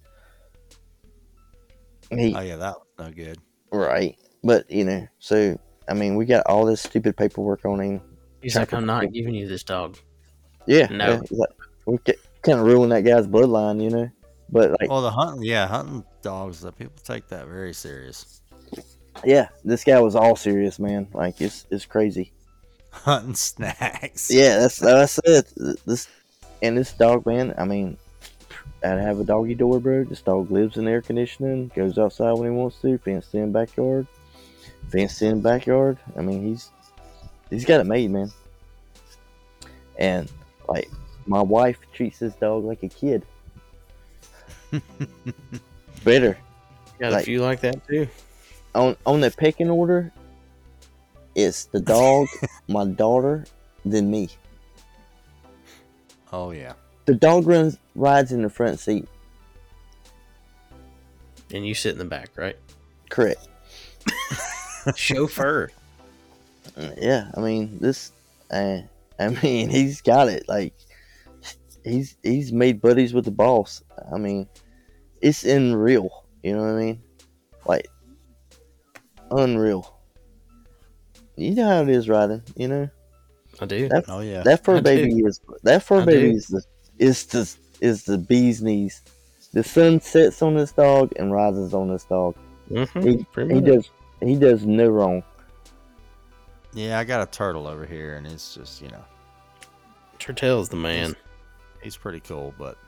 And 2.10 2.20
he 2.20 2.34
oh 2.34 2.40
yeah, 2.40 2.56
that 2.56 2.76
was 2.76 2.86
no 2.98 3.10
good. 3.10 3.38
right. 3.72 4.16
But 4.44 4.70
you 4.70 4.84
know, 4.84 5.06
so 5.18 5.58
I 5.88 5.94
mean 5.94 6.14
we 6.14 6.26
got 6.26 6.46
all 6.46 6.64
this 6.64 6.80
stupid 6.80 7.16
paperwork 7.16 7.64
on 7.64 7.80
him. 7.80 8.00
He's 8.40 8.56
like, 8.56 8.72
I'm 8.72 8.86
not 8.86 9.12
giving 9.12 9.34
you 9.34 9.48
this 9.48 9.64
dog. 9.64 9.98
Yeah. 10.66 10.86
No. 10.90 11.06
yeah, 11.06 11.20
he's 11.28 11.38
like, 11.38 11.50
we 11.86 11.98
kind 12.42 12.60
of 12.60 12.66
ruin 12.66 12.90
that 12.90 13.02
guy's 13.02 13.26
bloodline, 13.26 13.82
you 13.82 13.90
know. 13.90 14.10
But 14.50 14.70
like, 14.78 14.88
Well, 14.90 15.02
the 15.02 15.10
hunting, 15.10 15.42
yeah, 15.42 15.66
hunting 15.66 16.04
dogs. 16.22 16.60
The 16.60 16.70
people 16.70 17.02
take 17.02 17.26
that 17.28 17.48
very 17.48 17.72
serious. 17.72 18.42
Yeah, 19.24 19.48
this 19.64 19.84
guy 19.84 20.00
was 20.00 20.16
all 20.16 20.36
serious, 20.36 20.78
man. 20.78 21.06
Like 21.12 21.40
it's 21.40 21.66
it's 21.70 21.86
crazy. 21.86 22.32
Hunting 22.90 23.34
snacks. 23.34 24.30
Yeah, 24.30 24.58
that's 24.60 24.78
that's 24.78 25.18
it. 25.24 25.52
This 25.86 26.08
and 26.62 26.76
this 26.78 26.92
dog, 26.92 27.26
man. 27.26 27.54
I 27.58 27.64
mean, 27.64 27.96
I'd 28.82 28.98
have 29.00 29.20
a 29.20 29.24
doggy 29.24 29.54
door, 29.54 29.80
bro. 29.80 30.04
This 30.04 30.22
dog 30.22 30.50
lives 30.50 30.76
in 30.76 30.86
air 30.88 31.02
conditioning, 31.02 31.70
goes 31.74 31.98
outside 31.98 32.32
when 32.32 32.50
he 32.50 32.56
wants 32.56 32.80
to, 32.82 32.96
fenced 32.98 33.34
in 33.34 33.52
backyard, 33.52 34.06
fenced 34.90 35.22
in 35.22 35.40
backyard. 35.40 35.98
I 36.16 36.22
mean, 36.22 36.42
he's 36.44 36.70
he's 37.50 37.64
got 37.64 37.80
it 37.80 37.84
made, 37.86 38.10
man. 38.10 38.30
And 39.98 40.30
like, 40.68 40.90
my 41.26 41.42
wife 41.42 41.78
treats 41.92 42.18
this 42.18 42.34
dog 42.34 42.64
like 42.64 42.82
a 42.82 42.88
kid. 42.88 43.24
Better 46.04 46.36
Got 46.98 47.12
Like- 47.12 47.22
a 47.22 47.24
few 47.24 47.42
like 47.42 47.60
that 47.60 47.86
too. 47.86 48.08
On 48.74 48.96
on 49.06 49.20
the 49.20 49.30
pecking 49.30 49.70
order. 49.70 50.12
It's 51.34 51.64
the 51.66 51.80
dog, 51.80 52.28
my 52.68 52.84
daughter, 52.84 53.44
then 53.84 54.10
me. 54.10 54.28
Oh 56.32 56.50
yeah. 56.50 56.74
The 57.06 57.14
dog 57.14 57.46
runs 57.46 57.78
rides 57.94 58.32
in 58.32 58.42
the 58.42 58.50
front 58.50 58.80
seat. 58.80 59.06
And 61.52 61.66
you 61.66 61.74
sit 61.74 61.92
in 61.92 61.98
the 61.98 62.04
back, 62.04 62.30
right? 62.36 62.56
Correct. 63.10 63.46
Chauffeur. 64.96 65.70
Yeah, 66.98 67.30
I 67.36 67.40
mean 67.40 67.78
this. 67.80 68.12
Uh, 68.50 68.78
I 69.18 69.28
mean 69.28 69.68
he's 69.70 70.00
got 70.00 70.28
it. 70.28 70.48
Like 70.48 70.74
he's 71.84 72.16
he's 72.22 72.52
made 72.52 72.80
buddies 72.80 73.12
with 73.12 73.24
the 73.24 73.30
boss. 73.30 73.82
I 74.12 74.18
mean 74.18 74.48
it's 75.20 75.44
unreal. 75.44 76.24
You 76.42 76.54
know 76.54 76.62
what 76.62 76.74
I 76.74 76.78
mean? 76.78 77.02
Like 77.66 77.88
unreal. 79.30 79.98
You 81.36 81.54
know 81.54 81.66
how 81.68 81.82
it 81.82 81.88
is 81.88 82.08
riding. 82.08 82.42
You 82.56 82.68
know 82.68 82.90
I 83.60 83.66
do. 83.66 83.88
That- 83.88 84.04
Oh 84.08 84.20
yeah. 84.20 84.42
that 84.42 84.64
fur 84.64 84.76
I 84.76 84.78
do. 84.78 84.82
baby 84.82 85.20
is 85.20 85.40
that 85.62 85.82
fur 85.82 86.02
I 86.02 86.04
baby 86.04 86.30
do. 86.32 86.36
is 86.36 86.46
the 86.48 86.62
is 86.98 87.26
the 87.26 87.56
is 87.80 88.04
the 88.04 88.18
bee's 88.18 88.62
knees. 88.62 89.02
The 89.52 89.62
sun 89.64 90.00
sets 90.00 90.42
on 90.42 90.54
this 90.56 90.72
dog 90.72 91.12
and 91.16 91.32
rises 91.32 91.74
on 91.74 91.88
this 91.88 92.04
dog. 92.04 92.34
Mm-hmm. 92.70 93.02
He, 93.48 93.54
he 93.54 93.60
does 93.60 93.90
he 94.20 94.36
does 94.36 94.64
no 94.64 94.88
wrong. 94.88 95.22
yeah, 96.72 96.98
I 96.98 97.04
got 97.04 97.22
a 97.26 97.30
turtle 97.30 97.66
over 97.68 97.84
here, 97.86 98.16
and 98.16 98.26
it's 98.26 98.54
just 98.54 98.80
you 98.82 98.88
know 98.88 99.04
Turtell's 100.18 100.68
the 100.68 100.76
man. 100.76 101.14
he's 101.82 101.96
pretty 101.96 102.20
cool, 102.20 102.54
but 102.58 102.78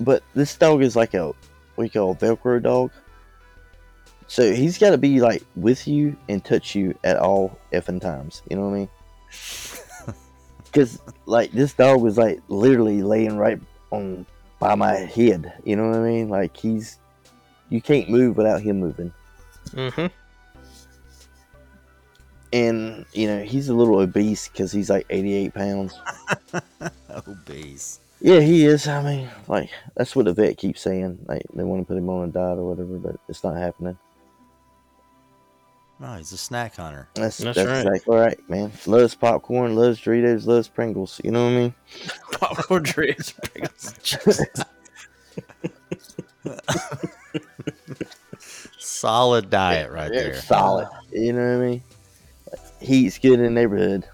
But 0.00 0.22
this 0.34 0.54
dog 0.56 0.82
is 0.82 0.94
like 0.96 1.14
a 1.14 1.32
we 1.76 1.88
call 1.88 2.12
a 2.12 2.14
Velcro 2.16 2.62
dog. 2.62 2.90
So 4.28 4.52
he's 4.52 4.78
got 4.78 4.90
to 4.90 4.98
be 4.98 5.20
like 5.20 5.42
with 5.56 5.88
you 5.88 6.16
and 6.28 6.44
touch 6.44 6.74
you 6.74 6.96
at 7.02 7.16
all 7.16 7.58
effing 7.72 8.00
times. 8.00 8.42
You 8.48 8.56
know 8.56 8.68
what 8.68 8.74
I 8.74 8.78
mean? 8.78 8.88
Because 10.64 11.00
like 11.24 11.50
this 11.52 11.72
dog 11.72 12.02
was 12.02 12.18
like 12.18 12.40
literally 12.48 13.02
laying 13.02 13.38
right 13.38 13.58
on 13.90 14.26
by 14.58 14.74
my 14.74 14.96
head. 14.96 15.54
You 15.64 15.76
know 15.76 15.88
what 15.88 15.96
I 15.96 16.02
mean? 16.02 16.28
Like 16.28 16.54
he's 16.54 16.98
you 17.70 17.80
can't 17.80 18.10
move 18.10 18.36
without 18.36 18.60
him 18.60 18.78
moving. 18.78 19.12
Mm-hmm. 19.70 20.06
and 22.52 23.04
you 23.12 23.26
know 23.26 23.42
he's 23.42 23.68
a 23.68 23.74
little 23.74 23.98
obese 23.98 24.48
because 24.48 24.70
he's 24.70 24.90
like 24.90 25.06
88 25.08 25.54
pounds. 25.54 25.98
Obese. 27.26 28.00
Yeah, 28.20 28.40
he 28.40 28.66
is. 28.66 28.86
I 28.88 29.02
mean, 29.02 29.28
like 29.46 29.70
that's 29.94 30.14
what 30.14 30.26
the 30.26 30.34
vet 30.34 30.58
keeps 30.58 30.82
saying. 30.82 31.18
Like 31.26 31.42
they 31.54 31.64
want 31.64 31.82
to 31.82 31.86
put 31.86 31.96
him 31.96 32.10
on 32.10 32.28
a 32.28 32.32
diet 32.32 32.58
or 32.58 32.68
whatever, 32.68 32.98
but 32.98 33.16
it's 33.28 33.42
not 33.42 33.56
happening. 33.56 33.98
No, 36.00 36.14
he's 36.14 36.30
a 36.32 36.36
snack 36.38 36.76
hunter. 36.76 37.08
That's 37.14 37.38
That's 37.38 37.56
that's, 37.56 37.68
right. 37.68 37.86
exactly 37.86 38.16
right, 38.16 38.48
man. 38.48 38.70
Loves 38.86 39.14
popcorn, 39.16 39.74
loves 39.74 40.00
Doritos, 40.00 40.46
loves 40.46 40.68
Pringles. 40.68 41.20
You 41.24 41.32
know 41.32 41.44
what 41.44 41.50
I 41.50 41.56
mean? 41.56 41.74
Popcorn 42.32 42.84
Doritos, 42.84 43.34
Pringles. 43.42 44.64
Solid 48.78 49.50
diet 49.50 49.90
right 49.90 50.12
Yeah, 50.12 50.22
there. 50.22 50.34
Solid. 50.40 50.88
You 51.12 51.32
know 51.32 51.40
what 51.58 51.64
I 51.64 51.66
mean? 51.70 51.82
He 52.80 53.06
eats 53.06 53.18
good 53.18 53.34
in 53.40 53.42
the 53.42 53.50
neighborhood. 53.50 54.06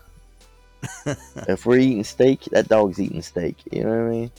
if 1.48 1.66
we're 1.66 1.78
eating 1.78 2.04
steak, 2.04 2.40
that 2.52 2.68
dog's 2.68 2.98
eating 3.00 3.22
steak. 3.22 3.56
You 3.70 3.84
know 3.84 3.90
what 3.90 3.98
I 3.98 4.10
mean? 4.10 4.30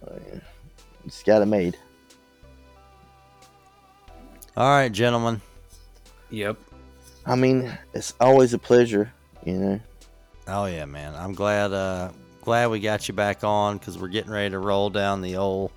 Uh, 0.00 0.38
Just 1.04 1.26
got 1.26 1.42
it 1.42 1.46
made. 1.46 1.76
All 4.56 4.68
right, 4.70 4.92
gentlemen. 4.92 5.40
Yep. 6.30 6.56
I 7.26 7.36
mean, 7.36 7.76
it's 7.94 8.14
always 8.20 8.54
a 8.54 8.58
pleasure. 8.58 9.12
You 9.44 9.54
know. 9.54 9.80
Oh 10.46 10.66
yeah, 10.66 10.84
man. 10.84 11.14
I'm 11.14 11.34
glad 11.34 11.72
uh 11.72 12.10
glad 12.42 12.70
we 12.70 12.80
got 12.80 13.08
you 13.08 13.14
back 13.14 13.42
on 13.44 13.78
because 13.78 13.98
we're 13.98 14.08
getting 14.08 14.30
ready 14.30 14.50
to 14.50 14.58
roll 14.58 14.90
down 14.90 15.22
the 15.22 15.36
old 15.36 15.70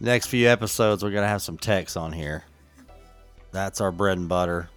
next 0.00 0.26
few 0.26 0.48
episodes 0.48 1.02
we're 1.02 1.10
gonna 1.10 1.26
have 1.26 1.42
some 1.42 1.58
techs 1.58 1.96
on 1.96 2.12
here. 2.12 2.44
That's 3.52 3.80
our 3.80 3.92
bread 3.92 4.18
and 4.18 4.28
butter. 4.28 4.68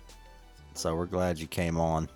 So 0.73 0.95
we're 0.95 1.05
glad 1.05 1.39
you 1.39 1.47
came 1.47 1.79
on. 1.79 2.09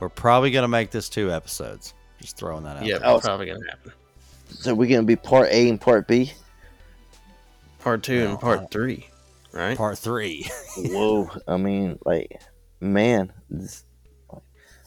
We're 0.00 0.08
probably 0.08 0.50
gonna 0.50 0.68
make 0.68 0.90
this 0.90 1.08
two 1.08 1.32
episodes. 1.32 1.94
Just 2.20 2.36
throwing 2.36 2.64
that 2.64 2.78
out. 2.78 2.84
Yeah, 2.84 2.98
there. 2.98 3.08
Oh. 3.08 3.20
Probably 3.20 3.46
gonna 3.46 3.66
happen. 3.68 3.92
So 4.48 4.74
we're 4.74 4.88
gonna 4.88 5.02
be 5.02 5.16
part 5.16 5.48
A 5.50 5.68
and 5.68 5.80
part 5.80 6.06
B. 6.06 6.32
Part 7.78 8.02
two 8.02 8.22
Well, 8.22 8.30
and 8.30 8.40
part 8.40 8.58
uh, 8.60 8.66
three, 8.70 9.08
right? 9.54 9.76
Part 9.76 9.98
three. 9.98 10.48
Whoa! 10.76 11.30
I 11.48 11.56
mean, 11.56 11.98
like, 12.04 12.40
man, 12.80 13.32
this, 13.48 13.84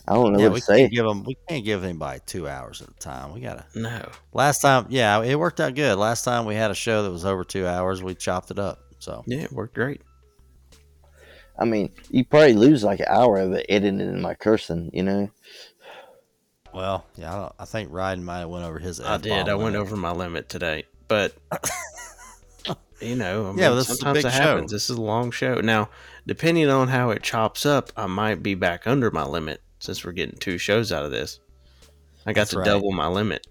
I 0.07 0.13
don't 0.13 0.33
know 0.33 0.39
yeah, 0.39 0.45
what 0.45 0.53
we 0.53 0.59
to 0.59 0.65
say. 0.65 0.79
can't 0.81 0.93
give 0.93 1.05
them. 1.05 1.23
We 1.23 1.37
can't 1.49 1.65
give 1.65 1.83
anybody 1.83 2.21
two 2.25 2.47
hours 2.47 2.81
at 2.81 2.89
a 2.89 2.93
time. 2.93 3.33
We 3.33 3.41
gotta. 3.41 3.65
no. 3.75 4.09
Last 4.33 4.61
time, 4.61 4.85
yeah, 4.89 5.21
it 5.21 5.35
worked 5.37 5.59
out 5.59 5.75
good. 5.75 5.97
Last 5.97 6.23
time 6.23 6.45
we 6.45 6.55
had 6.55 6.71
a 6.71 6.75
show 6.75 7.03
that 7.03 7.11
was 7.11 7.25
over 7.25 7.43
two 7.43 7.65
hours. 7.67 8.01
We 8.01 8.15
chopped 8.15 8.51
it 8.51 8.59
up. 8.59 8.79
So 8.99 9.23
Yeah, 9.27 9.41
it 9.43 9.51
worked 9.51 9.75
great. 9.75 10.01
I 11.59 11.65
mean, 11.65 11.91
you 12.09 12.23
probably 12.23 12.53
lose 12.53 12.83
like 12.83 12.99
an 12.99 13.07
hour 13.09 13.37
of 13.37 13.51
it 13.53 13.65
editing 13.67 14.01
and 14.01 14.21
my 14.21 14.33
cursing. 14.35 14.91
You 14.93 15.03
know? 15.03 15.31
Well, 16.73 17.05
yeah, 17.15 17.33
I, 17.33 17.39
don't, 17.41 17.53
I 17.59 17.65
think 17.65 17.91
Ryden 17.91 18.21
might 18.21 18.39
have 18.39 18.49
went 18.49 18.65
over 18.65 18.79
his. 18.79 18.99
I 19.01 19.17
did. 19.17 19.31
F-bomb 19.31 19.49
I 19.49 19.55
went 19.55 19.73
limit. 19.73 19.81
over 19.81 19.95
my 19.97 20.11
limit 20.11 20.47
today, 20.49 20.85
but 21.07 21.33
you 23.01 23.15
know, 23.15 23.45
I 23.45 23.49
mean, 23.49 23.57
Yeah, 23.59 23.69
but 23.69 23.75
this 23.75 23.89
is 23.89 23.95
a 23.95 23.97
sometimes 23.97 24.17
big 24.23 24.25
it 24.25 24.35
show. 24.35 24.41
happens. 24.43 24.71
This 24.71 24.89
is 24.89 24.97
a 24.97 25.01
long 25.01 25.31
show. 25.31 25.55
Now, 25.61 25.89
depending 26.25 26.69
on 26.69 26.87
how 26.87 27.09
it 27.11 27.23
chops 27.23 27.65
up, 27.65 27.91
I 27.97 28.07
might 28.07 28.41
be 28.43 28.55
back 28.55 28.87
under 28.87 29.11
my 29.11 29.23
limit 29.23 29.61
since 29.79 30.03
we're 30.03 30.11
getting 30.13 30.37
two 30.37 30.57
shows 30.57 30.91
out 30.91 31.05
of 31.05 31.11
this. 31.11 31.39
I 32.25 32.33
got 32.33 32.41
That's 32.41 32.51
to 32.51 32.59
right. 32.59 32.65
double 32.65 32.91
my 32.91 33.07
limit. 33.07 33.45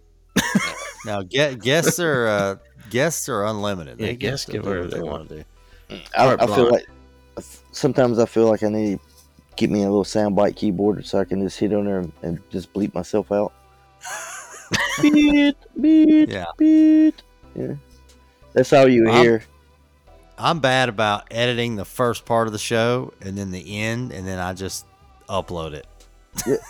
Now, 1.06 1.22
get 1.22 1.60
guests 1.62 2.00
are 2.00 2.26
uh, 2.26 2.56
guests 2.90 3.28
are 3.28 3.44
unlimited. 3.46 4.00
Yeah, 4.00 4.08
They 4.08 4.16
guests 4.16 4.44
get 4.46 4.52
give 4.54 4.64
whatever 4.66 4.82
what 4.82 4.90
they 4.90 5.00
wanna 5.00 5.24
do. 5.24 5.44
I, 6.16 6.36
Carte 6.36 6.42
I 6.42 6.46
feel 6.46 6.70
like 6.70 6.86
sometimes 7.72 8.18
I 8.18 8.26
feel 8.26 8.48
like 8.48 8.62
I 8.64 8.68
need 8.68 8.98
to 8.98 9.04
get 9.54 9.70
me 9.70 9.82
a 9.84 9.88
little 9.88 10.02
soundbite 10.04 10.56
keyboard 10.56 11.06
so 11.06 11.18
I 11.20 11.24
can 11.24 11.40
just 11.42 11.58
hit 11.60 11.72
on 11.72 11.84
there 11.84 12.00
and, 12.00 12.12
and 12.22 12.50
just 12.50 12.72
bleep 12.74 12.92
myself 12.92 13.30
out. 13.30 13.52
beat, 15.00 15.56
beat, 15.80 16.28
Yeah. 16.28 16.46
beat. 16.58 17.22
Yeah. 17.54 17.74
That's 18.56 18.72
all 18.72 18.88
you 18.88 19.08
I'm- 19.08 19.22
hear. 19.22 19.44
I'm 20.38 20.60
bad 20.60 20.90
about 20.90 21.28
editing 21.30 21.76
the 21.76 21.84
first 21.86 22.26
part 22.26 22.46
of 22.46 22.52
the 22.52 22.58
show 22.58 23.14
and 23.22 23.38
then 23.38 23.52
the 23.52 23.78
end, 23.78 24.12
and 24.12 24.26
then 24.26 24.38
I 24.38 24.52
just 24.52 24.84
upload 25.30 25.72
it. 25.72 25.86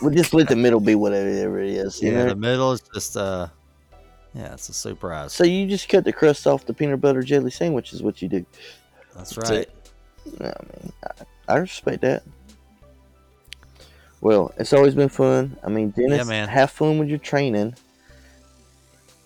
We'll 0.00 0.14
just 0.14 0.32
let 0.34 0.48
the 0.48 0.54
middle 0.64 0.78
be 0.78 0.94
whatever 0.94 1.58
it 1.58 1.70
is. 1.70 2.00
You 2.00 2.12
yeah, 2.12 2.18
know? 2.18 2.28
the 2.28 2.36
middle 2.36 2.70
is 2.72 2.80
just 2.94 3.16
uh, 3.16 3.48
yeah, 4.34 4.52
it's 4.52 4.68
a 4.68 4.72
surprise. 4.72 5.32
So 5.32 5.42
you 5.42 5.66
just 5.66 5.88
cut 5.88 6.04
the 6.04 6.12
crust 6.12 6.46
off 6.46 6.64
the 6.64 6.72
peanut 6.74 7.00
butter 7.00 7.22
jelly 7.22 7.50
sandwich 7.50 7.92
is 7.92 8.04
what 8.04 8.22
you 8.22 8.28
do. 8.28 8.46
That's 9.16 9.36
right. 9.36 9.50
it. 9.62 9.90
I 10.40 10.44
mean, 10.44 10.92
I, 11.04 11.54
I 11.54 11.56
respect 11.56 12.02
that. 12.02 12.22
Well, 14.20 14.52
it's 14.58 14.72
always 14.72 14.94
been 14.94 15.08
fun. 15.08 15.56
I 15.64 15.70
mean, 15.70 15.90
Dennis, 15.90 16.26
man. 16.28 16.48
have 16.48 16.70
fun 16.70 16.98
with 16.98 17.08
your 17.08 17.18
training. 17.18 17.74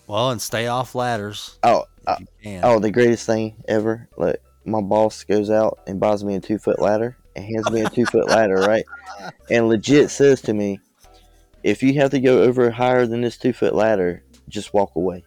Well, 0.07 0.31
and 0.31 0.41
stay 0.41 0.67
off 0.67 0.95
ladders 0.95 1.57
Oh, 1.63 1.85
if 2.03 2.07
uh, 2.07 2.15
you 2.19 2.27
can. 2.43 2.61
oh, 2.63 2.79
the 2.79 2.91
greatest 2.91 3.25
thing 3.25 3.63
ever. 3.67 4.07
Like 4.17 4.41
my 4.65 4.81
boss 4.81 5.23
goes 5.23 5.49
out 5.49 5.79
and 5.87 5.99
buys 5.99 6.23
me 6.23 6.35
a 6.35 6.39
two 6.39 6.57
foot 6.57 6.79
ladder 6.79 7.17
and 7.35 7.45
hands 7.45 7.69
me 7.71 7.81
a 7.81 7.89
two 7.89 8.05
foot 8.05 8.27
ladder, 8.27 8.55
right? 8.55 8.85
And 9.49 9.67
legit 9.67 10.09
says 10.09 10.41
to 10.41 10.53
me, 10.53 10.79
if 11.63 11.83
you 11.83 11.93
have 11.95 12.11
to 12.11 12.19
go 12.19 12.41
over 12.43 12.69
higher 12.71 13.05
than 13.05 13.21
this 13.21 13.37
two 13.37 13.53
foot 13.53 13.75
ladder, 13.75 14.23
just 14.49 14.73
walk 14.73 14.95
away. 14.95 15.23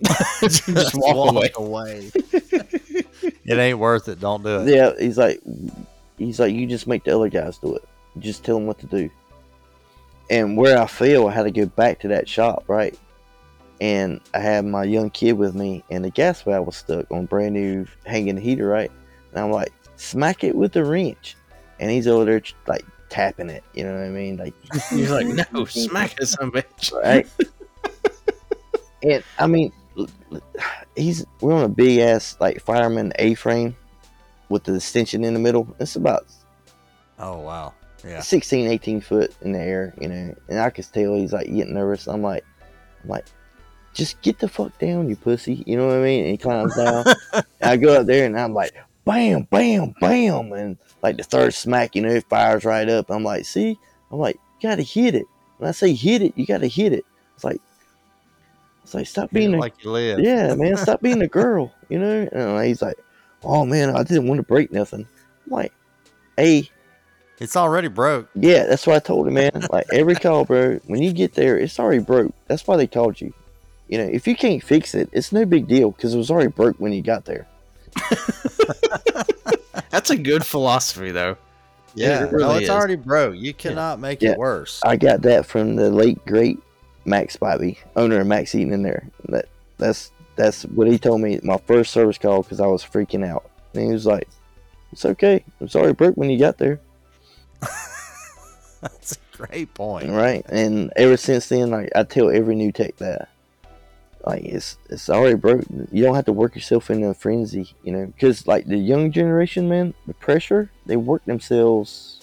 Just 0.40 0.94
walk 0.94 1.34
away. 1.34 1.50
away. 1.56 2.10
it 2.14 3.58
ain't 3.58 3.78
worth 3.78 4.08
it. 4.08 4.20
Don't 4.20 4.42
do 4.42 4.60
it. 4.60 4.68
Yeah, 4.68 4.92
he's 4.98 5.18
like, 5.18 5.40
he's 6.16 6.38
like, 6.38 6.54
you 6.54 6.66
just 6.66 6.86
make 6.86 7.04
the 7.04 7.14
other 7.14 7.28
guys 7.28 7.58
do 7.58 7.74
it. 7.74 7.82
Just 8.18 8.44
tell 8.44 8.54
them 8.54 8.66
what 8.66 8.78
to 8.78 8.86
do. 8.86 9.10
And 10.30 10.56
where 10.56 10.80
I 10.80 10.86
fail, 10.86 11.26
I 11.26 11.32
had 11.32 11.42
to 11.42 11.50
go 11.50 11.66
back 11.66 11.98
to 12.00 12.08
that 12.08 12.28
shop, 12.28 12.64
right? 12.68 12.96
And 13.80 14.20
I 14.34 14.40
had 14.40 14.66
my 14.66 14.84
young 14.84 15.08
kid 15.10 15.32
with 15.32 15.54
me, 15.54 15.82
and 15.90 16.04
the 16.04 16.10
gas 16.10 16.42
valve 16.42 16.66
was 16.66 16.76
stuck 16.76 17.10
on 17.10 17.24
brand 17.26 17.54
new 17.54 17.86
hanging 18.04 18.36
heater, 18.36 18.66
right? 18.66 18.90
And 19.30 19.40
I'm 19.42 19.50
like, 19.50 19.72
smack 19.96 20.44
it 20.44 20.54
with 20.54 20.72
the 20.72 20.84
wrench, 20.84 21.36
and 21.78 21.90
he's 21.90 22.06
over 22.06 22.24
there 22.26 22.42
like 22.66 22.84
tapping 23.08 23.48
it. 23.48 23.64
You 23.72 23.84
know 23.84 23.94
what 23.94 24.02
I 24.04 24.08
mean? 24.10 24.36
Like, 24.36 24.54
You're 24.92 25.14
like, 25.14 25.52
no, 25.52 25.64
smack 25.64 26.20
it, 26.20 26.26
some 26.26 26.52
bitch. 26.52 26.92
right? 26.92 27.26
and 29.02 29.24
I 29.38 29.46
mean, 29.46 29.72
l- 29.98 30.08
l- 30.32 30.42
he's 30.94 31.24
we're 31.40 31.54
on 31.54 31.64
a 31.64 31.68
big 31.68 32.00
ass 32.00 32.36
like 32.38 32.60
fireman 32.62 33.12
A 33.18 33.34
frame 33.34 33.74
with 34.50 34.64
the 34.64 34.74
extension 34.74 35.24
in 35.24 35.32
the 35.32 35.40
middle. 35.40 35.74
It's 35.78 35.96
about 35.96 36.26
Oh 37.18 37.38
wow. 37.38 37.74
Yeah. 38.04 38.20
16, 38.20 38.66
18 38.66 39.00
foot 39.02 39.34
in 39.42 39.52
the 39.52 39.58
air, 39.60 39.94
you 40.00 40.08
know. 40.08 40.34
And 40.48 40.58
I 40.58 40.70
could 40.70 40.86
tell 40.92 41.14
he's 41.14 41.32
like 41.34 41.46
getting 41.46 41.74
nervous. 41.74 42.06
I'm 42.08 42.22
like, 42.22 42.44
I'm 43.02 43.10
like, 43.10 43.26
just 43.94 44.20
get 44.22 44.38
the 44.38 44.48
fuck 44.48 44.76
down, 44.78 45.08
you 45.08 45.16
pussy. 45.16 45.62
You 45.66 45.76
know 45.76 45.86
what 45.88 45.96
I 45.96 46.02
mean? 46.02 46.22
And 46.22 46.30
he 46.32 46.36
climbs 46.38 46.76
down. 46.76 47.04
I 47.62 47.76
go 47.76 48.00
up 48.00 48.06
there 48.06 48.24
and 48.26 48.38
I'm 48.38 48.54
like, 48.54 48.72
bam, 49.04 49.42
bam, 49.50 49.94
bam. 50.00 50.52
And 50.52 50.78
like 51.02 51.16
the 51.16 51.22
third 51.24 51.54
smack, 51.54 51.96
you 51.96 52.02
know, 52.02 52.10
it 52.10 52.28
fires 52.28 52.64
right 52.64 52.88
up. 52.88 53.10
I'm 53.10 53.24
like, 53.24 53.44
see? 53.44 53.78
I'm 54.12 54.18
like, 54.18 54.36
you 54.60 54.68
gotta 54.68 54.82
hit 54.82 55.14
it. 55.14 55.26
When 55.58 55.68
I 55.68 55.72
say 55.72 55.92
hit 55.92 56.22
it, 56.22 56.32
you 56.36 56.46
gotta 56.46 56.66
hit 56.68 56.92
it. 56.92 57.04
It's 57.34 57.44
like, 57.44 57.60
it's 58.84 58.94
like, 58.94 59.06
stop 59.06 59.30
being 59.30 59.50
Being 59.50 59.58
a, 59.58 59.60
like 59.60 59.82
you 59.84 59.90
live. 59.90 60.20
yeah, 60.20 60.54
man, 60.54 60.76
stop 60.76 61.00
being 61.00 61.22
a 61.22 61.28
girl, 61.28 61.72
you 61.88 61.98
know? 61.98 62.28
And 62.32 62.66
he's 62.66 62.82
like, 62.82 62.96
oh 63.44 63.64
man, 63.64 63.90
I 63.96 64.02
didn't 64.02 64.26
want 64.28 64.38
to 64.38 64.42
break 64.46 64.72
nothing. 64.72 65.06
I'm 65.46 65.52
like, 65.52 65.72
hey, 66.36 66.70
It's 67.38 67.56
already 67.56 67.88
broke. 67.88 68.28
yeah, 68.34 68.66
that's 68.66 68.86
what 68.86 68.96
I 68.96 68.98
told 69.00 69.28
him, 69.28 69.34
man. 69.34 69.50
Like 69.70 69.86
every 69.92 70.14
call, 70.14 70.44
bro, 70.44 70.78
when 70.86 71.02
you 71.02 71.12
get 71.12 71.34
there, 71.34 71.58
it's 71.58 71.78
already 71.78 72.02
broke. 72.02 72.32
That's 72.46 72.66
why 72.66 72.76
they 72.76 72.86
called 72.86 73.20
you. 73.20 73.32
You 73.90 73.98
know, 73.98 74.04
if 74.04 74.26
you 74.28 74.36
can't 74.36 74.62
fix 74.62 74.94
it, 74.94 75.08
it's 75.12 75.32
no 75.32 75.44
big 75.44 75.66
deal 75.66 75.90
because 75.90 76.14
it 76.14 76.18
was 76.18 76.30
already 76.30 76.48
broke 76.50 76.76
when 76.78 76.92
you 76.92 77.02
got 77.02 77.24
there. 77.24 77.46
That's 79.90 80.10
a 80.10 80.16
good 80.16 80.46
philosophy, 80.46 81.10
though. 81.10 81.36
Yeah. 81.94 82.24
it 82.26 82.32
really 82.32 82.44
no, 82.44 82.52
it's 82.54 82.64
is. 82.64 82.70
already 82.70 82.94
broke. 82.96 83.36
You 83.36 83.52
cannot 83.52 83.98
make 83.98 84.22
Yeah. 84.22 84.32
it 84.32 84.38
worse. 84.38 84.80
I 84.84 84.96
got 84.96 85.22
that 85.22 85.44
from 85.44 85.74
the 85.76 85.90
late 85.90 86.24
great 86.24 86.58
Max 87.04 87.36
Spivey, 87.36 87.78
owner 87.96 88.20
of 88.20 88.26
Max 88.28 88.52
Heating 88.52 88.72
and 88.72 88.86
Air. 88.86 89.08
That 89.28 89.46
that's 89.78 90.12
that's 90.36 90.62
what 90.66 90.86
he 90.86 90.98
told 90.98 91.20
me 91.20 91.40
my 91.42 91.56
first 91.66 91.92
service 91.92 92.16
call 92.18 92.42
because 92.42 92.60
I 92.60 92.66
was 92.66 92.84
freaking 92.84 93.26
out. 93.26 93.50
And 93.74 93.82
he 93.86 93.92
was 93.92 94.06
like, 94.06 94.28
"It's 94.92 95.04
okay. 95.04 95.44
It's 95.60 95.74
already 95.74 95.94
broke 95.94 96.16
when 96.16 96.30
you 96.30 96.38
got 96.38 96.58
there." 96.58 96.78
That's 98.80 99.12
a 99.12 99.36
great 99.36 99.74
point. 99.74 100.10
right? 100.10 100.44
And 100.48 100.92
ever 100.96 101.16
since 101.16 101.48
then, 101.48 101.70
like 101.70 101.90
I 101.96 102.04
tell 102.04 102.30
every 102.30 102.54
new 102.54 102.70
tech 102.70 102.96
that, 102.98 103.29
like 104.24 104.44
it's 104.44 104.76
it's 104.90 105.08
already 105.08 105.36
broke. 105.36 105.64
You 105.90 106.02
don't 106.04 106.14
have 106.14 106.26
to 106.26 106.32
work 106.32 106.54
yourself 106.54 106.90
into 106.90 107.08
a 107.08 107.14
frenzy, 107.14 107.74
you 107.82 107.92
know, 107.92 108.06
because 108.06 108.46
like 108.46 108.66
the 108.66 108.76
young 108.76 109.12
generation, 109.12 109.68
man, 109.68 109.94
the 110.06 110.14
pressure 110.14 110.70
they 110.86 110.96
work 110.96 111.24
themselves. 111.24 112.16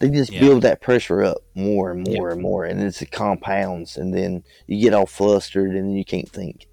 They 0.00 0.10
just 0.10 0.32
Yeah. 0.32 0.40
build 0.40 0.62
that 0.62 0.82
pressure 0.82 1.22
up 1.22 1.38
more 1.54 1.92
and 1.92 2.02
more 2.02 2.30
and 2.30 2.42
more, 2.42 2.64
and 2.64 2.82
it's 2.82 3.00
it 3.00 3.10
compounds, 3.12 3.96
and 3.96 4.12
then 4.12 4.42
you 4.66 4.80
get 4.80 4.92
all 4.92 5.06
flustered, 5.06 5.70
and 5.70 5.88
then 5.88 5.96
you 5.96 6.04
can't 6.04 6.28
think. 6.28 6.66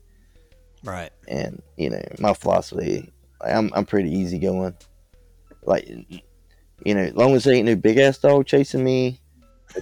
Right. 0.83 1.11
And 1.27 1.61
you 1.77 1.91
know, 1.91 2.01
my 2.19 2.33
philosophy, 2.33 3.11
I'm 3.39 3.71
I'm 3.73 3.85
pretty 3.85 4.11
easygoing. 4.11 4.75
Like 5.63 5.87
You 6.83 6.95
know, 6.95 7.01
as 7.01 7.13
long 7.13 7.35
as 7.35 7.43
there 7.43 7.53
ain't 7.53 7.67
no 7.67 7.75
big 7.75 7.99
ass 7.99 8.17
dog 8.17 8.47
chasing 8.47 8.83
me, 8.83 9.21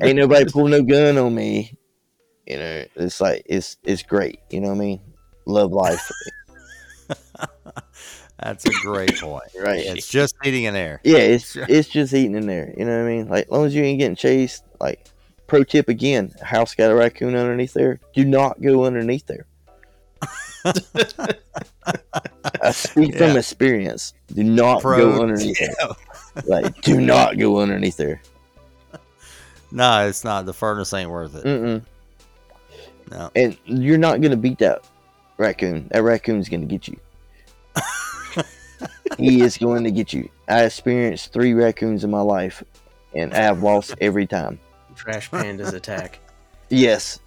ain't 0.00 0.16
nobody 0.16 0.44
pulling 0.44 0.72
no 0.72 0.82
gun 0.82 1.16
on 1.16 1.34
me. 1.34 1.76
You 2.46 2.58
know, 2.58 2.84
it's 2.96 3.20
like 3.20 3.42
it's 3.46 3.76
it's 3.82 4.02
great. 4.02 4.40
You 4.50 4.60
know 4.60 4.68
what 4.68 4.74
I 4.76 4.78
mean? 4.78 5.00
Love 5.46 5.72
life, 5.72 6.10
That's 8.40 8.66
a 8.66 8.70
great 8.82 9.18
point. 9.20 9.44
right? 9.58 9.78
It's 9.78 10.08
just 10.08 10.34
eating 10.44 10.64
in 10.64 10.76
air. 10.76 11.00
Yeah, 11.04 11.18
it's 11.18 11.56
it's 11.68 11.88
just 11.88 12.12
eating 12.14 12.34
in 12.36 12.46
there. 12.46 12.72
You 12.76 12.84
know 12.84 12.98
what 12.98 13.06
I 13.06 13.08
mean? 13.08 13.28
Like, 13.28 13.46
as 13.46 13.50
long 13.50 13.64
as 13.66 13.74
you 13.74 13.82
ain't 13.82 13.98
getting 13.98 14.16
chased. 14.16 14.64
Like, 14.80 15.06
pro 15.46 15.64
tip 15.64 15.88
again: 15.88 16.34
house 16.42 16.74
got 16.74 16.90
a 16.90 16.94
raccoon 16.94 17.34
underneath 17.34 17.72
there. 17.72 18.00
Do 18.14 18.24
not 18.24 18.60
go 18.60 18.84
underneath 18.84 19.26
there. 19.26 19.46
I 22.60 22.72
speak 22.72 23.16
from 23.16 23.36
experience. 23.36 24.12
Do 24.34 24.42
not 24.42 24.82
Pro 24.82 24.98
go 25.14 25.22
underneath 25.22 25.56
tip. 25.58 25.70
there. 25.78 25.88
Like, 26.44 26.82
do 26.82 27.00
not 27.00 27.38
go 27.38 27.60
underneath 27.60 27.96
there. 27.96 28.20
No, 29.72 30.06
it's 30.06 30.22
not. 30.22 30.44
The 30.44 30.52
furnace 30.52 30.92
ain't 30.92 31.08
worth 31.08 31.34
it. 31.34 31.44
Mm-mm. 31.44 31.82
No. 33.10 33.30
And 33.34 33.56
you're 33.64 33.98
not 33.98 34.20
gonna 34.20 34.36
beat 34.36 34.58
that 34.58 34.88
raccoon. 35.38 35.88
That 35.92 36.02
raccoon's 36.02 36.48
gonna 36.48 36.66
get 36.66 36.88
you. 36.88 36.98
he 39.18 39.42
is 39.42 39.56
going 39.56 39.84
to 39.84 39.90
get 39.90 40.12
you. 40.12 40.28
I 40.48 40.64
experienced 40.64 41.32
three 41.32 41.54
raccoons 41.54 42.04
in 42.04 42.10
my 42.10 42.20
life, 42.20 42.62
and 43.14 43.32
I 43.34 43.38
have 43.38 43.62
lost 43.62 43.94
every 44.00 44.26
time. 44.26 44.58
Trash 44.94 45.30
pandas 45.30 45.72
attack. 45.72 46.20
Yes. 46.68 47.20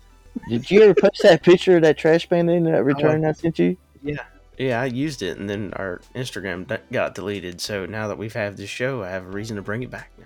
Did 0.50 0.70
you 0.70 0.82
ever 0.84 0.94
post 0.94 1.22
that 1.24 1.44
picture 1.44 1.78
of 1.78 1.84
that 1.84 1.98
trash 1.98 2.28
panda 2.30 2.54
in 2.54 2.64
that 2.66 2.84
return 2.84 3.26
I 3.26 3.32
sent 3.34 3.60
you? 3.60 3.78
Yeah, 4.04 4.24
Yeah, 4.58 4.82
I 4.82 4.86
used 4.86 5.22
it, 5.22 5.38
and 5.38 5.50
then 5.50 5.74
our 5.76 6.02
Instagram 6.16 6.80
got 6.92 7.16
deleted. 7.16 7.60
So 7.62 7.86
now 7.86 8.08
that 8.08 8.18
we've 8.18 8.34
had 8.34 8.58
this 8.58 8.70
show, 8.70 9.04
I 9.04 9.10
have 9.10 9.26
a 9.26 9.30
reason 9.30 9.56
to 9.58 9.62
bring 9.62 9.84
it 9.84 9.92
back 9.92 10.12
now. 10.18 10.26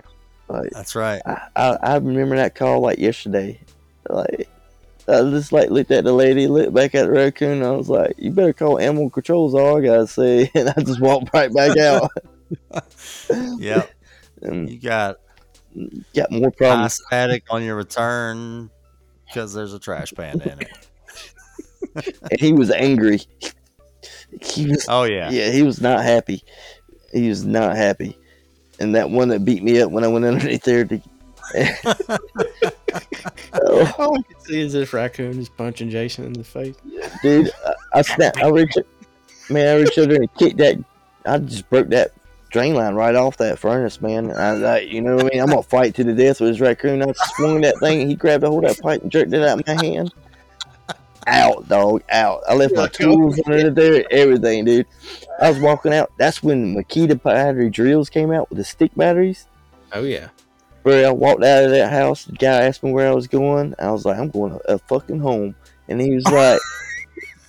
Like, 0.50 0.72
That's 0.72 0.96
right. 0.96 1.22
I, 1.26 1.48
I, 1.56 1.78
I 1.82 1.96
remember 1.96 2.36
that 2.36 2.56
call 2.56 2.82
like 2.82 3.00
yesterday. 3.00 3.60
Like, 4.10 4.50
I 5.08 5.22
just 5.30 5.52
like 5.52 5.70
looked 5.70 5.92
at 5.92 6.04
the 6.06 6.14
lady, 6.14 6.48
looked 6.48 6.74
back 6.74 6.96
at 6.96 7.06
the 7.06 7.12
raccoon. 7.12 7.58
And 7.60 7.66
I 7.66 7.72
was 7.72 7.90
like, 7.90 8.14
"You 8.18 8.32
better 8.32 8.54
call 8.54 8.80
animal 8.80 9.10
control." 9.10 9.48
Is 9.48 9.54
all 9.54 9.78
I 9.78 9.82
gotta 9.86 10.08
say. 10.08 10.50
And 10.56 10.70
I 10.70 10.82
just 10.82 11.02
walked 11.02 11.34
right 11.34 11.54
back 11.54 11.78
out. 11.78 12.10
Yep. 13.30 13.90
and 14.44 14.70
You 14.70 14.80
got 14.80 15.18
got 16.16 16.32
more 16.32 16.52
problems. 16.52 16.94
static 17.06 17.44
on 17.50 17.64
your 17.64 17.76
return 17.76 18.70
because 19.26 19.54
there's 19.54 19.74
a 19.74 19.80
trash 19.80 20.14
panda 20.14 20.52
in 20.54 20.62
it. 20.62 22.16
And 22.32 22.40
he 22.40 22.54
was 22.54 22.70
angry. 22.72 23.22
He 24.42 24.68
was, 24.68 24.86
Oh 24.88 25.04
yeah. 25.04 25.32
yeah, 25.32 25.50
he 25.52 25.64
was 25.64 25.82
not 25.82 26.04
happy. 26.04 26.44
He 27.12 27.28
was 27.30 27.44
not 27.46 27.76
happy. 27.76 28.18
And 28.80 28.96
that 28.96 29.10
one 29.10 29.30
that 29.30 29.44
beat 29.46 29.64
me 29.64 29.82
up 29.82 29.92
when 29.92 30.04
I 30.04 30.08
went 30.08 30.26
underneath 30.26 30.64
there 30.64 30.86
to. 30.86 31.02
Oh, 33.53 33.94
All 33.98 34.20
I 34.20 34.22
can 34.24 34.40
see 34.41 34.61
is 34.61 34.74
this 34.74 34.94
raccoon 34.94 35.40
is 35.40 35.49
punching 35.49 35.90
Jason 35.90 36.26
in 36.26 36.34
the 36.34 36.44
face. 36.44 36.76
dude, 37.22 37.52
I, 37.65 37.99
I 37.99 38.02
snapped. 38.02 38.41
I 38.41 38.49
reached, 38.49 38.78
man, 39.49 39.76
I 39.76 39.82
reached 39.82 39.98
over 39.98 40.14
and 40.15 40.34
kicked 40.36 40.57
that. 40.57 40.78
I 41.26 41.38
just 41.38 41.70
broke 41.70 41.90
that 41.90 42.14
drain 42.49 42.76
line 42.76 42.94
right 42.94 43.15
off 43.15 43.38
that 43.38 43.57
furnace, 43.57 44.02
man. 44.02 44.32
I, 44.32 44.61
I, 44.61 44.80
you 44.80 45.02
know 45.02 45.15
what 45.15 45.26
I 45.26 45.30
mean? 45.30 45.41
I'm 45.41 45.49
gonna 45.49 45.64
fight 45.64 45.95
to 45.95 46.03
the 46.03 46.14
death 46.14 46.40
with 46.40 46.52
this 46.52 46.60
raccoon. 46.60 47.02
I 47.02 47.11
swung 47.36 47.61
that 47.61 47.80
thing. 47.80 48.02
and 48.02 48.10
He 48.10 48.15
grabbed 48.15 48.44
a 48.44 48.49
hold 48.49 48.65
of 48.65 48.76
that 48.76 48.84
pipe 48.84 49.02
and 49.02 49.11
jerked 49.11 49.34
it 49.34 49.41
out 49.41 49.60
of 49.60 49.68
my 49.68 49.84
hand. 49.84 50.14
Out, 51.26 51.70
dog, 51.70 52.03
out. 52.11 52.41
I 52.49 52.53
left 52.53 52.76
my 52.76 52.88
tools 52.88 53.40
under 53.45 53.70
there, 53.70 54.06
everything, 54.11 54.65
dude. 54.65 54.86
I 55.41 55.49
was 55.49 55.57
walking 55.60 55.94
out. 55.94 56.11
That's 56.18 56.44
when 56.44 56.76
Makita 56.76 57.22
battery 57.24 57.70
drills 57.70 58.10
came 58.10 58.32
out 58.32 58.49
with 58.49 58.57
the 58.57 58.64
stick 58.65 58.91
batteries. 58.95 59.48
Oh 59.94 60.03
yeah. 60.03 60.28
Bro, 60.84 61.03
I 61.03 61.11
walked 61.11 61.43
out 61.43 61.64
of 61.64 61.72
that 61.72 61.91
house. 61.91 62.26
The 62.26 62.34
guy 62.34 62.64
asked 62.64 62.84
me 62.84 62.91
where 62.91 63.07
I 63.07 63.14
was 63.14 63.27
going. 63.27 63.73
I 63.80 63.89
was 63.91 64.05
like, 64.05 64.18
I'm 64.18 64.30
going 64.30 64.51
to 64.51 64.73
a 64.73 64.77
fucking 64.77 65.19
home. 65.19 65.55
And 65.88 66.01
he 66.01 66.14
was 66.14 66.26
like, 66.26 66.60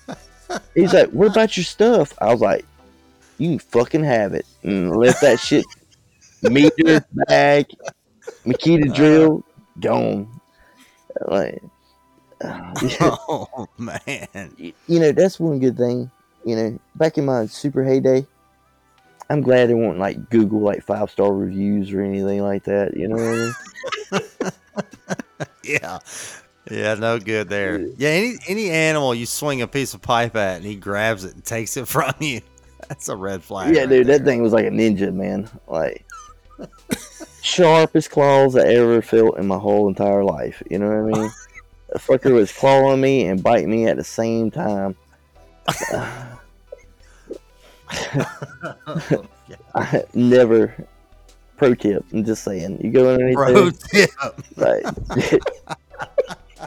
he's 0.75 0.95
like, 0.95 1.11
what 1.11 1.33
about 1.33 1.57
your 1.57 1.65
stuff? 1.65 2.15
I 2.21 2.33
was 2.33 2.41
like, 2.41 2.65
you 3.39 3.59
fucking 3.59 4.05
have 4.05 4.35
it. 4.35 4.47
And 4.63 4.97
left 4.97 5.21
that 5.21 5.41
shit, 5.41 5.67
meter, 6.43 7.05
bag, 7.13 7.67
Makita 8.47 8.91
uh. 8.91 8.95
drill, 8.95 9.45
gone. 9.81 10.41
Like, 11.27 11.63
uh, 12.45 12.73
Oh 13.29 13.69
man. 13.79 14.53
you 14.59 15.01
know, 15.01 15.13
that's 15.13 15.41
one 15.41 15.59
good 15.59 15.77
thing. 15.77 16.11
You 16.45 16.57
know, 16.57 16.79
back 16.95 17.19
in 17.19 17.25
my 17.25 17.47
super 17.47 17.83
heyday, 17.83 18.27
I'm 19.31 19.41
glad 19.41 19.69
they 19.69 19.75
won't 19.75 19.99
like 19.99 20.31
Google 20.31 20.61
like 20.61 20.83
five 20.83 21.11
star 21.11 21.33
reviews 21.33 21.93
or 21.93 22.03
anything 22.03 22.43
like 22.43 22.65
that. 22.65 22.97
You 22.97 23.09
know 23.09 23.17
what 23.17 23.25
I 23.25 24.43
mean? 24.43 24.53
Yeah. 25.65 25.99
Yeah, 26.71 26.95
no 26.95 27.19
good 27.19 27.49
there. 27.49 27.79
Yeah, 27.79 28.09
any 28.09 28.37
any 28.47 28.71
animal 28.71 29.15
you 29.15 29.27
swing 29.27 29.61
a 29.61 29.67
piece 29.67 29.93
of 29.93 30.01
pipe 30.01 30.35
at 30.35 30.57
and 30.57 30.65
he 30.65 30.77
grabs 30.77 31.25
it 31.25 31.35
and 31.35 31.45
takes 31.45 31.77
it 31.77 31.87
from 31.89 32.15
you, 32.21 32.41
that's 32.89 33.09
a 33.09 33.17
red 33.17 33.43
flag. 33.43 33.75
Yeah, 33.75 33.83
right 33.83 33.89
dude, 33.91 34.07
there. 34.07 34.19
that 34.19 34.25
thing 34.25 34.43
was 34.43 34.53
like 34.53 34.67
a 34.67 34.71
ninja, 34.71 35.13
man. 35.13 35.49
Like 35.69 36.07
sharpest 37.43 38.11
claws 38.11 38.57
I 38.57 38.67
ever 38.69 39.03
felt 39.03 39.39
in 39.39 39.47
my 39.47 39.59
whole 39.59 39.89
entire 39.89 40.25
life. 40.25 40.63
You 40.71 40.79
know 40.79 40.89
what 40.89 41.17
I 41.17 41.21
mean? 41.21 41.31
the 41.93 41.99
fucker 41.99 42.33
was 42.33 42.51
clawing 42.51 43.01
me 43.01 43.27
and 43.27 43.43
biting 43.43 43.71
me 43.71 43.87
at 43.87 43.97
the 43.97 44.05
same 44.05 44.51
time. 44.51 44.97
I 49.75 50.05
never. 50.15 50.75
Pro 51.57 51.75
tip. 51.75 52.05
I'm 52.13 52.25
just 52.25 52.43
saying. 52.45 52.81
You 52.83 52.91
go 52.91 53.13
underneath 53.13 53.37
Pro 53.37 53.71
tip. 53.71 54.11
like, 54.57 54.83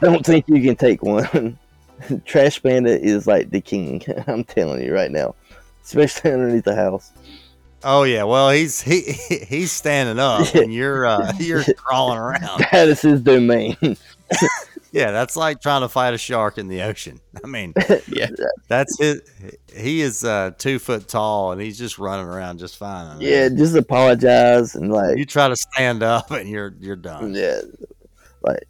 don't 0.00 0.24
think 0.24 0.46
you 0.48 0.62
can 0.62 0.76
take 0.76 1.02
one. 1.02 1.58
Trash 2.24 2.62
Panda 2.62 2.98
is 2.98 3.26
like 3.26 3.50
the 3.50 3.60
king. 3.60 4.02
I'm 4.26 4.44
telling 4.44 4.82
you 4.82 4.94
right 4.94 5.10
now, 5.10 5.34
especially 5.84 6.32
underneath 6.32 6.64
the 6.64 6.76
house. 6.76 7.12
Oh 7.84 8.02
yeah, 8.04 8.24
well 8.24 8.50
he's 8.50 8.80
he 8.80 9.02
he's 9.02 9.70
standing 9.70 10.18
up 10.18 10.52
and 10.54 10.72
you're 10.72 11.06
uh 11.06 11.32
you're 11.38 11.64
crawling 11.76 12.18
around. 12.18 12.66
That 12.72 12.88
is 12.88 13.02
his 13.02 13.20
domain. 13.20 13.76
Yeah, 14.90 15.10
that's 15.10 15.36
like 15.36 15.60
trying 15.60 15.82
to 15.82 15.88
fight 15.88 16.14
a 16.14 16.18
shark 16.18 16.56
in 16.56 16.68
the 16.68 16.82
ocean. 16.82 17.20
I 17.44 17.46
mean, 17.46 17.74
Yeah. 18.08 18.28
that's 18.68 18.98
his. 18.98 19.20
He 19.74 20.00
is 20.00 20.24
uh, 20.24 20.52
two 20.56 20.78
foot 20.78 21.08
tall 21.08 21.52
and 21.52 21.60
he's 21.60 21.76
just 21.78 21.98
running 21.98 22.26
around 22.26 22.58
just 22.58 22.76
fine. 22.78 23.06
I 23.06 23.14
mean, 23.18 23.28
Yeah, 23.28 23.48
just 23.50 23.76
apologize 23.76 24.74
and 24.74 24.90
like 24.90 25.18
you 25.18 25.26
try 25.26 25.48
to 25.48 25.56
stand 25.56 26.02
up 26.02 26.30
and 26.30 26.48
you're 26.48 26.74
you're 26.80 26.96
done. 26.96 27.34
yeah, 27.34 27.60
like 28.42 28.66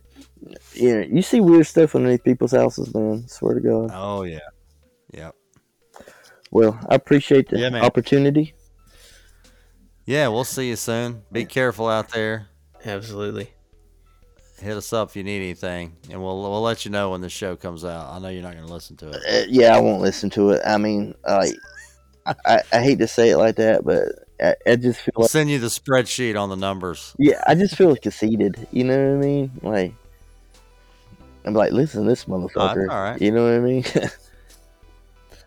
you 0.75 0.95
know, 0.95 1.07
you 1.09 1.23
see 1.23 1.41
weird 1.41 1.67
stuff 1.67 1.95
underneath 1.95 2.25
people's 2.25 2.53
houses, 2.53 2.93
man. 2.95 3.27
Swear 3.29 3.55
to 3.55 3.61
God. 3.61 3.91
Oh 3.95 4.23
yeah, 4.25 4.41
yep. 5.13 5.37
Well, 6.51 6.79
I 6.89 6.95
appreciate 6.97 7.49
the 7.49 7.59
Yeah, 7.59 7.81
opportunity. 7.81 8.55
Yeah, 10.05 10.29
we'll 10.29 10.45
see 10.45 10.69
you 10.71 10.77
soon. 10.77 11.23
Be 11.31 11.45
careful 11.45 11.87
out 11.87 12.09
there. 12.11 12.49
Absolutely. 12.85 13.51
Hit 14.61 14.77
us 14.77 14.93
up 14.93 15.11
if 15.11 15.17
you 15.17 15.23
need 15.23 15.37
anything, 15.37 15.95
and 16.11 16.21
we'll 16.23 16.41
we'll 16.41 16.63
let 16.63 16.85
you 16.85 16.91
know 16.91 17.11
when 17.11 17.21
the 17.21 17.29
show 17.29 17.55
comes 17.55 17.85
out. 17.85 18.13
I 18.13 18.19
know 18.19 18.29
you're 18.29 18.43
not 18.43 18.55
going 18.55 18.67
to 18.67 18.73
listen 18.73 18.97
to 18.99 19.11
it. 19.11 19.17
Uh, 19.29 19.47
yeah, 19.49 19.77
I 19.77 19.81
won't 19.81 20.03
listen 20.03 20.31
to 20.31 20.51
it. 20.51 20.61
I 20.67 20.79
mean, 20.79 21.15
like, 21.27 21.53
I, 22.45 22.63
I 22.73 22.81
hate 22.83 22.99
to 22.99 23.07
say 23.07 23.31
it 23.31 23.37
like 23.37 23.55
that, 23.57 23.85
but 23.85 24.09
I, 24.43 24.55
I 24.71 24.77
just 24.77 25.01
feel 25.01 25.13
We'll 25.17 25.25
like, 25.25 25.31
send 25.31 25.49
you 25.49 25.59
the 25.61 25.69
spreadsheet 25.69 26.37
on 26.41 26.49
the 26.49 26.57
numbers. 26.57 27.15
yeah, 27.19 27.41
I 27.47 27.55
just 27.55 27.77
feel 27.77 27.95
conceited. 27.97 28.67
You 28.73 28.85
know 28.85 28.97
what 28.97 29.25
I 29.25 29.27
mean? 29.27 29.51
Like, 29.63 29.95
I'm 31.45 31.55
like, 31.55 31.71
listen, 31.73 32.03
to 32.03 32.09
this 32.09 32.25
motherfucker. 32.25 32.89
all 32.91 33.01
right. 33.03 33.23
You 33.23 33.31
know 33.31 33.45
what 33.45 33.55
I 33.55 33.61
mean? 33.61 33.85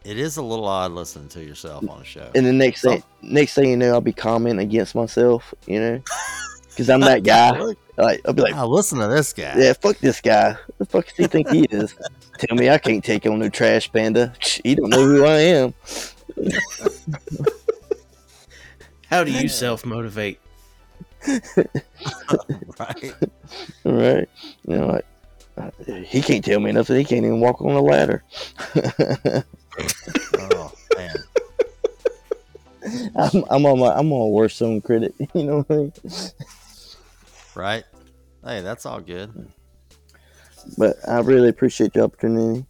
It 0.03 0.17
is 0.17 0.37
a 0.37 0.41
little 0.41 0.65
odd 0.65 0.93
listening 0.93 1.27
to 1.29 1.43
yourself 1.43 1.87
on 1.87 2.01
a 2.01 2.03
show. 2.03 2.27
and 2.33 2.43
the 2.43 2.51
next 2.51 2.81
thing, 2.81 3.03
next 3.21 3.53
thing 3.53 3.69
you 3.69 3.77
know, 3.77 3.91
I'll 3.91 4.01
be 4.01 4.11
commenting 4.13 4.59
against 4.67 4.95
myself. 4.95 5.53
You 5.67 5.79
know, 5.79 6.01
because 6.81 6.89
I'm 6.89 7.01
that 7.01 7.23
guy. 7.23 7.75
Like, 7.97 8.21
I'll 8.25 8.33
be 8.33 8.41
like, 8.41 8.55
Now 8.55 8.65
listen 8.65 8.97
to 8.97 9.07
this 9.09 9.31
guy. 9.31 9.53
Yeah, 9.55 9.73
fuck 9.73 9.97
this 9.97 10.21
guy. 10.21 10.53
What 10.53 10.77
the 10.79 10.85
fuck 10.85 11.05
does 11.05 11.17
he 11.17 11.27
think 11.27 11.49
he 11.49 11.67
is? 11.69 11.93
Tell 12.39 12.57
me 12.57 12.67
I 12.67 12.79
can't 12.79 13.03
take 13.03 13.27
on 13.27 13.37
no 13.37 13.49
trash 13.49 13.91
panda. 13.91 14.33
He 14.63 14.73
don't 14.73 14.89
know 14.89 15.05
who 15.05 15.23
I 15.23 15.39
am. 15.39 15.73
How 19.07 19.23
do 19.23 19.31
you 19.31 19.47
self 19.47 19.85
motivate? 19.85 20.39
Right? 22.79 23.13
Right. 23.83 24.29
You 24.67 24.77
know, 24.77 24.87
like, 24.87 25.05
he 26.07 26.21
can't 26.23 26.43
tell 26.43 26.59
me 26.59 26.71
nothing. 26.71 26.95
He 26.95 27.03
can't 27.03 27.25
even 27.25 27.39
walk 27.39 27.61
on 27.61 27.75
a 27.75 27.81
ladder. 27.81 28.23
Oh 30.39 30.73
man. 30.97 31.15
I'm, 33.15 33.43
I'm 33.49 33.65
on 33.65 33.79
my 33.79 33.93
I'm 33.93 34.11
on 34.11 34.21
a 34.21 34.29
worst 34.29 34.57
zone 34.57 34.81
critic. 34.81 35.13
You 35.35 35.43
know 35.43 35.57
what 35.61 35.71
I 35.71 35.75
mean? 35.75 35.93
Right? 37.55 37.83
Hey, 38.43 38.61
that's 38.61 38.85
all 38.85 38.99
good. 39.01 39.31
But 40.77 40.97
I 41.07 41.19
really 41.19 41.49
appreciate 41.49 41.93
the 41.93 42.03
opportunity. 42.03 42.65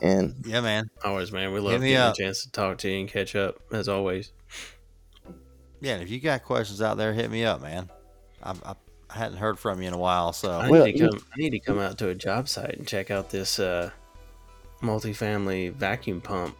And 0.00 0.34
Yeah, 0.46 0.60
man. 0.60 0.90
Always, 1.04 1.32
man. 1.32 1.50
We 1.52 1.56
Hit 1.60 1.64
love 1.64 1.80
me 1.80 1.88
getting 1.90 2.10
a 2.10 2.14
chance 2.14 2.42
to 2.44 2.50
talk 2.52 2.78
to 2.78 2.88
you 2.90 3.00
and 3.00 3.08
catch 3.08 3.34
up, 3.34 3.56
as 3.72 3.88
always. 3.88 4.32
Yeah, 5.80 5.94
and 5.94 6.02
if 6.02 6.10
you 6.10 6.20
got 6.20 6.42
questions 6.44 6.82
out 6.82 6.96
there, 6.96 7.12
hit 7.12 7.30
me 7.30 7.44
up, 7.44 7.60
man. 7.62 7.88
I, 8.42 8.50
I, 8.64 8.74
I 9.10 9.14
hadn't 9.18 9.38
heard 9.38 9.58
from 9.58 9.80
you 9.80 9.88
in 9.88 9.94
a 9.94 9.98
while, 9.98 10.32
so 10.32 10.50
I 10.52 10.70
Well, 10.70 10.84
need 10.84 10.98
to 10.98 11.08
come. 11.08 11.20
I 11.32 11.36
need 11.36 11.50
to 11.50 11.60
come 11.60 11.78
out 11.78 11.98
to 11.98 12.08
a 12.08 12.14
job 12.14 12.48
site 12.48 12.76
and 12.76 12.86
check 12.86 13.10
out 13.10 13.30
this 13.30 13.58
uh, 13.58 13.90
multifamily 14.82 15.72
vacuum 15.72 16.20
pump. 16.20 16.56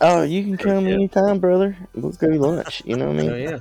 Oh, 0.00 0.22
you 0.22 0.42
can 0.44 0.58
come 0.58 0.86
Yeah. 0.86 0.94
anytime, 0.94 1.38
brother. 1.38 1.76
Let's 1.94 2.18
go 2.18 2.28
to 2.28 2.38
lunch. 2.38 2.82
You 2.84 2.96
know 2.96 3.06
what 3.06 3.16
I 3.16 3.22
mean? 3.22 3.30
Oh 3.30 3.36
yeah, 3.36 3.58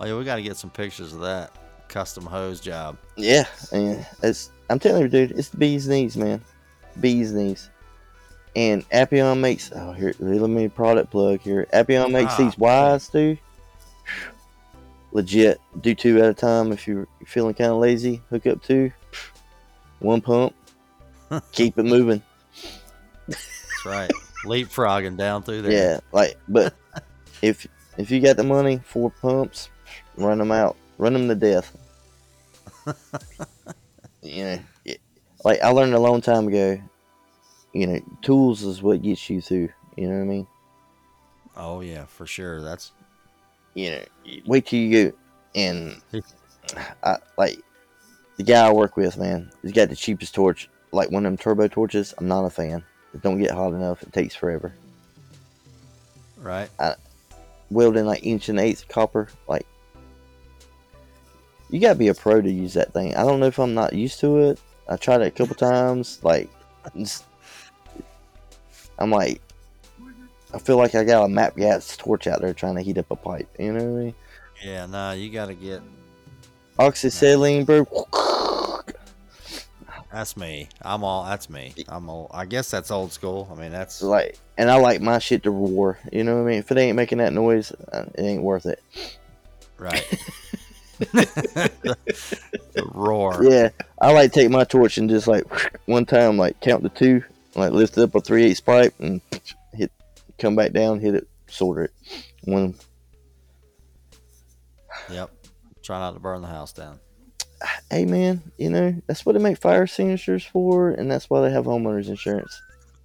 oh, 0.00 0.06
yeah, 0.06 0.18
we 0.18 0.24
got 0.24 0.36
to 0.36 0.42
get 0.42 0.56
some 0.56 0.70
pictures 0.70 1.12
of 1.12 1.20
that 1.20 1.52
custom 1.92 2.24
hose 2.26 2.60
job. 2.60 2.96
Yeah, 3.16 3.44
and 3.72 4.04
it's 4.22 4.50
I'm 4.70 4.78
telling 4.78 5.02
you, 5.02 5.08
dude, 5.08 5.32
it's 5.32 5.50
the 5.50 5.58
bee's 5.58 5.86
knees, 5.86 6.16
man. 6.16 6.42
Bee's 7.00 7.32
knees. 7.32 7.68
And 8.56 8.88
Appion 8.90 9.40
makes 9.40 9.70
oh 9.74 9.92
here 9.92 10.12
let 10.18 10.50
me 10.50 10.68
product 10.68 11.10
plug 11.10 11.40
here. 11.40 11.66
Appion 11.72 12.10
makes 12.10 12.32
Ah. 12.34 12.36
these 12.38 12.58
wise, 12.58 13.08
dude. 13.08 13.38
Legit. 15.12 15.60
Do 15.80 15.94
two 15.94 16.18
at 16.22 16.28
a 16.30 16.34
time 16.34 16.72
if 16.72 16.86
you're 16.88 17.06
feeling 17.26 17.54
kind 17.54 17.70
of 17.70 17.78
lazy. 17.78 18.20
Hook 18.30 18.46
up 18.46 18.62
two. 18.62 18.90
One 20.00 20.20
pump. 20.20 20.54
Keep 21.52 21.78
it 21.78 21.84
moving. 21.84 22.22
That's 23.28 23.86
right. 23.86 24.10
Leapfrogging 24.44 25.16
down 25.16 25.42
through 25.42 25.62
there. 25.62 25.72
Yeah, 25.72 26.00
like 26.12 26.36
but 26.48 26.74
if 27.42 27.66
if 27.98 28.10
you 28.10 28.20
got 28.20 28.36
the 28.36 28.42
money, 28.44 28.80
four 28.84 29.10
pumps, 29.10 29.68
run 30.16 30.38
them 30.38 30.50
out, 30.50 30.76
run 30.98 31.12
them 31.12 31.28
to 31.28 31.34
death. 31.34 31.76
You 34.22 34.44
know, 34.44 34.58
it, 34.84 35.00
like 35.44 35.60
I 35.62 35.68
learned 35.70 35.94
a 35.94 36.00
long 36.00 36.20
time 36.20 36.48
ago. 36.48 36.80
You 37.72 37.86
know, 37.86 38.00
tools 38.20 38.62
is 38.62 38.82
what 38.82 39.02
gets 39.02 39.30
you 39.30 39.40
through. 39.40 39.70
You 39.96 40.08
know 40.08 40.16
what 40.16 40.22
I 40.22 40.26
mean? 40.26 40.46
Oh 41.56 41.80
yeah, 41.80 42.04
for 42.04 42.26
sure. 42.26 42.62
That's 42.62 42.92
You 43.74 43.90
know, 43.90 44.04
wait 44.46 44.66
till 44.66 44.78
you 44.78 45.10
go 45.10 45.16
and 45.54 46.00
I 47.02 47.16
like 47.36 47.58
the 48.36 48.44
guy 48.44 48.66
I 48.66 48.72
work 48.72 48.96
with, 48.96 49.16
man. 49.18 49.50
He's 49.62 49.72
got 49.72 49.88
the 49.88 49.96
cheapest 49.96 50.34
torch, 50.34 50.68
like 50.92 51.10
one 51.10 51.26
of 51.26 51.32
them 51.32 51.36
turbo 51.36 51.68
torches. 51.68 52.14
I'm 52.18 52.28
not 52.28 52.44
a 52.44 52.50
fan. 52.50 52.84
It 53.14 53.22
don't 53.22 53.40
get 53.40 53.50
hot 53.50 53.74
enough. 53.74 54.02
It 54.02 54.12
takes 54.12 54.34
forever. 54.34 54.72
right. 56.38 56.70
welding 57.70 58.06
like 58.06 58.24
inch 58.24 58.48
and 58.48 58.58
eighth 58.58 58.88
copper. 58.88 59.28
Like, 59.46 59.66
you 61.72 61.80
gotta 61.80 61.98
be 61.98 62.08
a 62.08 62.14
pro 62.14 62.40
to 62.40 62.50
use 62.50 62.74
that 62.74 62.92
thing. 62.92 63.16
I 63.16 63.22
don't 63.22 63.40
know 63.40 63.46
if 63.46 63.58
I'm 63.58 63.74
not 63.74 63.94
used 63.94 64.20
to 64.20 64.38
it. 64.38 64.60
I 64.88 64.96
tried 64.96 65.22
it 65.22 65.28
a 65.28 65.30
couple 65.30 65.54
times. 65.54 66.20
Like, 66.22 66.50
I'm 68.98 69.10
like, 69.10 69.40
I 70.52 70.58
feel 70.58 70.76
like 70.76 70.94
I 70.94 71.02
got 71.02 71.24
a 71.24 71.28
MAPP 71.28 71.56
gas 71.56 71.96
torch 71.96 72.26
out 72.26 72.42
there 72.42 72.52
trying 72.52 72.74
to 72.74 72.82
heat 72.82 72.98
up 72.98 73.10
a 73.10 73.16
pipe. 73.16 73.48
You 73.58 73.72
know 73.72 73.84
what 73.84 74.00
I 74.00 74.04
mean? 74.04 74.14
Yeah, 74.62 74.86
nah, 74.86 75.12
you 75.12 75.30
got 75.30 75.46
to 75.46 75.54
get. 75.54 75.80
Oxyacetylene, 76.78 77.64
bro. 77.64 77.86
That's 80.12 80.36
me. 80.36 80.68
I'm 80.82 81.04
all. 81.04 81.24
That's 81.24 81.48
me. 81.48 81.72
I'm 81.88 82.10
all. 82.10 82.30
I 82.34 82.44
guess 82.44 82.70
that's 82.70 82.90
old 82.90 83.12
school. 83.12 83.48
I 83.50 83.58
mean, 83.58 83.72
that's 83.72 84.02
Like, 84.02 84.38
and 84.58 84.70
I 84.70 84.76
like 84.76 85.00
my 85.00 85.18
shit 85.18 85.42
to 85.44 85.50
roar. 85.50 85.98
You 86.12 86.22
know 86.22 86.36
what 86.36 86.42
I 86.42 86.50
mean? 86.50 86.58
If 86.58 86.70
it 86.70 86.76
ain't 86.76 86.96
making 86.96 87.18
that 87.18 87.32
noise, 87.32 87.72
uh, 87.92 88.04
it 88.14 88.20
ain't 88.20 88.42
worth 88.42 88.66
it. 88.66 88.82
right. 89.78 90.04
the 91.12 92.88
roar. 92.92 93.42
Yeah, 93.44 93.70
I 94.00 94.12
like 94.12 94.32
take 94.32 94.50
my 94.50 94.64
torch 94.64 94.98
and 94.98 95.08
just 95.08 95.26
like 95.26 95.44
one 95.86 96.06
time, 96.06 96.36
like 96.36 96.60
count 96.60 96.82
to 96.82 96.88
two, 96.88 97.24
like 97.54 97.72
lift 97.72 97.98
up 97.98 98.14
a 98.14 98.20
three 98.20 98.44
eighths 98.44 98.60
pipe 98.60 98.94
and 98.98 99.20
hit, 99.74 99.90
come 100.38 100.56
back 100.56 100.72
down, 100.72 101.00
hit 101.00 101.14
it, 101.14 101.28
solder 101.48 101.84
it. 101.84 101.92
One, 102.44 102.74
Yep. 105.10 105.30
Try 105.82 105.98
not 105.98 106.12
to 106.14 106.20
burn 106.20 106.42
the 106.42 106.48
house 106.48 106.72
down. 106.72 107.00
hey 107.90 108.04
man, 108.04 108.42
you 108.56 108.70
know 108.70 108.94
that's 109.06 109.26
what 109.26 109.32
they 109.32 109.38
make 109.42 109.58
fire 109.58 109.86
signatures 109.86 110.44
for, 110.44 110.90
and 110.90 111.10
that's 111.10 111.28
why 111.28 111.40
they 111.40 111.50
have 111.50 111.64
homeowners 111.64 112.08
insurance. 112.08 112.60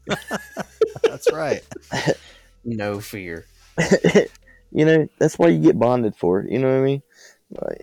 That's 1.03 1.29
right. 1.33 1.61
no 2.63 3.01
fear. 3.01 3.45
you 4.71 4.85
know 4.85 5.07
that's 5.19 5.37
why 5.37 5.47
you 5.49 5.59
get 5.59 5.77
bonded 5.77 6.15
for 6.15 6.39
it. 6.39 6.51
You 6.51 6.59
know 6.59 6.69
what 6.69 6.81
I 6.81 6.85
mean? 6.85 7.01
Like, 7.49 7.81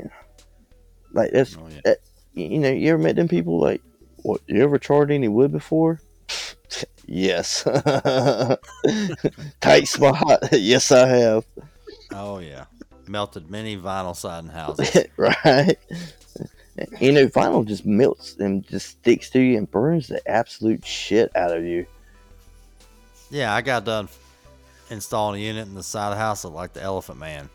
like 1.13 1.33
that's 1.33 1.57
Oh 1.57 1.69
yeah. 1.69 1.95
you 2.35 2.59
know 2.59 2.71
you 2.71 2.93
ever 2.93 3.03
met 3.03 3.17
them 3.17 3.29
people 3.29 3.59
like 3.59 3.81
what? 4.17 4.41
You 4.47 4.63
ever 4.63 4.79
charred 4.79 5.11
any 5.11 5.29
wood 5.29 5.53
before? 5.53 6.01
yes. 7.07 7.63
Tight 9.61 9.89
spot. 9.89 10.49
yes, 10.53 10.91
I 10.93 11.07
have. 11.07 11.45
Oh 12.13 12.39
yeah. 12.39 12.65
Melted 13.07 13.51
many 13.51 13.77
vinyl 13.77 14.17
siding 14.17 14.51
houses. 14.51 15.07
right? 15.17 15.77
You 17.01 17.13
know, 17.13 17.29
vinyl 17.29 17.65
just 17.65 17.87
melts 17.87 18.37
and 18.37 18.67
just 18.67 18.89
sticks 18.89 19.31
to 19.31 19.41
you 19.41 19.59
and 19.59 19.71
burns 19.71 20.09
the 20.09 20.27
absolute 20.29 20.85
shit 20.85 21.35
out 21.37 21.57
of 21.57 21.65
you. 21.65 21.87
Yeah, 23.31 23.55
I 23.55 23.61
got 23.63 23.85
done 23.85 24.09
installing 24.91 25.41
a 25.41 25.45
unit 25.45 25.67
in 25.69 25.75
the 25.75 25.83
side 25.83 26.09
of 26.09 26.15
the 26.15 26.19
house 26.19 26.45
looked 26.45 26.57
like 26.57 26.73
the 26.73 26.83
Elephant 26.83 27.19
Man 27.19 27.49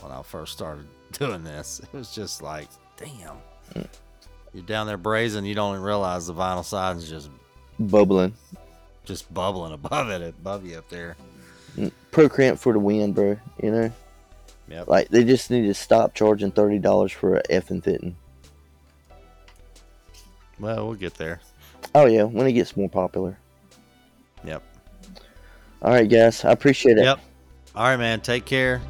when 0.00 0.12
I 0.12 0.22
first 0.22 0.52
started 0.52 0.86
doing 1.18 1.44
this. 1.44 1.80
It 1.92 1.96
was 1.96 2.14
just 2.14 2.42
like, 2.42 2.68
damn. 2.96 3.36
You're 4.52 4.64
down 4.64 4.86
there 4.86 4.98
brazing, 4.98 5.46
you 5.46 5.54
don't 5.54 5.74
even 5.74 5.84
realize 5.84 6.26
the 6.26 6.34
vinyl 6.34 6.64
siding's 6.64 7.08
just 7.08 7.28
Bubbling. 7.80 8.34
just 9.04 9.32
bubbling 9.34 9.72
above 9.72 10.10
it, 10.10 10.22
above 10.22 10.64
you 10.64 10.78
up 10.78 10.88
there. 10.88 11.16
Mm, 11.76 11.90
Pro 12.12 12.28
Crimp 12.28 12.58
for 12.58 12.72
the 12.72 12.78
win, 12.78 13.12
bro. 13.12 13.36
You 13.62 13.70
know? 13.72 13.92
Yep. 14.68 14.88
Like, 14.88 15.08
they 15.08 15.24
just 15.24 15.50
need 15.50 15.66
to 15.66 15.74
stop 15.74 16.14
charging 16.14 16.52
$30 16.52 17.12
for 17.12 17.36
a 17.36 17.42
effing 17.44 17.82
fitting. 17.82 18.16
Well, 20.60 20.86
we'll 20.86 20.94
get 20.94 21.14
there. 21.14 21.40
Oh, 21.94 22.06
yeah, 22.06 22.22
when 22.22 22.46
it 22.46 22.52
gets 22.52 22.76
more 22.76 22.88
popular. 22.88 23.36
Yep. 24.44 24.62
All 25.82 25.90
right, 25.92 26.08
guys. 26.08 26.44
I 26.44 26.52
appreciate 26.52 26.96
it. 26.96 27.04
Yep. 27.04 27.18
All 27.74 27.84
right, 27.88 27.96
man. 27.96 28.20
Take 28.20 28.44
care. 28.44 28.80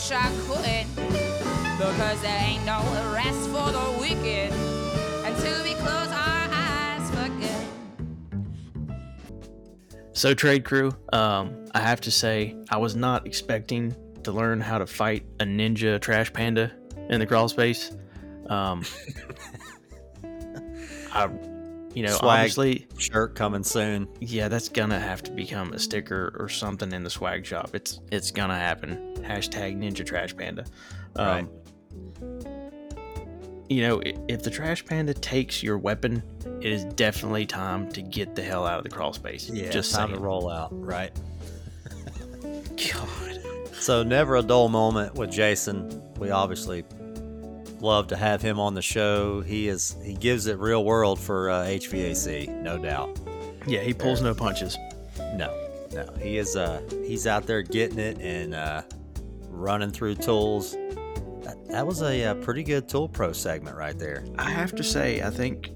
Wish 0.00 0.12
I 0.12 0.30
could. 0.46 0.86
Because 1.76 2.22
there 2.22 2.40
ain't 2.42 2.64
no 2.64 2.80
rest 3.12 3.50
for 3.50 3.70
the 3.70 3.96
wicked 4.00 4.50
until 5.24 5.62
we 5.62 5.74
close 5.74 6.08
our 6.08 6.48
eyes 6.50 7.10
for 7.10 7.28
good. 7.38 7.66
So 10.12 10.32
trade 10.32 10.64
crew, 10.64 10.92
um, 11.12 11.66
I 11.74 11.80
have 11.80 12.00
to 12.02 12.10
say 12.10 12.56
I 12.70 12.78
was 12.78 12.96
not 12.96 13.26
expecting 13.26 13.94
to 14.22 14.32
learn 14.32 14.60
how 14.60 14.78
to 14.78 14.86
fight 14.86 15.26
a 15.38 15.44
ninja 15.44 16.00
trash 16.00 16.32
panda 16.32 16.72
in 17.10 17.20
the 17.20 17.26
crawl 17.26 17.48
space. 17.48 17.94
Um, 18.46 18.84
I, 21.12 21.28
you 21.94 22.02
know, 22.04 22.12
Swag. 22.12 22.38
obviously, 22.40 22.86
Shirt 22.98 23.34
coming 23.34 23.64
soon. 23.64 24.08
yeah, 24.20 24.48
that's 24.48 24.68
gonna 24.68 24.98
have 25.00 25.22
to 25.24 25.30
become 25.32 25.72
a 25.72 25.78
sticker 25.78 26.36
or 26.38 26.48
something 26.48 26.92
in 26.92 27.02
the 27.02 27.10
swag 27.10 27.44
shop. 27.44 27.70
It's 27.74 28.00
it's 28.12 28.30
gonna 28.30 28.56
happen. 28.56 29.14
Hashtag 29.20 29.76
Ninja 29.76 30.04
Trash 30.06 30.36
Panda. 30.36 30.64
Um, 31.16 31.26
Right. 31.26 31.48
You 33.68 33.82
know, 33.82 34.02
if 34.26 34.42
the 34.42 34.50
trash 34.50 34.84
panda 34.84 35.14
takes 35.14 35.62
your 35.62 35.78
weapon, 35.78 36.24
it 36.60 36.72
is 36.72 36.84
definitely 36.86 37.46
time 37.46 37.88
to 37.92 38.02
get 38.02 38.34
the 38.34 38.42
hell 38.42 38.66
out 38.66 38.78
of 38.78 38.82
the 38.82 38.90
crawl 38.90 39.12
space. 39.12 39.48
Yeah, 39.48 39.70
just 39.70 39.94
time 39.94 40.08
saying. 40.08 40.18
to 40.18 40.24
roll 40.24 40.50
out, 40.50 40.70
right? 40.72 41.12
God. 42.92 43.74
So 43.74 44.02
never 44.02 44.36
a 44.36 44.42
dull 44.42 44.68
moment 44.68 45.14
with 45.14 45.30
Jason. 45.30 46.02
We 46.18 46.30
obviously 46.30 46.84
love 47.82 48.08
to 48.08 48.16
have 48.16 48.42
him 48.42 48.58
on 48.60 48.74
the 48.74 48.82
show. 48.82 49.40
He 49.40 49.68
is 49.68 49.96
he 50.02 50.14
gives 50.14 50.46
it 50.46 50.58
real 50.58 50.84
world 50.84 51.18
for 51.18 51.50
uh, 51.50 51.64
HVAC, 51.64 52.48
no 52.62 52.78
doubt. 52.78 53.18
Yeah, 53.66 53.80
he 53.80 53.92
pulls 53.94 54.22
no 54.22 54.34
punches. 54.34 54.76
No, 55.34 55.54
no, 55.92 56.12
he 56.20 56.38
is 56.38 56.56
uh 56.56 56.80
he's 57.04 57.26
out 57.26 57.46
there 57.46 57.62
getting 57.62 57.98
it 57.98 58.18
and 58.20 58.54
uh, 58.54 58.82
running 59.48 59.90
through 59.90 60.16
tools. 60.16 60.72
That, 61.42 61.56
that 61.68 61.86
was 61.86 62.02
a, 62.02 62.24
uh 62.24 62.34
pretty 62.34 62.62
good 62.62 62.88
Tool 62.88 63.08
Pro 63.08 63.32
segment 63.32 63.76
right 63.76 63.98
there. 63.98 64.24
I 64.38 64.50
have 64.50 64.74
to 64.76 64.84
say, 64.84 65.22
I 65.22 65.30
think, 65.30 65.70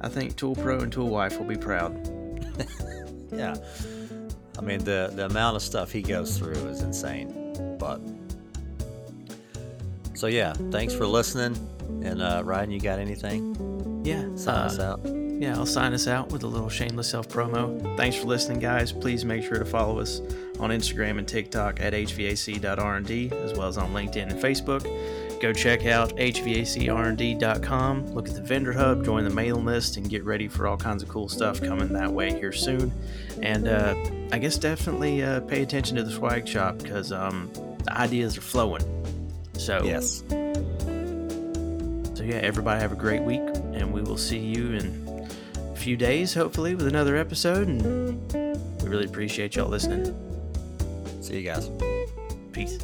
I 0.00 0.08
think 0.08 0.36
Tool 0.36 0.54
Pro 0.54 0.80
and 0.80 0.92
Tool 0.92 1.08
Wife 1.08 1.38
will 1.38 1.46
be 1.46 1.56
proud. 1.56 2.10
Yeah, 3.32 3.56
I 4.56 4.62
mean 4.62 4.84
the 4.84 5.10
the 5.12 5.26
amount 5.26 5.56
of 5.56 5.62
stuff 5.62 5.90
he 5.90 6.02
goes 6.02 6.38
through 6.38 6.68
is 6.68 6.82
insane. 6.82 7.76
But 7.80 8.00
so 10.14 10.26
yeah, 10.26 10.52
thanks 10.70 10.94
for 10.94 11.06
listening. 11.06 11.56
And 12.02 12.22
uh, 12.22 12.42
Ryan, 12.44 12.70
you 12.70 12.80
got 12.80 12.98
anything? 12.98 14.02
Yeah, 14.04 14.34
Sign 14.34 14.54
us 14.54 14.78
uh, 14.78 14.92
out. 14.92 15.00
Yeah, 15.40 15.56
I'll 15.56 15.66
sign 15.66 15.92
us 15.94 16.06
out 16.06 16.30
with 16.30 16.44
a 16.44 16.46
little 16.46 16.68
shameless 16.68 17.10
self 17.10 17.28
promo. 17.28 17.96
Thanks 17.96 18.16
for 18.16 18.26
listening, 18.26 18.60
guys. 18.60 18.92
Please 18.92 19.24
make 19.24 19.42
sure 19.42 19.58
to 19.58 19.64
follow 19.64 19.98
us 19.98 20.20
on 20.60 20.70
Instagram 20.70 21.18
and 21.18 21.26
TikTok 21.26 21.80
at 21.80 21.92
hvac.rnd, 21.92 23.32
as 23.32 23.52
well 23.54 23.66
as 23.68 23.76
on 23.76 23.92
LinkedIn 23.92 24.30
and 24.30 24.40
Facebook. 24.40 24.84
go 25.40 25.52
check 25.52 25.86
out 25.86 26.16
hvacrnd.com, 26.16 28.06
look 28.14 28.28
at 28.28 28.34
the 28.34 28.42
vendor 28.42 28.72
hub, 28.72 29.04
join 29.04 29.24
the 29.24 29.30
mailing 29.30 29.64
list, 29.64 29.96
and 29.96 30.08
get 30.08 30.24
ready 30.24 30.46
for 30.46 30.68
all 30.68 30.76
kinds 30.76 31.02
of 31.02 31.08
cool 31.08 31.28
stuff 31.28 31.60
coming 31.60 31.92
that 31.92 32.12
way 32.12 32.32
here 32.32 32.52
soon. 32.52 32.92
And 33.42 33.66
uh, 33.66 33.96
I 34.30 34.38
guess 34.38 34.56
definitely 34.56 35.24
uh, 35.24 35.40
pay 35.40 35.62
attention 35.62 35.96
to 35.96 36.04
the 36.04 36.12
swag 36.12 36.46
shop 36.46 36.78
because 36.78 37.10
um, 37.10 37.50
the 37.82 37.92
ideas 37.98 38.38
are 38.38 38.42
flowing. 38.42 38.82
So 39.58 39.82
Yes. 39.84 40.22
So 42.14 42.22
yeah, 42.22 42.36
everybody 42.36 42.80
have 42.80 42.92
a 42.92 42.96
great 42.96 43.22
week, 43.22 43.42
and 43.72 43.92
we 43.92 44.02
will 44.02 44.16
see 44.16 44.38
you 44.38 44.72
in 44.72 45.28
a 45.56 45.76
few 45.76 45.96
days, 45.96 46.32
hopefully, 46.32 46.74
with 46.74 46.86
another 46.86 47.16
episode. 47.16 47.68
And 47.68 48.32
we 48.82 48.88
really 48.88 49.04
appreciate 49.06 49.56
y'all 49.56 49.68
listening. 49.68 50.14
See 51.20 51.40
you 51.40 51.42
guys. 51.42 51.70
Peace. 52.52 52.78